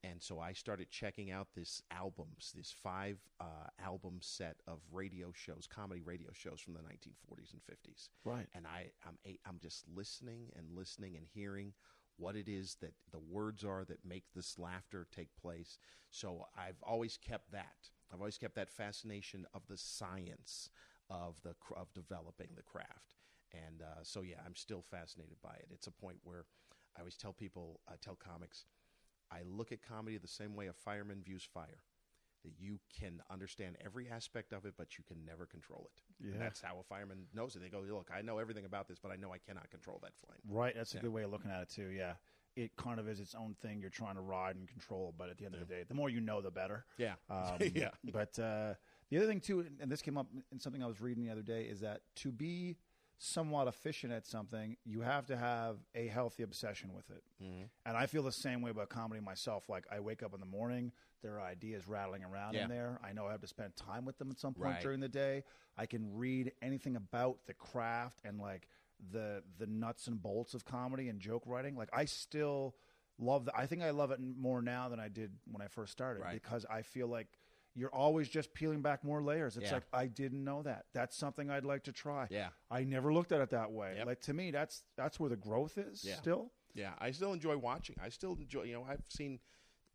and 0.05 0.23
so 0.23 0.39
I 0.39 0.53
started 0.53 0.91
checking 0.91 1.31
out 1.31 1.49
this 1.57 1.83
albums, 1.91 2.53
this 2.55 2.75
five 2.83 3.19
uh, 3.41 3.69
album 3.83 4.19
set 4.21 4.57
of 4.67 4.81
radio 4.93 5.33
shows, 5.33 5.67
comedy 5.67 6.03
radio 6.03 6.29
shows 6.33 6.61
from 6.61 6.75
the 6.75 6.81
1940s 6.81 7.53
and 7.53 7.63
50s. 7.63 8.09
Right. 8.25 8.47
And 8.55 8.67
I, 8.67 8.91
I'm, 9.07 9.17
I'm 9.47 9.59
just 9.59 9.85
listening 9.95 10.51
and 10.57 10.67
listening 10.77 11.17
and 11.17 11.25
hearing 11.33 11.73
what 12.17 12.37
it 12.37 12.49
is 12.49 12.77
that 12.81 12.93
the 13.13 13.19
words 13.19 13.65
are 13.65 13.85
that 13.87 14.05
make 14.05 14.25
this 14.35 14.59
laughter 14.59 15.07
take 15.15 15.31
place. 15.41 15.79
So 16.11 16.47
I've 16.57 16.83
always 16.83 17.17
kept 17.17 17.53
that. 17.53 17.89
I've 18.15 18.21
always 18.21 18.39
kept 18.39 18.55
that 18.55 18.71
fascination 18.71 19.47
of 19.55 19.67
the 19.67 19.77
science 19.77 20.71
of 21.11 21.41
the 21.43 21.55
of 21.77 21.93
developing 21.93 22.49
the 22.55 22.63
craft. 22.63 23.17
And 23.53 23.83
uh, 23.83 24.03
so 24.03 24.23
yeah, 24.23 24.37
I'm 24.47 24.55
still 24.55 24.83
fascinated 24.83 25.37
by 25.43 25.55
it. 25.55 25.69
It's 25.71 25.89
a 25.89 25.93
point 25.93 26.19
where 26.23 26.45
I 26.97 27.01
always 27.01 27.17
tell 27.17 27.33
people, 27.33 27.81
I 27.89 27.95
tell 28.01 28.15
comics, 28.15 28.67
I 29.31 29.39
look 29.45 29.73
at 29.73 29.83
comedy 29.83 30.17
the 30.19 30.29
same 30.29 30.55
way 30.55 30.69
a 30.69 30.73
fireman 30.73 31.23
views 31.23 31.47
fire. 31.53 31.83
That 32.45 32.53
you 32.59 32.79
can 33.01 33.23
understand 33.31 33.77
every 33.83 34.07
aspect 34.11 34.53
of 34.53 34.67
it, 34.67 34.75
but 34.77 34.99
you 34.99 35.05
can 35.09 35.25
never 35.25 35.47
control 35.47 35.89
it. 35.97 36.03
And 36.31 36.35
Yeah. 36.35 36.45
that's 36.45 36.61
how 36.61 36.77
a 36.79 36.83
fireman 36.83 37.25
knows 37.33 37.57
it. 37.57 37.63
They 37.63 37.71
go, 37.71 37.81
look, 37.81 38.11
I 38.15 38.21
know 38.21 38.37
everything 38.37 38.67
about 38.67 38.87
this, 38.87 38.99
but 38.99 39.11
I 39.11 39.17
know 39.17 39.33
I 39.33 39.39
cannot 39.39 39.71
control 39.71 39.99
that 40.03 40.13
flame. 40.15 40.41
Right. 40.47 40.75
That's 40.77 40.93
a 40.93 40.97
Yeah. 40.97 41.03
good 41.03 41.13
way 41.15 41.23
of 41.23 41.31
looking 41.31 41.51
at 41.51 41.63
it 41.63 41.71
too. 41.71 41.89
Yeah. 41.89 42.15
It 42.57 42.77
kind 42.77 43.01
of 43.01 43.09
is 43.09 43.19
its 43.21 43.35
own 43.35 43.55
thing 43.61 43.81
you're 43.81 43.91
trying 43.91 44.15
to 44.15 44.21
ride 44.21 44.57
and 44.57 44.69
control, 44.69 45.13
but 45.19 45.29
at 45.29 45.39
the 45.39 45.45
end 45.45 45.55
of 45.55 45.61
the 45.61 45.67
day, 45.67 45.83
the 45.89 45.95
more 45.95 46.09
you 46.09 46.21
know, 46.21 46.41
the 46.41 46.51
better. 46.51 46.85
Yeah. 46.99 47.15
Um, 47.31 47.57
Yeah. 47.75 47.91
But 48.05 48.39
uh, 48.39 48.75
the 49.11 49.19
other 49.19 49.27
thing 49.27 49.41
too, 49.41 49.67
and 49.81 49.91
this 49.91 50.03
came 50.03 50.17
up 50.17 50.27
in 50.53 50.61
something 50.61 50.83
I 50.83 50.87
was 50.87 51.01
reading 51.01 51.25
the 51.25 51.33
other 51.33 51.43
day, 51.43 51.65
is 51.65 51.81
that 51.81 52.03
to 52.17 52.31
be 52.31 52.77
somewhat 53.19 53.67
efficient 53.69 54.13
at 54.13 54.27
something, 54.27 54.77
you 54.85 55.01
have 55.01 55.27
to 55.27 55.37
have 55.37 55.77
a 55.95 56.07
healthy 56.09 56.43
obsession 56.43 56.93
with 56.95 57.11
it. 57.11 57.23
Mm-hmm. 57.43 57.63
And 57.87 57.97
I 57.97 58.07
feel 58.07 58.23
the 58.23 58.33
same 58.33 58.61
way 58.61 58.71
about 58.71 58.89
comedy 58.89 59.21
myself. 59.21 59.69
Like 59.69 59.85
I 59.91 60.01
wake 60.01 60.23
up 60.23 60.35
in 60.35 60.41
the 60.41 60.47
morning, 60.47 60.93
there 61.23 61.39
are 61.39 61.43
ideas 61.47 61.87
rattling 61.89 62.23
around 62.25 62.55
Yeah. 62.55 62.65
in 62.65 62.71
there. 62.71 63.01
I 63.05 63.13
know 63.13 63.27
I 63.27 63.33
have 63.33 63.41
to 63.41 63.47
spend 63.47 63.75
time 63.77 64.05
with 64.05 64.19
them 64.19 64.31
at 64.31 64.39
some 64.39 64.53
point 64.55 64.75
Right. 64.75 64.83
during 64.83 65.01
the 65.01 65.09
day. 65.09 65.43
I 65.77 65.87
can 65.87 66.15
read 66.17 66.53
anything 66.63 66.97
about 66.97 67.39
the 67.47 67.55
craft 67.55 68.21
and 68.25 68.39
like 68.39 68.69
the 69.11 69.43
the 69.59 69.67
nuts 69.67 70.07
and 70.07 70.23
bolts 70.23 70.55
of 70.55 70.65
comedy 70.65 71.09
and 71.09 71.21
joke 71.21 71.43
writing. 71.47 71.77
Like 71.77 71.91
I 71.93 72.05
still 72.05 72.75
love 73.19 73.45
that. 73.47 73.55
I 73.57 73.67
think 73.67 73.83
I 73.83 73.91
love 73.91 74.11
it 74.11 74.21
more 74.21 74.63
now 74.63 74.89
than 74.89 75.01
I 75.01 75.09
did 75.09 75.33
when 75.51 75.63
I 75.63 75.69
first 75.69 75.93
started 75.93 76.21
Right. 76.23 76.33
because 76.35 76.65
I 76.71 76.83
feel 76.83 77.07
like 77.09 77.29
you're 77.77 77.95
always 77.95 78.29
just 78.29 78.55
peeling 78.55 78.83
back 78.83 79.03
more 79.05 79.23
layers. 79.23 79.57
It's 79.57 79.67
Yeah. 79.67 79.75
like 79.75 79.85
I 79.93 80.07
didn't 80.07 80.45
know 80.45 80.63
that. 80.63 80.87
That's 80.93 81.17
something 81.17 81.51
I'd 81.51 81.65
like 81.65 81.85
to 81.85 81.93
try. 81.93 82.29
Yeah. 82.31 82.51
I 82.71 82.85
never 82.85 83.13
looked 83.13 83.33
at 83.33 83.41
it 83.41 83.51
that 83.51 83.73
way. 83.73 83.95
Yep. 83.99 84.07
Like 84.07 84.21
to 84.23 84.35
me, 84.35 84.51
that's 84.53 84.85
that's 84.97 85.19
where 85.19 85.31
the 85.31 85.37
growth 85.37 85.77
is. 85.79 86.05
Yeah. 86.05 86.15
Still. 86.17 86.53
Yeah, 86.75 86.95
I 86.99 87.13
still 87.13 87.33
enjoy 87.33 87.57
watching. 87.57 87.97
I 88.03 88.09
still 88.09 88.35
enjoy. 88.35 88.63
You 88.65 88.75
know, 88.75 88.85
I've 88.85 89.05
seen. 89.09 89.41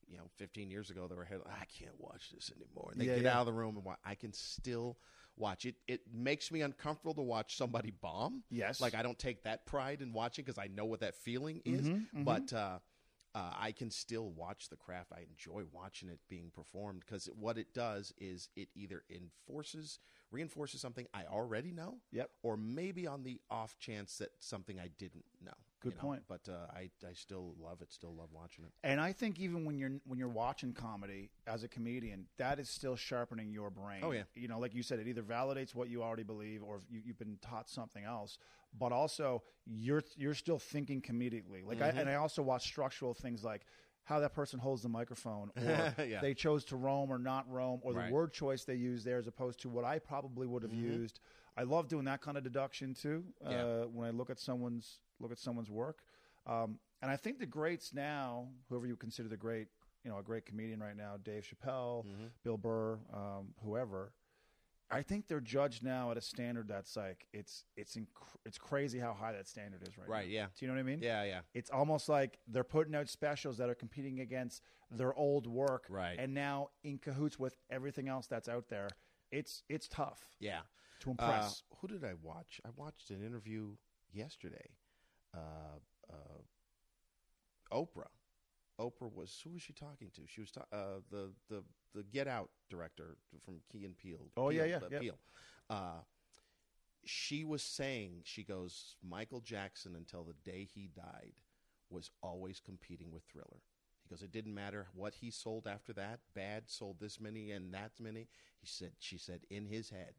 You 0.08 0.18
know, 0.18 0.24
15 0.38 0.72
years 0.72 0.90
ago, 0.90 1.08
they 1.08 1.14
were 1.14 1.24
head- 1.24 1.42
I 1.46 1.66
can't 1.66 1.94
watch 2.00 2.32
this 2.32 2.52
anymore. 2.56 2.90
And 2.94 3.00
they 3.00 3.06
Yeah, 3.06 3.18
get 3.18 3.28
out 3.28 3.42
of 3.42 3.46
the 3.46 3.54
room 3.54 3.76
and 3.76 3.86
watch. 3.86 4.00
I 4.04 4.16
can 4.16 4.34
still 4.34 4.98
watch 5.40 5.66
it. 5.66 5.76
It 5.88 6.02
makes 6.14 6.52
me 6.52 6.62
uncomfortable 6.62 7.14
to 7.16 7.22
watch 7.22 7.58
somebody 7.58 7.92
bomb. 7.92 8.44
Yes. 8.50 8.82
like 8.82 8.94
I 8.96 9.02
don't 9.02 9.18
take 9.18 9.44
that 9.44 9.66
pride 9.66 10.02
in 10.02 10.14
watching 10.14 10.46
because 10.46 10.60
I 10.60 10.68
know 10.68 10.86
what 10.86 11.00
that 11.02 11.16
feeling 11.16 11.62
is. 11.66 11.88
Mm-hmm, 11.90 12.24
But 12.24 12.54
uh, 12.54 12.80
uh, 13.36 13.52
I 13.58 13.72
can 13.72 13.90
still 13.92 14.32
watch 14.32 14.70
the 14.70 14.76
craft. 14.76 15.12
I 15.14 15.22
enjoy 15.30 15.64
watching 15.72 16.10
it 16.10 16.20
being 16.30 16.52
performed 16.54 17.04
because 17.06 17.30
what 17.40 17.58
it 17.58 17.74
does 17.74 18.14
is 18.20 18.50
it 18.56 18.70
either 18.76 19.04
enforces, 19.10 20.00
reinforces 20.32 20.82
something 20.82 21.08
I 21.14 21.24
already 21.26 21.72
know. 21.72 21.98
Yep. 22.12 22.30
Or 22.44 22.58
maybe 22.58 23.08
on 23.08 23.24
the 23.24 23.40
off 23.50 23.78
chance 23.80 24.18
that 24.18 24.30
something 24.40 24.80
I 24.80 24.90
didn't 24.98 25.26
know. 25.44 25.52
Good 25.82 25.94
you 25.94 25.98
know? 25.98 26.02
point. 26.02 26.24
But 26.28 26.42
uh, 26.50 26.68
I 26.74 26.90
I 27.08 27.14
still 27.14 27.54
love 27.62 27.82
it. 27.82 27.92
Still 27.92 28.14
love 28.14 28.30
watching 28.34 28.66
it. 28.66 28.72
And 28.84 29.00
I 29.00 29.14
think 29.14 29.40
even 29.40 29.64
when 29.66 29.78
you're 29.78 29.92
when 30.06 30.20
you're 30.20 30.28
watching 30.28 30.74
comedy 30.74 31.30
as 31.48 31.64
a 31.64 31.68
comedian, 31.68 32.26
that 32.38 32.60
is 32.60 32.70
still 32.70 32.96
sharpening 32.98 33.52
your 33.54 33.70
brain. 33.70 34.02
Oh, 34.04 34.12
yeah. 34.12 34.24
you 34.36 34.48
know, 34.50 34.60
like 34.60 34.76
you 34.76 34.84
said, 34.84 35.00
it 35.00 35.08
either 35.08 35.24
validates 35.24 35.74
what 35.74 35.90
you 35.90 36.04
already 36.04 36.24
believe, 36.24 36.64
or 36.64 36.82
you, 36.90 37.02
you've 37.06 37.18
been 37.20 37.38
taught 37.42 37.70
something 37.70 38.04
else. 38.04 38.38
But 38.78 38.92
also, 38.92 39.42
you're 39.66 40.04
you're 40.18 40.36
still 40.36 40.60
thinking 40.60 41.02
comedically. 41.02 41.66
Like, 41.66 41.80
Mm-hmm. 41.80 41.98
I, 41.98 42.02
and 42.02 42.10
I 42.10 42.16
also 42.16 42.42
watch 42.42 42.66
structural 42.66 43.14
things 43.14 43.44
like 43.44 43.62
how 44.10 44.20
that 44.20 44.34
person 44.34 44.60
holds 44.60 44.82
the 44.82 44.90
microphone, 44.90 45.52
or 45.56 45.94
Yeah. 46.04 46.20
they 46.20 46.34
chose 46.34 46.66
to 46.66 46.76
roam 46.76 47.12
or 47.12 47.20
not 47.20 47.48
roam, 47.50 47.80
or 47.84 47.94
the 47.94 48.00
Right. 48.00 48.06
Mm-hmm. 48.06 48.16
word 48.16 48.34
choice 48.34 48.64
they 48.64 48.74
use 48.74 49.04
there 49.04 49.20
as 49.20 49.28
opposed 49.28 49.60
to 49.62 49.70
what 49.70 49.86
I 49.86 50.00
probably 50.00 50.48
would 50.48 50.64
have 50.64 50.74
used. 50.74 51.20
I 51.56 51.64
love 51.64 51.88
doing 51.88 52.06
that 52.06 52.20
kind 52.22 52.36
of 52.38 52.44
deduction 52.44 52.96
too. 52.96 53.24
Uh, 53.46 53.50
Yeah. 53.52 53.84
when 53.86 54.08
I 54.08 54.12
look 54.12 54.30
at 54.32 54.40
someone's 54.40 55.00
look 55.20 55.32
at 55.32 55.38
someone's 55.38 55.70
work. 55.70 56.00
Um, 56.48 56.80
and 57.02 57.12
I 57.12 57.18
think 57.18 57.38
the 57.40 57.46
greats 57.46 57.94
now, 57.94 58.48
whoever 58.70 58.88
you 58.88 58.96
consider 58.96 59.30
the 59.30 59.38
great, 59.38 59.68
you 60.04 60.10
know, 60.10 60.18
a 60.18 60.24
great 60.24 60.46
comedian 60.46 60.80
right 60.80 60.98
now, 60.98 61.18
Dave 61.24 61.44
Chappelle, 61.50 62.04
Mm-hmm. 62.06 62.26
Bill 62.44 62.58
Burr, 62.58 62.98
um, 63.14 63.54
whoever, 63.64 64.12
I 64.92 65.04
think 65.04 65.28
they're 65.28 65.40
judged 65.40 65.84
now 65.84 66.10
at 66.12 66.18
a 66.18 66.22
standard 66.22 66.68
that's 66.68 66.96
like 66.96 67.28
it's 67.32 67.64
it's 67.78 67.96
inc- 67.96 68.08
it's 68.46 68.58
crazy 68.58 68.98
how 68.98 69.14
high 69.14 69.32
that 69.34 69.48
standard 69.48 69.84
is 69.88 69.98
right 69.98 70.08
now. 70.08 70.14
Right, 70.14 70.28
now. 70.28 70.34
yeah. 70.34 70.46
Do 70.58 70.66
you 70.66 70.68
know 70.68 70.74
what 70.74 70.80
I 70.80 70.84
mean? 70.84 71.00
Yeah, 71.02 71.24
yeah. 71.26 71.42
It's 71.54 71.70
almost 71.70 72.10
like 72.10 72.40
they're 72.48 72.64
putting 72.64 72.96
out 72.96 73.08
specials 73.08 73.58
that 73.58 73.70
are 73.70 73.76
competing 73.76 74.20
against 74.20 74.64
their 74.92 75.14
old 75.14 75.46
work, 75.46 75.86
Right. 75.90 76.18
And 76.18 76.34
now 76.34 76.70
in 76.84 76.98
cahoots 76.98 77.38
with 77.38 77.56
everything 77.70 78.08
else 78.08 78.26
that's 78.26 78.50
out 78.50 78.70
there. 78.70 78.88
It's 79.32 79.62
it's 79.70 79.88
tough 79.88 80.26
Yeah. 80.40 80.62
to 81.02 81.12
impress. 81.12 81.62
Uh, 81.72 81.76
who 81.82 81.88
did 81.88 82.04
I 82.04 82.16
watch? 82.22 82.60
I 82.66 82.70
watched 82.76 83.12
an 83.12 83.24
interview 83.24 83.76
yesterday. 84.12 84.72
Uh, 85.36 85.78
uh, 86.12 86.42
Oprah. 87.72 88.08
Oprah 88.80 89.14
was 89.14 89.40
who 89.44 89.52
was 89.52 89.62
she 89.62 89.74
talking 89.74 90.10
to? 90.16 90.22
She 90.26 90.42
was 90.42 90.52
ta- 90.52 90.66
uh, 90.72 91.02
the 91.12 91.32
the 91.50 91.64
the 91.96 92.04
Get 92.04 92.28
Out 92.28 92.50
director 92.70 93.18
from 93.44 93.56
Key 93.72 93.86
and 93.86 93.98
Peele. 93.98 94.30
Oh, 94.38 94.50
yeah, 94.50 94.64
Peele, 94.64 94.70
yeah, 94.70 94.78
uh, 94.78 94.90
yeah. 94.92 95.00
Peele. 95.00 95.20
Uh, 95.70 96.00
she 97.06 97.44
was 97.44 97.62
saying 97.64 98.22
she 98.24 98.44
goes 98.44 98.96
Michael 99.08 99.42
Jackson 99.42 99.96
until 99.96 100.24
the 100.24 100.34
day 100.50 100.68
he 100.74 100.90
died 100.96 101.34
was 101.90 102.12
always 102.22 102.60
competing 102.60 103.12
with 103.12 103.24
Thriller. 103.24 103.62
He 104.04 104.10
goes, 104.10 104.22
it 104.22 104.32
didn't 104.32 104.54
matter 104.54 104.88
what 104.94 105.16
he 105.16 105.32
sold 105.32 105.68
after 105.68 105.94
that. 105.94 106.20
Bad 106.36 106.64
sold 106.70 106.98
this 107.00 107.20
many 107.20 107.52
and 107.52 107.74
that 107.74 107.92
many. 108.00 108.28
He 108.60 108.68
said, 108.68 108.92
she 109.00 109.18
said, 109.18 109.42
in 109.50 109.66
his 109.66 109.90
head, 109.90 110.14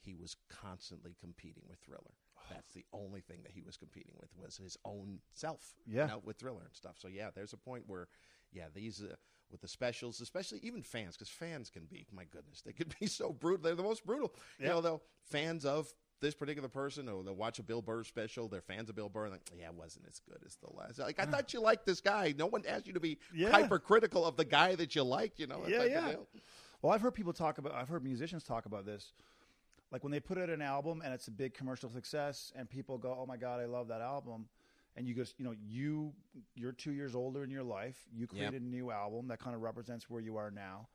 he 0.00 0.14
was 0.14 0.36
constantly 0.48 1.16
competing 1.18 1.64
with 1.68 1.78
Thriller. 1.80 2.14
That's 2.50 2.72
the 2.74 2.84
only 2.92 3.20
thing 3.22 3.38
that 3.42 3.52
he 3.52 3.62
was 3.62 3.76
competing 3.76 4.14
with 4.20 4.30
was 4.36 4.56
his 4.56 4.76
own 4.84 5.18
self. 5.32 5.74
you 5.86 5.96
Yeah. 5.98 6.06
know, 6.06 6.22
with 6.24 6.36
Thriller 6.38 6.62
and 6.64 6.74
stuff. 6.74 6.96
So 6.98 7.08
yeah, 7.08 7.30
there's 7.34 7.52
a 7.52 7.56
point 7.58 7.84
where, 7.86 8.08
yeah, 8.52 8.66
these 8.72 9.02
uh, 9.02 9.14
with 9.50 9.60
the 9.60 9.68
specials, 9.68 10.20
especially 10.20 10.58
even 10.62 10.82
fans, 10.82 11.16
because 11.16 11.28
fans 11.28 11.70
can 11.70 11.84
be, 11.84 12.06
my 12.12 12.24
goodness, 12.24 12.62
they 12.62 12.72
could 12.72 12.94
be 13.00 13.06
so 13.06 13.32
brutal. 13.32 13.62
They're 13.62 13.74
the 13.74 13.82
most 13.82 14.04
brutal. 14.04 14.34
You 14.58 14.66
Yeah. 14.66 14.72
know, 14.72 14.80
though 14.80 15.02
fans 15.24 15.64
of 15.64 15.92
this 16.20 16.34
particular 16.34 16.68
person, 16.68 17.08
or 17.08 17.22
they'll 17.22 17.34
watch 17.34 17.58
a 17.58 17.62
Bill 17.62 17.82
Burr 17.82 18.02
special, 18.02 18.48
they're 18.48 18.60
fans 18.62 18.88
of 18.88 18.96
Bill 18.96 19.08
Burr, 19.08 19.24
and 19.24 19.32
like, 19.32 19.50
yeah, 19.56 19.66
it 19.66 19.74
wasn't 19.74 20.06
as 20.08 20.18
good 20.20 20.38
as 20.46 20.56
the 20.56 20.72
last. 20.74 20.98
Like, 20.98 21.20
I 21.20 21.26
thought 21.26 21.52
you 21.52 21.60
liked 21.60 21.84
this 21.86 22.00
guy. 22.00 22.34
No 22.36 22.46
one 22.46 22.64
asked 22.66 22.86
you 22.86 22.94
to 22.94 23.00
be 23.00 23.18
Yeah. 23.34 23.50
hypercritical 23.50 24.24
of 24.24 24.36
the 24.36 24.44
guy 24.44 24.74
that 24.76 24.94
you 24.94 25.02
liked. 25.04 25.38
You 25.38 25.46
know, 25.46 25.62
yeah, 25.68 25.78
type 25.78 25.90
yeah. 25.90 26.14
Well, 26.82 26.92
I've 26.92 27.00
heard 27.02 27.14
people 27.14 27.32
talk 27.32 27.58
about. 27.58 27.74
I've 27.74 27.88
heard 27.88 28.02
musicians 28.04 28.44
talk 28.44 28.66
about 28.66 28.84
this. 28.86 29.12
Like 29.92 30.02
when 30.02 30.10
they 30.10 30.20
put 30.20 30.36
out 30.38 30.50
an 30.50 30.62
album 30.62 31.00
and 31.04 31.14
it's 31.14 31.28
a 31.28 31.30
big 31.30 31.54
commercial 31.54 31.88
success, 31.90 32.52
and 32.56 32.68
people 32.68 32.98
go, 32.98 33.16
"Oh 33.20 33.24
my 33.26 33.36
god, 33.36 33.60
I 33.60 33.66
love 33.66 33.88
that 33.88 34.00
album," 34.00 34.48
and 34.96 35.06
you 35.06 35.14
go, 35.14 35.22
you 35.38 35.44
know, 35.44 35.54
you 35.66 36.12
you're 36.54 36.72
two 36.72 36.92
years 36.92 37.14
older 37.14 37.44
in 37.44 37.50
your 37.50 37.62
life. 37.62 37.96
You 38.12 38.26
created 38.26 38.62
a 38.62 38.64
new 38.64 38.90
album 38.90 39.28
that 39.28 39.38
kind 39.38 39.54
of 39.54 39.62
represents 39.62 40.08
where 40.10 40.20
you 40.20 40.36
are 40.36 40.50
now. 40.50 40.88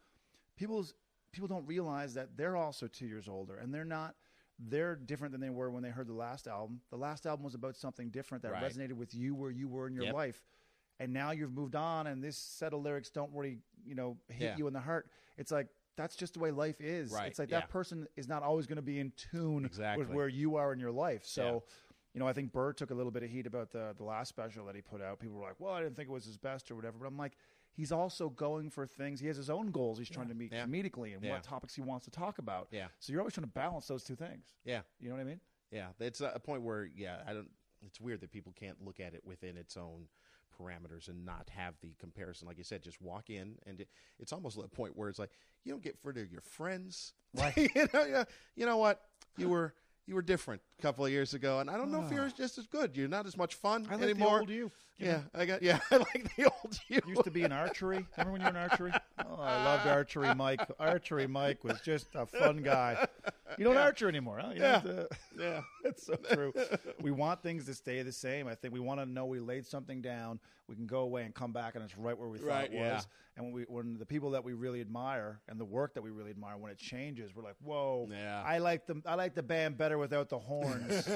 People's 0.57 0.93
people 1.31 1.47
don't 1.47 1.65
realize 1.65 2.13
that 2.15 2.35
they're 2.35 2.57
also 2.57 2.87
two 2.87 3.05
years 3.07 3.27
older, 3.27 3.57
and 3.57 3.73
they're 3.73 3.85
not. 3.85 4.15
They're 4.63 4.95
different 4.95 5.31
than 5.31 5.41
they 5.41 5.49
were 5.49 5.71
when 5.71 5.81
they 5.81 5.89
heard 5.89 6.07
the 6.07 6.13
last 6.13 6.47
album. 6.47 6.81
The 6.91 6.97
last 6.97 7.25
album 7.25 7.43
was 7.43 7.55
about 7.55 7.75
something 7.75 8.09
different 8.09 8.43
that 8.43 8.51
Right. 8.51 8.63
resonated 8.63 8.93
with 8.93 9.15
you 9.15 9.33
where 9.33 9.49
you 9.49 9.67
were 9.67 9.87
in 9.87 9.95
your 9.95 10.05
Yep. 10.05 10.13
life 10.13 10.43
and 10.99 11.11
now 11.11 11.31
you've 11.31 11.51
moved 11.53 11.75
on 11.75 12.05
and 12.05 12.23
this 12.23 12.37
set 12.37 12.73
of 12.73 12.81
lyrics 12.83 13.09
don't 13.09 13.33
really 13.33 13.57
you 13.83 13.95
know 13.95 14.17
hit 14.29 14.41
Yeah. 14.51 14.57
you 14.57 14.67
in 14.67 14.73
the 14.73 14.79
heart 14.79 15.09
it's 15.37 15.51
like 15.51 15.67
that's 15.95 16.15
just 16.15 16.33
the 16.35 16.39
way 16.39 16.51
life 16.51 16.79
is. 16.79 17.11
Right, 17.11 17.27
It's 17.27 17.39
like 17.39 17.49
yeah. 17.49 17.61
that 17.61 17.69
person 17.69 18.07
is 18.15 18.27
not 18.27 18.43
always 18.43 18.67
going 18.67 18.75
to 18.77 18.81
be 18.83 18.99
in 18.99 19.11
tune 19.17 19.65
Exactly. 19.65 20.05
with 20.05 20.13
where 20.15 20.27
you 20.27 20.55
are 20.57 20.71
in 20.73 20.79
your 20.79 20.91
life. 20.91 21.25
So, 21.25 21.63
Yeah. 21.65 21.75
You 22.13 22.19
know, 22.19 22.27
I 22.27 22.33
think 22.33 22.51
Burr 22.51 22.73
took 22.73 22.91
a 22.91 22.93
little 22.93 23.11
bit 23.11 23.23
of 23.23 23.29
heat 23.29 23.47
about 23.47 23.71
the 23.71 23.93
the 23.97 24.03
last 24.03 24.29
special 24.29 24.65
that 24.65 24.75
he 24.75 24.81
put 24.81 25.01
out. 25.01 25.19
People 25.19 25.37
were 25.37 25.43
like, 25.47 25.59
"Well, 25.59 25.73
I 25.73 25.81
didn't 25.81 25.95
think 25.95 26.09
it 26.09 26.11
was 26.11 26.25
his 26.25 26.37
best 26.37 26.69
or 26.69 26.75
whatever." 26.75 26.97
But 26.99 27.07
I'm 27.07 27.17
like, 27.17 27.37
he's 27.73 27.91
also 27.91 28.29
going 28.29 28.69
for 28.69 28.85
things. 28.85 29.19
He 29.21 29.27
has 29.27 29.37
his 29.37 29.49
own 29.49 29.71
goals. 29.71 29.97
He's 29.97 30.09
trying 30.09 30.27
to 30.27 30.33
meet 30.35 30.51
Yeah. 30.51 30.65
comedically 30.65 31.13
and 31.15 31.23
Yeah. 31.23 31.31
what 31.33 31.43
topics 31.43 31.73
he 31.75 31.81
wants 31.81 32.03
to 32.05 32.11
talk 32.11 32.37
about. 32.37 32.67
Yeah. 32.71 32.87
So 32.99 33.13
you're 33.13 33.21
always 33.21 33.33
trying 33.33 33.47
to 33.47 33.53
balance 33.53 33.87
those 33.87 34.03
two 34.03 34.15
things. 34.15 34.45
Yeah, 34.65 34.81
You 34.99 35.09
know 35.09 35.15
what 35.15 35.21
I 35.21 35.25
mean? 35.25 35.39
yeah. 35.71 35.89
It's 35.99 36.19
a 36.19 36.39
point 36.43 36.63
where 36.63 36.83
yeah, 36.85 37.23
I 37.25 37.33
don't. 37.33 37.49
It's 37.85 37.99
weird 38.01 38.19
that 38.21 38.31
people 38.31 38.51
can't 38.53 38.83
look 38.83 38.99
at 38.99 39.13
it 39.13 39.23
within 39.25 39.55
its 39.57 39.77
own 39.77 40.07
parameters 40.59 41.07
and 41.07 41.25
not 41.25 41.49
have 41.49 41.75
the 41.81 41.93
comparison. 41.97 42.47
Like 42.47 42.57
you 42.57 42.63
said, 42.63 42.83
just 42.83 43.01
walk 43.01 43.29
in, 43.29 43.55
and 43.65 43.79
it, 43.81 43.89
it's 44.19 44.33
almost 44.33 44.57
a 44.57 44.67
point 44.67 44.95
where 44.97 45.09
it's 45.09 45.17
like 45.17 45.31
you 45.63 45.71
don't 45.71 45.81
get 45.81 45.97
further 45.97 46.23
your 46.25 46.41
friends. 46.41 47.13
Right. 47.33 47.55
you 47.57 47.87
know. 47.93 48.25
You 48.57 48.65
know 48.65 48.77
what? 48.77 49.01
You 49.37 49.47
were 49.47 49.73
you 50.11 50.15
were 50.15 50.21
different 50.21 50.61
a 50.77 50.81
couple 50.81 51.05
of 51.05 51.11
years 51.11 51.33
ago, 51.33 51.59
and 51.59 51.69
I 51.69 51.77
don't 51.77 51.89
know 51.89 52.03
if 52.03 52.11
you're 52.11 52.25
ah. 52.25 52.37
just 52.37 52.57
as 52.57 52.67
good. 52.67 52.97
You're 52.97 53.07
not 53.07 53.25
as 53.25 53.37
much 53.37 53.55
fun 53.55 53.87
I 53.89 53.95
like 53.95 54.03
anymore. 54.03 54.29
the 54.29 54.39
old 54.39 54.49
you. 54.49 54.71
you 54.97 55.07
yeah, 55.07 55.11
know? 55.13 55.23
I 55.33 55.45
got. 55.45 55.63
Yeah, 55.63 55.79
I 55.91 55.97
like 55.97 56.35
the 56.35 56.51
old 56.51 56.77
you. 56.89 56.99
used 57.07 57.23
to 57.23 57.31
be 57.31 57.43
in 57.43 57.53
archery. 57.53 58.05
Remember 58.17 58.33
when 58.33 58.41
you 58.41 58.45
were 58.45 58.49
in 58.49 58.57
archery? 58.57 58.91
Oh, 59.23 59.39
I 59.39 59.63
loved 59.63 59.87
archery, 59.87 60.33
Mike. 60.35 60.59
Archery, 60.77 61.25
Mike 61.25 61.63
was 61.63 61.79
just 61.79 62.07
a 62.15 62.25
fun 62.25 62.57
guy. 62.63 63.07
You 63.57 63.65
don't 63.65 63.77
archer 63.77 64.07
anymore, 64.07 64.39
huh? 64.41 64.51
You 64.53 64.61
Yeah. 64.61 64.81
uh, 64.85 65.05
yeah, 65.39 65.61
That's 65.83 66.05
so 66.05 66.15
true. 66.33 66.53
we 67.01 67.11
want 67.11 67.41
things 67.43 67.65
to 67.65 67.73
stay 67.73 68.01
the 68.01 68.11
same. 68.11 68.47
I 68.47 68.55
think 68.55 68.73
we 68.73 68.79
want 68.79 68.99
to 68.99 69.05
know 69.05 69.25
we 69.25 69.39
laid 69.39 69.65
something 69.65 70.01
down. 70.01 70.39
We 70.67 70.75
can 70.75 70.87
go 70.87 70.99
away 71.01 71.23
and 71.23 71.33
come 71.33 71.51
back, 71.51 71.75
and 71.75 71.83
it's 71.83 71.97
right 71.97 72.17
where 72.17 72.29
we 72.29 72.37
thought 72.37 72.47
Right, 72.47 72.71
it 72.71 72.77
yeah. 72.77 72.95
was. 72.95 73.07
And 73.37 73.45
when 73.45 73.53
we, 73.53 73.63
when 73.63 73.97
the 73.97 74.05
people 74.05 74.31
that 74.31 74.43
we 74.43 74.53
really 74.53 74.81
admire 74.81 75.39
and 75.49 75.59
the 75.59 75.65
work 75.65 75.93
that 75.95 76.01
we 76.01 76.09
really 76.11 76.29
admire, 76.31 76.57
when 76.57 76.71
it 76.71 76.77
changes, 76.77 77.33
we're 77.35 77.43
like, 77.43 77.55
"Whoa, 77.61 78.07
Yeah. 78.11 78.43
I 78.45 78.57
like 78.59 78.85
the 78.87 79.01
I 79.05 79.15
like 79.15 79.35
the 79.35 79.43
band 79.43 79.77
better 79.77 79.97
without 79.97 80.29
the 80.29 80.39
horns." 80.39 81.07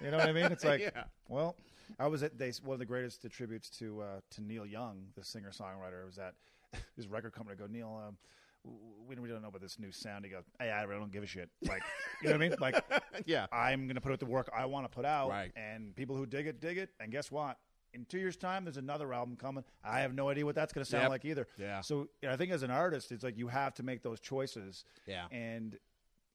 you 0.00 0.10
know 0.10 0.18
what 0.18 0.28
I 0.28 0.32
mean? 0.32 0.46
It's 0.46 0.64
like, 0.64 0.80
Yeah. 0.80 1.04
well, 1.28 1.56
I 1.98 2.06
was 2.06 2.22
at 2.22 2.38
they 2.38 2.50
one 2.62 2.74
of 2.74 2.78
the 2.78 2.86
greatest 2.86 3.24
tributes 3.30 3.68
to 3.78 4.00
uh, 4.02 4.20
to 4.32 4.42
Neil 4.42 4.64
Young, 4.66 5.06
the 5.16 5.24
singer 5.24 5.50
songwriter, 5.50 6.04
was 6.06 6.18
at 6.18 6.34
his 6.96 7.06
record 7.08 7.32
company. 7.32 7.56
I 7.58 7.66
go, 7.66 7.70
Neil, 7.70 8.02
um, 8.06 8.16
we, 8.64 9.16
we 9.16 9.28
don't 9.28 9.42
know 9.42 9.48
about 9.48 9.60
this 9.60 9.78
new 9.78 9.90
sound. 9.92 10.24
He 10.24 10.30
goes, 10.30 10.44
hey, 10.58 10.70
I 10.70 10.82
really 10.84 11.00
don't 11.00 11.12
give 11.12 11.22
a 11.22 11.26
shit. 11.26 11.48
Like, 11.66 11.82
you 12.22 12.28
know 12.28 12.36
what 12.36 12.44
I 12.44 12.48
mean? 12.48 12.56
Like, 12.60 12.84
yeah. 13.26 13.46
I'm 13.52 13.86
going 13.86 13.94
to 13.96 14.00
put 14.00 14.12
out 14.12 14.20
the 14.20 14.26
work 14.26 14.50
I 14.56 14.66
want 14.66 14.84
to 14.84 14.94
put 14.94 15.04
out, 15.04 15.30
Right. 15.30 15.50
and 15.56 15.94
people 15.96 16.16
who 16.16 16.26
dig 16.26 16.46
it, 16.46 16.60
dig 16.60 16.78
it. 16.78 16.90
And 17.00 17.10
guess 17.10 17.30
what? 17.30 17.58
In 17.92 18.04
two 18.04 18.18
years' 18.18 18.36
time, 18.36 18.64
there's 18.64 18.76
another 18.76 19.12
album 19.12 19.34
coming. 19.36 19.64
I 19.82 20.00
have 20.00 20.14
no 20.14 20.28
idea 20.28 20.44
what 20.46 20.54
that's 20.54 20.72
going 20.72 20.84
to 20.84 20.90
sound 20.90 21.02
Yep. 21.04 21.10
like 21.10 21.24
either. 21.24 21.48
Yeah. 21.58 21.80
So 21.80 22.08
you 22.22 22.28
know, 22.28 22.32
I 22.32 22.36
think 22.36 22.52
as 22.52 22.62
an 22.62 22.70
artist, 22.70 23.10
it's 23.10 23.24
like 23.24 23.36
you 23.36 23.48
have 23.48 23.74
to 23.74 23.82
make 23.82 24.02
those 24.02 24.20
choices. 24.20 24.84
Yeah. 25.06 25.24
And 25.32 25.76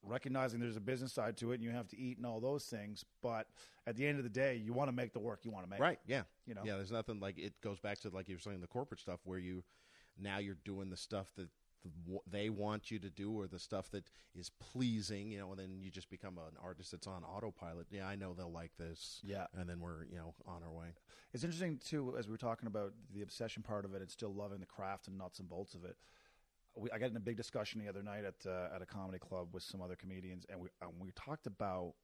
recognizing 0.02 0.60
there's 0.60 0.76
a 0.76 0.80
business 0.80 1.12
side 1.14 1.36
to 1.38 1.52
it, 1.52 1.54
and 1.56 1.64
you 1.64 1.70
have 1.70 1.88
to 1.88 1.98
eat 1.98 2.18
and 2.18 2.26
all 2.26 2.40
those 2.40 2.64
things. 2.64 3.04
But 3.22 3.46
at 3.86 3.96
the 3.96 4.06
end 4.06 4.18
of 4.18 4.24
the 4.24 4.30
day, 4.30 4.56
you 4.62 4.72
want 4.74 4.88
to 4.88 4.92
make 4.92 5.12
the 5.14 5.18
work 5.18 5.40
you 5.44 5.50
want 5.50 5.64
to 5.64 5.70
make. 5.70 5.80
Right. 5.80 5.98
Yeah. 6.06 6.22
You 6.46 6.54
know? 6.54 6.60
Yeah. 6.64 6.76
There's 6.76 6.92
nothing 6.92 7.20
like 7.20 7.38
it 7.38 7.54
goes 7.62 7.80
back 7.80 8.00
to 8.00 8.10
like 8.10 8.28
you 8.28 8.34
were 8.36 8.40
saying 8.40 8.60
the 8.60 8.66
corporate 8.66 9.00
stuff 9.00 9.20
where 9.24 9.38
you 9.38 9.64
now 10.18 10.38
you're 10.38 10.58
doing 10.64 10.90
the 10.90 10.96
stuff 10.96 11.28
that 11.36 11.48
the- 11.82 12.20
they 12.26 12.50
want 12.50 12.90
you 12.90 12.98
to 12.98 13.10
do 13.10 13.32
or 13.32 13.46
the 13.46 13.58
stuff 13.58 13.90
that 13.90 14.10
is 14.34 14.50
pleasing, 14.50 15.30
you 15.30 15.38
know, 15.38 15.50
and 15.50 15.58
then 15.58 15.80
you 15.80 15.90
just 15.90 16.10
become 16.10 16.38
an 16.38 16.56
artist 16.62 16.90
that's 16.90 17.06
on 17.06 17.24
autopilot. 17.24 17.86
Yeah, 17.90 18.06
I 18.06 18.16
know 18.16 18.34
they'll 18.34 18.50
like 18.50 18.76
this. 18.76 19.20
Yeah. 19.22 19.46
And 19.54 19.68
then 19.68 19.80
we're, 19.80 20.04
you 20.04 20.16
know, 20.16 20.34
on 20.46 20.62
our 20.62 20.72
way. 20.72 20.94
It's 21.32 21.44
interesting 21.44 21.78
too, 21.78 22.16
as 22.18 22.26
we 22.26 22.32
were 22.32 22.38
talking 22.38 22.66
about 22.66 22.92
the 23.12 23.22
obsession 23.22 23.62
part 23.62 23.84
of 23.84 23.94
it, 23.94 24.00
and 24.00 24.10
still 24.10 24.34
loving 24.34 24.60
the 24.60 24.66
craft 24.66 25.08
and 25.08 25.18
nuts 25.18 25.38
and 25.38 25.48
bolts 25.48 25.74
of 25.74 25.84
it. 25.84 25.96
We, 26.74 26.90
I 26.90 26.98
got 26.98 27.10
in 27.10 27.16
a 27.16 27.20
big 27.20 27.36
discussion 27.36 27.80
the 27.80 27.88
other 27.88 28.02
night 28.02 28.24
at 28.24 28.46
uh, 28.46 28.74
at 28.74 28.82
a 28.82 28.86
comedy 28.86 29.18
club 29.18 29.48
with 29.52 29.62
some 29.62 29.80
other 29.80 29.96
comedians, 29.96 30.44
and 30.50 30.60
we 30.60 30.68
and 30.82 30.90
we 30.98 31.10
talked 31.12 31.46
about. 31.46 31.94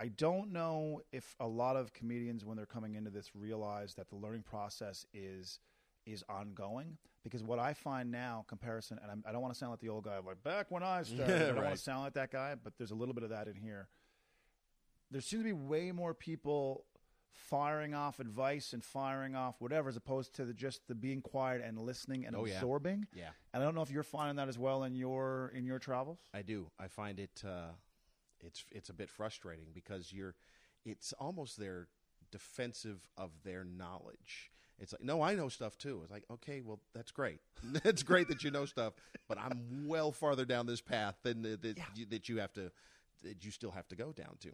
I 0.00 0.08
don't 0.08 0.52
know 0.52 1.02
if 1.10 1.34
a 1.40 1.46
lot 1.46 1.74
of 1.74 1.92
comedians, 1.92 2.44
when 2.44 2.56
they're 2.56 2.66
coming 2.66 2.94
into 2.94 3.10
this, 3.10 3.34
realize 3.34 3.94
that 3.94 4.08
the 4.08 4.14
learning 4.14 4.44
process 4.44 5.04
is 5.12 5.58
is 6.12 6.24
ongoing. 6.28 6.96
Because 7.24 7.42
what 7.42 7.58
I 7.58 7.74
find 7.74 8.10
now, 8.10 8.44
comparison, 8.48 8.98
and 9.02 9.10
I'm, 9.10 9.24
I 9.26 9.32
don't 9.32 9.42
want 9.42 9.52
to 9.52 9.58
sound 9.58 9.70
like 9.72 9.80
the 9.80 9.88
old 9.90 10.04
guy, 10.04 10.18
like 10.18 10.42
back 10.42 10.70
when 10.70 10.82
I 10.82 11.02
started. 11.04 11.42
I 11.42 11.46
don't 11.54 11.64
want 11.64 11.76
to 11.76 11.80
sound 11.82 12.02
like 12.04 12.14
that 12.14 12.30
guy, 12.32 12.54
but 12.62 12.74
there's 12.78 12.90
a 12.92 12.94
little 12.94 13.14
bit 13.14 13.24
of 13.24 13.30
that 13.30 13.48
in 13.48 13.54
here 13.56 13.88
there 15.10 15.22
seems 15.22 15.40
to 15.40 15.44
be 15.46 15.52
way 15.54 15.90
more 15.90 16.12
people 16.12 16.84
firing 17.32 17.94
off 17.94 18.20
advice 18.20 18.74
and 18.74 18.84
firing 18.84 19.34
off 19.34 19.54
whatever 19.58 19.88
as 19.88 19.96
opposed 19.96 20.34
to 20.34 20.44
the, 20.44 20.52
just 20.52 20.86
the 20.86 20.94
being 20.94 21.22
quiet 21.22 21.62
and 21.64 21.78
listening 21.78 22.26
and 22.26 22.36
Oh, 22.36 22.44
yeah. 22.44 22.54
absorbing 22.56 23.06
Yeah. 23.14 23.30
and 23.54 23.62
i 23.62 23.64
don't 23.66 23.74
know 23.74 23.80
if 23.80 23.90
you're 23.90 24.02
finding 24.02 24.36
that 24.36 24.48
as 24.48 24.58
well 24.58 24.82
in 24.84 24.94
your 24.94 25.50
in 25.54 25.64
your 25.64 25.78
travels 25.78 26.18
I 26.34 26.42
do. 26.42 26.70
I 26.78 26.88
find 26.88 27.18
it 27.20 27.42
uh, 27.42 27.70
it's 28.40 28.64
it's 28.70 28.90
a 28.90 28.92
bit 28.92 29.08
frustrating 29.08 29.68
because 29.72 30.12
you're 30.12 30.34
it's 30.84 31.14
almost 31.14 31.58
their 31.58 31.88
defensive 32.30 33.08
of 33.16 33.30
their 33.44 33.64
knowledge. 33.64 34.50
It's 34.80 34.92
like, 34.92 35.02
no, 35.02 35.22
I 35.22 35.34
know 35.34 35.48
stuff 35.48 35.76
too. 35.76 36.00
It's 36.02 36.12
like, 36.12 36.24
okay, 36.30 36.60
well, 36.60 36.80
that's 36.94 37.10
great. 37.10 37.40
it's 37.84 38.02
great 38.02 38.28
that 38.28 38.44
you 38.44 38.50
know 38.50 38.64
stuff, 38.64 38.92
but 39.28 39.38
I'm 39.38 39.86
well 39.86 40.12
farther 40.12 40.44
down 40.44 40.66
this 40.66 40.80
path 40.80 41.16
than 41.22 41.42
that, 41.42 41.62
that, 41.62 41.78
you, 41.96 42.06
that 42.06 42.28
you 42.28 42.38
have 42.38 42.52
to 42.54 42.70
that 43.24 43.44
you 43.44 43.50
still 43.50 43.72
have 43.72 43.88
to 43.88 43.96
go 43.96 44.12
down 44.12 44.36
to. 44.40 44.50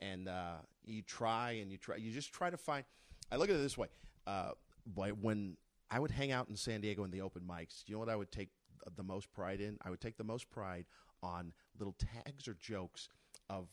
And 0.00 0.28
uh, 0.28 0.56
you 0.84 1.02
try 1.02 1.52
and 1.52 1.70
you 1.70 1.78
try. 1.78 1.96
You 1.96 2.12
just 2.12 2.32
try 2.32 2.50
to 2.50 2.56
find. 2.56 2.84
I 3.30 3.36
look 3.36 3.50
at 3.50 3.56
it 3.56 3.62
this 3.62 3.78
way. 3.78 3.88
Uh, 4.26 4.50
when 4.94 5.56
I 5.90 5.98
would 5.98 6.10
hang 6.10 6.32
out 6.32 6.48
in 6.48 6.56
San 6.56 6.80
Diego 6.80 7.04
in 7.04 7.10
the 7.10 7.20
open 7.20 7.42
mics, 7.42 7.82
you 7.86 7.94
know 7.94 7.98
what 7.98 8.08
I 8.08 8.16
would 8.16 8.30
take 8.30 8.48
the 8.96 9.02
most 9.02 9.32
pride 9.32 9.60
in? 9.60 9.78
I 9.82 9.90
would 9.90 10.00
take 10.00 10.16
the 10.16 10.24
most 10.24 10.50
pride 10.50 10.86
on 11.22 11.52
little 11.78 11.94
tags 11.98 12.46
or 12.46 12.54
jokes 12.54 13.08
of 13.50 13.68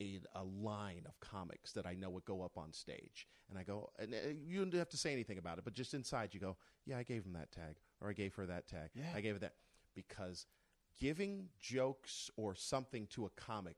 a, 0.00 0.20
a 0.34 0.42
line 0.42 1.02
of 1.06 1.18
comics 1.20 1.72
that 1.72 1.86
I 1.86 1.94
know 1.94 2.10
would 2.10 2.24
go 2.24 2.42
up 2.42 2.56
on 2.56 2.72
stage. 2.72 3.26
And 3.50 3.58
I 3.58 3.62
go, 3.62 3.90
and 3.98 4.14
uh, 4.14 4.16
you 4.46 4.64
don't 4.64 4.74
have 4.74 4.88
to 4.90 4.96
say 4.96 5.12
anything 5.12 5.38
about 5.38 5.58
it, 5.58 5.64
but 5.64 5.74
just 5.74 5.94
inside 5.94 6.32
you 6.32 6.40
go, 6.40 6.56
yeah, 6.86 6.98
I 6.98 7.02
gave 7.02 7.24
him 7.24 7.32
that 7.34 7.52
tag, 7.52 7.76
or 8.00 8.10
I 8.10 8.12
gave 8.12 8.34
her 8.34 8.46
that 8.46 8.68
tag. 8.68 8.90
Yeah. 8.94 9.04
I 9.14 9.20
gave 9.20 9.34
her 9.34 9.40
that. 9.40 9.54
Because 9.94 10.46
giving 10.98 11.48
jokes 11.60 12.30
or 12.36 12.54
something 12.54 13.06
to 13.08 13.26
a 13.26 13.30
comic, 13.30 13.76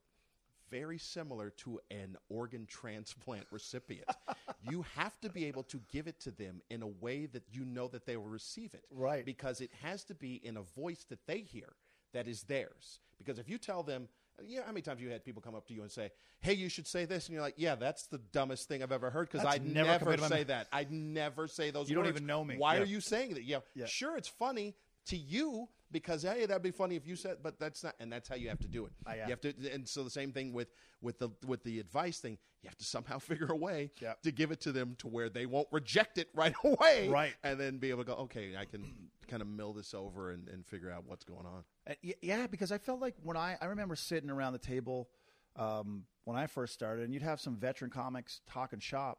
very 0.70 0.98
similar 0.98 1.50
to 1.50 1.78
an 1.90 2.16
organ 2.28 2.66
transplant 2.66 3.46
recipient. 3.50 4.08
you 4.68 4.84
have 4.94 5.20
to 5.20 5.28
be 5.28 5.44
able 5.44 5.62
to 5.64 5.80
give 5.92 6.06
it 6.06 6.18
to 6.20 6.30
them 6.30 6.60
in 6.70 6.82
a 6.82 6.86
way 6.86 7.26
that 7.26 7.44
you 7.50 7.64
know 7.64 7.88
that 7.88 8.06
they 8.06 8.16
will 8.16 8.24
receive 8.24 8.74
it. 8.74 8.84
Right. 8.90 9.24
Because 9.24 9.60
it 9.60 9.70
has 9.82 10.04
to 10.04 10.14
be 10.14 10.40
in 10.44 10.56
a 10.56 10.62
voice 10.62 11.04
that 11.08 11.24
they 11.26 11.38
hear 11.38 11.74
that 12.12 12.26
is 12.26 12.42
theirs. 12.44 13.00
Because 13.18 13.38
if 13.38 13.48
you 13.48 13.58
tell 13.58 13.82
them, 13.82 14.08
yeah, 14.45 14.61
how 14.62 14.68
many 14.72 14.82
times 14.82 14.99
have 14.99 15.01
you 15.01 15.11
had 15.11 15.24
people 15.24 15.41
come 15.43 15.55
up 15.55 15.66
to 15.68 15.74
you 15.74 15.82
and 15.82 15.91
say, 15.91 16.11
"Hey, 16.41 16.53
you 16.55 16.68
should 16.68 16.87
say 16.87 17.05
this," 17.05 17.26
and 17.26 17.34
you're 17.34 17.43
like, 17.43 17.55
"Yeah, 17.57 17.74
that's 17.74 18.07
the 18.09 18.18
dumbest 18.18 18.68
thing 18.68 18.82
I've 18.82 18.93
ever 18.93 19.11
heard." 19.11 19.30
Because 19.30 19.47
I'd 19.47 19.64
never 19.64 19.89
never, 20.11 20.18
say 20.28 20.45
that. 20.45 20.68
I'd 20.72 20.91
never 20.93 21.49
say 21.49 21.70
those. 21.70 21.89
You 21.89 21.97
don't 21.97 22.07
even 22.07 22.26
know 22.26 22.45
me. 22.45 22.57
Why 22.57 22.76
Yeah. 22.76 22.82
are 22.82 22.87
you 22.87 23.01
saying 23.01 23.34
that? 23.34 23.45
Yeah, 23.45 23.61
Yeah. 23.74 23.87
sure, 23.87 24.16
it's 24.16 24.28
funny 24.28 24.74
to 25.07 25.16
you 25.16 25.68
because 25.92 26.22
hey, 26.22 26.46
that'd 26.46 26.62
be 26.62 26.70
funny 26.70 26.96
if 26.96 27.07
you 27.07 27.16
said, 27.16 27.36
but 27.42 27.59
that's 27.61 27.84
not, 27.84 27.94
and 28.00 28.12
that's 28.12 28.28
how 28.28 28.34
you 28.34 28.48
have 28.48 28.59
to 28.61 28.68
do 28.68 28.86
it. 28.86 28.92
I, 29.07 29.12
uh, 29.20 29.24
You 29.26 29.30
have 29.30 29.40
to, 29.42 29.54
and 29.72 29.88
so 29.88 30.02
the 30.04 30.11
same 30.11 30.32
thing 30.32 30.52
with 30.52 30.68
with 31.00 31.18
the 31.18 31.30
with 31.46 31.62
the 31.64 31.78
advice 31.80 32.18
thing. 32.18 32.38
You 32.62 32.68
have 32.68 32.78
to 32.78 32.84
somehow 32.84 33.18
figure 33.30 33.46
a 33.50 33.57
way 33.57 33.92
Yeah. 34.00 34.14
to 34.24 34.32
give 34.32 34.50
it 34.50 34.61
to 34.62 34.72
them 34.72 34.96
to 34.98 35.07
where 35.09 35.28
they 35.28 35.46
won't 35.46 35.68
reject 35.70 36.18
it 36.18 36.28
right 36.34 36.54
away, 36.64 37.09
Right. 37.09 37.34
And 37.44 37.59
then 37.61 37.78
be 37.78 37.90
able 37.90 38.02
to 38.02 38.09
go, 38.09 38.14
okay, 38.24 38.57
I 38.59 38.64
can 38.64 38.84
kind 39.28 39.40
of 39.42 39.48
mill 39.48 39.72
this 39.72 39.94
over 39.94 40.30
and, 40.32 40.48
and 40.48 40.66
figure 40.66 40.90
out 40.90 41.04
what's 41.07 41.24
going 41.24 41.46
on. 41.46 41.64
Uh, 41.88 41.94
yeah 42.22 42.46
because 42.48 42.70
i 42.72 42.78
felt 42.78 43.00
like 43.00 43.14
when 43.22 43.36
i 43.36 43.57
i 43.61 43.66
remember 43.66 43.94
sitting 43.96 44.30
around 44.30 44.52
the 44.52 44.59
table 44.59 45.09
um, 45.57 46.04
when 46.24 46.36
i 46.36 46.46
first 46.46 46.74
started 46.74 47.04
and 47.04 47.12
you'd 47.14 47.22
have 47.22 47.40
some 47.40 47.57
veteran 47.57 47.90
comics 47.90 48.40
talking 48.48 48.78
shop 48.80 49.18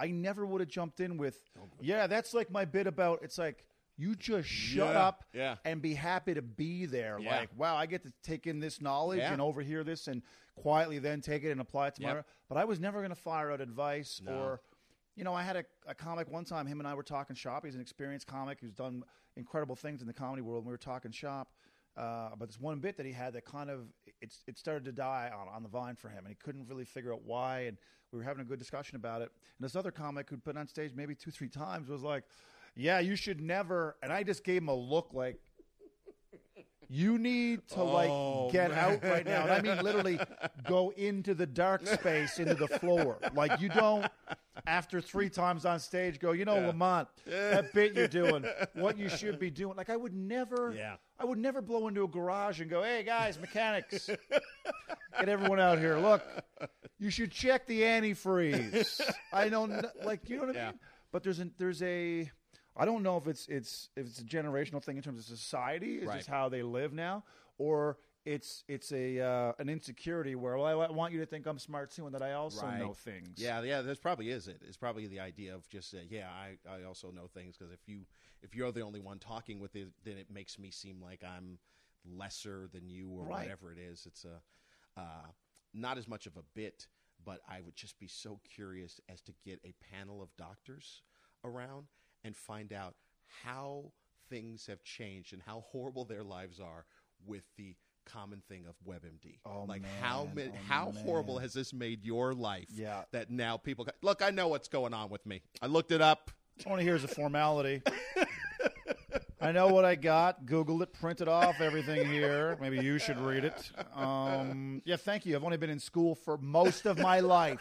i 0.00 0.06
never 0.08 0.44
would 0.46 0.60
have 0.60 0.68
jumped 0.70 1.00
in 1.00 1.16
with 1.18 1.42
yeah 1.80 2.06
that's 2.06 2.32
like 2.34 2.50
my 2.50 2.64
bit 2.66 2.86
about 2.86 3.20
it's 3.22 3.38
like 3.38 3.64
you 3.98 4.14
just 4.14 4.48
shut 4.48 4.94
Yeah, 4.94 5.06
up 5.06 5.24
yeah. 5.32 5.56
and 5.64 5.80
be 5.80 5.94
happy 5.94 6.34
to 6.34 6.42
be 6.42 6.86
there 6.86 7.18
Yeah. 7.20 7.36
like 7.40 7.50
wow 7.56 7.76
i 7.76 7.86
get 7.86 8.02
to 8.04 8.12
take 8.22 8.46
in 8.46 8.60
this 8.60 8.80
knowledge 8.80 9.20
and 9.20 9.40
overhear 9.40 9.84
this 9.84 10.06
and 10.08 10.22
quietly 10.54 10.98
then 10.98 11.20
take 11.20 11.44
it 11.44 11.50
and 11.50 11.60
apply 11.60 11.88
it 11.88 11.94
to 11.96 12.02
my 12.02 12.22
but 12.48 12.58
i 12.58 12.64
was 12.64 12.78
never 12.80 12.98
going 12.98 13.10
to 13.10 13.14
fire 13.20 13.50
out 13.50 13.60
advice 13.60 14.20
No. 14.24 14.32
or 14.32 14.60
you 15.18 15.24
know, 15.24 15.32
I 15.32 15.42
had 15.42 15.56
a, 15.56 15.64
a 15.86 15.94
comic 15.94 16.30
one 16.30 16.44
time. 16.44 16.66
Him 16.66 16.78
and 16.78 16.86
I 16.86 16.92
were 16.92 17.02
talking 17.02 17.34
shop. 17.34 17.64
He's 17.64 17.74
an 17.74 17.80
experienced 17.80 18.26
comic 18.26 18.58
who's 18.60 18.74
done 18.74 19.02
incredible 19.38 19.74
things 19.74 20.02
in 20.02 20.06
the 20.06 20.12
comedy 20.12 20.42
world. 20.42 20.58
And 20.58 20.66
we 20.66 20.72
were 20.74 20.76
talking 20.76 21.10
shop 21.10 21.48
uh, 21.96 22.28
about 22.34 22.48
this 22.48 22.60
one 22.60 22.80
bit 22.80 22.98
that 22.98 23.06
he 23.06 23.12
had 23.12 23.32
that 23.32 23.46
kind 23.46 23.70
of 23.70 23.86
it's 24.20 24.42
it 24.46 24.58
started 24.58 24.84
to 24.84 24.92
die 24.92 25.30
on 25.34 25.48
on 25.48 25.62
the 25.62 25.70
vine 25.70 25.96
for 25.96 26.10
him, 26.10 26.18
and 26.18 26.28
he 26.28 26.34
couldn't 26.34 26.66
really 26.68 26.84
figure 26.84 27.14
out 27.14 27.22
why. 27.24 27.60
And 27.60 27.78
we 28.12 28.18
were 28.18 28.24
having 28.24 28.42
a 28.42 28.44
good 28.44 28.58
discussion 28.58 28.96
about 28.96 29.22
it. 29.22 29.30
And 29.58 29.64
this 29.64 29.74
other 29.74 29.90
comic 29.90 30.28
who'd 30.28 30.44
been 30.44 30.58
on 30.58 30.68
stage 30.68 30.92
maybe 30.94 31.14
two 31.14 31.30
three 31.30 31.48
times 31.48 31.88
was 31.88 32.02
like, 32.02 32.24
"Yeah, 32.76 33.00
you 33.00 33.16
should 33.16 33.40
never." 33.40 33.96
And 34.02 34.12
I 34.12 34.22
just 34.22 34.44
gave 34.44 34.62
him 34.62 34.68
a 34.68 34.74
look 34.74 35.08
like. 35.12 35.40
You 36.88 37.18
need 37.18 37.66
to 37.70 37.80
Oh, 37.80 38.46
like 38.46 38.52
get 38.52 38.70
out 38.70 39.02
right 39.02 39.26
now. 39.26 39.42
And 39.42 39.50
I 39.52 39.60
mean 39.60 39.82
literally 39.82 40.20
go 40.68 40.90
into 40.96 41.34
the 41.34 41.44
dark 41.46 41.84
space, 41.84 42.38
into 42.38 42.54
the 42.54 42.68
floor. 42.68 43.18
Like 43.34 43.60
you 43.60 43.68
don't 43.68 44.06
after 44.68 45.00
three 45.00 45.28
times 45.28 45.64
on 45.64 45.80
stage 45.80 46.20
go, 46.20 46.30
you 46.30 46.44
know, 46.44 46.54
Lamont, 46.54 47.08
that 47.26 47.72
bit 47.74 47.94
you're 47.96 48.06
doing, 48.06 48.44
what 48.74 48.96
you 48.96 49.08
should 49.08 49.40
be 49.40 49.50
doing. 49.50 49.76
Like 49.76 49.90
I 49.90 49.96
would 49.96 50.14
never 50.14 50.74
Yeah. 50.76 50.94
I 51.18 51.24
would 51.24 51.38
never 51.38 51.60
blow 51.60 51.88
into 51.88 52.04
a 52.04 52.08
garage 52.08 52.60
and 52.60 52.70
go, 52.70 52.84
Hey 52.84 53.02
guys, 53.02 53.36
mechanics, 53.40 54.08
get 55.18 55.28
everyone 55.28 55.58
out 55.58 55.80
here. 55.80 55.98
Look, 55.98 56.22
you 57.00 57.10
should 57.10 57.32
check 57.32 57.66
the 57.66 57.82
antifreeze. 57.82 59.00
I 59.32 59.48
don't 59.48 59.84
like 60.04 60.28
you 60.28 60.36
know 60.36 60.46
what 60.46 60.56
I 60.56 60.66
mean? 60.66 60.78
But 61.10 61.24
there's 61.24 61.40
a 61.40 61.48
there's 61.58 61.82
a 61.82 62.30
I 62.76 62.84
don't 62.84 63.02
know 63.02 63.16
if 63.16 63.26
it's 63.26 63.46
it's 63.48 63.88
if 63.96 64.06
it's 64.06 64.20
a 64.20 64.24
generational 64.24 64.82
thing 64.82 64.96
in 64.96 65.02
terms 65.02 65.18
of 65.18 65.24
society, 65.38 65.96
is 65.96 66.08
Right. 66.08 66.18
just 66.18 66.28
how 66.28 66.48
they 66.48 66.62
live 66.62 66.92
now, 66.92 67.24
or 67.58 67.98
it's 68.24 68.64
it's 68.68 68.92
a 68.92 69.20
uh, 69.20 69.52
an 69.58 69.68
insecurity 69.68 70.34
where 70.34 70.56
well, 70.58 70.80
I 70.80 70.90
want 70.90 71.12
you 71.12 71.20
to 71.20 71.26
think 71.26 71.46
I'm 71.46 71.58
smart 71.58 71.90
too 71.90 72.06
and 72.06 72.14
that 72.14 72.22
I 72.22 72.32
also 72.32 72.66
Right. 72.66 72.80
know 72.80 72.92
things. 72.92 73.38
Yeah, 73.38 73.62
yeah. 73.62 73.82
This 73.82 73.98
probably 73.98 74.30
is 74.30 74.48
it. 74.48 74.60
It's 74.66 74.76
probably 74.76 75.06
the 75.06 75.20
idea 75.20 75.54
of 75.54 75.68
just 75.68 75.94
uh, 75.94 75.98
yeah. 76.10 76.28
I, 76.28 76.58
I 76.68 76.84
also 76.84 77.10
know 77.10 77.28
things 77.28 77.56
because 77.56 77.72
if 77.72 77.80
you 77.88 78.00
if 78.42 78.54
you're 78.54 78.72
the 78.72 78.82
only 78.82 79.00
one 79.00 79.18
talking 79.18 79.58
with 79.60 79.74
it, 79.76 79.88
then 80.04 80.18
it 80.18 80.30
makes 80.30 80.58
me 80.58 80.70
seem 80.70 81.00
like 81.00 81.22
I'm 81.24 81.58
lesser 82.04 82.68
than 82.72 82.88
you 82.88 83.08
or 83.10 83.24
Right. 83.24 83.42
whatever 83.42 83.72
it 83.72 83.78
is. 83.78 84.06
It's 84.06 84.24
a 84.24 84.42
uh, 85.00 85.26
not 85.72 85.98
as 85.98 86.08
much 86.08 86.26
of 86.26 86.36
a 86.36 86.42
bit, 86.54 86.88
but 87.24 87.40
I 87.48 87.60
would 87.60 87.76
just 87.76 87.98
be 87.98 88.06
so 88.08 88.40
curious 88.54 89.00
as 89.08 89.20
to 89.22 89.32
get 89.44 89.60
a 89.64 89.74
panel 89.94 90.22
of 90.22 90.34
doctors 90.36 91.02
around 91.44 91.86
and 92.26 92.36
find 92.36 92.72
out 92.72 92.94
how 93.44 93.92
things 94.28 94.66
have 94.66 94.82
changed 94.82 95.32
and 95.32 95.40
how 95.40 95.64
horrible 95.70 96.04
their 96.04 96.24
lives 96.24 96.58
are 96.60 96.84
with 97.24 97.44
the 97.56 97.74
common 98.04 98.42
thing 98.48 98.64
of 98.68 98.74
WebMD. 98.86 99.38
Oh, 99.46 99.64
like 99.66 99.82
how 100.00 100.28
ma- 100.34 100.42
Oh, 100.42 100.58
how 100.68 100.92
horrible 100.92 101.38
has 101.38 101.52
this 101.52 101.72
made 101.72 102.04
your 102.04 102.34
life? 102.34 102.66
Yeah. 102.74 103.02
That 103.12 103.30
now 103.30 103.56
people 103.56 103.84
go, 103.84 103.92
look. 104.02 104.22
I 104.22 104.30
know 104.30 104.48
what's 104.48 104.68
going 104.68 104.92
on 104.94 105.08
with 105.10 105.24
me. 105.26 105.42
I 105.62 105.66
looked 105.66 105.92
it 105.92 106.00
up. 106.00 106.30
All 106.64 106.66
I 106.66 106.70
want 106.70 106.80
to 106.80 106.84
hear 106.84 106.96
is 106.96 107.04
a 107.04 107.08
formality. 107.08 107.82
I 109.40 109.52
know 109.52 109.68
what 109.68 109.84
I 109.84 109.94
got. 109.94 110.46
Googled 110.46 110.82
it, 110.82 110.92
printed 110.94 111.28
off 111.28 111.60
everything 111.60 112.06
here. 112.10 112.56
Maybe 112.60 112.78
you 112.78 112.98
should 112.98 113.20
read 113.20 113.44
it. 113.44 113.70
Um, 113.94 114.80
yeah, 114.84 114.96
thank 114.96 115.26
you. 115.26 115.36
I've 115.36 115.44
only 115.44 115.58
been 115.58 115.70
in 115.70 115.78
school 115.78 116.14
for 116.14 116.38
most 116.38 116.86
of 116.86 116.98
my 116.98 117.20
life. 117.20 117.60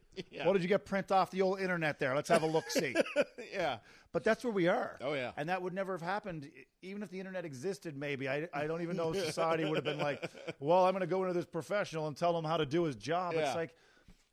What 0.44 0.54
did 0.54 0.62
you 0.62 0.68
get 0.68 0.84
print 0.84 1.12
off 1.12 1.30
the 1.30 1.42
old 1.42 1.60
internet 1.60 1.98
there? 1.98 2.14
Let's 2.14 2.28
have 2.28 2.42
a 2.42 2.46
look 2.46 2.68
see. 2.68 2.94
yeah. 3.52 3.78
But 4.12 4.24
that's 4.24 4.44
where 4.44 4.52
we 4.52 4.66
are. 4.66 4.98
Oh, 5.00 5.14
yeah. 5.14 5.32
And 5.36 5.48
that 5.48 5.62
would 5.62 5.72
never 5.72 5.92
have 5.92 6.02
happened, 6.02 6.50
even 6.82 7.02
if 7.02 7.10
the 7.10 7.18
internet 7.18 7.44
existed. 7.44 7.96
Maybe 7.96 8.28
I, 8.28 8.48
I 8.52 8.66
don't 8.66 8.82
even 8.82 8.96
know 8.96 9.12
if 9.14 9.24
society 9.24 9.64
would 9.64 9.76
have 9.76 9.84
been 9.84 9.98
like, 9.98 10.28
well, 10.60 10.84
I'm 10.84 10.92
going 10.92 11.00
to 11.00 11.06
go 11.06 11.22
into 11.22 11.32
this 11.32 11.46
professional 11.46 12.08
and 12.08 12.16
tell 12.16 12.36
him 12.36 12.44
how 12.44 12.56
to 12.56 12.66
do 12.66 12.82
his 12.84 12.96
job. 12.96 13.34
Yeah. 13.34 13.46
It's 13.46 13.54
like, 13.54 13.74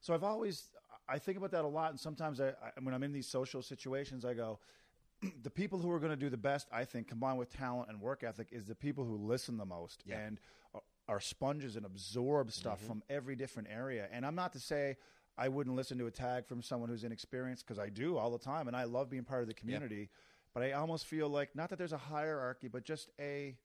so 0.01 0.13
I've 0.13 0.23
always 0.23 0.69
I 1.09 1.17
think 1.17 1.37
about 1.37 1.51
that 1.51 1.65
a 1.65 1.67
lot, 1.67 1.89
and 1.89 1.99
sometimes 1.99 2.39
I, 2.39 2.49
I 2.49 2.71
when 2.81 2.93
I'm 2.93 3.03
in 3.03 3.11
these 3.11 3.27
social 3.27 3.61
situations, 3.61 4.23
I 4.23 4.35
go, 4.35 4.59
the 5.43 5.49
people 5.49 5.79
who 5.79 5.89
are 5.91 5.99
going 5.99 6.11
to 6.11 6.17
do 6.17 6.29
the 6.29 6.37
best, 6.37 6.67
I 6.71 6.85
think, 6.85 7.07
combined 7.07 7.39
with 7.39 7.51
talent 7.51 7.89
and 7.89 7.99
work 7.99 8.23
ethic, 8.23 8.49
is 8.51 8.65
the 8.65 8.75
people 8.75 9.03
who 9.03 9.17
listen 9.17 9.57
the 9.57 9.65
most 9.65 10.03
Yeah. 10.05 10.19
and 10.19 10.39
are- 10.73 10.83
are 11.07 11.19
sponges 11.19 11.75
and 11.75 11.85
absorb 11.85 12.51
stuff 12.51 12.77
mm-hmm. 12.77 12.87
from 12.87 13.03
every 13.09 13.35
different 13.35 13.69
area. 13.71 14.07
And 14.11 14.25
I'm 14.25 14.35
not 14.35 14.53
to 14.53 14.59
say. 14.59 14.97
I 15.39 15.47
wouldn't 15.47 15.75
listen 15.75 15.97
to 15.99 16.07
a 16.07 16.11
tag 16.11 16.45
from 16.45 16.61
someone 16.61 16.89
who's 16.89 17.05
inexperienced 17.05 17.65
because 17.65 17.79
I 17.79 17.87
do 17.87 18.17
all 18.17 18.29
the 18.29 18.37
time, 18.37 18.67
and 18.67 18.75
I 18.75 18.83
love 18.83 19.09
being 19.09 19.23
part 19.23 19.41
of 19.41 19.47
the 19.47 19.53
community. 19.53 20.09
But 20.53 20.63
I 20.63 20.73
almost 20.73 21.05
feel 21.05 21.29
like 21.29 21.55
not 21.55 21.69
that 21.69 21.77
there's 21.77 21.93
a 21.93 21.97
hierarchy, 21.97 22.67
but 22.67 22.83
just 22.83 23.09
a 23.19 23.55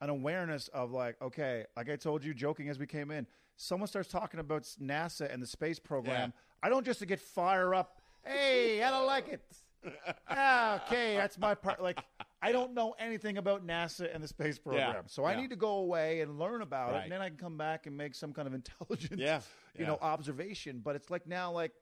an 0.00 0.10
awareness 0.10 0.68
of 0.68 0.92
like, 0.92 1.16
okay, 1.22 1.64
like 1.76 1.88
I 1.90 1.96
told 1.96 2.22
you, 2.22 2.34
joking 2.34 2.68
as 2.68 2.78
we 2.78 2.86
came 2.86 3.10
in, 3.10 3.26
someone 3.56 3.88
starts 3.88 4.10
talking 4.10 4.38
about 4.38 4.62
NASA 4.80 5.32
and 5.32 5.42
the 5.42 5.46
space 5.46 5.78
program. 5.78 6.32
I 6.62 6.68
don't 6.68 6.84
just 6.84 7.00
to 7.00 7.06
get 7.06 7.20
fire 7.20 7.74
up. 7.74 8.00
Hey, 8.22 8.82
I 8.82 8.90
don't 8.90 9.06
like 9.06 9.28
it. 9.28 9.42
ah, 10.28 10.84
okay, 10.86 11.16
that's 11.16 11.38
my 11.38 11.54
part. 11.54 11.82
Like, 11.82 12.00
I 12.40 12.52
don't 12.52 12.72
know 12.72 12.94
anything 12.98 13.36
about 13.38 13.66
NASA 13.66 14.12
and 14.14 14.22
the 14.22 14.28
space 14.28 14.58
program, 14.58 15.04
so 15.06 15.24
I 15.24 15.32
yeah. 15.32 15.40
need 15.40 15.50
to 15.50 15.56
go 15.56 15.78
away 15.78 16.20
and 16.20 16.38
learn 16.38 16.62
about 16.62 16.94
it, 16.94 17.02
and 17.02 17.12
then 17.12 17.20
I 17.20 17.28
can 17.28 17.36
come 17.36 17.56
back 17.56 17.86
and 17.86 17.96
make 17.96 18.14
some 18.14 18.32
kind 18.32 18.46
of 18.46 18.54
intelligent, 18.60 19.18
Yeah, 19.20 19.40
you 19.76 19.86
know, 19.86 19.98
observation. 20.00 20.80
But 20.84 20.96
it's 20.96 21.10
like 21.10 21.26
now, 21.26 21.50
like, 21.50 21.72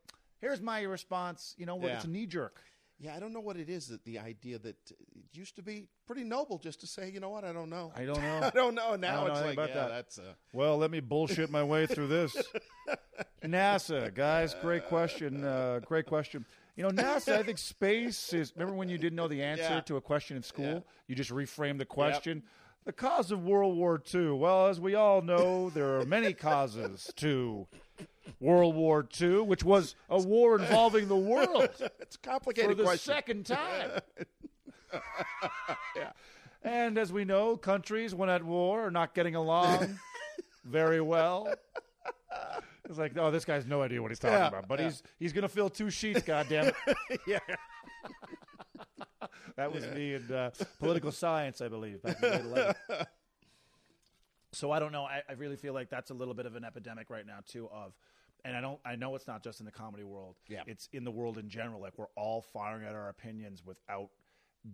here's 0.40 0.62
my 0.62 0.82
response. 0.82 1.54
You 1.58 1.66
know, 1.66 1.76
what? 1.76 1.88
Yeah. 1.88 1.96
it's 1.96 2.04
a 2.04 2.10
knee 2.10 2.26
jerk. 2.26 2.60
Yeah, 2.98 3.14
I 3.14 3.20
don't 3.20 3.34
know 3.34 3.40
what 3.40 3.58
it 3.58 3.68
is 3.68 3.88
that 3.88 4.04
the 4.04 4.18
idea 4.18 4.58
that 4.58 4.76
it 4.90 4.96
used 5.34 5.56
to 5.56 5.62
be 5.62 5.86
pretty 6.06 6.24
noble 6.24 6.56
just 6.56 6.80
to 6.80 6.86
say, 6.86 7.10
you 7.10 7.20
know 7.20 7.28
what, 7.28 7.44
I 7.44 7.52
don't 7.52 7.68
know. 7.68 7.92
I 7.94 8.06
don't 8.06 8.22
know. 8.22 8.40
I 8.42 8.50
don't 8.50 8.74
know. 8.74 8.96
Now 8.96 9.26
know 9.26 9.32
it's 9.32 9.40
anything 9.40 9.58
like, 9.58 9.68
about 9.68 9.68
yeah, 9.68 9.74
that. 9.74 9.88
that's 9.90 10.18
uh, 10.18 10.32
Well, 10.54 10.78
let 10.78 10.90
me 10.90 11.00
bullshit 11.00 11.50
my 11.50 11.62
way 11.62 11.86
through 11.86 12.08
this. 12.08 12.34
NASA, 13.44 14.14
guys, 14.14 14.54
great 14.62 14.86
question. 14.86 15.44
Uh, 15.44 15.80
great 15.84 16.06
question. 16.06 16.46
You 16.76 16.82
know, 16.82 16.90
NASA, 16.90 17.32
I 17.38 17.42
think 17.42 17.56
space 17.58 18.32
is. 18.34 18.52
Remember 18.54 18.74
when 18.76 18.88
you 18.90 18.98
didn't 18.98 19.16
know 19.16 19.28
the 19.28 19.42
answer 19.42 19.62
Yeah. 19.62 19.80
to 19.80 19.96
a 19.96 20.00
question 20.00 20.36
in 20.36 20.42
school? 20.42 20.64
Yeah. 20.64 20.80
You 21.08 21.14
just 21.14 21.30
reframed 21.30 21.78
the 21.78 21.86
question. 21.86 22.42
The 22.84 22.92
cause 22.92 23.30
of 23.32 23.42
World 23.44 23.76
War 23.76 24.00
II. 24.14 24.32
Well, 24.32 24.68
as 24.68 24.78
we 24.78 24.94
all 24.94 25.22
know, 25.22 25.70
there 25.70 25.98
are 25.98 26.04
many 26.04 26.32
causes 26.34 27.10
to 27.16 27.66
World 28.40 28.74
War 28.76 29.08
II, 29.20 29.40
which 29.40 29.64
was 29.64 29.94
a 30.10 30.18
war 30.20 30.56
involving 30.58 31.08
the 31.08 31.16
world 31.16 31.68
it's 32.00 32.16
a 32.24 32.40
for 32.40 32.52
the 32.74 32.82
question. 32.84 33.14
second 33.14 33.46
time. 33.46 34.00
And 36.62 36.98
as 36.98 37.12
we 37.12 37.24
know, 37.24 37.56
countries 37.56 38.14
when 38.14 38.28
at 38.28 38.44
war 38.44 38.86
are 38.86 38.90
not 38.90 39.14
getting 39.14 39.34
along 39.34 39.98
very 40.64 41.00
well. 41.00 41.52
It's 42.88 42.98
like, 42.98 43.12
oh, 43.18 43.30
this 43.30 43.44
guy's 43.44 43.66
no 43.66 43.82
idea 43.82 44.00
what 44.00 44.10
he's 44.10 44.18
talking 44.18 44.34
Yeah, 44.38 44.48
about, 44.48 44.68
but 44.68 44.78
yeah. 44.78 44.86
he's 44.86 45.02
he's 45.18 45.32
gonna 45.32 45.48
fill 45.48 45.68
two 45.70 45.90
sheets. 45.90 46.22
goddamn 46.22 46.72
it! 46.86 47.20
yeah. 47.26 47.38
That 49.56 49.72
was 49.72 49.86
me 49.88 50.14
in 50.14 50.30
uh, 50.32 50.50
political 50.78 51.10
science, 51.10 51.60
I 51.60 51.68
believe. 51.68 52.02
Back 52.02 52.22
in 52.22 52.28
grade 52.30 52.44
11. 52.44 52.74
so 54.52 54.70
I 54.70 54.78
don't 54.78 54.92
know. 54.92 55.04
I, 55.04 55.22
I 55.28 55.32
really 55.32 55.56
feel 55.56 55.72
like 55.72 55.88
that's 55.88 56.10
a 56.10 56.14
little 56.14 56.34
bit 56.34 56.46
of 56.46 56.56
an 56.56 56.64
epidemic 56.64 57.08
right 57.10 57.26
now 57.26 57.38
too. 57.46 57.68
Of, 57.72 57.94
and 58.44 58.56
I 58.56 58.60
don't. 58.60 58.78
I 58.84 58.96
know 58.96 59.14
it's 59.14 59.26
not 59.26 59.42
just 59.42 59.60
in 59.60 59.66
the 59.66 59.72
comedy 59.72 60.04
world. 60.04 60.36
Yeah. 60.48 60.62
it's 60.66 60.88
in 60.92 61.04
the 61.04 61.10
world 61.10 61.38
in 61.38 61.48
general. 61.48 61.80
Like 61.80 61.94
we're 61.96 62.06
all 62.16 62.42
firing 62.52 62.84
at 62.86 62.94
our 62.94 63.08
opinions 63.08 63.62
without 63.64 64.10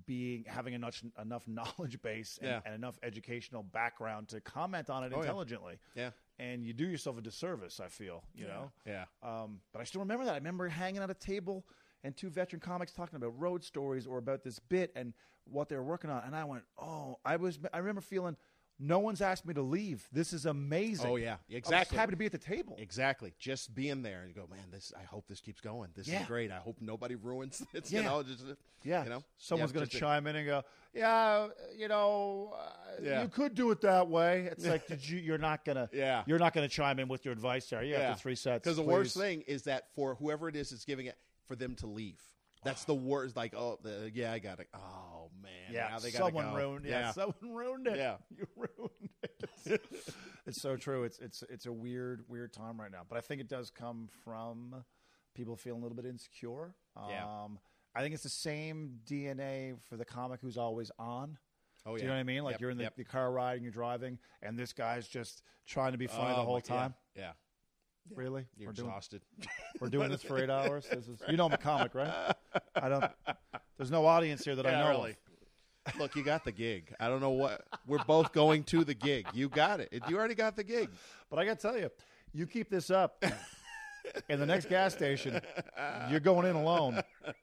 being 0.06 0.44
having 0.46 0.74
enough 0.74 1.02
enough 1.20 1.46
knowledge 1.48 2.00
base 2.02 2.38
and, 2.40 2.50
Yeah. 2.50 2.60
and 2.64 2.74
enough 2.74 2.98
educational 3.02 3.62
background 3.62 4.28
to 4.28 4.40
comment 4.40 4.90
on 4.90 5.04
it 5.04 5.12
Oh, 5.14 5.20
intelligently. 5.20 5.78
Yeah. 5.94 6.10
And 6.38 6.64
you 6.64 6.72
do 6.72 6.86
yourself 6.86 7.18
a 7.18 7.20
disservice. 7.20 7.80
I 7.80 7.88
feel. 7.88 8.24
You 8.34 8.46
know. 8.46 8.70
Yeah. 8.86 9.04
Um, 9.22 9.60
but 9.72 9.80
I 9.80 9.84
still 9.84 10.00
remember 10.00 10.24
that. 10.24 10.32
I 10.32 10.36
remember 10.36 10.68
hanging 10.68 11.02
at 11.02 11.10
a 11.10 11.14
table 11.14 11.64
and 12.04 12.16
two 12.16 12.30
veteran 12.30 12.60
comics 12.60 12.92
talking 12.92 13.16
about 13.16 13.38
road 13.38 13.62
stories 13.62 14.06
or 14.06 14.18
about 14.18 14.42
this 14.42 14.58
bit 14.58 14.90
and 14.96 15.12
what 15.44 15.68
they 15.68 15.76
were 15.76 15.84
working 15.84 16.10
on. 16.10 16.22
And 16.24 16.34
I 16.34 16.44
went, 16.44 16.64
oh, 16.78 17.18
I 17.24 17.36
was. 17.36 17.58
I 17.72 17.78
remember 17.78 18.00
feeling, 18.00 18.36
no 18.84 18.98
one's 18.98 19.22
asked 19.22 19.46
me 19.46 19.54
to 19.54 19.62
leave. 19.62 20.06
This 20.12 20.32
is 20.32 20.44
amazing. 20.44 21.08
Oh, 21.08 21.16
yeah. 21.16 21.34
I 21.34 21.36
was 21.48 21.56
Exactly. 21.58 21.96
happy 21.96 22.10
to 22.10 22.16
be 22.16 22.26
at 22.26 22.32
the 22.32 22.38
table. 22.38 22.76
Exactly. 22.80 23.32
Just 23.38 23.74
being 23.74 24.02
there 24.02 24.22
and 24.22 24.28
you 24.28 24.34
go, 24.34 24.48
man, 24.50 24.64
this. 24.72 24.92
I 24.98 25.04
hope 25.04 25.28
this 25.28 25.40
keeps 25.40 25.60
going. 25.60 25.90
This 25.94 26.08
Yeah. 26.08 26.22
is 26.22 26.26
great. 26.26 26.50
I 26.50 26.58
hope 26.58 26.78
nobody 26.80 27.14
ruins 27.14 27.62
it. 27.72 27.90
Yeah. 27.90 28.00
You 28.00 28.04
know, 28.06 28.22
just, 28.24 28.44
Yeah. 28.82 29.04
You 29.04 29.10
know, 29.10 29.24
someone's 29.38 29.70
Yeah, 29.70 29.74
going 29.74 29.86
to 29.86 29.90
just 29.92 30.02
a- 30.02 30.04
chime 30.04 30.26
in 30.26 30.34
and 30.36 30.46
go, 30.46 30.62
yeah, 30.92 31.48
you 31.76 31.86
know, 31.86 32.54
uh, 32.58 33.00
Yeah. 33.02 33.22
you 33.22 33.28
could 33.28 33.54
do 33.54 33.70
it 33.70 33.80
that 33.82 34.08
way. 34.08 34.48
It's 34.50 34.66
like, 34.66 34.86
did 34.88 35.08
you? 35.08 35.18
You're 35.20 35.38
not 35.38 35.64
gonna. 35.64 35.88
Yeah. 35.92 36.24
You're 36.26 36.38
not 36.40 36.52
gonna 36.52 36.68
chime 36.68 36.98
in 36.98 37.06
with 37.08 37.24
your 37.24 37.32
advice 37.32 37.68
there. 37.70 37.82
You 37.84 37.94
after 37.94 38.20
three 38.20 38.34
sets. 38.34 38.64
Because 38.64 38.76
the 38.76 38.82
worst 38.82 39.16
thing 39.16 39.42
is 39.42 39.62
that 39.62 39.88
for 39.94 40.16
whoever 40.16 40.48
it 40.48 40.56
is 40.56 40.70
that's 40.70 40.84
giving 40.84 41.06
it, 41.06 41.16
for 41.46 41.54
them 41.56 41.76
to 41.76 41.86
leave. 41.86 42.20
That's 42.64 42.84
the 42.84 42.94
worst. 42.94 43.36
Like, 43.36 43.54
oh, 43.54 43.78
the, 43.82 44.10
yeah, 44.14 44.32
I 44.32 44.38
got 44.38 44.60
it. 44.60 44.68
Oh 44.74 45.30
man, 45.42 45.52
Yeah, 45.70 45.88
now 45.90 45.98
they 45.98 46.10
gotta 46.10 46.24
someone 46.26 46.50
go. 46.50 46.56
ruined. 46.56 46.84
Yeah, 46.84 47.00
Yeah, 47.00 47.10
someone 47.12 47.34
ruined 47.54 47.86
it. 47.88 47.96
Yeah. 47.96 48.16
you 48.36 48.46
ruined 48.56 49.10
it. 49.66 49.82
it's 50.46 50.60
so 50.60 50.76
true. 50.76 51.04
It's 51.04 51.18
it's 51.18 51.42
it's 51.50 51.66
a 51.66 51.72
weird 51.72 52.24
weird 52.28 52.52
time 52.52 52.80
right 52.80 52.90
now, 52.90 53.02
but 53.08 53.18
I 53.18 53.20
think 53.20 53.40
it 53.40 53.48
does 53.48 53.70
come 53.70 54.08
from 54.24 54.84
people 55.34 55.56
feeling 55.56 55.80
a 55.80 55.84
little 55.84 55.96
bit 55.96 56.06
insecure. 56.06 56.74
Yeah. 57.08 57.24
Um, 57.24 57.58
I 57.94 58.00
think 58.02 58.14
it's 58.14 58.22
the 58.22 58.28
same 58.28 58.98
DNA 59.06 59.74
for 59.88 59.96
the 59.96 60.04
comic 60.04 60.40
who's 60.40 60.56
always 60.56 60.90
on. 60.98 61.38
Oh 61.84 61.92
yeah. 61.92 61.96
Do 61.98 62.02
you 62.02 62.08
know 62.08 62.14
what 62.14 62.20
I 62.20 62.24
mean? 62.24 62.44
Like 62.44 62.52
Yep, 62.54 62.60
you're 62.60 62.70
in 62.70 62.76
the, 62.78 62.84
yep. 62.84 62.96
the 62.96 63.04
car 63.04 63.32
ride 63.32 63.54
and 63.54 63.64
you're 63.64 63.72
driving, 63.72 64.18
and 64.40 64.56
this 64.58 64.72
guy's 64.72 65.08
just 65.08 65.42
trying 65.66 65.92
to 65.92 65.98
be 65.98 66.06
funny 66.06 66.32
Oh, 66.32 66.36
the 66.36 66.44
whole 66.44 66.60
time. 66.60 66.94
yeah, 67.16 67.26
time. 67.26 67.34
Yeah, 68.10 68.16
Really? 68.18 68.44
you're 68.56 68.68
we're 68.68 68.72
doing 68.72 68.88
exhausted. 68.88 69.22
we're 69.80 69.88
doing 69.88 70.10
this 70.10 70.22
for 70.22 70.42
eight 70.42 70.50
hours. 70.50 70.86
This 70.90 71.08
is 71.08 71.18
you 71.28 71.36
know 71.36 71.46
I'm 71.46 71.52
a 71.52 71.56
comic, 71.58 71.94
right? 71.94 72.34
I 72.76 72.88
don't. 72.88 73.04
There's 73.76 73.90
no 73.90 74.06
audience 74.06 74.44
here 74.44 74.54
that 74.56 74.66
I 74.66 74.70
Yeah, 74.72 74.80
know. 74.80 74.84
of. 74.86 74.90
really. 74.96 75.16
Look, 75.98 76.14
you 76.14 76.22
got 76.22 76.44
the 76.44 76.52
gig. 76.52 76.94
I 77.00 77.08
don't 77.08 77.20
know 77.20 77.30
what. 77.30 77.62
We're 77.86 78.04
both 78.04 78.32
going 78.32 78.62
to 78.64 78.84
the 78.84 78.94
gig. 78.94 79.26
You 79.34 79.48
got 79.48 79.80
it. 79.80 79.92
You 80.08 80.16
already 80.16 80.34
got 80.36 80.54
the 80.56 80.62
gig. 80.62 80.88
But 81.28 81.38
I 81.40 81.44
got 81.44 81.58
to 81.58 81.62
tell 81.68 81.76
you, 81.78 81.90
you 82.32 82.46
keep 82.46 82.70
this 82.70 82.88
up, 82.90 83.24
in 84.28 84.38
the 84.38 84.46
next 84.46 84.68
gas 84.68 84.92
station, 84.94 85.40
you're 86.08 86.20
going 86.20 86.46
in 86.46 86.54
alone. 86.54 87.02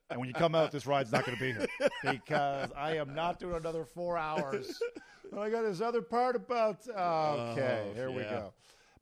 And 0.09 0.19
when 0.19 0.29
you 0.29 0.33
come 0.33 0.55
out, 0.55 0.71
this 0.71 0.85
ride's 0.87 1.11
not 1.11 1.25
going 1.25 1.37
to 1.37 1.43
be 1.43 1.51
here 1.51 1.67
because 2.01 2.71
I 2.77 2.95
am 2.95 3.13
not 3.13 3.39
doing 3.39 3.55
another 3.57 3.83
four 3.83 4.17
hours 4.17 4.79
But 5.31 5.39
I 5.41 5.49
got 5.49 5.63
this 5.63 5.81
other 5.81 6.01
part 6.01 6.35
about. 6.37 6.87
Okay, 6.87 6.95
Oh, 6.97 7.93
here 7.93 8.09
we 8.09 8.23
go. 8.23 8.53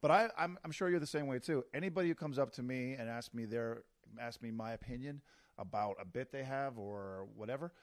But 0.01 0.11
I, 0.11 0.29
I'm, 0.37 0.57
I'm 0.63 0.71
sure 0.71 0.89
you're 0.89 0.99
the 0.99 1.07
same 1.07 1.27
way 1.27 1.39
too. 1.39 1.63
Anybody 1.73 2.07
who 2.09 2.15
comes 2.15 2.37
up 2.37 2.51
to 2.53 2.63
me 2.63 2.93
and 2.93 3.09
asks 3.09 3.33
me 3.33 3.45
their, 3.45 3.83
ask 4.19 4.41
me 4.41 4.51
my 4.51 4.73
opinion 4.73 5.21
about 5.57 5.95
a 5.99 6.05
bit 6.05 6.31
they 6.31 6.43
have 6.43 6.77
or 6.77 7.27
whatever, 7.35 7.73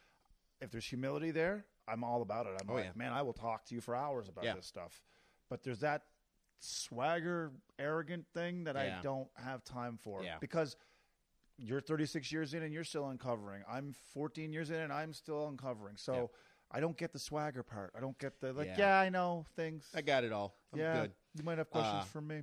if 0.60 0.70
there's 0.70 0.84
humility 0.86 1.32
there, 1.32 1.66
I'm 1.88 2.04
all 2.04 2.22
about 2.22 2.46
it. 2.46 2.52
I'm 2.60 2.70
Oh, 2.70 2.74
like, 2.74 2.84
yeah. 2.84 2.90
man, 2.94 3.12
I 3.12 3.22
will 3.22 3.32
talk 3.32 3.64
to 3.66 3.74
you 3.74 3.80
for 3.80 3.96
hours 3.96 4.28
about 4.28 4.44
Yeah. 4.44 4.54
this 4.54 4.66
stuff. 4.66 5.02
But 5.50 5.62
there's 5.64 5.80
that 5.80 6.02
swagger, 6.60 7.50
arrogant 7.78 8.26
thing 8.32 8.64
that 8.64 8.76
I 8.76 9.00
don't 9.02 9.28
have 9.36 9.64
time 9.64 9.98
for 10.00 10.22
Yeah. 10.22 10.38
because 10.40 10.76
you're 11.58 11.80
36 11.80 12.32
years 12.32 12.54
in 12.54 12.62
and 12.62 12.72
you're 12.72 12.84
still 12.84 13.08
uncovering. 13.08 13.62
I'm 13.68 13.92
14 14.14 14.52
years 14.52 14.70
in 14.70 14.76
and 14.76 14.92
I'm 14.92 15.12
still 15.12 15.48
uncovering. 15.48 15.96
So 15.96 16.14
Yeah. 16.14 16.26
I 16.74 16.80
don't 16.80 16.96
get 16.96 17.12
the 17.12 17.18
swagger 17.20 17.62
part. 17.62 17.92
I 17.96 18.00
don't 18.00 18.18
get 18.18 18.40
the 18.40 18.52
like. 18.52 18.66
Yeah, 18.66 18.78
Yeah. 18.78 18.98
I 18.98 19.08
know 19.08 19.46
things. 19.54 19.86
I 19.94 20.02
got 20.02 20.24
it 20.24 20.32
all. 20.32 20.56
I'm 20.72 20.80
yeah, 20.80 21.02
good. 21.02 21.12
you 21.36 21.44
might 21.44 21.58
have 21.58 21.70
questions 21.70 22.02
Uh, 22.02 22.06
for 22.12 22.20
me. 22.20 22.42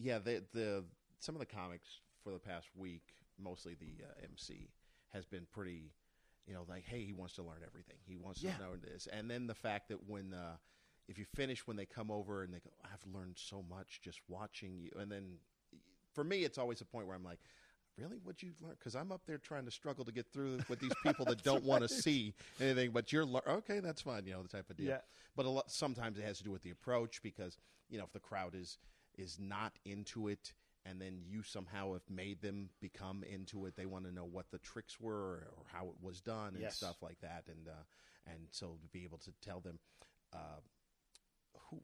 Yeah, 0.00 0.18
the 0.18 0.42
the 0.52 0.84
some 1.20 1.34
of 1.36 1.38
the 1.38 1.46
comics 1.46 1.88
for 2.24 2.32
the 2.32 2.38
past 2.40 2.66
week, 2.76 3.04
mostly 3.38 3.74
the 3.74 4.04
uh, 4.04 4.24
MC, 4.24 4.68
has 5.12 5.24
been 5.24 5.46
pretty, 5.52 5.92
you 6.46 6.54
know, 6.54 6.64
like 6.68 6.84
hey, 6.84 7.04
he 7.04 7.12
wants 7.12 7.34
to 7.34 7.42
learn 7.42 7.60
everything. 7.64 7.96
He 8.04 8.16
wants 8.16 8.42
Yeah. 8.42 8.54
to 8.56 8.62
know 8.62 8.76
this, 8.76 9.06
and 9.12 9.30
then 9.30 9.46
the 9.46 9.54
fact 9.54 9.88
that 9.90 10.08
when 10.08 10.34
uh, 10.34 10.56
if 11.06 11.16
you 11.18 11.24
finish 11.24 11.66
when 11.66 11.76
they 11.76 11.86
come 11.86 12.10
over 12.10 12.42
and 12.42 12.52
they 12.52 12.58
go, 12.58 12.70
I've 12.84 13.04
learned 13.14 13.36
so 13.38 13.62
much 13.62 14.00
just 14.02 14.20
watching 14.28 14.76
you, 14.76 14.90
and 14.98 15.10
then 15.10 15.38
for 16.14 16.24
me, 16.24 16.42
it's 16.44 16.58
always 16.58 16.80
a 16.80 16.84
point 16.84 17.06
where 17.06 17.14
I'm 17.16 17.24
like. 17.24 17.40
Really, 17.98 18.18
what 18.22 18.42
you 18.42 18.52
learn? 18.60 18.74
Because 18.78 18.94
I'm 18.94 19.10
up 19.10 19.22
there 19.26 19.38
trying 19.38 19.64
to 19.64 19.70
struggle 19.70 20.04
to 20.04 20.12
get 20.12 20.26
through 20.32 20.60
with 20.68 20.78
these 20.78 20.92
people 21.02 21.24
that 21.26 21.42
don't 21.42 21.64
want 21.64 21.82
to 21.82 21.88
see 21.88 22.34
anything. 22.60 22.90
But 22.92 23.12
you're 23.12 23.26
okay. 23.48 23.80
That's 23.80 24.02
fine. 24.02 24.24
You 24.26 24.34
know 24.34 24.42
the 24.42 24.48
type 24.48 24.70
of 24.70 24.76
deal. 24.76 24.86
Yeah. 24.86 24.98
But 25.36 25.46
a 25.46 25.50
lot, 25.50 25.70
sometimes 25.70 26.18
it 26.18 26.24
has 26.24 26.38
to 26.38 26.44
do 26.44 26.50
with 26.50 26.62
the 26.62 26.70
approach 26.70 27.22
because 27.22 27.56
you 27.88 27.98
know 27.98 28.04
if 28.04 28.12
the 28.12 28.20
crowd 28.20 28.54
is 28.54 28.78
is 29.16 29.38
not 29.40 29.72
into 29.84 30.28
it, 30.28 30.52
and 30.86 31.00
then 31.00 31.20
you 31.26 31.42
somehow 31.42 31.94
have 31.94 32.08
made 32.08 32.40
them 32.40 32.70
become 32.80 33.24
into 33.24 33.66
it, 33.66 33.74
they 33.76 33.86
want 33.86 34.04
to 34.04 34.12
know 34.12 34.24
what 34.24 34.50
the 34.52 34.58
tricks 34.58 35.00
were 35.00 35.48
or 35.56 35.64
how 35.72 35.86
it 35.86 35.96
was 36.00 36.20
done 36.20 36.54
and 36.54 36.60
Yes. 36.60 36.76
stuff 36.76 37.02
like 37.02 37.20
that. 37.20 37.44
And 37.48 37.66
uh, 37.68 37.84
and 38.30 38.46
so 38.52 38.78
to 38.80 38.88
be 38.88 39.02
able 39.04 39.18
to 39.18 39.32
tell 39.42 39.58
them, 39.60 39.78
uh, 40.32 40.60
who 41.70 41.80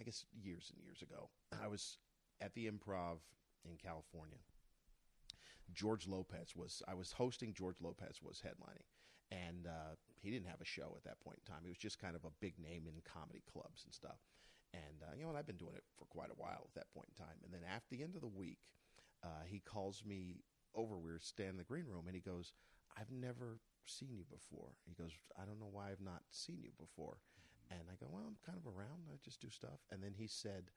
I 0.00 0.02
guess 0.02 0.24
years 0.32 0.72
and 0.74 0.82
years 0.82 1.02
ago, 1.02 1.28
I 1.62 1.68
was 1.68 1.98
at 2.40 2.54
the 2.54 2.70
Improv 2.70 3.18
in 3.64 3.76
California. 3.76 4.38
George 5.74 6.06
Lopez 6.06 6.54
was 6.56 6.82
I 6.88 6.94
was 6.94 7.12
hosting. 7.12 7.52
George 7.52 7.80
Lopez 7.80 8.20
was 8.22 8.42
headlining, 8.44 8.86
and 9.30 9.66
uh, 9.66 9.94
he 10.20 10.30
didn't 10.30 10.48
have 10.48 10.60
a 10.60 10.66
show 10.66 10.94
at 10.96 11.04
that 11.04 11.20
point 11.20 11.38
in 11.44 11.52
time. 11.52 11.62
He 11.64 11.70
was 11.70 11.78
just 11.78 11.98
kind 11.98 12.16
of 12.16 12.24
a 12.24 12.36
big 12.40 12.58
name 12.58 12.86
in 12.86 13.00
comedy 13.04 13.42
clubs 13.50 13.84
and 13.84 13.94
stuff. 13.94 14.18
And 14.74 15.02
uh, 15.02 15.14
you 15.16 15.22
know, 15.22 15.30
and 15.30 15.38
I've 15.38 15.46
been 15.46 15.56
doing 15.56 15.74
it 15.76 15.84
for 15.98 16.04
quite 16.06 16.30
a 16.30 16.40
while 16.40 16.64
at 16.64 16.74
that 16.74 16.92
point 16.92 17.08
in 17.16 17.24
time. 17.24 17.36
And 17.44 17.52
then 17.52 17.62
after 17.68 17.90
the 17.90 18.02
end 18.02 18.14
of 18.14 18.22
the 18.22 18.28
week, 18.28 18.58
uh, 19.22 19.44
he 19.46 19.60
calls 19.60 20.04
me 20.04 20.44
over. 20.74 20.98
We 20.98 21.12
were 21.12 21.18
standing 21.20 21.54
in 21.54 21.58
the 21.58 21.64
green 21.64 21.86
room, 21.86 22.06
and 22.06 22.14
he 22.14 22.22
goes, 22.22 22.54
"I've 22.96 23.10
never 23.10 23.60
seen 23.84 24.14
you 24.14 24.24
before." 24.30 24.76
He 24.86 24.94
goes, 24.94 25.12
"I 25.36 25.44
don't 25.44 25.60
know 25.60 25.70
why 25.70 25.90
I've 25.90 26.00
not 26.00 26.22
seen 26.30 26.60
you 26.62 26.72
before." 26.78 27.18
And 27.70 27.88
I 27.90 27.96
go, 27.96 28.08
"Well, 28.10 28.24
I'm 28.26 28.36
kind 28.44 28.58
of 28.58 28.66
around. 28.66 29.08
I 29.08 29.16
just 29.22 29.40
do 29.40 29.50
stuff." 29.50 29.80
And 29.90 30.02
then 30.02 30.14
he 30.14 30.26
said, 30.26 30.70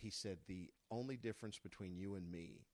he 0.00 0.10
said 0.10 0.38
the 0.46 0.70
only 0.90 1.16
difference 1.16 1.58
between 1.58 1.96
you 1.96 2.14
and 2.14 2.30
me 2.30 2.64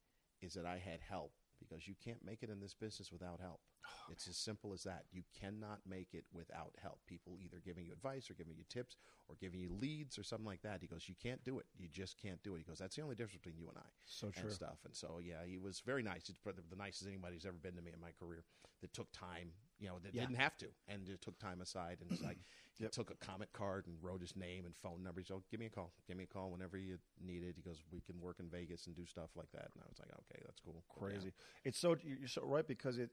is 0.42 0.54
that 0.54 0.66
I 0.66 0.78
had 0.78 1.00
help 1.08 1.32
because 1.58 1.88
you 1.88 1.94
can't 2.04 2.24
make 2.24 2.42
it 2.42 2.50
in 2.50 2.60
this 2.60 2.74
business 2.74 3.10
without 3.12 3.40
help. 3.40 3.60
it's 4.10 4.28
as 4.28 4.36
simple 4.36 4.72
as 4.72 4.82
that. 4.84 5.04
You 5.12 5.22
cannot 5.40 5.80
make 5.88 6.08
it 6.12 6.24
without 6.32 6.72
help. 6.82 7.00
People 7.06 7.38
either 7.42 7.60
giving 7.64 7.84
you 7.84 7.92
advice 7.92 8.30
or 8.30 8.34
giving 8.34 8.56
you 8.56 8.64
tips 8.68 8.96
or 9.28 9.36
giving 9.40 9.60
you 9.60 9.70
leads 9.80 10.18
or 10.18 10.22
something 10.22 10.46
like 10.46 10.62
that. 10.62 10.80
He 10.80 10.86
goes, 10.86 11.08
you 11.08 11.14
can't 11.20 11.42
do 11.44 11.58
it. 11.58 11.66
You 11.76 11.88
just 11.92 12.20
can't 12.20 12.42
do 12.42 12.54
it. 12.54 12.58
He 12.58 12.64
goes, 12.64 12.78
that's 12.78 12.96
the 12.96 13.02
only 13.02 13.14
difference 13.14 13.38
between 13.42 13.58
you 13.58 13.68
and 13.68 13.78
I. 13.78 13.88
So 14.04 14.30
true. 14.30 14.44
And 14.44 14.52
stuff. 14.52 14.78
And 14.84 14.94
so, 14.94 15.20
yeah, 15.22 15.44
he 15.46 15.58
was 15.58 15.80
very 15.80 16.02
nice. 16.02 16.26
He's 16.26 16.38
probably 16.38 16.62
the 16.68 16.76
nicest 16.76 17.06
anybody's 17.06 17.46
ever 17.46 17.56
been 17.60 17.74
to 17.76 17.82
me 17.82 17.92
in 17.92 18.00
my 18.00 18.10
career 18.18 18.44
that 18.82 18.92
took 18.92 19.10
time, 19.12 19.52
you 19.78 19.88
know, 19.88 19.98
that 20.02 20.14
Yeah. 20.14 20.22
didn't 20.26 20.36
have 20.36 20.56
to 20.58 20.66
and 20.88 21.06
just 21.06 21.22
took 21.22 21.38
time 21.38 21.60
aside. 21.60 21.98
And 22.00 22.10
it's 22.12 22.22
like, 22.22 22.38
he 22.78 22.86
took 22.88 23.10
a 23.10 23.16
comment 23.16 23.50
card 23.52 23.86
and 23.86 23.96
wrote 24.02 24.20
his 24.20 24.36
name 24.36 24.66
and 24.66 24.76
phone 24.76 25.02
number. 25.02 25.20
He 25.20 25.24
said, 25.24 25.34
oh, 25.34 25.42
give 25.50 25.60
me 25.60 25.66
a 25.66 25.70
call. 25.70 25.92
Give 26.06 26.16
me 26.16 26.24
a 26.24 26.26
call 26.26 26.50
whenever 26.50 26.76
you 26.76 26.98
need 27.24 27.42
it. 27.42 27.54
He 27.56 27.62
goes, 27.62 27.82
we 27.90 28.00
can 28.00 28.20
work 28.20 28.36
in 28.38 28.48
Vegas 28.48 28.86
and 28.86 28.94
do 28.94 29.06
stuff 29.06 29.30
like 29.34 29.50
that. 29.52 29.70
And 29.74 29.82
I 29.82 29.86
was 29.88 29.98
like, 29.98 30.10
okay, 30.10 30.42
that's 30.44 30.60
cool. 30.60 30.84
But, 31.00 31.06
yeah. 31.06 31.14
Crazy. 31.14 31.32
It's 31.64 31.78
so 31.78 31.96
you're 32.02 32.28
so 32.28 32.42
right 32.44 32.66
because 32.66 32.98
it 32.98 33.10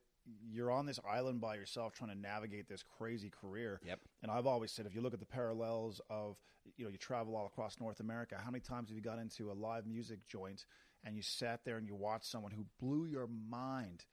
you're 0.49 0.71
on 0.71 0.85
this 0.85 0.99
island 1.09 1.41
by 1.41 1.55
yourself 1.55 1.93
trying 1.93 2.09
to 2.11 2.17
navigate 2.17 2.67
this 2.67 2.83
crazy 2.97 3.29
career. 3.29 3.79
Yep. 3.85 3.99
And 4.21 4.31
I've 4.31 4.47
always 4.47 4.71
said 4.71 4.85
if 4.85 4.95
you 4.95 5.01
look 5.01 5.13
at 5.13 5.19
the 5.19 5.25
parallels 5.25 6.01
of 6.09 6.37
you 6.77 6.85
know 6.85 6.91
you 6.91 6.97
travel 6.97 7.35
all 7.35 7.45
across 7.45 7.79
North 7.79 7.99
America, 7.99 8.37
how 8.43 8.51
many 8.51 8.61
times 8.61 8.89
have 8.89 8.95
you 8.95 9.03
got 9.03 9.19
into 9.19 9.51
a 9.51 9.53
live 9.53 9.85
music 9.85 10.19
joint 10.27 10.65
and 11.03 11.15
you 11.15 11.21
sat 11.21 11.65
there 11.65 11.77
and 11.77 11.85
you 11.87 11.95
watched 11.95 12.25
someone 12.25 12.51
who 12.51 12.65
blew 12.79 13.05
your 13.05 13.27
mind 13.27 14.05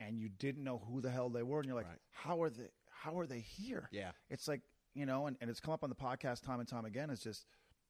and 0.00 0.18
you 0.18 0.28
didn't 0.28 0.64
know 0.64 0.82
who 0.88 1.00
the 1.00 1.10
hell 1.10 1.28
they 1.28 1.44
were 1.44 1.58
and 1.60 1.66
you're 1.66 1.76
like, 1.76 1.86
Right. 1.86 1.98
how 2.10 2.42
are 2.42 2.50
they 2.50 2.68
how 2.90 3.18
are 3.18 3.26
they 3.26 3.40
here? 3.40 3.88
Yeah. 3.92 4.10
It's 4.30 4.46
like, 4.48 4.60
you 4.94 5.06
know, 5.06 5.26
and, 5.26 5.36
and 5.40 5.48
it's 5.50 5.60
come 5.60 5.72
up 5.74 5.82
on 5.84 5.90
the 5.90 5.96
podcast 5.96 6.42
time 6.42 6.58
and 6.60 6.68
time 6.68 6.84
again, 6.84 7.10
it's 7.10 7.22
just 7.22 7.46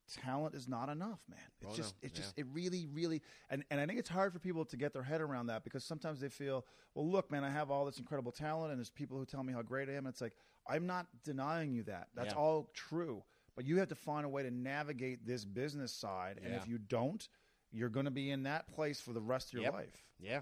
talent 0.09 0.55
is 0.55 0.69
not 0.69 0.89
enough, 0.89 1.21
man. 1.29 1.39
It's 1.61 1.73
Oh, 1.73 1.77
just 1.77 1.95
no. 1.95 2.07
it's 2.07 2.17
just 2.17 2.35
Yeah. 2.37 2.43
it 2.45 2.47
really, 2.53 2.87
really 2.93 3.23
and, 3.51 3.65
and 3.71 3.81
I 3.81 3.87
think 3.87 3.99
it's 3.99 4.09
hard 4.09 4.33
for 4.33 4.39
people 4.39 4.65
to 4.67 4.77
get 4.77 4.93
their 4.93 5.03
head 5.03 5.21
around 5.21 5.47
that 5.47 5.65
because 5.65 5.85
sometimes 5.85 6.21
they 6.21 6.29
feel, 6.29 6.67
well, 6.95 7.09
look, 7.09 7.31
man, 7.31 7.45
I 7.45 7.51
have 7.51 7.71
all 7.71 7.85
this 7.85 7.99
incredible 7.99 8.33
talent 8.33 8.71
and 8.71 8.79
there's 8.79 8.91
people 8.91 9.19
who 9.19 9.25
tell 9.25 9.43
me 9.43 9.53
how 9.53 9.63
great 9.63 9.89
I 9.89 9.93
am. 9.93 10.07
And 10.07 10.09
it's 10.09 10.21
like, 10.21 10.35
I'm 10.69 10.87
not 10.87 11.07
denying 11.25 11.73
you 11.73 11.83
that. 11.85 12.09
That's 12.15 12.35
Yeah. 12.35 12.41
all 12.41 12.71
true. 12.75 13.25
But 13.55 13.67
you 13.67 13.79
have 13.79 13.89
to 13.89 13.95
find 13.95 14.25
a 14.25 14.29
way 14.29 14.43
to 14.43 14.51
navigate 14.51 15.27
this 15.27 15.45
business 15.45 15.93
side. 15.93 16.41
And 16.43 16.55
if 16.55 16.67
you 16.67 16.79
don't, 16.79 17.27
you're 17.71 17.91
going 17.91 18.07
to 18.07 18.11
be 18.11 18.31
in 18.31 18.45
that 18.45 18.67
place 18.69 19.01
for 19.01 19.13
the 19.13 19.21
rest 19.21 19.49
of 19.49 19.53
your 19.55 19.63
Yep. 19.65 19.73
life. 19.75 20.05
Yeah, 20.19 20.41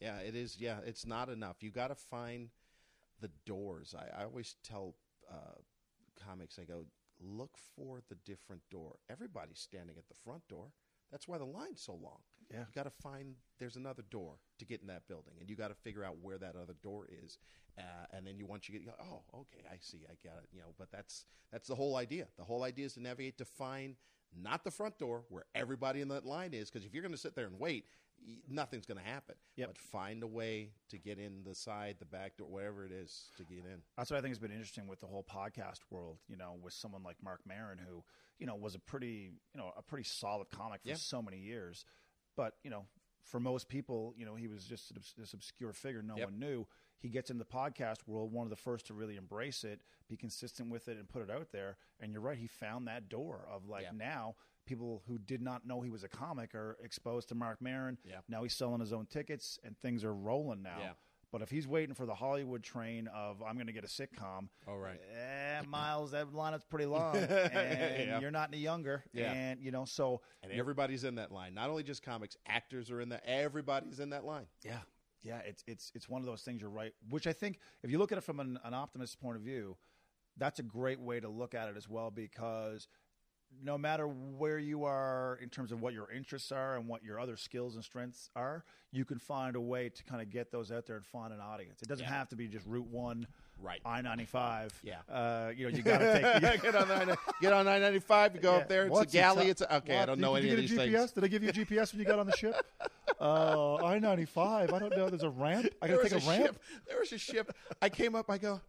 yeah, 0.00 0.18
it 0.20 0.34
is. 0.36 0.56
Yeah, 0.58 0.78
it's 0.84 1.04
not 1.06 1.28
enough. 1.28 1.62
You 1.62 1.70
got 1.70 1.88
to 1.88 1.94
find 1.94 2.48
the 3.20 3.28
doors. 3.44 3.94
I, 3.98 4.20
I 4.20 4.24
always 4.24 4.56
tell 4.62 4.94
uh, 5.30 5.58
comics, 6.24 6.58
I 6.58 6.64
go, 6.64 6.86
look 7.20 7.56
for 7.74 8.00
the 8.08 8.16
different 8.24 8.62
door. 8.70 8.96
Everybody's 9.10 9.58
standing 9.58 9.96
at 9.98 10.08
the 10.08 10.14
front 10.14 10.46
door. 10.48 10.72
That's 11.10 11.28
why 11.28 11.38
the 11.38 11.44
line's 11.44 11.80
so 11.80 11.92
long. 11.92 12.18
Yeah. 12.50 12.60
you 12.60 12.66
got 12.74 12.84
to 12.84 12.90
find 12.90 13.34
there's 13.58 13.76
another 13.76 14.02
door 14.10 14.34
to 14.58 14.64
get 14.64 14.80
in 14.80 14.86
that 14.88 15.08
building, 15.08 15.34
and 15.40 15.48
you 15.50 15.56
got 15.56 15.68
to 15.68 15.74
figure 15.74 16.04
out 16.04 16.16
where 16.22 16.38
that 16.38 16.54
other 16.56 16.74
door 16.82 17.06
is. 17.24 17.38
Uh, 17.78 17.82
and 18.12 18.26
then 18.26 18.36
you 18.36 18.46
once 18.46 18.68
you 18.68 18.72
get, 18.72 18.82
you 18.82 18.88
go, 18.88 18.94
oh, 19.00 19.40
okay, 19.40 19.64
I 19.70 19.76
see, 19.80 20.00
I 20.08 20.14
got 20.26 20.42
it. 20.42 20.48
You 20.52 20.60
know, 20.60 20.74
but 20.78 20.90
that's 20.90 21.24
that's 21.52 21.68
the 21.68 21.74
whole 21.74 21.96
idea. 21.96 22.28
The 22.38 22.44
whole 22.44 22.62
idea 22.62 22.86
is 22.86 22.94
to 22.94 23.02
navigate 23.02 23.38
to 23.38 23.44
find 23.44 23.96
not 24.34 24.64
the 24.64 24.70
front 24.70 24.98
door 24.98 25.24
where 25.28 25.44
everybody 25.54 26.00
in 26.00 26.08
that 26.08 26.24
line 26.24 26.54
is, 26.54 26.70
because 26.70 26.86
if 26.86 26.94
you're 26.94 27.02
going 27.02 27.14
to 27.14 27.18
sit 27.18 27.34
there 27.34 27.46
and 27.46 27.58
wait, 27.58 27.86
nothing's 28.48 28.86
going 28.86 28.98
to 28.98 29.04
happen. 29.08 29.34
Yep. 29.56 29.68
But 29.68 29.78
find 29.78 30.22
a 30.22 30.26
way 30.26 30.70
to 30.90 30.98
get 30.98 31.18
in 31.18 31.42
the 31.44 31.54
side, 31.54 31.96
the 31.98 32.04
back 32.04 32.36
door, 32.36 32.48
whatever 32.48 32.84
it 32.84 32.92
is 32.92 33.30
to 33.36 33.44
get 33.44 33.58
in. 33.64 33.82
That's 33.96 34.10
what 34.10 34.18
I 34.18 34.20
think 34.20 34.30
has 34.32 34.38
been 34.38 34.50
interesting 34.50 34.86
with 34.86 35.00
the 35.00 35.06
whole 35.06 35.24
podcast 35.24 35.80
world. 35.90 36.18
You 36.28 36.36
know, 36.36 36.56
with 36.62 36.72
someone 36.72 37.02
like 37.02 37.16
Marc 37.22 37.40
Maron, 37.46 37.78
who 37.78 38.02
you 38.38 38.46
know 38.46 38.54
was 38.54 38.74
a 38.74 38.78
pretty 38.80 39.32
you 39.54 39.60
know 39.60 39.72
a 39.76 39.82
pretty 39.82 40.04
solid 40.04 40.50
comic 40.50 40.82
for 40.82 40.88
Yeah. 40.90 40.94
so 40.96 41.22
many 41.22 41.38
years, 41.38 41.84
but 42.36 42.54
you 42.64 42.70
know 42.70 42.86
for 43.22 43.40
most 43.40 43.68
people, 43.68 44.14
you 44.16 44.24
know 44.26 44.34
he 44.34 44.46
was 44.48 44.64
just 44.64 44.92
this- 44.94 45.32
obscure 45.32 45.72
figure 45.72 46.02
no 46.02 46.16
Yep. 46.16 46.28
one 46.30 46.38
knew. 46.38 46.66
He 46.98 47.08
gets 47.10 47.30
in 47.30 47.38
the 47.38 47.44
podcast 47.44 48.06
world, 48.06 48.32
one 48.32 48.46
of 48.46 48.50
the 48.50 48.56
first 48.56 48.86
to 48.86 48.94
really 48.94 49.16
embrace 49.16 49.64
it, 49.64 49.82
be 50.08 50.16
consistent 50.16 50.70
with 50.70 50.88
it, 50.88 50.96
and 50.96 51.06
put 51.08 51.22
it 51.22 51.30
out 51.30 51.52
there. 51.52 51.76
And 52.00 52.10
you're 52.12 52.22
right, 52.22 52.38
he 52.38 52.46
found 52.46 52.88
that 52.88 53.08
door 53.08 53.46
of 53.50 53.66
like 53.66 53.92
now. 53.94 54.36
People 54.66 55.02
who 55.06 55.18
did 55.18 55.40
not 55.40 55.66
know 55.66 55.80
he 55.80 55.90
was 55.90 56.04
a 56.04 56.08
comic 56.08 56.54
are 56.54 56.76
exposed 56.82 57.28
to 57.30 57.34
Marc 57.34 57.62
Maron. 57.62 57.98
Yeah. 58.04 58.16
Now 58.28 58.42
he's 58.42 58.54
selling 58.54 58.80
his 58.80 58.92
own 58.92 59.06
tickets, 59.06 59.58
and 59.64 59.78
things 59.78 60.04
are 60.04 60.12
rolling 60.14 60.62
now. 60.62 60.76
Yeah. 60.80 60.90
But 61.32 61.42
if 61.42 61.50
he's 61.50 61.66
waiting 61.66 61.94
for 61.94 62.06
the 62.06 62.14
Hollywood 62.14 62.62
train 62.62 63.08
of 63.08 63.42
I'm 63.42 63.54
going 63.56 63.66
to 63.66 63.72
get 63.72 63.84
a 63.84 63.88
sitcom, 63.88 64.48
Oh, 64.66 64.76
right. 64.76 64.98
eh, 65.16 65.62
Miles, 65.68 66.12
that 66.12 66.28
lineup's 66.32 66.64
pretty 66.64 66.86
long, 66.96 67.16
and 67.16 68.08
Yeah. 68.08 68.20
you're 68.20 68.30
not 68.30 68.48
any 68.52 68.58
younger, 68.62 69.04
Yeah. 69.12 69.32
and 69.32 69.60
you 69.60 69.70
know, 69.70 69.84
so 69.84 70.20
And 70.42 70.52
everybody's 70.52 71.04
in 71.04 71.16
that 71.16 71.30
line. 71.32 71.54
Not 71.54 71.68
only 71.70 71.82
just 71.82 72.02
comics, 72.02 72.36
actors 72.46 72.90
are 72.90 73.00
in 73.00 73.08
that. 73.10 73.22
Everybody's 73.26 74.00
in 74.00 74.10
that 74.10 74.24
line. 74.24 74.46
yeah, 74.64 74.80
yeah, 75.22 75.38
it's 75.40 75.62
it's 75.66 75.92
it's 75.94 76.08
one 76.08 76.22
of 76.22 76.26
those 76.26 76.42
things. 76.42 76.60
You're 76.60 76.70
right, 76.70 76.92
which 77.10 77.26
I 77.26 77.32
think 77.32 77.58
if 77.82 77.90
you 77.90 77.98
look 77.98 78.12
at 78.12 78.18
it 78.18 78.24
from 78.24 78.40
an, 78.40 78.58
an 78.64 78.72
optimist 78.74 79.20
point 79.20 79.36
of 79.36 79.42
view, 79.42 79.76
that's 80.38 80.58
a 80.60 80.62
great 80.62 81.00
way 81.00 81.18
to 81.20 81.28
look 81.28 81.54
at 81.54 81.68
it 81.68 81.76
as 81.76 81.88
well 81.88 82.10
because. 82.10 82.88
No 83.64 83.76
matter 83.78 84.06
where 84.06 84.58
you 84.58 84.84
are 84.84 85.38
in 85.42 85.48
terms 85.48 85.72
of 85.72 85.80
what 85.82 85.92
your 85.92 86.10
interests 86.10 86.52
are 86.52 86.76
and 86.76 86.86
what 86.86 87.02
your 87.02 87.18
other 87.18 87.36
skills 87.36 87.74
and 87.74 87.82
strengths 87.84 88.30
are, 88.36 88.64
you 88.92 89.04
can 89.04 89.18
find 89.18 89.56
a 89.56 89.60
way 89.60 89.88
to 89.88 90.04
kind 90.04 90.22
of 90.22 90.30
get 90.30 90.50
those 90.52 90.70
out 90.70 90.86
there 90.86 90.96
and 90.96 91.04
find 91.04 91.32
an 91.32 91.40
audience. 91.40 91.82
It 91.82 91.88
doesn't 91.88 92.04
Yeah. 92.04 92.10
have 92.12 92.28
to 92.30 92.36
be 92.36 92.46
just 92.48 92.66
Route 92.66 92.86
One, 92.86 93.26
Right. 93.58 93.80
I 93.86 94.02
ninety 94.02 94.26
five. 94.26 94.78
Yeah. 94.82 94.96
uh, 95.10 95.50
you 95.56 95.68
know, 95.70 95.74
you 95.76 95.82
got 95.82 95.98
to 95.98 96.40
take. 96.42 96.62
get 96.62 96.74
on 96.76 96.88
9 96.88 97.16
get 97.40 97.52
on 97.54 97.64
995. 97.64 98.34
You 98.34 98.40
go 98.42 98.52
Yeah. 98.52 98.58
up 98.58 98.68
there. 98.68 98.82
It's 98.84 98.92
What's 98.92 99.12
a 99.14 99.16
galley. 99.16 99.48
It's 99.48 99.62
a, 99.62 99.76
okay. 99.76 99.98
I 99.98 100.04
don't 100.06 100.16
Did- 100.18 100.22
know 100.22 100.34
did 100.36 100.40
any 100.40 100.48
you 100.48 100.52
of 100.54 100.60
get 100.60 100.68
these 100.68 100.78
a 100.78 100.82
GPS? 100.82 100.98
things. 100.98 101.12
Did 101.12 101.24
I 101.24 101.28
give 101.28 101.42
you 101.42 101.48
a 101.48 101.52
GPS 101.52 101.92
when 101.92 102.00
you 102.00 102.06
got 102.06 102.18
on 102.18 102.26
the 102.26 102.36
ship? 102.36 102.54
Uh, 103.18 103.76
I 103.76 103.98
ninety 103.98 104.26
five. 104.26 104.72
I 104.74 104.78
don't 104.78 104.94
know. 104.94 105.08
There's 105.08 105.22
a 105.22 105.30
ramp. 105.30 105.66
I 105.80 105.86
gotta 105.88 106.02
was 106.02 106.12
take 106.12 106.22
a, 106.22 106.26
a 106.26 106.28
ramp. 106.28 106.44
ship. 106.44 106.62
There 106.86 106.98
was 107.00 107.12
a 107.12 107.18
ship. 107.18 107.56
I 107.80 107.88
came 107.88 108.14
up. 108.14 108.28
I 108.28 108.36
go. 108.38 108.60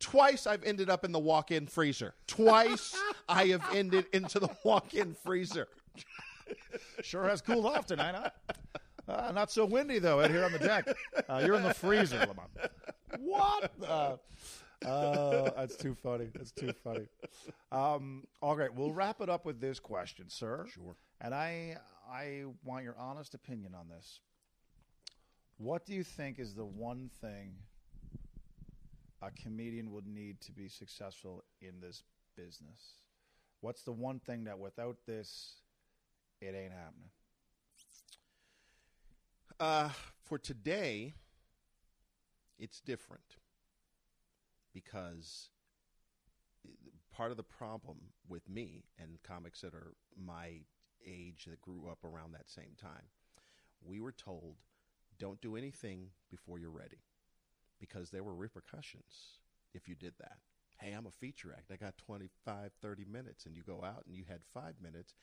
Twice 0.00 0.46
I've 0.46 0.64
ended 0.64 0.90
up 0.90 1.04
in 1.04 1.12
the 1.12 1.18
walk-in 1.18 1.66
freezer. 1.66 2.14
Twice 2.26 2.96
I 3.28 3.46
have 3.46 3.62
ended 3.72 4.06
into 4.12 4.40
the 4.40 4.48
walk-in 4.64 5.14
freezer. 5.14 5.68
Sure 7.02 7.28
has 7.28 7.40
cooled 7.40 7.66
off 7.66 7.86
tonight, 7.86 8.14
huh? 8.14 8.30
Uh, 9.06 9.32
not 9.32 9.50
so 9.50 9.64
windy 9.64 9.98
though 9.98 10.20
out 10.20 10.30
here 10.30 10.44
on 10.44 10.52
the 10.52 10.58
deck. 10.58 10.86
Uh, 11.28 11.42
you're 11.44 11.54
in 11.54 11.62
the 11.62 11.74
freezer, 11.74 12.18
Lamont. 12.18 12.50
What? 13.18 13.70
Uh, 13.82 14.16
uh, 14.86 15.50
that's 15.56 15.76
too 15.76 15.94
funny. 15.94 16.28
That's 16.34 16.52
too 16.52 16.72
funny. 16.84 17.06
Um, 17.70 18.24
all 18.40 18.56
right, 18.56 18.74
we'll 18.74 18.92
wrap 18.92 19.20
it 19.20 19.28
up 19.28 19.44
with 19.44 19.60
this 19.60 19.78
question, 19.78 20.28
sir. 20.28 20.66
Sure. 20.72 20.96
And 21.20 21.34
I, 21.34 21.76
I 22.10 22.44
want 22.64 22.84
your 22.84 22.96
honest 22.98 23.34
opinion 23.34 23.74
on 23.74 23.88
this. 23.88 24.20
What 25.58 25.84
do 25.84 25.92
you 25.92 26.02
think 26.02 26.38
is 26.38 26.54
the 26.54 26.64
one 26.64 27.10
thing 27.20 27.52
a 29.22 29.30
comedian 29.30 29.92
would 29.92 30.06
need 30.06 30.40
to 30.40 30.52
be 30.52 30.68
successful 30.68 31.44
in 31.60 31.80
this 31.80 32.02
business? 32.36 32.94
What's 33.60 33.82
the 33.82 33.92
one 33.92 34.18
thing 34.18 34.44
that 34.44 34.58
without 34.58 34.96
this, 35.06 35.56
it 36.40 36.54
ain't 36.54 36.72
happening? 36.72 37.10
Uh, 39.58 39.90
for 40.24 40.38
today, 40.38 41.12
it's 42.58 42.80
different 42.80 43.36
because 44.72 45.50
part 47.14 47.30
of 47.30 47.36
the 47.36 47.42
problem 47.42 47.98
with 48.28 48.48
me 48.48 48.84
and 48.98 49.18
comics 49.22 49.60
that 49.60 49.74
are 49.74 49.92
my 50.16 50.52
age 51.06 51.46
that 51.48 51.60
grew 51.60 51.88
up 51.90 52.04
around 52.04 52.32
that 52.32 52.48
same 52.48 52.74
time, 52.80 53.04
we 53.84 54.00
were 54.00 54.12
told 54.12 54.56
don't 55.18 55.40
do 55.42 55.56
anything 55.56 56.06
before 56.30 56.58
you're 56.58 56.70
ready 56.70 57.02
because 57.80 58.10
there 58.10 58.22
were 58.22 58.34
repercussions 58.34 59.40
if 59.74 59.88
you 59.88 59.94
did 59.94 60.14
that. 60.18 60.38
Hey, 60.78 60.92
I'm 60.92 61.06
a 61.06 61.10
feature 61.10 61.54
act. 61.56 61.70
I 61.72 61.76
got 61.76 61.96
25, 61.98 62.72
30 62.80 63.04
minutes, 63.04 63.44
and 63.44 63.54
you 63.54 63.62
go 63.62 63.82
out 63.84 64.04
and 64.06 64.16
you 64.16 64.24
had 64.28 64.40
five 64.54 64.74
minutes. 64.82 65.14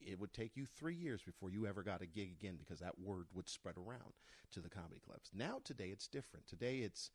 It 0.00 0.18
would 0.18 0.32
take 0.32 0.56
you 0.56 0.64
three 0.64 0.94
years 0.94 1.22
before 1.22 1.50
you 1.50 1.66
ever 1.66 1.82
got 1.82 2.00
a 2.00 2.06
gig 2.06 2.30
again 2.32 2.56
because 2.58 2.80
that 2.80 2.98
word 2.98 3.26
would 3.34 3.48
spread 3.48 3.76
around 3.76 4.14
to 4.52 4.60
the 4.60 4.70
comedy 4.70 5.00
clubs. 5.04 5.30
Now, 5.34 5.60
today, 5.64 5.88
it's 5.88 6.08
different. 6.08 6.46
Today, 6.46 6.78
it's 6.78 7.10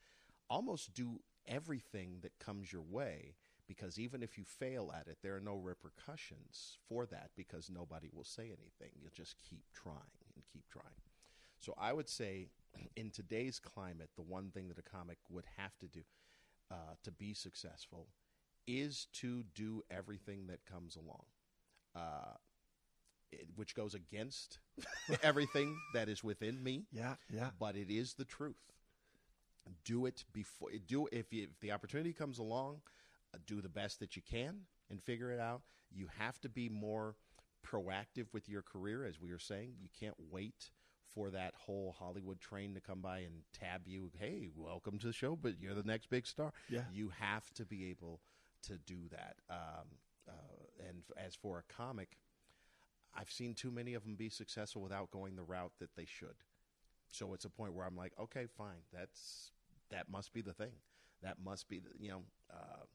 almost 0.47 0.93
do 0.93 1.21
everything 1.47 2.19
that 2.21 2.37
comes 2.37 2.71
your 2.71 2.83
way 2.83 3.35
because 3.67 3.97
even 3.97 4.21
if 4.21 4.37
you 4.37 4.43
fail 4.43 4.93
at 4.93 5.07
it, 5.07 5.17
there 5.23 5.35
are 5.35 5.41
no 5.41 5.55
repercussions 5.55 6.77
for 6.87 7.05
that 7.05 7.29
because 7.35 7.69
nobody 7.69 8.09
will 8.13 8.23
say 8.23 8.43
anything. 8.43 8.91
You'll 8.99 9.11
just 9.11 9.35
keep 9.49 9.63
trying 9.73 9.95
and 10.35 10.43
keep 10.51 10.67
trying. 10.69 10.85
So 11.59 11.73
I 11.77 11.93
would 11.93 12.09
say 12.09 12.49
in 12.95 13.09
today's 13.11 13.59
climate, 13.59 14.09
the 14.15 14.21
one 14.21 14.49
thing 14.51 14.67
that 14.69 14.77
a 14.77 14.81
comic 14.83 15.17
would 15.29 15.45
have 15.57 15.77
to 15.79 15.87
do 15.87 16.01
uh, 16.71 16.95
to 17.03 17.11
be 17.11 17.33
successful 17.33 18.07
is 18.67 19.07
to 19.13 19.43
do 19.55 19.81
everything 19.89 20.47
that 20.47 20.65
comes 20.65 20.95
along. 20.95 21.23
Uh, 21.95 22.35
it, 23.31 23.47
which 23.55 23.75
goes 23.75 23.93
against 23.93 24.59
everything 25.23 25.77
that 25.93 26.09
is 26.09 26.23
within 26.23 26.61
me. 26.63 26.85
Yeah, 26.91 27.15
yeah. 27.33 27.49
But 27.59 27.75
it 27.75 27.89
is 27.89 28.13
the 28.13 28.25
truth. 28.25 28.55
Do 29.85 30.05
it 30.05 30.25
before. 30.33 30.69
Do 30.87 31.07
if 31.11 31.31
you, 31.31 31.43
if 31.43 31.59
the 31.59 31.71
opportunity 31.71 32.13
comes 32.13 32.39
along, 32.39 32.81
uh, 33.33 33.37
do 33.45 33.61
the 33.61 33.69
best 33.69 33.99
that 33.99 34.15
you 34.15 34.21
can 34.21 34.61
and 34.89 35.01
figure 35.01 35.31
it 35.31 35.39
out. 35.39 35.61
You 35.93 36.07
have 36.17 36.39
to 36.41 36.49
be 36.49 36.69
more 36.69 37.15
proactive 37.65 38.27
with 38.33 38.49
your 38.49 38.61
career, 38.61 39.05
as 39.05 39.19
we 39.19 39.31
were 39.31 39.39
saying. 39.39 39.73
You 39.79 39.89
can't 39.97 40.15
wait 40.31 40.71
for 41.13 41.29
that 41.31 41.53
whole 41.55 41.95
Hollywood 41.97 42.39
train 42.39 42.73
to 42.73 42.81
come 42.81 43.01
by 43.01 43.19
and 43.19 43.43
tab 43.53 43.81
you. 43.85 44.11
Hey, 44.19 44.49
welcome 44.55 44.97
to 44.99 45.07
the 45.07 45.13
show, 45.13 45.35
but 45.35 45.53
you're 45.59 45.73
the 45.73 45.83
next 45.83 46.09
big 46.09 46.25
star. 46.25 46.53
Yeah. 46.69 46.81
You 46.93 47.11
have 47.19 47.51
to 47.55 47.65
be 47.65 47.89
able 47.89 48.21
to 48.63 48.77
do 48.77 49.09
that. 49.11 49.35
Um, 49.49 49.87
uh, 50.27 50.87
and 50.87 51.03
as 51.17 51.35
for 51.35 51.59
a 51.59 51.73
comic, 51.73 52.17
I've 53.13 53.31
seen 53.31 53.53
too 53.53 53.71
many 53.71 53.93
of 53.93 54.03
them 54.03 54.15
be 54.15 54.29
successful 54.29 54.81
without 54.81 55.11
going 55.11 55.35
the 55.35 55.43
route 55.43 55.73
that 55.79 55.95
they 55.95 56.05
should. 56.05 56.35
So 57.09 57.33
it's 57.33 57.45
a 57.45 57.49
point 57.49 57.73
where 57.73 57.85
I'm 57.85 57.97
like, 57.97 58.13
okay, 58.19 58.45
fine, 58.57 58.83
that's 58.93 59.51
that 59.89 60.09
must 60.09 60.31
be 60.31 60.41
the 60.41 60.53
thing. 60.53 60.71
That 61.21 61.37
must 61.43 61.67
be 61.67 61.79
the 61.79 61.89
you 61.99 62.09
know. 62.09 62.23
Uh, 62.51 62.85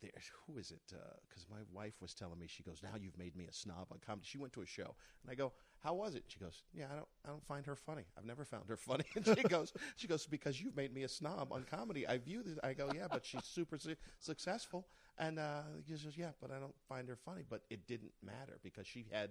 there, 0.00 0.10
who 0.46 0.58
is 0.58 0.70
it? 0.70 0.80
Because 1.28 1.46
my 1.50 1.58
wife 1.72 1.94
was 2.00 2.14
telling 2.14 2.38
me, 2.38 2.46
she 2.48 2.62
goes, 2.62 2.82
"Now 2.82 2.96
you've 3.00 3.18
made 3.18 3.36
me 3.36 3.46
a 3.46 3.52
snob 3.52 3.88
on 3.90 3.98
comedy." 4.04 4.26
She 4.26 4.38
went 4.38 4.52
to 4.54 4.62
a 4.62 4.66
show, 4.66 4.94
and 5.22 5.30
I 5.30 5.34
go, 5.34 5.52
"How 5.78 5.94
was 5.94 6.14
it?" 6.14 6.24
She 6.28 6.38
goes, 6.38 6.62
"Yeah, 6.72 6.86
I 6.90 6.96
don't, 6.96 7.08
I 7.24 7.28
don't 7.28 7.44
find 7.46 7.66
her 7.66 7.76
funny. 7.76 8.04
I've 8.16 8.24
never 8.24 8.44
found 8.44 8.64
her 8.68 8.76
funny." 8.88 9.04
And 9.14 9.24
she 9.26 9.42
goes, 9.48 9.72
"She 9.96 10.06
goes 10.08 10.26
because 10.26 10.60
you've 10.60 10.76
made 10.76 10.94
me 10.94 11.02
a 11.04 11.08
snob 11.08 11.52
on 11.52 11.64
comedy. 11.64 12.06
I 12.06 12.18
view 12.18 12.42
this." 12.42 12.58
I 12.62 12.72
go, 12.74 12.90
"Yeah, 12.94 13.08
but 13.10 13.24
she's 13.24 13.44
super 13.44 13.78
su- 13.78 13.96
successful." 14.18 14.86
And 15.18 15.38
uh, 15.38 15.62
he 15.86 15.96
says, 15.96 16.16
"Yeah, 16.16 16.30
but 16.40 16.50
I 16.50 16.58
don't 16.58 16.74
find 16.88 17.08
her 17.08 17.16
funny." 17.16 17.42
But 17.48 17.62
it 17.70 17.86
didn't 17.86 18.12
matter 18.22 18.58
because 18.62 18.86
she 18.86 19.06
had 19.12 19.30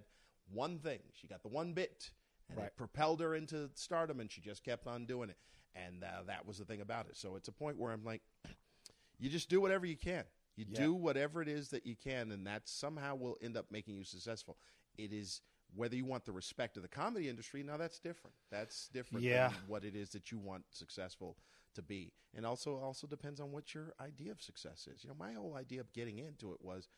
one 0.52 0.78
thing. 0.78 1.00
She 1.12 1.26
got 1.26 1.42
the 1.42 1.48
one 1.48 1.72
bit, 1.72 2.10
and 2.48 2.58
Right. 2.58 2.66
it 2.66 2.76
propelled 2.76 3.20
her 3.20 3.34
into 3.34 3.70
stardom, 3.74 4.20
and 4.20 4.30
she 4.30 4.40
just 4.40 4.64
kept 4.64 4.86
on 4.86 5.06
doing 5.06 5.30
it. 5.30 5.36
And 5.74 6.02
uh, 6.02 6.22
that 6.26 6.46
was 6.46 6.58
the 6.58 6.64
thing 6.64 6.80
about 6.80 7.06
it. 7.06 7.16
So 7.16 7.36
it's 7.36 7.46
a 7.48 7.52
point 7.52 7.78
where 7.78 7.92
I'm 7.92 8.04
like, 8.04 8.22
you 9.18 9.28
just 9.30 9.48
do 9.48 9.60
whatever 9.60 9.86
you 9.86 9.96
can. 9.96 10.24
You 10.60 10.66
Yeah. 10.68 10.80
do 10.84 10.94
whatever 10.94 11.40
it 11.40 11.48
is 11.48 11.70
that 11.70 11.86
you 11.86 11.96
can, 11.96 12.32
and 12.32 12.46
that 12.46 12.68
somehow 12.68 13.14
will 13.14 13.38
end 13.40 13.56
up 13.56 13.70
making 13.70 13.96
you 13.96 14.04
successful. 14.04 14.58
It 14.98 15.10
is 15.12 15.40
whether 15.74 15.96
you 15.96 16.04
want 16.04 16.24
the 16.26 16.32
respect 16.32 16.76
of 16.76 16.82
the 16.82 16.88
comedy 16.88 17.28
industry. 17.30 17.62
Now 17.62 17.76
that's 17.78 17.98
different. 17.98 18.36
That's 18.50 18.88
different 18.88 19.24
Yeah. 19.24 19.48
than 19.48 19.68
what 19.68 19.84
it 19.84 19.94
is 19.96 20.10
that 20.10 20.30
you 20.30 20.38
want 20.38 20.64
successful 20.74 21.38
to 21.74 21.82
be, 21.82 22.12
and 22.34 22.44
also 22.44 22.76
also 22.76 23.06
depends 23.06 23.40
on 23.40 23.52
what 23.52 23.72
your 23.72 23.94
idea 24.00 24.32
of 24.32 24.42
success 24.42 24.86
is. 24.86 25.02
You 25.02 25.08
know, 25.08 25.14
my 25.14 25.32
whole 25.32 25.54
idea 25.54 25.80
of 25.80 25.90
getting 25.92 26.18
into 26.18 26.52
it 26.52 26.60
was 26.60 26.88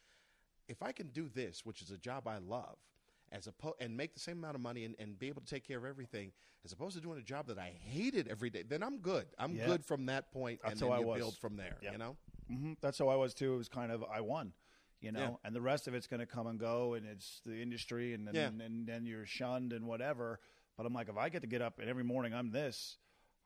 if 0.69 0.83
I 0.83 0.91
can 0.93 1.09
do 1.11 1.29
this, 1.29 1.65
which 1.65 1.83
is 1.83 1.91
a 1.93 1.99
job 1.99 2.27
I 2.27 2.39
love, 2.39 2.79
as 3.31 3.47
oppo- 3.47 3.75
and 3.81 3.97
make 3.97 4.15
the 4.15 4.21
same 4.21 4.39
amount 4.39 4.55
of 4.57 4.61
money 4.63 4.85
and, 4.85 4.97
and 4.99 5.19
be 5.19 5.29
able 5.29 5.43
to 5.43 5.47
take 5.47 5.65
care 5.65 5.79
of 5.79 5.85
everything, 5.85 6.33
as 6.65 6.73
opposed 6.73 6.97
to 6.97 7.03
doing 7.03 7.19
a 7.19 7.23
job 7.23 7.47
that 7.49 7.59
I 7.59 7.71
hated 7.71 8.27
every 8.29 8.49
day, 8.51 8.63
then 8.63 8.83
I'm 8.83 8.99
good. 8.99 9.27
I'm 9.39 9.55
Yeah. 9.55 9.67
good 9.67 9.85
from 9.85 10.07
that 10.07 10.33
point, 10.33 10.61
That's 10.63 10.73
and 10.73 10.81
then 10.81 10.93
I 10.97 11.01
you 11.01 11.07
was. 11.07 11.19
build 11.19 11.37
from 11.39 11.57
there. 11.57 11.79
Yeah. 11.83 11.93
You 11.93 11.99
know, 11.99 12.17
hmm 12.53 12.73
That's 12.81 12.99
how 12.99 13.09
I 13.09 13.17
was 13.17 13.35
too. 13.35 13.55
It 13.55 13.59
was 13.59 13.69
kind 13.69 13.91
of 13.93 14.05
I 14.05 14.21
won, 14.21 14.53
you 15.01 15.13
know, 15.13 15.21
Yeah. 15.21 15.31
and 15.45 15.55
the 15.55 15.61
rest 15.61 15.89
of 15.89 15.95
it's 15.95 16.07
going 16.07 16.21
to 16.21 16.27
come 16.27 16.47
and 16.47 16.59
go, 16.59 16.95
and 16.95 17.07
it's 17.07 17.41
the 17.45 17.61
industry, 17.61 18.15
and 18.15 18.27
then 18.27 18.35
Yeah. 18.37 18.49
and 18.65 18.87
then 18.87 19.07
you're 19.07 19.27
shunned 19.27 19.73
and 19.73 19.87
whatever. 19.87 20.41
But 20.77 20.87
I'm 20.87 20.93
like, 20.93 21.09
if 21.09 21.17
I 21.17 21.29
get 21.29 21.43
to 21.43 21.49
get 21.49 21.63
up 21.63 21.79
and 21.79 21.89
every 21.89 22.05
morning 22.05 22.35
I'm 22.35 22.51
this, 22.51 22.99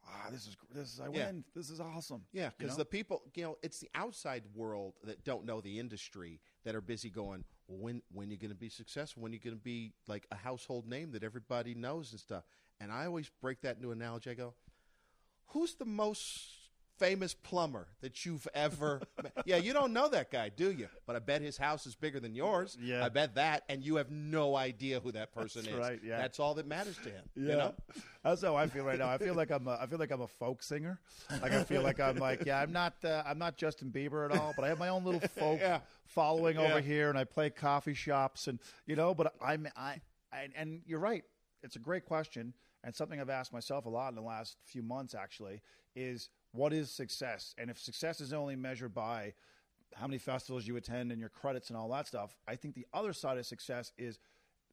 ah, 0.06 0.28
this 0.30 0.46
is 0.46 0.56
this 0.74 0.92
is 0.94 1.00
I 1.00 1.08
Yeah. 1.08 1.26
win. 1.26 1.44
This 1.54 1.70
is 1.70 1.80
awesome. 1.80 2.24
Yeah, 2.32 2.50
You 2.58 2.66
because 2.66 2.72
know? 2.72 2.78
the 2.78 2.84
people, 2.86 3.22
you 3.34 3.42
know, 3.44 3.58
it's 3.62 3.80
the 3.80 3.90
outside 3.94 4.44
world 4.54 4.94
that 5.04 5.24
don't 5.24 5.44
know 5.44 5.60
the 5.60 5.78
industry 5.78 6.40
that 6.64 6.74
are 6.74 6.80
busy 6.80 7.10
going, 7.10 7.44
well, 7.68 7.78
when 7.78 8.02
when 8.12 8.30
you 8.30 8.36
going 8.36 8.50
to 8.50 8.56
be 8.56 8.68
successful? 8.68 9.22
When 9.22 9.32
you 9.32 9.38
going 9.40 9.56
to 9.56 9.62
be 9.62 9.92
like 10.06 10.26
a 10.30 10.36
household 10.36 10.86
name 10.88 11.12
that 11.12 11.22
everybody 11.24 11.74
knows 11.74 12.12
and 12.12 12.20
stuff? 12.20 12.44
And 12.80 12.92
I 12.92 13.06
always 13.06 13.30
break 13.40 13.60
that 13.62 13.76
into 13.76 13.90
analogy. 13.90 14.30
I 14.30 14.34
go, 14.34 14.54
who's 15.48 15.74
the 15.74 15.84
most 15.86 16.50
famous 16.98 17.34
plumber 17.34 17.88
that 18.00 18.24
you've 18.24 18.46
ever 18.54 19.02
met? 19.22 19.32
Yeah, 19.44 19.56
you 19.56 19.72
don't 19.72 19.92
know 19.92 20.08
that 20.08 20.30
guy, 20.30 20.48
do 20.48 20.70
you? 20.70 20.88
But 21.06 21.16
I 21.16 21.18
bet 21.20 21.42
his 21.42 21.56
house 21.56 21.86
is 21.86 21.94
bigger 21.94 22.20
than 22.20 22.34
yours. 22.34 22.76
Yeah. 22.80 23.04
I 23.04 23.08
bet 23.08 23.34
that, 23.36 23.64
and 23.68 23.82
you 23.82 23.96
have 23.96 24.10
no 24.10 24.56
idea 24.56 25.00
who 25.00 25.12
that 25.12 25.32
person 25.32 25.62
That's 25.64 25.74
is. 25.74 25.80
right, 25.80 26.00
yeah. 26.04 26.18
That's 26.18 26.40
all 26.40 26.54
that 26.54 26.66
matters 26.66 26.96
to 27.04 27.10
him. 27.10 27.24
Yeah, 27.34 27.42
You 27.42 27.56
know? 27.56 27.74
that's 28.24 28.42
how 28.42 28.56
I 28.56 28.66
feel 28.66 28.84
right 28.84 28.98
now. 28.98 29.08
I 29.08 29.18
feel 29.18 29.34
like 29.34 29.50
I'm 29.50 29.66
a, 29.68 29.78
I 29.80 29.86
feel 29.86 29.98
like 29.98 30.10
I'm 30.10 30.22
a 30.22 30.26
folk 30.28 30.62
singer. 30.62 30.98
Like 31.42 31.52
I 31.52 31.64
feel 31.64 31.82
like 31.82 32.00
I'm 32.00 32.16
like 32.16 32.44
yeah, 32.44 32.60
I'm 32.60 32.72
not 32.72 32.94
uh, 33.04 33.22
I'm 33.26 33.38
not 33.38 33.56
Justin 33.56 33.90
Bieber 33.90 34.30
at 34.30 34.36
all, 34.38 34.52
but 34.56 34.64
I 34.64 34.68
have 34.68 34.78
my 34.78 34.88
own 34.88 35.04
little 35.04 35.20
folk 35.38 35.60
Yeah. 35.60 35.80
following 36.06 36.56
over 36.58 36.80
here, 36.80 37.08
and 37.10 37.18
I 37.18 37.24
play 37.24 37.50
coffee 37.50 37.94
shops, 37.94 38.46
and 38.48 38.58
you 38.86 38.96
know. 38.96 39.14
But 39.14 39.34
I'm 39.40 39.68
I, 39.76 40.00
I 40.32 40.48
and 40.56 40.80
you're 40.86 40.98
right. 41.00 41.24
It's 41.62 41.76
a 41.76 41.80
great 41.80 42.04
question, 42.04 42.52
and 42.84 42.94
something 42.94 43.20
I've 43.20 43.30
asked 43.30 43.52
myself 43.52 43.86
a 43.86 43.88
lot 43.88 44.08
in 44.08 44.14
the 44.14 44.22
last 44.22 44.56
few 44.64 44.82
months. 44.82 45.14
Actually, 45.14 45.62
is 45.94 46.28
what 46.56 46.72
is 46.72 46.90
success? 46.90 47.54
And 47.58 47.70
if 47.70 47.78
success 47.78 48.20
is 48.20 48.32
only 48.32 48.56
measured 48.56 48.94
by 48.94 49.34
how 49.94 50.06
many 50.06 50.18
festivals 50.18 50.66
you 50.66 50.76
attend 50.76 51.10
and 51.12 51.20
your 51.20 51.30
credits 51.30 51.68
and 51.70 51.76
all 51.76 51.88
that 51.90 52.06
stuff, 52.06 52.36
I 52.46 52.56
think 52.56 52.74
the 52.74 52.86
other 52.92 53.12
side 53.12 53.38
of 53.38 53.46
success 53.46 53.92
is, 53.96 54.18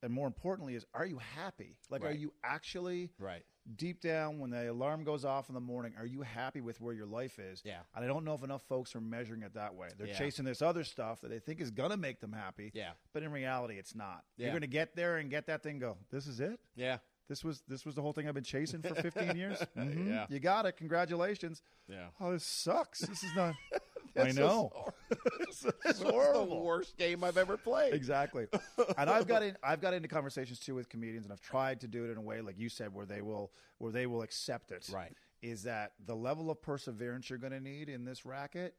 and 0.02 0.12
more 0.12 0.28
importantly, 0.28 0.76
is 0.76 0.86
are 0.94 1.06
you 1.06 1.20
happy? 1.20 1.78
Like, 1.90 2.04
are 2.04 2.12
you 2.12 2.34
actually 2.44 3.12
Right. 3.20 3.46
deep 3.78 4.02
down 4.02 4.40
when 4.40 4.50
the 4.50 4.70
alarm 4.70 5.06
goes 5.06 5.24
off 5.24 5.48
in 5.50 5.56
the 5.56 5.62
morning? 5.62 5.94
Are 5.98 6.06
you 6.06 6.24
happy 6.24 6.60
with 6.60 6.82
where 6.82 6.94
your 6.94 7.06
life 7.06 7.40
is? 7.40 7.62
Yeah. 7.64 7.84
And 7.96 8.04
I 8.04 8.08
don't 8.08 8.26
know 8.26 8.34
if 8.34 8.44
enough 8.44 8.64
folks 8.64 8.96
are 8.96 9.02
measuring 9.02 9.44
it 9.44 9.54
that 9.54 9.76
way. 9.76 9.88
They're 9.98 10.08
Yeah. 10.08 10.18
chasing 10.18 10.44
this 10.44 10.62
other 10.62 10.84
stuff 10.84 11.22
that 11.22 11.30
they 11.30 11.40
think 11.40 11.62
is 11.62 11.72
gonna 11.72 11.96
make 11.96 12.20
them 12.20 12.34
happy. 12.34 12.72
Yeah. 12.74 12.92
But 13.14 13.24
in 13.24 13.32
reality, 13.32 13.78
it's 13.78 13.96
not. 13.96 14.26
Yeah. 14.36 14.48
You're 14.48 14.56
gonna 14.56 14.68
get 14.68 14.96
there 14.96 15.18
and 15.18 15.30
get 15.30 15.46
that 15.46 15.64
thing. 15.64 15.80
Go. 15.80 15.98
This 16.10 16.28
is 16.28 16.42
it. 16.42 16.60
Yeah. 16.76 16.98
This 17.30 17.44
was 17.44 17.64
this 17.68 17.86
was 17.86 17.95
the 17.95 18.02
whole 18.02 18.14
thing 18.14 18.28
I've 18.28 18.34
been 18.34 18.44
chasing 18.44 18.82
for 18.82 18.94
15 18.95 19.36
years. 19.38 19.58
Mhm. 19.78 20.10
Yeah. 20.10 20.26
You 20.30 20.40
got 20.40 20.66
it. 20.66 20.78
Congratulations. 20.78 21.62
Yeah. 21.88 22.08
Oh, 22.20 22.32
this 22.32 22.44
sucks. 22.45 23.00
This 23.00 23.24
is 23.24 23.36
not. 23.36 23.56
I 24.16 24.32
know. 24.32 24.72
this 25.40 25.64
was 25.84 26.00
the 26.00 26.56
worst 26.56 26.98
game 26.98 27.24
I've 27.24 27.38
ever 27.38 27.58
played. 27.58 27.94
exactly. 27.95 28.45
And 28.98 29.10
I've 29.10 29.28
got 29.28 29.41
in, 29.41 29.58
I've 29.64 29.82
got 29.82 29.95
into 29.95 30.08
conversations 30.08 30.60
too 30.60 30.76
with 30.76 30.88
comedians, 30.88 31.26
and 31.26 31.34
I've 31.34 31.41
tried 31.41 31.82
to 31.82 31.88
do 31.88 32.06
it 32.06 32.12
in 32.12 32.18
a 32.18 32.22
way 32.22 32.41
like 32.41 32.60
you 32.60 32.70
said, 32.70 32.94
where 32.94 33.08
they 33.08 33.22
will 33.22 33.52
where 33.80 33.91
they 33.91 34.06
will 34.06 34.22
accept 34.22 34.72
it. 34.72 34.88
Right. 34.94 35.14
is 35.41 35.64
that 35.64 35.94
the 36.06 36.16
level 36.16 36.52
of 36.52 36.62
perseverance 36.62 37.30
you're 37.30 37.40
going 37.40 37.54
to 37.54 37.60
need 37.60 37.90
in 37.90 38.06
this 38.06 38.24
racket 38.26 38.76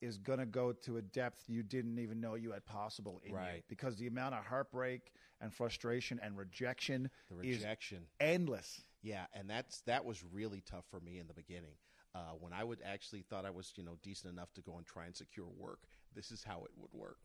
is 0.00 0.16
going 0.16 0.38
to 0.38 0.46
go 0.46 0.72
to 0.72 0.96
a 0.96 1.02
depth 1.02 1.44
you 1.48 1.62
didn't 1.62 1.98
even 1.98 2.20
know 2.20 2.34
you 2.36 2.52
had 2.52 2.64
possible 2.64 3.20
in 3.24 3.32
you 3.32 3.62
because 3.68 3.96
the 3.96 4.06
amount 4.06 4.34
of 4.34 4.44
heartbreak 4.44 5.12
and 5.40 5.52
frustration 5.52 6.18
and 6.22 6.36
rejection, 6.36 7.10
The 7.30 7.46
is 7.48 7.58
rejection. 7.58 8.06
endless. 8.20 8.82
Yeah, 9.02 9.26
and 9.32 9.48
that's 9.48 9.80
that 9.82 10.04
was 10.04 10.24
really 10.32 10.60
tough 10.66 10.84
for 10.90 11.00
me 11.00 11.18
in 11.18 11.26
the 11.28 11.34
beginning. 11.34 11.76
Uh, 12.14 12.32
when 12.40 12.52
I 12.52 12.64
would 12.64 12.80
actually 12.84 13.22
thought 13.22 13.44
I 13.44 13.50
was 13.50 13.72
you 13.76 13.84
know 13.84 13.96
decent 14.02 14.32
enough 14.32 14.52
to 14.54 14.60
go 14.62 14.76
and 14.76 14.84
try 14.86 15.06
and 15.06 15.14
secure 15.16 15.46
work, 15.56 15.80
this 16.14 16.30
is 16.30 16.42
how 16.42 16.64
it 16.64 16.70
would 16.76 16.92
work. 16.92 17.18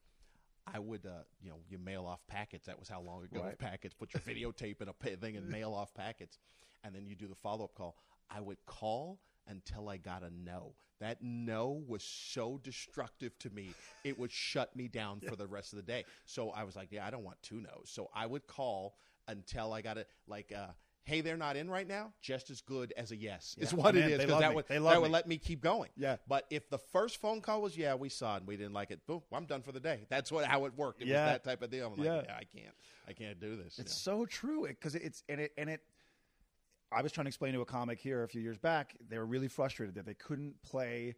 I 0.74 0.80
would, 0.80 1.06
uh, 1.06 1.24
you 1.42 1.50
know, 1.50 1.58
you 1.68 1.78
mail 1.78 2.06
off 2.06 2.26
packets. 2.28 2.68
That 2.68 2.80
was 2.80 2.88
how 2.88 3.02
long 3.02 3.24
ago 3.26 3.42
Right. 3.44 3.58
packets. 3.58 3.94
Put 3.94 4.14
your 4.14 4.22
videotape 4.54 4.82
in 4.82 4.88
a 4.88 4.94
thing 5.18 5.36
and 5.36 5.50
mail 5.50 5.74
off 5.74 5.94
packets, 5.94 6.38
and 6.84 6.96
then 6.96 7.06
you 7.06 7.16
do 7.16 7.28
the 7.28 7.36
follow 7.36 7.66
up 7.66 7.76
call. 7.76 7.98
I 8.30 8.40
would 8.40 8.64
call 8.66 9.20
until 9.48 9.90
I 9.90 9.98
got 9.98 10.24
a 10.24 10.30
no. 10.30 10.74
That 11.00 11.22
no 11.22 11.84
was 11.88 12.04
so 12.04 12.60
destructive 12.64 13.38
to 13.40 13.50
me; 13.50 13.74
it 14.04 14.18
would 14.18 14.32
shut 14.32 14.74
me 14.76 14.88
down 14.88 15.20
for 15.20 15.36
the 15.36 15.48
rest 15.48 15.74
of 15.74 15.78
the 15.78 15.84
day. 15.84 16.06
So 16.26 16.52
I 16.52 16.64
was 16.64 16.76
like, 16.76 16.92
"Yeah, 16.92 17.06
I 17.06 17.10
don't 17.10 17.24
want 17.24 17.42
two 17.42 17.60
no's." 17.60 17.90
So 17.90 18.10
I 18.14 18.26
would 18.26 18.48
call 18.48 18.96
until 19.28 19.74
I 19.74 19.82
got 19.82 19.98
it. 19.98 20.08
Like, 20.28 20.54
uh, 20.54 20.68
"Hey, 21.04 21.20
they're 21.20 21.36
not 21.36 21.58
in 21.58 21.70
right 21.70 21.88
now." 21.88 22.14
Just 22.22 22.50
as 22.50 22.62
good 22.62 22.94
as 22.96 23.12
a 23.12 23.18
yes 23.18 23.56
is 23.60 23.74
what 23.74 23.96
Man, 23.96 24.04
it 24.04 24.12
is 24.12 24.18
they 24.20 24.24
because 24.26 24.32
love 24.34 24.40
that 24.42 24.50
me. 24.52 24.56
would 24.56 24.68
They 24.70 24.80
love 24.80 24.94
that 24.94 25.02
would 25.02 25.12
let 25.12 25.28
me 25.28 25.38
keep 25.38 25.62
going. 25.62 25.90
Yeah. 25.98 26.18
But 26.28 26.46
if 26.50 26.70
the 26.70 26.78
first 26.78 27.18
phone 27.20 27.42
call 27.42 27.62
was, 27.62 27.76
"Yeah, 27.76 27.96
we 27.96 28.08
saw 28.08 28.36
it 28.36 28.38
and 28.38 28.48
we 28.48 28.56
didn't 28.56 28.74
like 28.74 28.92
it," 28.92 29.06
boom, 29.06 29.24
I'm 29.34 29.46
done 29.46 29.62
for 29.62 29.74
the 29.74 29.82
day. 29.82 30.06
That's 30.10 30.32
what 30.32 30.46
how 30.46 30.64
it 30.66 30.74
worked. 30.78 31.02
It 31.02 31.08
Yeah. 31.10 31.26
was 31.26 31.34
that 31.34 31.44
type 31.44 31.62
of 31.64 31.70
deal. 31.70 31.88
I'm 31.88 31.98
like, 31.98 32.06
Yeah. 32.06 32.22
yeah, 32.24 32.38
I 32.38 32.44
can't, 32.46 32.76
I 33.10 33.14
can't 33.14 33.40
do 33.42 33.58
this. 33.58 33.78
It's 33.78 33.92
Yeah. 33.92 34.14
so 34.14 34.26
true 34.26 34.68
because 34.68 34.96
it's 34.96 35.24
and 35.28 35.42
it 35.42 35.52
and 35.58 35.70
it. 35.70 35.82
I 36.94 37.02
was 37.02 37.12
trying 37.12 37.26
to 37.26 37.30
explain 37.30 37.54
to 37.54 37.62
a 37.62 37.66
comic 37.66 38.00
here 38.00 38.24
a 38.24 38.28
few 38.28 38.42
years 38.42 38.58
back. 38.58 38.96
They 39.10 39.18
were 39.18 39.26
really 39.26 39.48
frustrated 39.48 39.96
that 39.96 40.06
they 40.06 40.14
couldn't 40.14 40.62
play 40.64 41.16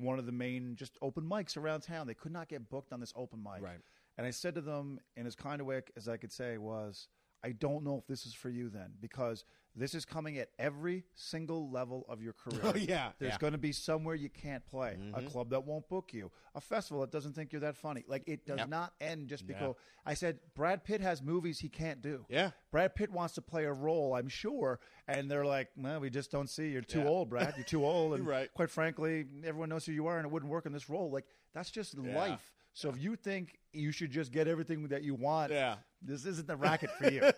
one 0.00 0.18
of 0.18 0.26
the 0.26 0.32
main 0.32 0.74
just 0.76 0.96
open 1.02 1.24
mics 1.24 1.56
around 1.56 1.82
town. 1.82 2.06
They 2.06 2.14
could 2.14 2.32
not 2.32 2.48
get 2.48 2.68
booked 2.68 2.92
on 2.92 3.00
this 3.00 3.12
open 3.16 3.42
mic. 3.42 3.62
Right. 3.62 3.80
And 4.18 4.26
I 4.26 4.30
said 4.30 4.54
to 4.56 4.60
them 4.60 5.00
in 5.16 5.26
as 5.26 5.34
kind 5.34 5.60
of 5.60 5.66
way 5.66 5.82
as 5.96 6.08
I 6.08 6.16
could 6.16 6.32
say 6.32 6.58
was, 6.58 7.08
I 7.44 7.52
don't 7.52 7.84
know 7.84 7.98
if 7.98 8.06
this 8.06 8.26
is 8.26 8.34
for 8.34 8.50
you 8.50 8.68
then 8.68 8.92
because 9.00 9.44
this 9.74 9.94
is 9.94 10.04
coming 10.04 10.36
at 10.38 10.50
every 10.58 11.04
single 11.14 11.70
level 11.70 12.04
of 12.08 12.20
your 12.22 12.32
career. 12.34 12.60
Oh, 12.64 12.74
yeah, 12.74 13.12
There's 13.18 13.30
yeah. 13.30 13.34
Mm-hmm. 13.36 13.40
going 13.40 13.52
to 13.52 13.58
be 13.58 13.72
somewhere 13.72 14.14
you 14.14 14.28
can't 14.28 14.64
play, 14.66 14.98
a 15.14 15.22
club 15.22 15.50
that 15.50 15.64
won't 15.64 15.88
book 15.88 16.12
you, 16.12 16.30
a 16.54 16.60
festival 16.60 17.00
that 17.00 17.10
doesn't 17.10 17.34
think 17.34 17.52
you're 17.52 17.60
that 17.62 17.76
funny. 17.76 18.04
Like 18.06 18.24
it 18.26 18.44
does 18.46 18.58
Yep. 18.58 18.68
not 18.68 18.92
end 19.00 19.28
just 19.28 19.42
Yeah. 19.44 19.54
because 19.58 19.74
I 20.04 20.14
said 20.14 20.40
Brad 20.54 20.84
Pitt 20.84 21.00
has 21.00 21.22
movies 21.22 21.58
he 21.58 21.68
can't 21.68 22.02
do. 22.02 22.26
Yeah. 22.28 22.50
Brad 22.70 22.94
Pitt 22.94 23.10
wants 23.10 23.34
to 23.34 23.42
play 23.42 23.64
a 23.64 23.72
role, 23.72 24.14
I'm 24.14 24.28
sure, 24.28 24.78
and 25.08 25.30
they're 25.30 25.46
like, 25.46 25.68
"No, 25.76 26.00
we 26.00 26.10
just 26.10 26.30
don't 26.30 26.50
see. 26.50 26.68
You're 26.70 26.82
too 26.82 27.00
Yeah. 27.00 27.06
old, 27.08 27.30
Brad. 27.30 27.54
You're 27.56 27.64
too 27.64 27.84
old." 27.84 28.12
And 28.18 28.26
Right. 28.26 28.52
quite 28.52 28.70
frankly, 28.70 29.26
everyone 29.44 29.68
knows 29.70 29.86
who 29.86 29.92
you 29.92 30.06
are, 30.06 30.18
and 30.18 30.26
it 30.26 30.30
wouldn't 30.32 30.50
work 30.52 30.66
in 30.66 30.72
this 30.72 30.88
role. 30.90 31.10
Like 31.10 31.24
that's 31.54 31.70
just 31.70 31.96
life. 31.96 32.52
So 32.74 32.88
if 32.88 32.98
you 32.98 33.16
think 33.16 33.58
you 33.72 33.92
should 33.92 34.10
just 34.10 34.32
get 34.32 34.48
everything 34.48 34.88
that 34.88 35.02
you 35.02 35.14
want, 35.14 35.52
Yeah. 35.52 35.76
This 36.04 36.26
isn't 36.26 36.46
the 36.46 36.56
racket 36.56 36.90
for 36.98 37.10
you. 37.10 37.22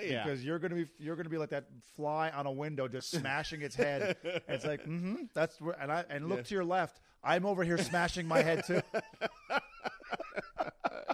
Yeah. 0.00 0.24
Because 0.24 0.44
you're 0.44 0.60
gonna 0.60 0.76
be 0.76 0.86
you're 0.98 1.16
gonna 1.16 1.28
be 1.28 1.38
like 1.38 1.50
that 1.50 1.64
fly 1.96 2.30
on 2.30 2.46
a 2.46 2.52
window, 2.52 2.86
just 2.86 3.10
smashing 3.10 3.62
its 3.62 3.74
head. 3.74 4.16
And 4.22 4.42
it's 4.48 4.64
like, 4.64 4.82
mm-hmm, 4.82 5.24
that's 5.34 5.60
where. 5.60 5.74
And 5.80 5.90
I 5.90 6.04
and 6.08 6.28
look 6.28 6.44
to 6.44 6.54
your 6.54 6.64
left. 6.64 7.00
I'm 7.24 7.44
over 7.44 7.64
here 7.64 7.78
smashing 7.78 8.26
my 8.26 8.40
head 8.40 8.64
too. 8.64 8.80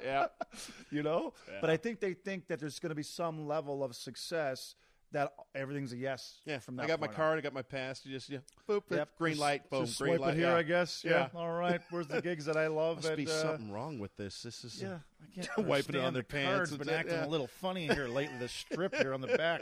yeah, 0.02 0.26
you 0.90 1.02
know. 1.02 1.32
But 1.62 1.70
I 1.70 1.78
think 1.78 2.01
they 2.01 2.12
think 2.12 2.48
that 2.48 2.60
there's 2.60 2.78
going 2.78 2.90
to 2.90 2.94
be 2.94 3.02
some 3.02 3.48
level 3.48 3.82
of 3.82 3.97
success 3.97 4.74
that 5.14 5.32
everything's 5.55 5.93
a 5.93 5.97
yes. 5.97 6.40
yeah. 6.44 6.59
from 6.59 6.76
that 6.76 6.82
I 6.82 6.86
got 6.86 7.01
my 7.01 7.06
point 7.06 7.18
on. 7.18 7.24
card. 7.24 7.39
I 7.39 7.40
got 7.40 7.55
my 7.55 7.62
pass. 7.62 8.05
You 8.05 8.12
just 8.12 8.28
yeah, 8.28 8.39
boop, 8.68 8.82
Yep. 8.90 9.09
green 9.16 9.39
light, 9.39 9.70
boom, 9.70 9.86
just 9.86 9.98
green 9.98 10.16
swipe 10.16 10.20
light. 10.20 10.35
it 10.35 10.40
here, 10.40 10.51
yeah. 10.51 10.56
I 10.56 10.62
guess. 10.62 11.02
Yeah. 11.05 11.28
Yeah. 11.32 11.40
All 11.40 11.52
right. 11.52 11.81
Where's 11.90 12.09
the 12.09 12.20
gigs 12.20 12.44
that 12.47 12.56
I 12.56 12.66
love? 12.66 13.02
Must 13.02 13.16
be 13.16 13.26
uh, 13.26 13.31
something 13.31 13.72
wrong 13.72 13.98
with 13.98 14.14
this. 14.16 14.43
This 14.43 14.64
is 14.64 14.82
Yeah, 14.82 14.98
I 15.24 15.40
can't 15.42 15.59
Wiping 15.68 15.96
it 15.96 16.01
on 16.05 16.12
their 16.12 16.22
the 16.22 16.28
pants 16.28 16.70
card's 16.70 16.76
been 16.76 16.88
acting 16.94 17.14
yeah. 17.14 17.26
a 17.26 17.28
little 17.28 17.46
funny 17.46 17.86
here 17.88 18.09
lately. 18.09 18.36
The 18.38 18.48
strip 18.48 18.94
here 18.94 19.14
on 19.14 19.20
the 19.20 19.28
back. 19.36 19.60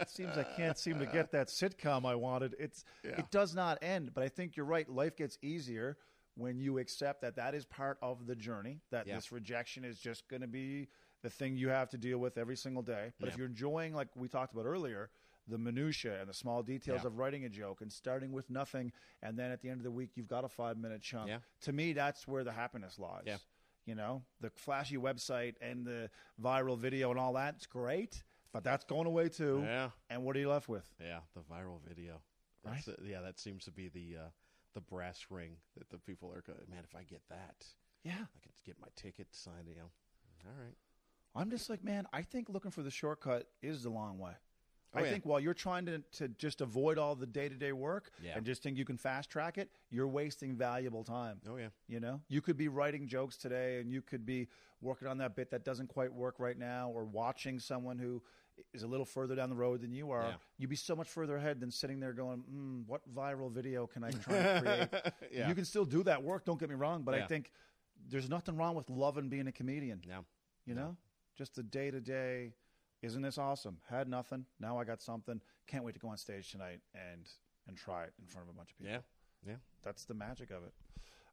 It 0.00 0.10
seems 0.10 0.36
I 0.36 0.42
can't 0.44 0.76
seem 0.78 0.98
to 0.98 1.06
get 1.06 1.32
that 1.32 1.48
sitcom 1.48 2.04
I 2.04 2.14
wanted. 2.14 2.54
It's 2.58 2.84
Yeah. 3.04 3.18
it 3.18 3.30
does 3.30 3.54
not 3.54 3.78
end. 3.82 4.12
But 4.14 4.24
I 4.24 4.28
think 4.28 4.56
you're 4.56 4.66
right. 4.66 4.88
Life 4.88 5.16
gets 5.16 5.38
easier 5.42 5.96
when 6.36 6.58
you 6.58 6.78
accept 6.78 7.20
that 7.22 7.36
that 7.36 7.54
is 7.54 7.64
part 7.64 7.98
of 8.02 8.26
the 8.26 8.34
journey. 8.34 8.80
That 8.90 9.06
Yeah. 9.06 9.14
this 9.16 9.30
rejection 9.32 9.84
is 9.84 9.98
just 9.98 10.26
going 10.28 10.42
to 10.42 10.48
be 10.48 10.88
the 11.22 11.30
thing 11.30 11.56
you 11.56 11.68
have 11.68 11.88
to 11.90 11.98
deal 11.98 12.18
with 12.18 12.36
every 12.36 12.56
single 12.56 12.82
day. 12.82 13.12
But 13.20 13.28
if 13.28 13.36
you're 13.38 13.46
enjoying, 13.46 13.94
like 13.94 14.08
we 14.16 14.28
talked 14.28 14.52
about 14.52 14.66
earlier. 14.66 15.10
The 15.46 15.58
minutia 15.58 16.18
and 16.20 16.26
the 16.26 16.32
small 16.32 16.62
details 16.62 17.02
Yeah. 17.02 17.08
of 17.08 17.18
writing 17.18 17.44
a 17.44 17.50
joke 17.50 17.82
and 17.82 17.92
starting 17.92 18.32
with 18.32 18.48
nothing, 18.48 18.90
and 19.20 19.38
then 19.38 19.50
at 19.50 19.60
the 19.60 19.68
end 19.68 19.78
of 19.78 19.84
the 19.84 19.90
week 19.90 20.12
you've 20.14 20.26
got 20.26 20.42
a 20.42 20.48
five 20.48 20.78
minute 20.78 21.02
chunk. 21.02 21.28
Yeah. 21.28 21.40
To 21.64 21.72
me, 21.74 21.92
that's 21.92 22.26
where 22.26 22.44
the 22.44 22.52
happiness 22.52 22.98
lies. 22.98 23.24
Yeah. 23.26 23.36
You 23.86 23.94
know, 23.94 24.22
the 24.40 24.50
flashy 24.50 24.96
website 24.96 25.54
and 25.60 25.84
the 25.86 26.08
viral 26.42 26.78
video 26.78 27.10
and 27.10 27.18
all 27.18 27.34
that's 27.34 27.66
great, 27.66 28.22
but 28.52 28.64
that's 28.64 28.84
going 28.84 29.06
away 29.06 29.28
too. 29.28 29.62
Yeah. 29.64 29.90
And 30.08 30.24
what 30.24 30.36
are 30.36 30.38
you 30.40 30.48
left 30.48 30.68
with? 30.68 30.88
Yeah, 31.00 31.18
the 31.34 31.40
viral 31.42 31.80
video. 31.86 32.20
That's 32.64 32.88
it. 32.88 32.98
yeah, 33.04 33.20
that 33.20 33.38
seems 33.38 33.64
to 33.64 33.70
be 33.70 33.88
the 33.88 34.16
uh, 34.24 34.28
the 34.72 34.80
brass 34.80 35.26
ring 35.28 35.56
that 35.76 35.90
the 35.90 35.98
people 35.98 36.30
are 36.32 36.40
going. 36.46 36.66
Man, 36.70 36.82
if 36.82 36.96
I 36.96 37.02
get 37.02 37.20
that, 37.28 37.66
Yeah. 38.04 38.12
I 38.12 38.38
can 38.42 38.52
get 38.64 38.76
my 38.80 38.88
ticket 38.96 39.26
signed. 39.32 39.68
You 39.68 39.74
know, 39.76 39.90
all 40.46 40.52
right. 40.64 40.74
I'm 41.36 41.50
just 41.50 41.68
like, 41.68 41.84
man, 41.84 42.06
I 42.12 42.22
think 42.22 42.48
looking 42.48 42.70
for 42.70 42.82
the 42.82 42.90
shortcut 42.90 43.48
is 43.60 43.82
the 43.82 43.90
long 43.90 44.18
way. 44.18 44.32
Oh, 44.94 45.00
I 45.00 45.04
yeah. 45.04 45.10
think 45.10 45.26
while 45.26 45.40
you're 45.40 45.54
trying 45.54 45.86
to, 45.86 45.98
to 46.12 46.28
just 46.28 46.60
avoid 46.60 46.98
all 46.98 47.14
the 47.14 47.26
day 47.26 47.48
to 47.48 47.54
day 47.54 47.72
work 47.72 48.10
Yeah. 48.22 48.36
and 48.36 48.44
just 48.46 48.62
think 48.62 48.76
you 48.78 48.84
can 48.84 48.96
fast 48.96 49.28
track 49.30 49.58
it, 49.58 49.70
you're 49.90 50.08
wasting 50.08 50.54
valuable 50.56 51.04
time. 51.04 51.40
Oh 51.48 51.56
yeah, 51.56 51.68
You 51.88 52.00
know, 52.00 52.20
you 52.28 52.40
could 52.40 52.56
be 52.56 52.68
writing 52.68 53.06
jokes 53.08 53.36
today 53.36 53.80
and 53.80 53.90
you 53.90 54.02
could 54.02 54.24
be 54.24 54.48
working 54.80 55.08
on 55.08 55.18
that 55.18 55.34
bit 55.34 55.50
that 55.50 55.64
doesn't 55.64 55.88
quite 55.88 56.12
work 56.12 56.36
right 56.38 56.58
now 56.58 56.90
or 56.94 57.04
watching 57.04 57.58
someone 57.58 57.98
who 57.98 58.22
is 58.72 58.84
a 58.84 58.86
little 58.86 59.06
further 59.06 59.34
down 59.34 59.48
the 59.50 59.56
road 59.56 59.80
than 59.80 59.92
you 59.92 60.10
are. 60.12 60.22
Yeah. 60.28 60.34
You'd 60.58 60.70
be 60.70 60.76
so 60.76 60.94
much 60.94 61.08
further 61.08 61.36
ahead 61.36 61.58
than 61.58 61.70
sitting 61.72 61.98
there 61.98 62.12
going, 62.12 62.44
mm, 62.48 62.86
what 62.86 63.00
viral 63.12 63.50
video 63.50 63.86
can 63.88 64.04
I 64.04 64.10
try 64.12 64.42
to 64.42 64.60
create? 64.60 65.12
Yeah. 65.32 65.48
You 65.48 65.54
can 65.56 65.64
still 65.64 65.84
do 65.84 66.04
that 66.04 66.22
work, 66.22 66.44
don't 66.44 66.60
get 66.60 66.68
me 66.68 66.76
wrong, 66.76 67.02
but 67.02 67.14
I 67.14 67.26
think 67.26 67.50
there's 68.08 68.28
nothing 68.28 68.56
wrong 68.56 68.76
with 68.76 68.88
loving 68.90 69.28
being 69.28 69.48
a 69.48 69.52
comedian. 69.52 70.02
no, 70.06 70.24
You 70.66 70.74
know, 70.74 70.96
just 71.36 71.56
the 71.56 71.62
day 71.64 71.90
to 71.90 72.00
day. 72.00 72.52
Isn't 73.04 73.22
this 73.22 73.38
awesome? 73.38 73.78
Had 73.88 74.08
nothing. 74.08 74.46
Now 74.58 74.78
I 74.78 74.84
got 74.84 75.02
something. 75.02 75.40
Can't 75.66 75.84
wait 75.84 75.92
to 75.94 76.00
go 76.00 76.08
on 76.08 76.16
stage 76.16 76.50
tonight 76.50 76.80
and 76.94 77.28
and 77.68 77.76
try 77.76 78.04
it 78.04 78.12
in 78.20 78.26
front 78.26 78.48
of 78.48 78.54
a 78.54 78.56
bunch 78.56 78.70
of 78.72 78.78
people. 78.78 78.92
yeah, 78.92 78.98
yeah. 79.50 79.56
That's 79.82 80.04
the 80.04 80.14
magic 80.14 80.50
of 80.50 80.62
it. 80.64 80.72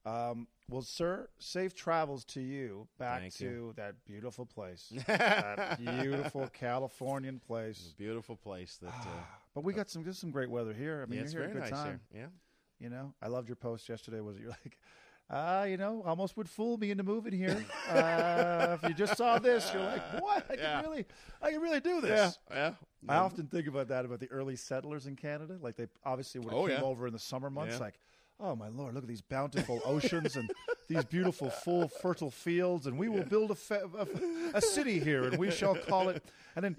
Um, 0.04 0.48
well, 0.70 0.82
sir, 0.82 1.28
safe 1.40 1.76
travels 1.76 2.26
to 2.26 2.42
you 2.42 2.88
back 2.98 3.20
Thank 3.22 3.34
to 3.36 3.44
you. 3.44 3.74
that 3.76 4.04
beautiful 4.06 4.46
place, 4.48 4.92
that 5.08 5.78
beautiful 5.80 6.48
Californian 6.54 7.40
place. 7.40 7.94
Beautiful 7.98 8.36
place. 8.36 8.80
That 8.82 8.90
uh, 8.90 9.06
But 9.54 9.64
we 9.64 9.74
got 9.74 9.90
some 9.90 10.04
just 10.04 10.20
some 10.20 10.32
great 10.32 10.50
weather 10.50 10.74
here. 10.74 11.04
I 11.06 11.10
mean, 11.10 11.20
yeah, 11.20 11.26
it's 11.26 11.34
you're 11.34 11.44
here 11.44 11.52
at 11.52 11.58
a 11.58 11.60
good 11.60 11.72
nice 11.72 11.84
time. 11.84 12.00
here. 12.12 12.22
Yeah, 12.22 12.28
You 12.86 12.90
know, 12.90 13.14
I 13.22 13.28
loved 13.28 13.48
your 13.48 13.58
post 13.58 13.88
yesterday. 13.90 14.22
Was 14.22 14.38
it 14.38 14.42
you're 14.42 14.50
like, 14.66 14.80
ah, 15.32 15.64
you 15.64 15.78
know, 15.78 16.04
almost 16.06 16.36
would 16.38 16.50
fool 16.50 16.78
me 16.78 16.92
into 16.92 17.04
moving 17.04 17.34
here. 17.34 17.64
uh, 17.90 18.78
if 18.82 18.90
you 18.90 18.94
just 18.94 19.18
saw 19.18 19.40
this, 19.40 19.72
you're 19.74 19.82
like, 19.84 20.22
what? 20.22 20.46
I 20.50 20.56
Yeah. 20.56 20.82
can 20.82 20.90
really, 20.92 21.06
I 21.42 21.52
can 21.52 21.62
really 21.62 21.80
do 21.80 22.02
this. 22.02 22.38
yeah. 22.50 22.56
yeah. 22.56 22.74
I 23.10 23.16
often 23.18 23.48
think 23.48 23.68
about 23.68 23.88
that 23.88 24.06
about 24.06 24.20
the 24.20 24.30
early 24.30 24.56
settlers 24.56 25.08
in 25.08 25.16
Canada. 25.16 25.58
Like 25.60 25.76
they 25.76 25.88
obviously 26.06 26.40
would 26.42 26.52
have 26.54 26.60
Oh, 26.62 26.68
came 26.68 26.78
yeah. 26.78 26.84
over 26.84 27.08
in 27.08 27.14
the 27.14 27.20
summer 27.20 27.50
months. 27.50 27.80
Like, 27.80 27.96
oh 28.40 28.56
my 28.56 28.68
lord, 28.68 28.94
look 28.94 29.04
at 29.04 29.08
these 29.10 29.22
bountiful 29.22 29.82
oceans 29.86 30.36
and 30.36 30.52
these 30.88 31.04
beautiful, 31.06 31.50
full, 31.50 31.88
fertile 31.88 32.30
fields, 32.32 32.86
and 32.86 33.00
we 33.00 33.10
will 33.10 33.24
build 33.24 33.50
a, 33.52 33.56
fa- 33.56 33.90
a, 33.98 34.58
a 34.58 34.62
city 34.62 35.00
here, 35.00 35.24
and 35.24 35.38
we 35.40 35.50
shall 35.50 35.74
call 35.76 36.10
it. 36.10 36.24
And 36.56 36.64
then 36.66 36.76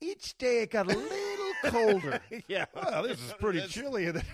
each 0.00 0.38
day 0.38 0.62
it 0.62 0.70
got 0.70 0.86
a 0.86 0.96
little 0.96 1.54
colder. 1.64 2.20
yeah. 2.48 2.64
Well, 2.74 3.02
this 3.02 3.20
is 3.20 3.34
pretty 3.40 3.58
That's- 3.58 3.74
chilly. 3.74 4.06
And 4.06 4.16
then 4.16 4.24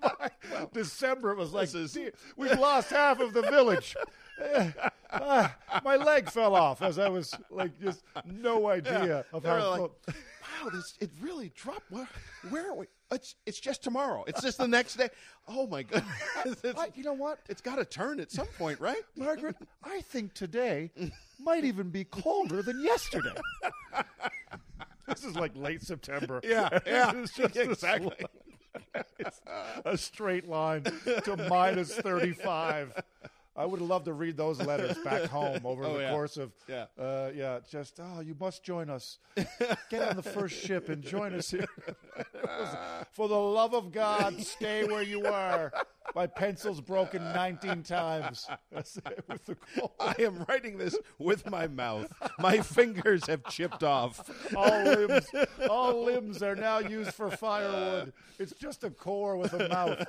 by 0.00 0.30
December, 0.72 1.32
it 1.32 1.38
was 1.38 1.52
like, 1.52 1.70
This 1.70 1.96
is- 1.96 2.10
we've 2.36 2.58
lost 2.58 2.90
half 2.90 3.20
of 3.20 3.32
the 3.32 3.42
village. 3.42 3.96
Ah, 5.14 5.54
my 5.84 5.96
leg 5.96 6.30
fell 6.30 6.56
off 6.56 6.80
as 6.80 6.98
I 6.98 7.10
was 7.10 7.34
like, 7.50 7.78
just 7.78 8.02
no 8.24 8.66
idea 8.68 9.26
of 9.32 9.44
how. 9.44 9.70
like, 9.72 9.80
wow, 9.80 10.70
this 10.72 10.94
it 11.00 11.10
really 11.20 11.52
dropped. 11.54 11.90
Where, 11.90 12.08
where 12.48 12.70
are 12.70 12.74
we? 12.74 12.86
It's 13.12 13.34
it's 13.44 13.60
just 13.60 13.82
tomorrow. 13.84 14.24
It's 14.26 14.40
just 14.40 14.56
the 14.56 14.66
next 14.66 14.94
day. 14.96 15.10
Oh 15.46 15.66
my 15.66 15.82
goodness! 15.82 16.64
I- 16.78 16.88
you 16.94 17.04
know 17.04 17.12
what, 17.12 17.40
it's 17.50 17.60
got 17.60 17.76
to 17.76 17.84
turn 17.84 18.20
at 18.20 18.32
some 18.32 18.46
point, 18.58 18.80
right? 18.80 19.02
Margaret? 19.14 19.54
I 19.84 20.00
think 20.00 20.32
today 20.32 20.90
might 21.38 21.64
even 21.64 21.90
be 21.90 22.04
colder 22.04 22.62
than 22.62 22.80
yesterday. 22.82 23.34
this 25.06 25.24
is 25.24 25.36
like 25.36 25.52
late 25.54 25.82
September. 25.82 26.40
Yeah, 26.42 26.70
yeah, 26.86 27.12
it's 27.16 27.34
just 27.36 27.54
exactly. 27.56 28.16
It's 29.18 29.40
a 29.84 29.96
straight 29.96 30.48
line 30.48 30.84
to 31.24 31.46
minus 31.48 31.94
thirty-five. 31.94 32.94
I 33.54 33.66
would 33.66 33.82
love 33.82 34.04
to 34.04 34.14
read 34.14 34.38
those 34.38 34.62
letters 34.62 34.96
back 35.04 35.24
home 35.24 35.60
over 35.64 35.84
Oh, 35.86 35.92
the 35.98 36.00
yeah. 36.04 36.10
course 36.10 36.38
of, 36.38 36.52
Yeah. 36.66 36.86
uh, 36.98 37.30
yeah, 37.34 37.58
just 37.70 38.00
oh, 38.02 38.20
you 38.20 38.34
must 38.40 38.64
join 38.64 38.88
us. 38.88 39.18
Get 39.90 40.08
on 40.08 40.16
the 40.16 40.22
first 40.22 40.54
ship 40.58 40.88
and 40.88 41.02
join 41.02 41.34
us 41.34 41.50
here. 41.50 41.66
Was, 42.42 42.76
For 43.12 43.28
the 43.28 43.36
love 43.38 43.74
of 43.74 43.92
God, 43.92 44.40
stay 44.42 44.84
where 44.84 45.02
you 45.02 45.26
are. 45.26 45.70
My 46.14 46.26
pencil's 46.26 46.80
broken 46.80 47.22
19 47.32 47.82
times. 47.82 48.48
With 48.72 49.44
the 49.46 49.54
quote. 49.54 49.92
I 50.00 50.14
am 50.20 50.44
writing 50.48 50.76
this 50.78 50.96
with 51.18 51.48
my 51.50 51.66
mouth. 51.68 52.12
My 52.38 52.58
fingers 52.60 53.26
have 53.26 53.44
chipped 53.44 53.82
off. 53.82 54.20
All 54.56 54.82
limbs, 54.82 55.26
all 55.70 56.04
limbs 56.04 56.42
are 56.42 56.56
now 56.56 56.78
used 56.78 57.14
for 57.14 57.30
firewood. 57.30 58.12
It's 58.38 58.52
just 58.52 58.84
a 58.84 58.90
core 58.90 59.36
with 59.36 59.52
a 59.52 59.68
mouth. 59.68 60.04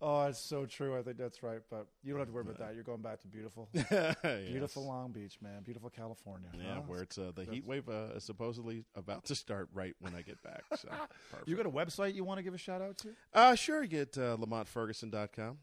Oh, 0.00 0.24
it's 0.26 0.38
so 0.38 0.66
true. 0.66 0.96
I 0.98 1.02
think 1.02 1.16
that's 1.18 1.42
right. 1.42 1.60
But 1.70 1.86
you 2.04 2.12
don't 2.12 2.20
have 2.20 2.28
to 2.28 2.34
worry 2.34 2.42
about 2.42 2.58
that. 2.58 2.74
You're 2.74 2.84
going 2.84 3.02
back 3.02 3.20
to 3.22 3.28
beautiful, 3.28 3.68
beautiful 4.22 4.86
Long 4.86 5.10
Beach, 5.12 5.38
man. 5.42 5.62
Beautiful 5.64 5.90
California. 5.90 6.48
Yeah, 6.56 6.74
Huh? 6.76 6.80
where 6.86 7.02
it's 7.02 7.16
uh, 7.18 7.32
the 7.34 7.44
heat 7.44 7.64
wave 7.66 7.88
uh, 7.88 8.14
is 8.16 8.24
supposedly 8.24 8.84
about 8.94 9.24
to 9.26 9.34
start 9.34 9.68
right 9.74 9.94
when 10.00 10.14
I 10.14 10.22
get 10.22 10.42
back. 10.42 10.62
So. 10.76 10.88
You 11.46 11.54
got 11.56 11.66
a 11.66 11.70
website 11.70 12.14
you 12.14 12.24
want 12.24 12.38
to 12.38 12.42
give 12.42 12.54
a 12.54 12.58
shout 12.58 12.80
out 12.82 12.98
to? 12.98 13.08
Uh, 13.32 13.54
sure, 13.54 13.84
get 13.86 14.16
uh, 14.18 14.36
lamontferguson.com. 14.36 15.15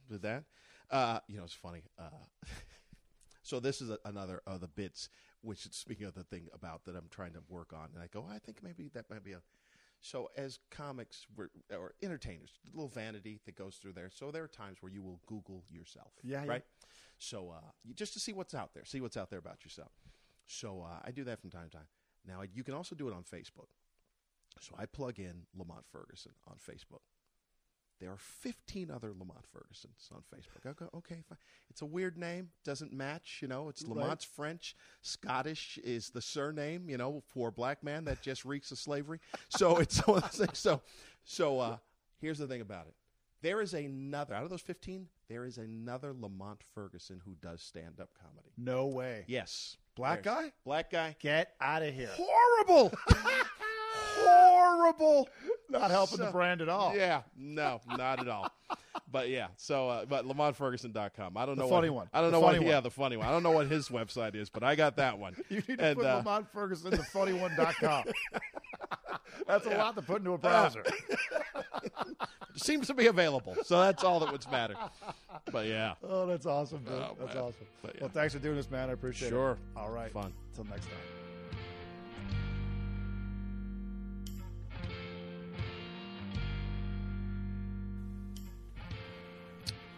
Did 0.09 0.21
that. 0.23 0.43
Uh, 0.89 1.19
you 1.27 1.37
know, 1.37 1.43
it's 1.43 1.53
funny. 1.53 1.83
Uh, 1.97 2.09
so 3.43 3.59
this 3.59 3.81
is 3.81 3.89
a, 3.89 3.97
another 4.05 4.41
of 4.45 4.61
the 4.61 4.67
bits, 4.67 5.09
which 5.41 5.67
speaking 5.71 6.05
of 6.05 6.13
the 6.13 6.23
thing 6.23 6.47
about 6.53 6.85
that 6.85 6.95
I'm 6.95 7.07
trying 7.09 7.33
to 7.33 7.39
work 7.49 7.73
on. 7.73 7.89
And 7.93 8.03
I 8.03 8.07
go, 8.07 8.25
I 8.29 8.39
think 8.39 8.63
maybe 8.63 8.89
that 8.93 9.09
might 9.09 9.23
be 9.23 9.33
a. 9.33 9.41
So 10.01 10.29
as 10.35 10.59
comics 10.69 11.25
we're, 11.37 11.47
or 11.71 11.93
entertainers, 12.03 12.51
a 12.67 12.75
little 12.75 12.89
vanity 12.89 13.39
that 13.45 13.55
goes 13.55 13.77
through 13.77 13.93
there. 13.93 14.09
So 14.13 14.31
there 14.31 14.43
are 14.43 14.49
times 14.49 14.77
where 14.81 14.91
you 14.91 15.01
will 15.01 15.21
Google 15.27 15.63
yourself. 15.69 16.11
Yeah, 16.23 16.43
yeah. 16.43 16.49
Right. 16.49 16.63
So 17.19 17.53
uh, 17.55 17.69
you, 17.85 17.93
just 17.93 18.13
to 18.13 18.19
see 18.19 18.33
what's 18.33 18.53
out 18.53 18.73
there, 18.73 18.83
see 18.83 18.99
what's 18.99 19.15
out 19.15 19.29
there 19.29 19.39
about 19.39 19.63
yourself. 19.63 19.93
So 20.45 20.85
uh, 20.85 20.99
I 21.05 21.11
do 21.11 21.23
that 21.23 21.39
from 21.39 21.51
time 21.51 21.69
to 21.69 21.77
time. 21.77 21.87
Now 22.27 22.41
you 22.53 22.63
can 22.63 22.73
also 22.73 22.95
do 22.95 23.07
it 23.07 23.13
on 23.13 23.23
Facebook. 23.23 23.69
So 24.59 24.75
I 24.77 24.85
plug 24.85 25.19
in 25.19 25.43
Lamont 25.57 25.85
Ferguson 25.91 26.33
on 26.47 26.55
Facebook. 26.57 27.01
There 28.03 28.11
are 28.11 28.17
15 28.17 28.91
other 28.91 29.13
Lamont 29.17 29.45
Fergusons 29.55 30.11
on 30.13 30.23
Facebook. 30.35 30.69
I 30.69 30.73
go, 30.73 30.89
okay, 30.97 31.23
fine. 31.29 31.37
It's 31.69 31.81
a 31.81 31.85
weird 31.85 32.17
name, 32.17 32.49
doesn't 32.65 32.91
match. 32.91 33.39
You 33.41 33.47
know, 33.47 33.69
it's 33.69 33.81
Right. 33.83 33.95
Lamont's 34.03 34.25
French. 34.25 34.75
Scottish 35.01 35.79
is 35.85 36.09
the 36.09 36.21
surname. 36.21 36.89
You 36.89 36.97
know, 36.97 37.23
for 37.33 37.47
a 37.47 37.51
black 37.53 37.81
man 37.81 38.03
that 38.05 38.21
just 38.21 38.43
reeks 38.43 38.71
of 38.71 38.77
slavery. 38.77 39.21
So 39.47 39.77
it's 39.79 40.05
one 40.05 40.17
of 40.17 40.23
those 40.23 40.35
things. 40.47 40.57
So, 40.59 40.81
so 41.23 41.59
uh, 41.61 41.77
here's 42.19 42.39
the 42.39 42.47
thing 42.47 42.59
about 42.59 42.87
it. 42.87 42.93
There 43.41 43.61
is 43.61 43.73
another 43.73 44.35
out 44.35 44.43
of 44.43 44.49
those 44.49 44.61
15. 44.61 45.07
There 45.29 45.45
is 45.45 45.57
another 45.57 46.13
Lamont 46.13 46.59
Ferguson 46.75 47.21
who 47.23 47.35
does 47.41 47.61
stand-up 47.61 48.09
comedy. 48.21 48.51
No 48.57 48.87
way. 48.87 49.23
Yes, 49.27 49.77
Black 49.95 50.23
There's- 50.23 50.43
guy? 50.45 50.51
Black 50.65 50.91
guy. 50.91 51.15
Get 51.21 51.53
out 51.61 51.83
of 51.83 51.93
here. 51.93 52.09
Horrible. 52.17 52.91
Horrible. 54.15 55.27
Not 55.69 55.91
helping 55.91 56.19
the 56.19 56.31
brand 56.31 56.61
at 56.61 56.69
all. 56.69 56.95
Yeah, 56.95 57.21
no, 57.37 57.81
not 57.87 58.19
at 58.19 58.27
all. 58.27 58.49
But 59.11 59.29
yeah, 59.29 59.47
so 59.57 59.89
uh, 59.89 60.05
but 60.05 60.25
LamontFerguson.com. 60.25 61.37
I 61.37 61.45
don't 61.45 61.57
know 61.57 61.67
funny 61.69 61.89
what, 61.89 61.95
one. 62.05 62.09
I 62.13 62.21
don't 62.21 62.31
The 62.31 62.37
know 62.37 62.39
what. 62.41 62.55
funny 62.55 62.67
Yeah, 62.67 62.73
one. 62.75 62.83
the 62.83 62.91
funny 62.91 63.17
one. 63.17 63.27
I 63.27 63.31
don't 63.31 63.43
know 63.43 63.51
what 63.51 63.67
his 63.67 63.89
website 63.89 64.35
is, 64.35 64.49
but 64.49 64.63
I 64.63 64.75
got 64.75 64.95
that 64.97 65.17
one. 65.19 65.35
You 65.49 65.61
need 65.67 65.79
to 65.79 65.85
And, 65.85 65.97
put 65.97 66.05
uh, 66.05 66.15
Lamont 66.17 66.47
Ferguson, 66.51 66.91
the 66.91 66.97
funny 67.03 67.33
one.com. 67.33 68.03
That's 69.47 69.65
a 69.65 69.71
lot 69.71 69.95
to 69.95 70.01
put 70.01 70.19
into 70.19 70.31
a 70.33 70.37
browser. 70.37 70.83
seems 72.55 72.87
to 72.87 72.93
be 72.93 73.07
available, 73.07 73.55
so 73.63 73.79
that's 73.79 74.03
all 74.03 74.19
that 74.19 74.31
would 74.31 74.49
matter. 74.51 74.75
But 75.51 75.65
yeah, 75.67 75.95
Oh, 76.07 76.25
that's 76.27 76.45
awesome, 76.45 76.83
dude. 76.83 76.93
Oh, 76.93 77.15
that's 77.19 77.33
man. 77.33 77.43
awesome. 77.43 77.65
Yeah. 77.83 77.91
Well, 78.01 78.09
thanks 78.13 78.33
for 78.33 78.39
doing 78.39 78.55
this, 78.55 78.69
man. 78.69 78.89
I 78.89 78.93
appreciate 78.93 79.27
it. 79.29 79.31
Sure. 79.31 79.57
All 79.75 79.89
right. 79.89 80.11
Fun. 80.11 80.31
Until 80.51 80.65
next 80.71 80.85
time. 80.85 80.93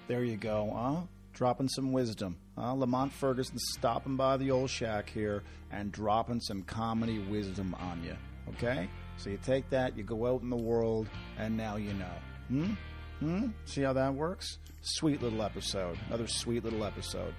There 0.07 0.23
you 0.23 0.37
go, 0.37 0.71
huh? 0.75 1.01
Dropping 1.33 1.67
some 1.67 1.91
wisdom. 1.91 2.37
Huh? 2.57 2.73
Lamont 2.73 3.11
Ferguson 3.11 3.57
stopping 3.57 4.15
by 4.15 4.37
the 4.37 4.51
old 4.51 4.69
shack 4.69 5.09
here 5.09 5.43
and 5.71 5.91
dropping 5.91 6.41
some 6.41 6.61
comedy 6.61 7.19
wisdom 7.19 7.75
on 7.79 8.03
you. 8.03 8.15
Okay? 8.49 8.87
So 9.17 9.31
you 9.31 9.39
take 9.43 9.69
that, 9.71 9.97
you 9.97 10.03
go 10.03 10.27
out 10.27 10.41
in 10.41 10.49
the 10.49 10.55
world, 10.55 11.09
and 11.37 11.57
now 11.57 11.77
you 11.77 11.93
know. 11.93 12.13
Hmm? 12.49 12.73
Hmm? 13.19 13.47
See 13.65 13.81
how 13.81 13.93
that 13.93 14.13
works? 14.13 14.59
Sweet 14.81 15.23
little 15.23 15.41
episode. 15.41 15.97
Another 16.07 16.27
sweet 16.27 16.63
little 16.63 16.85
episode. 16.85 17.33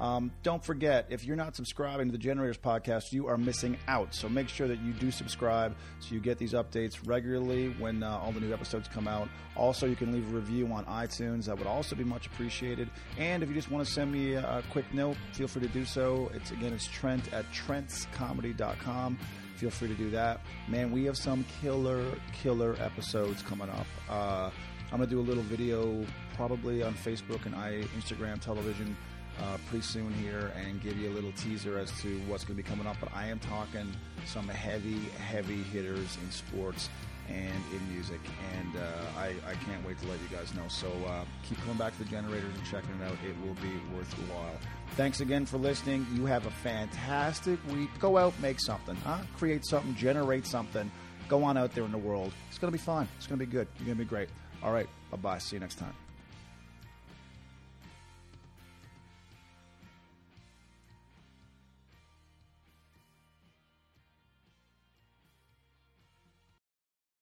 Um, 0.00 0.32
don't 0.42 0.64
forget, 0.64 1.06
if 1.10 1.24
you're 1.24 1.36
not 1.36 1.54
subscribing 1.54 2.06
to 2.06 2.12
the 2.12 2.18
Generators 2.18 2.56
podcast, 2.56 3.12
you 3.12 3.26
are 3.28 3.36
missing 3.36 3.76
out. 3.86 4.14
So 4.14 4.28
make 4.28 4.48
sure 4.48 4.66
that 4.66 4.80
you 4.80 4.92
do 4.94 5.10
subscribe 5.10 5.76
so 5.98 6.14
you 6.14 6.20
get 6.20 6.38
these 6.38 6.54
updates 6.54 7.06
regularly 7.06 7.74
when 7.78 8.02
uh, 8.02 8.18
all 8.18 8.32
the 8.32 8.40
new 8.40 8.52
episodes 8.52 8.88
come 8.88 9.06
out. 9.06 9.28
Also, 9.56 9.86
you 9.86 9.96
can 9.96 10.10
leave 10.10 10.26
a 10.32 10.34
review 10.34 10.66
on 10.68 10.86
iTunes. 10.86 11.44
That 11.44 11.58
would 11.58 11.66
also 11.66 11.94
be 11.94 12.04
much 12.04 12.26
appreciated. 12.26 12.88
And 13.18 13.42
if 13.42 13.50
you 13.50 13.54
just 13.54 13.70
want 13.70 13.86
to 13.86 13.92
send 13.92 14.10
me 14.10 14.34
a, 14.34 14.62
quick 14.70 14.86
note, 14.94 15.16
feel 15.32 15.48
free 15.48 15.62
to 15.62 15.68
do 15.68 15.84
so. 15.84 16.30
It's 16.34 16.50
again, 16.50 16.72
it's 16.72 16.86
Trent 16.86 17.32
at 17.32 17.44
trentscomedy.com. 17.52 19.18
Feel 19.56 19.70
free 19.70 19.88
to 19.88 19.94
do 19.94 20.08
that. 20.10 20.40
Man, 20.68 20.90
we 20.90 21.04
have 21.04 21.18
some 21.18 21.44
killer, 21.60 22.02
killer 22.32 22.76
episodes 22.80 23.42
coming 23.42 23.68
up. 23.68 23.86
Uh, 24.08 24.50
I'm 24.92 24.98
gonna 24.98 25.06
do 25.06 25.20
a 25.20 25.22
little 25.22 25.42
video 25.42 26.04
probably 26.34 26.82
on 26.82 26.94
Facebook 26.94 27.44
and 27.46 27.54
I 27.54 27.82
Instagram 27.96 28.40
television 28.40 28.96
uh, 29.42 29.56
pretty 29.68 29.84
soon 29.84 30.12
here 30.14 30.52
and 30.56 30.82
give 30.82 30.96
you 30.98 31.08
a 31.10 31.14
little 31.14 31.32
teaser 31.32 31.78
as 31.78 31.90
to 32.02 32.18
what's 32.28 32.44
going 32.44 32.56
to 32.56 32.62
be 32.62 32.68
coming 32.68 32.86
up. 32.86 32.96
But 33.00 33.10
I 33.14 33.26
am 33.26 33.38
talking 33.38 33.92
some 34.26 34.48
heavy, 34.48 34.98
heavy 35.18 35.62
hitters 35.62 36.18
in 36.22 36.30
sports 36.30 36.88
and 37.28 37.62
in 37.72 37.94
music, 37.94 38.20
and 38.54 38.76
uh, 38.76 39.20
I, 39.20 39.26
I 39.48 39.54
can't 39.64 39.86
wait 39.86 40.00
to 40.00 40.08
let 40.08 40.18
you 40.20 40.36
guys 40.36 40.52
know. 40.54 40.66
So 40.68 40.88
uh, 41.06 41.24
keep 41.48 41.58
coming 41.60 41.76
back 41.76 41.96
to 41.96 42.04
the 42.04 42.10
generators 42.10 42.52
and 42.54 42.64
checking 42.66 42.90
it 43.00 43.04
out. 43.04 43.16
It 43.24 43.36
will 43.46 43.54
be 43.54 43.72
worth 43.94 44.12
while. 44.28 44.58
Thanks 44.96 45.20
again 45.20 45.46
for 45.46 45.56
listening. 45.56 46.06
You 46.12 46.26
have 46.26 46.46
a 46.46 46.50
fantastic 46.50 47.58
week. 47.70 47.90
Go 48.00 48.18
out, 48.18 48.38
make 48.40 48.60
something, 48.60 48.96
huh? 48.96 49.18
Create 49.36 49.64
something, 49.64 49.94
generate 49.94 50.46
something. 50.46 50.90
Go 51.28 51.44
on 51.44 51.56
out 51.56 51.72
there 51.74 51.84
in 51.84 51.92
the 51.92 51.98
world. 51.98 52.32
It's 52.48 52.58
going 52.58 52.72
to 52.72 52.76
be 52.76 52.82
fun. 52.82 53.06
It's 53.16 53.28
going 53.28 53.38
to 53.38 53.46
be 53.46 53.50
good. 53.50 53.68
You're 53.78 53.86
going 53.86 53.98
to 53.98 54.04
be 54.04 54.08
great. 54.08 54.28
All 54.62 54.72
right. 54.72 54.88
Bye 55.10 55.16
bye. 55.16 55.38
See 55.38 55.56
you 55.56 55.60
next 55.60 55.76
time. 55.76 55.94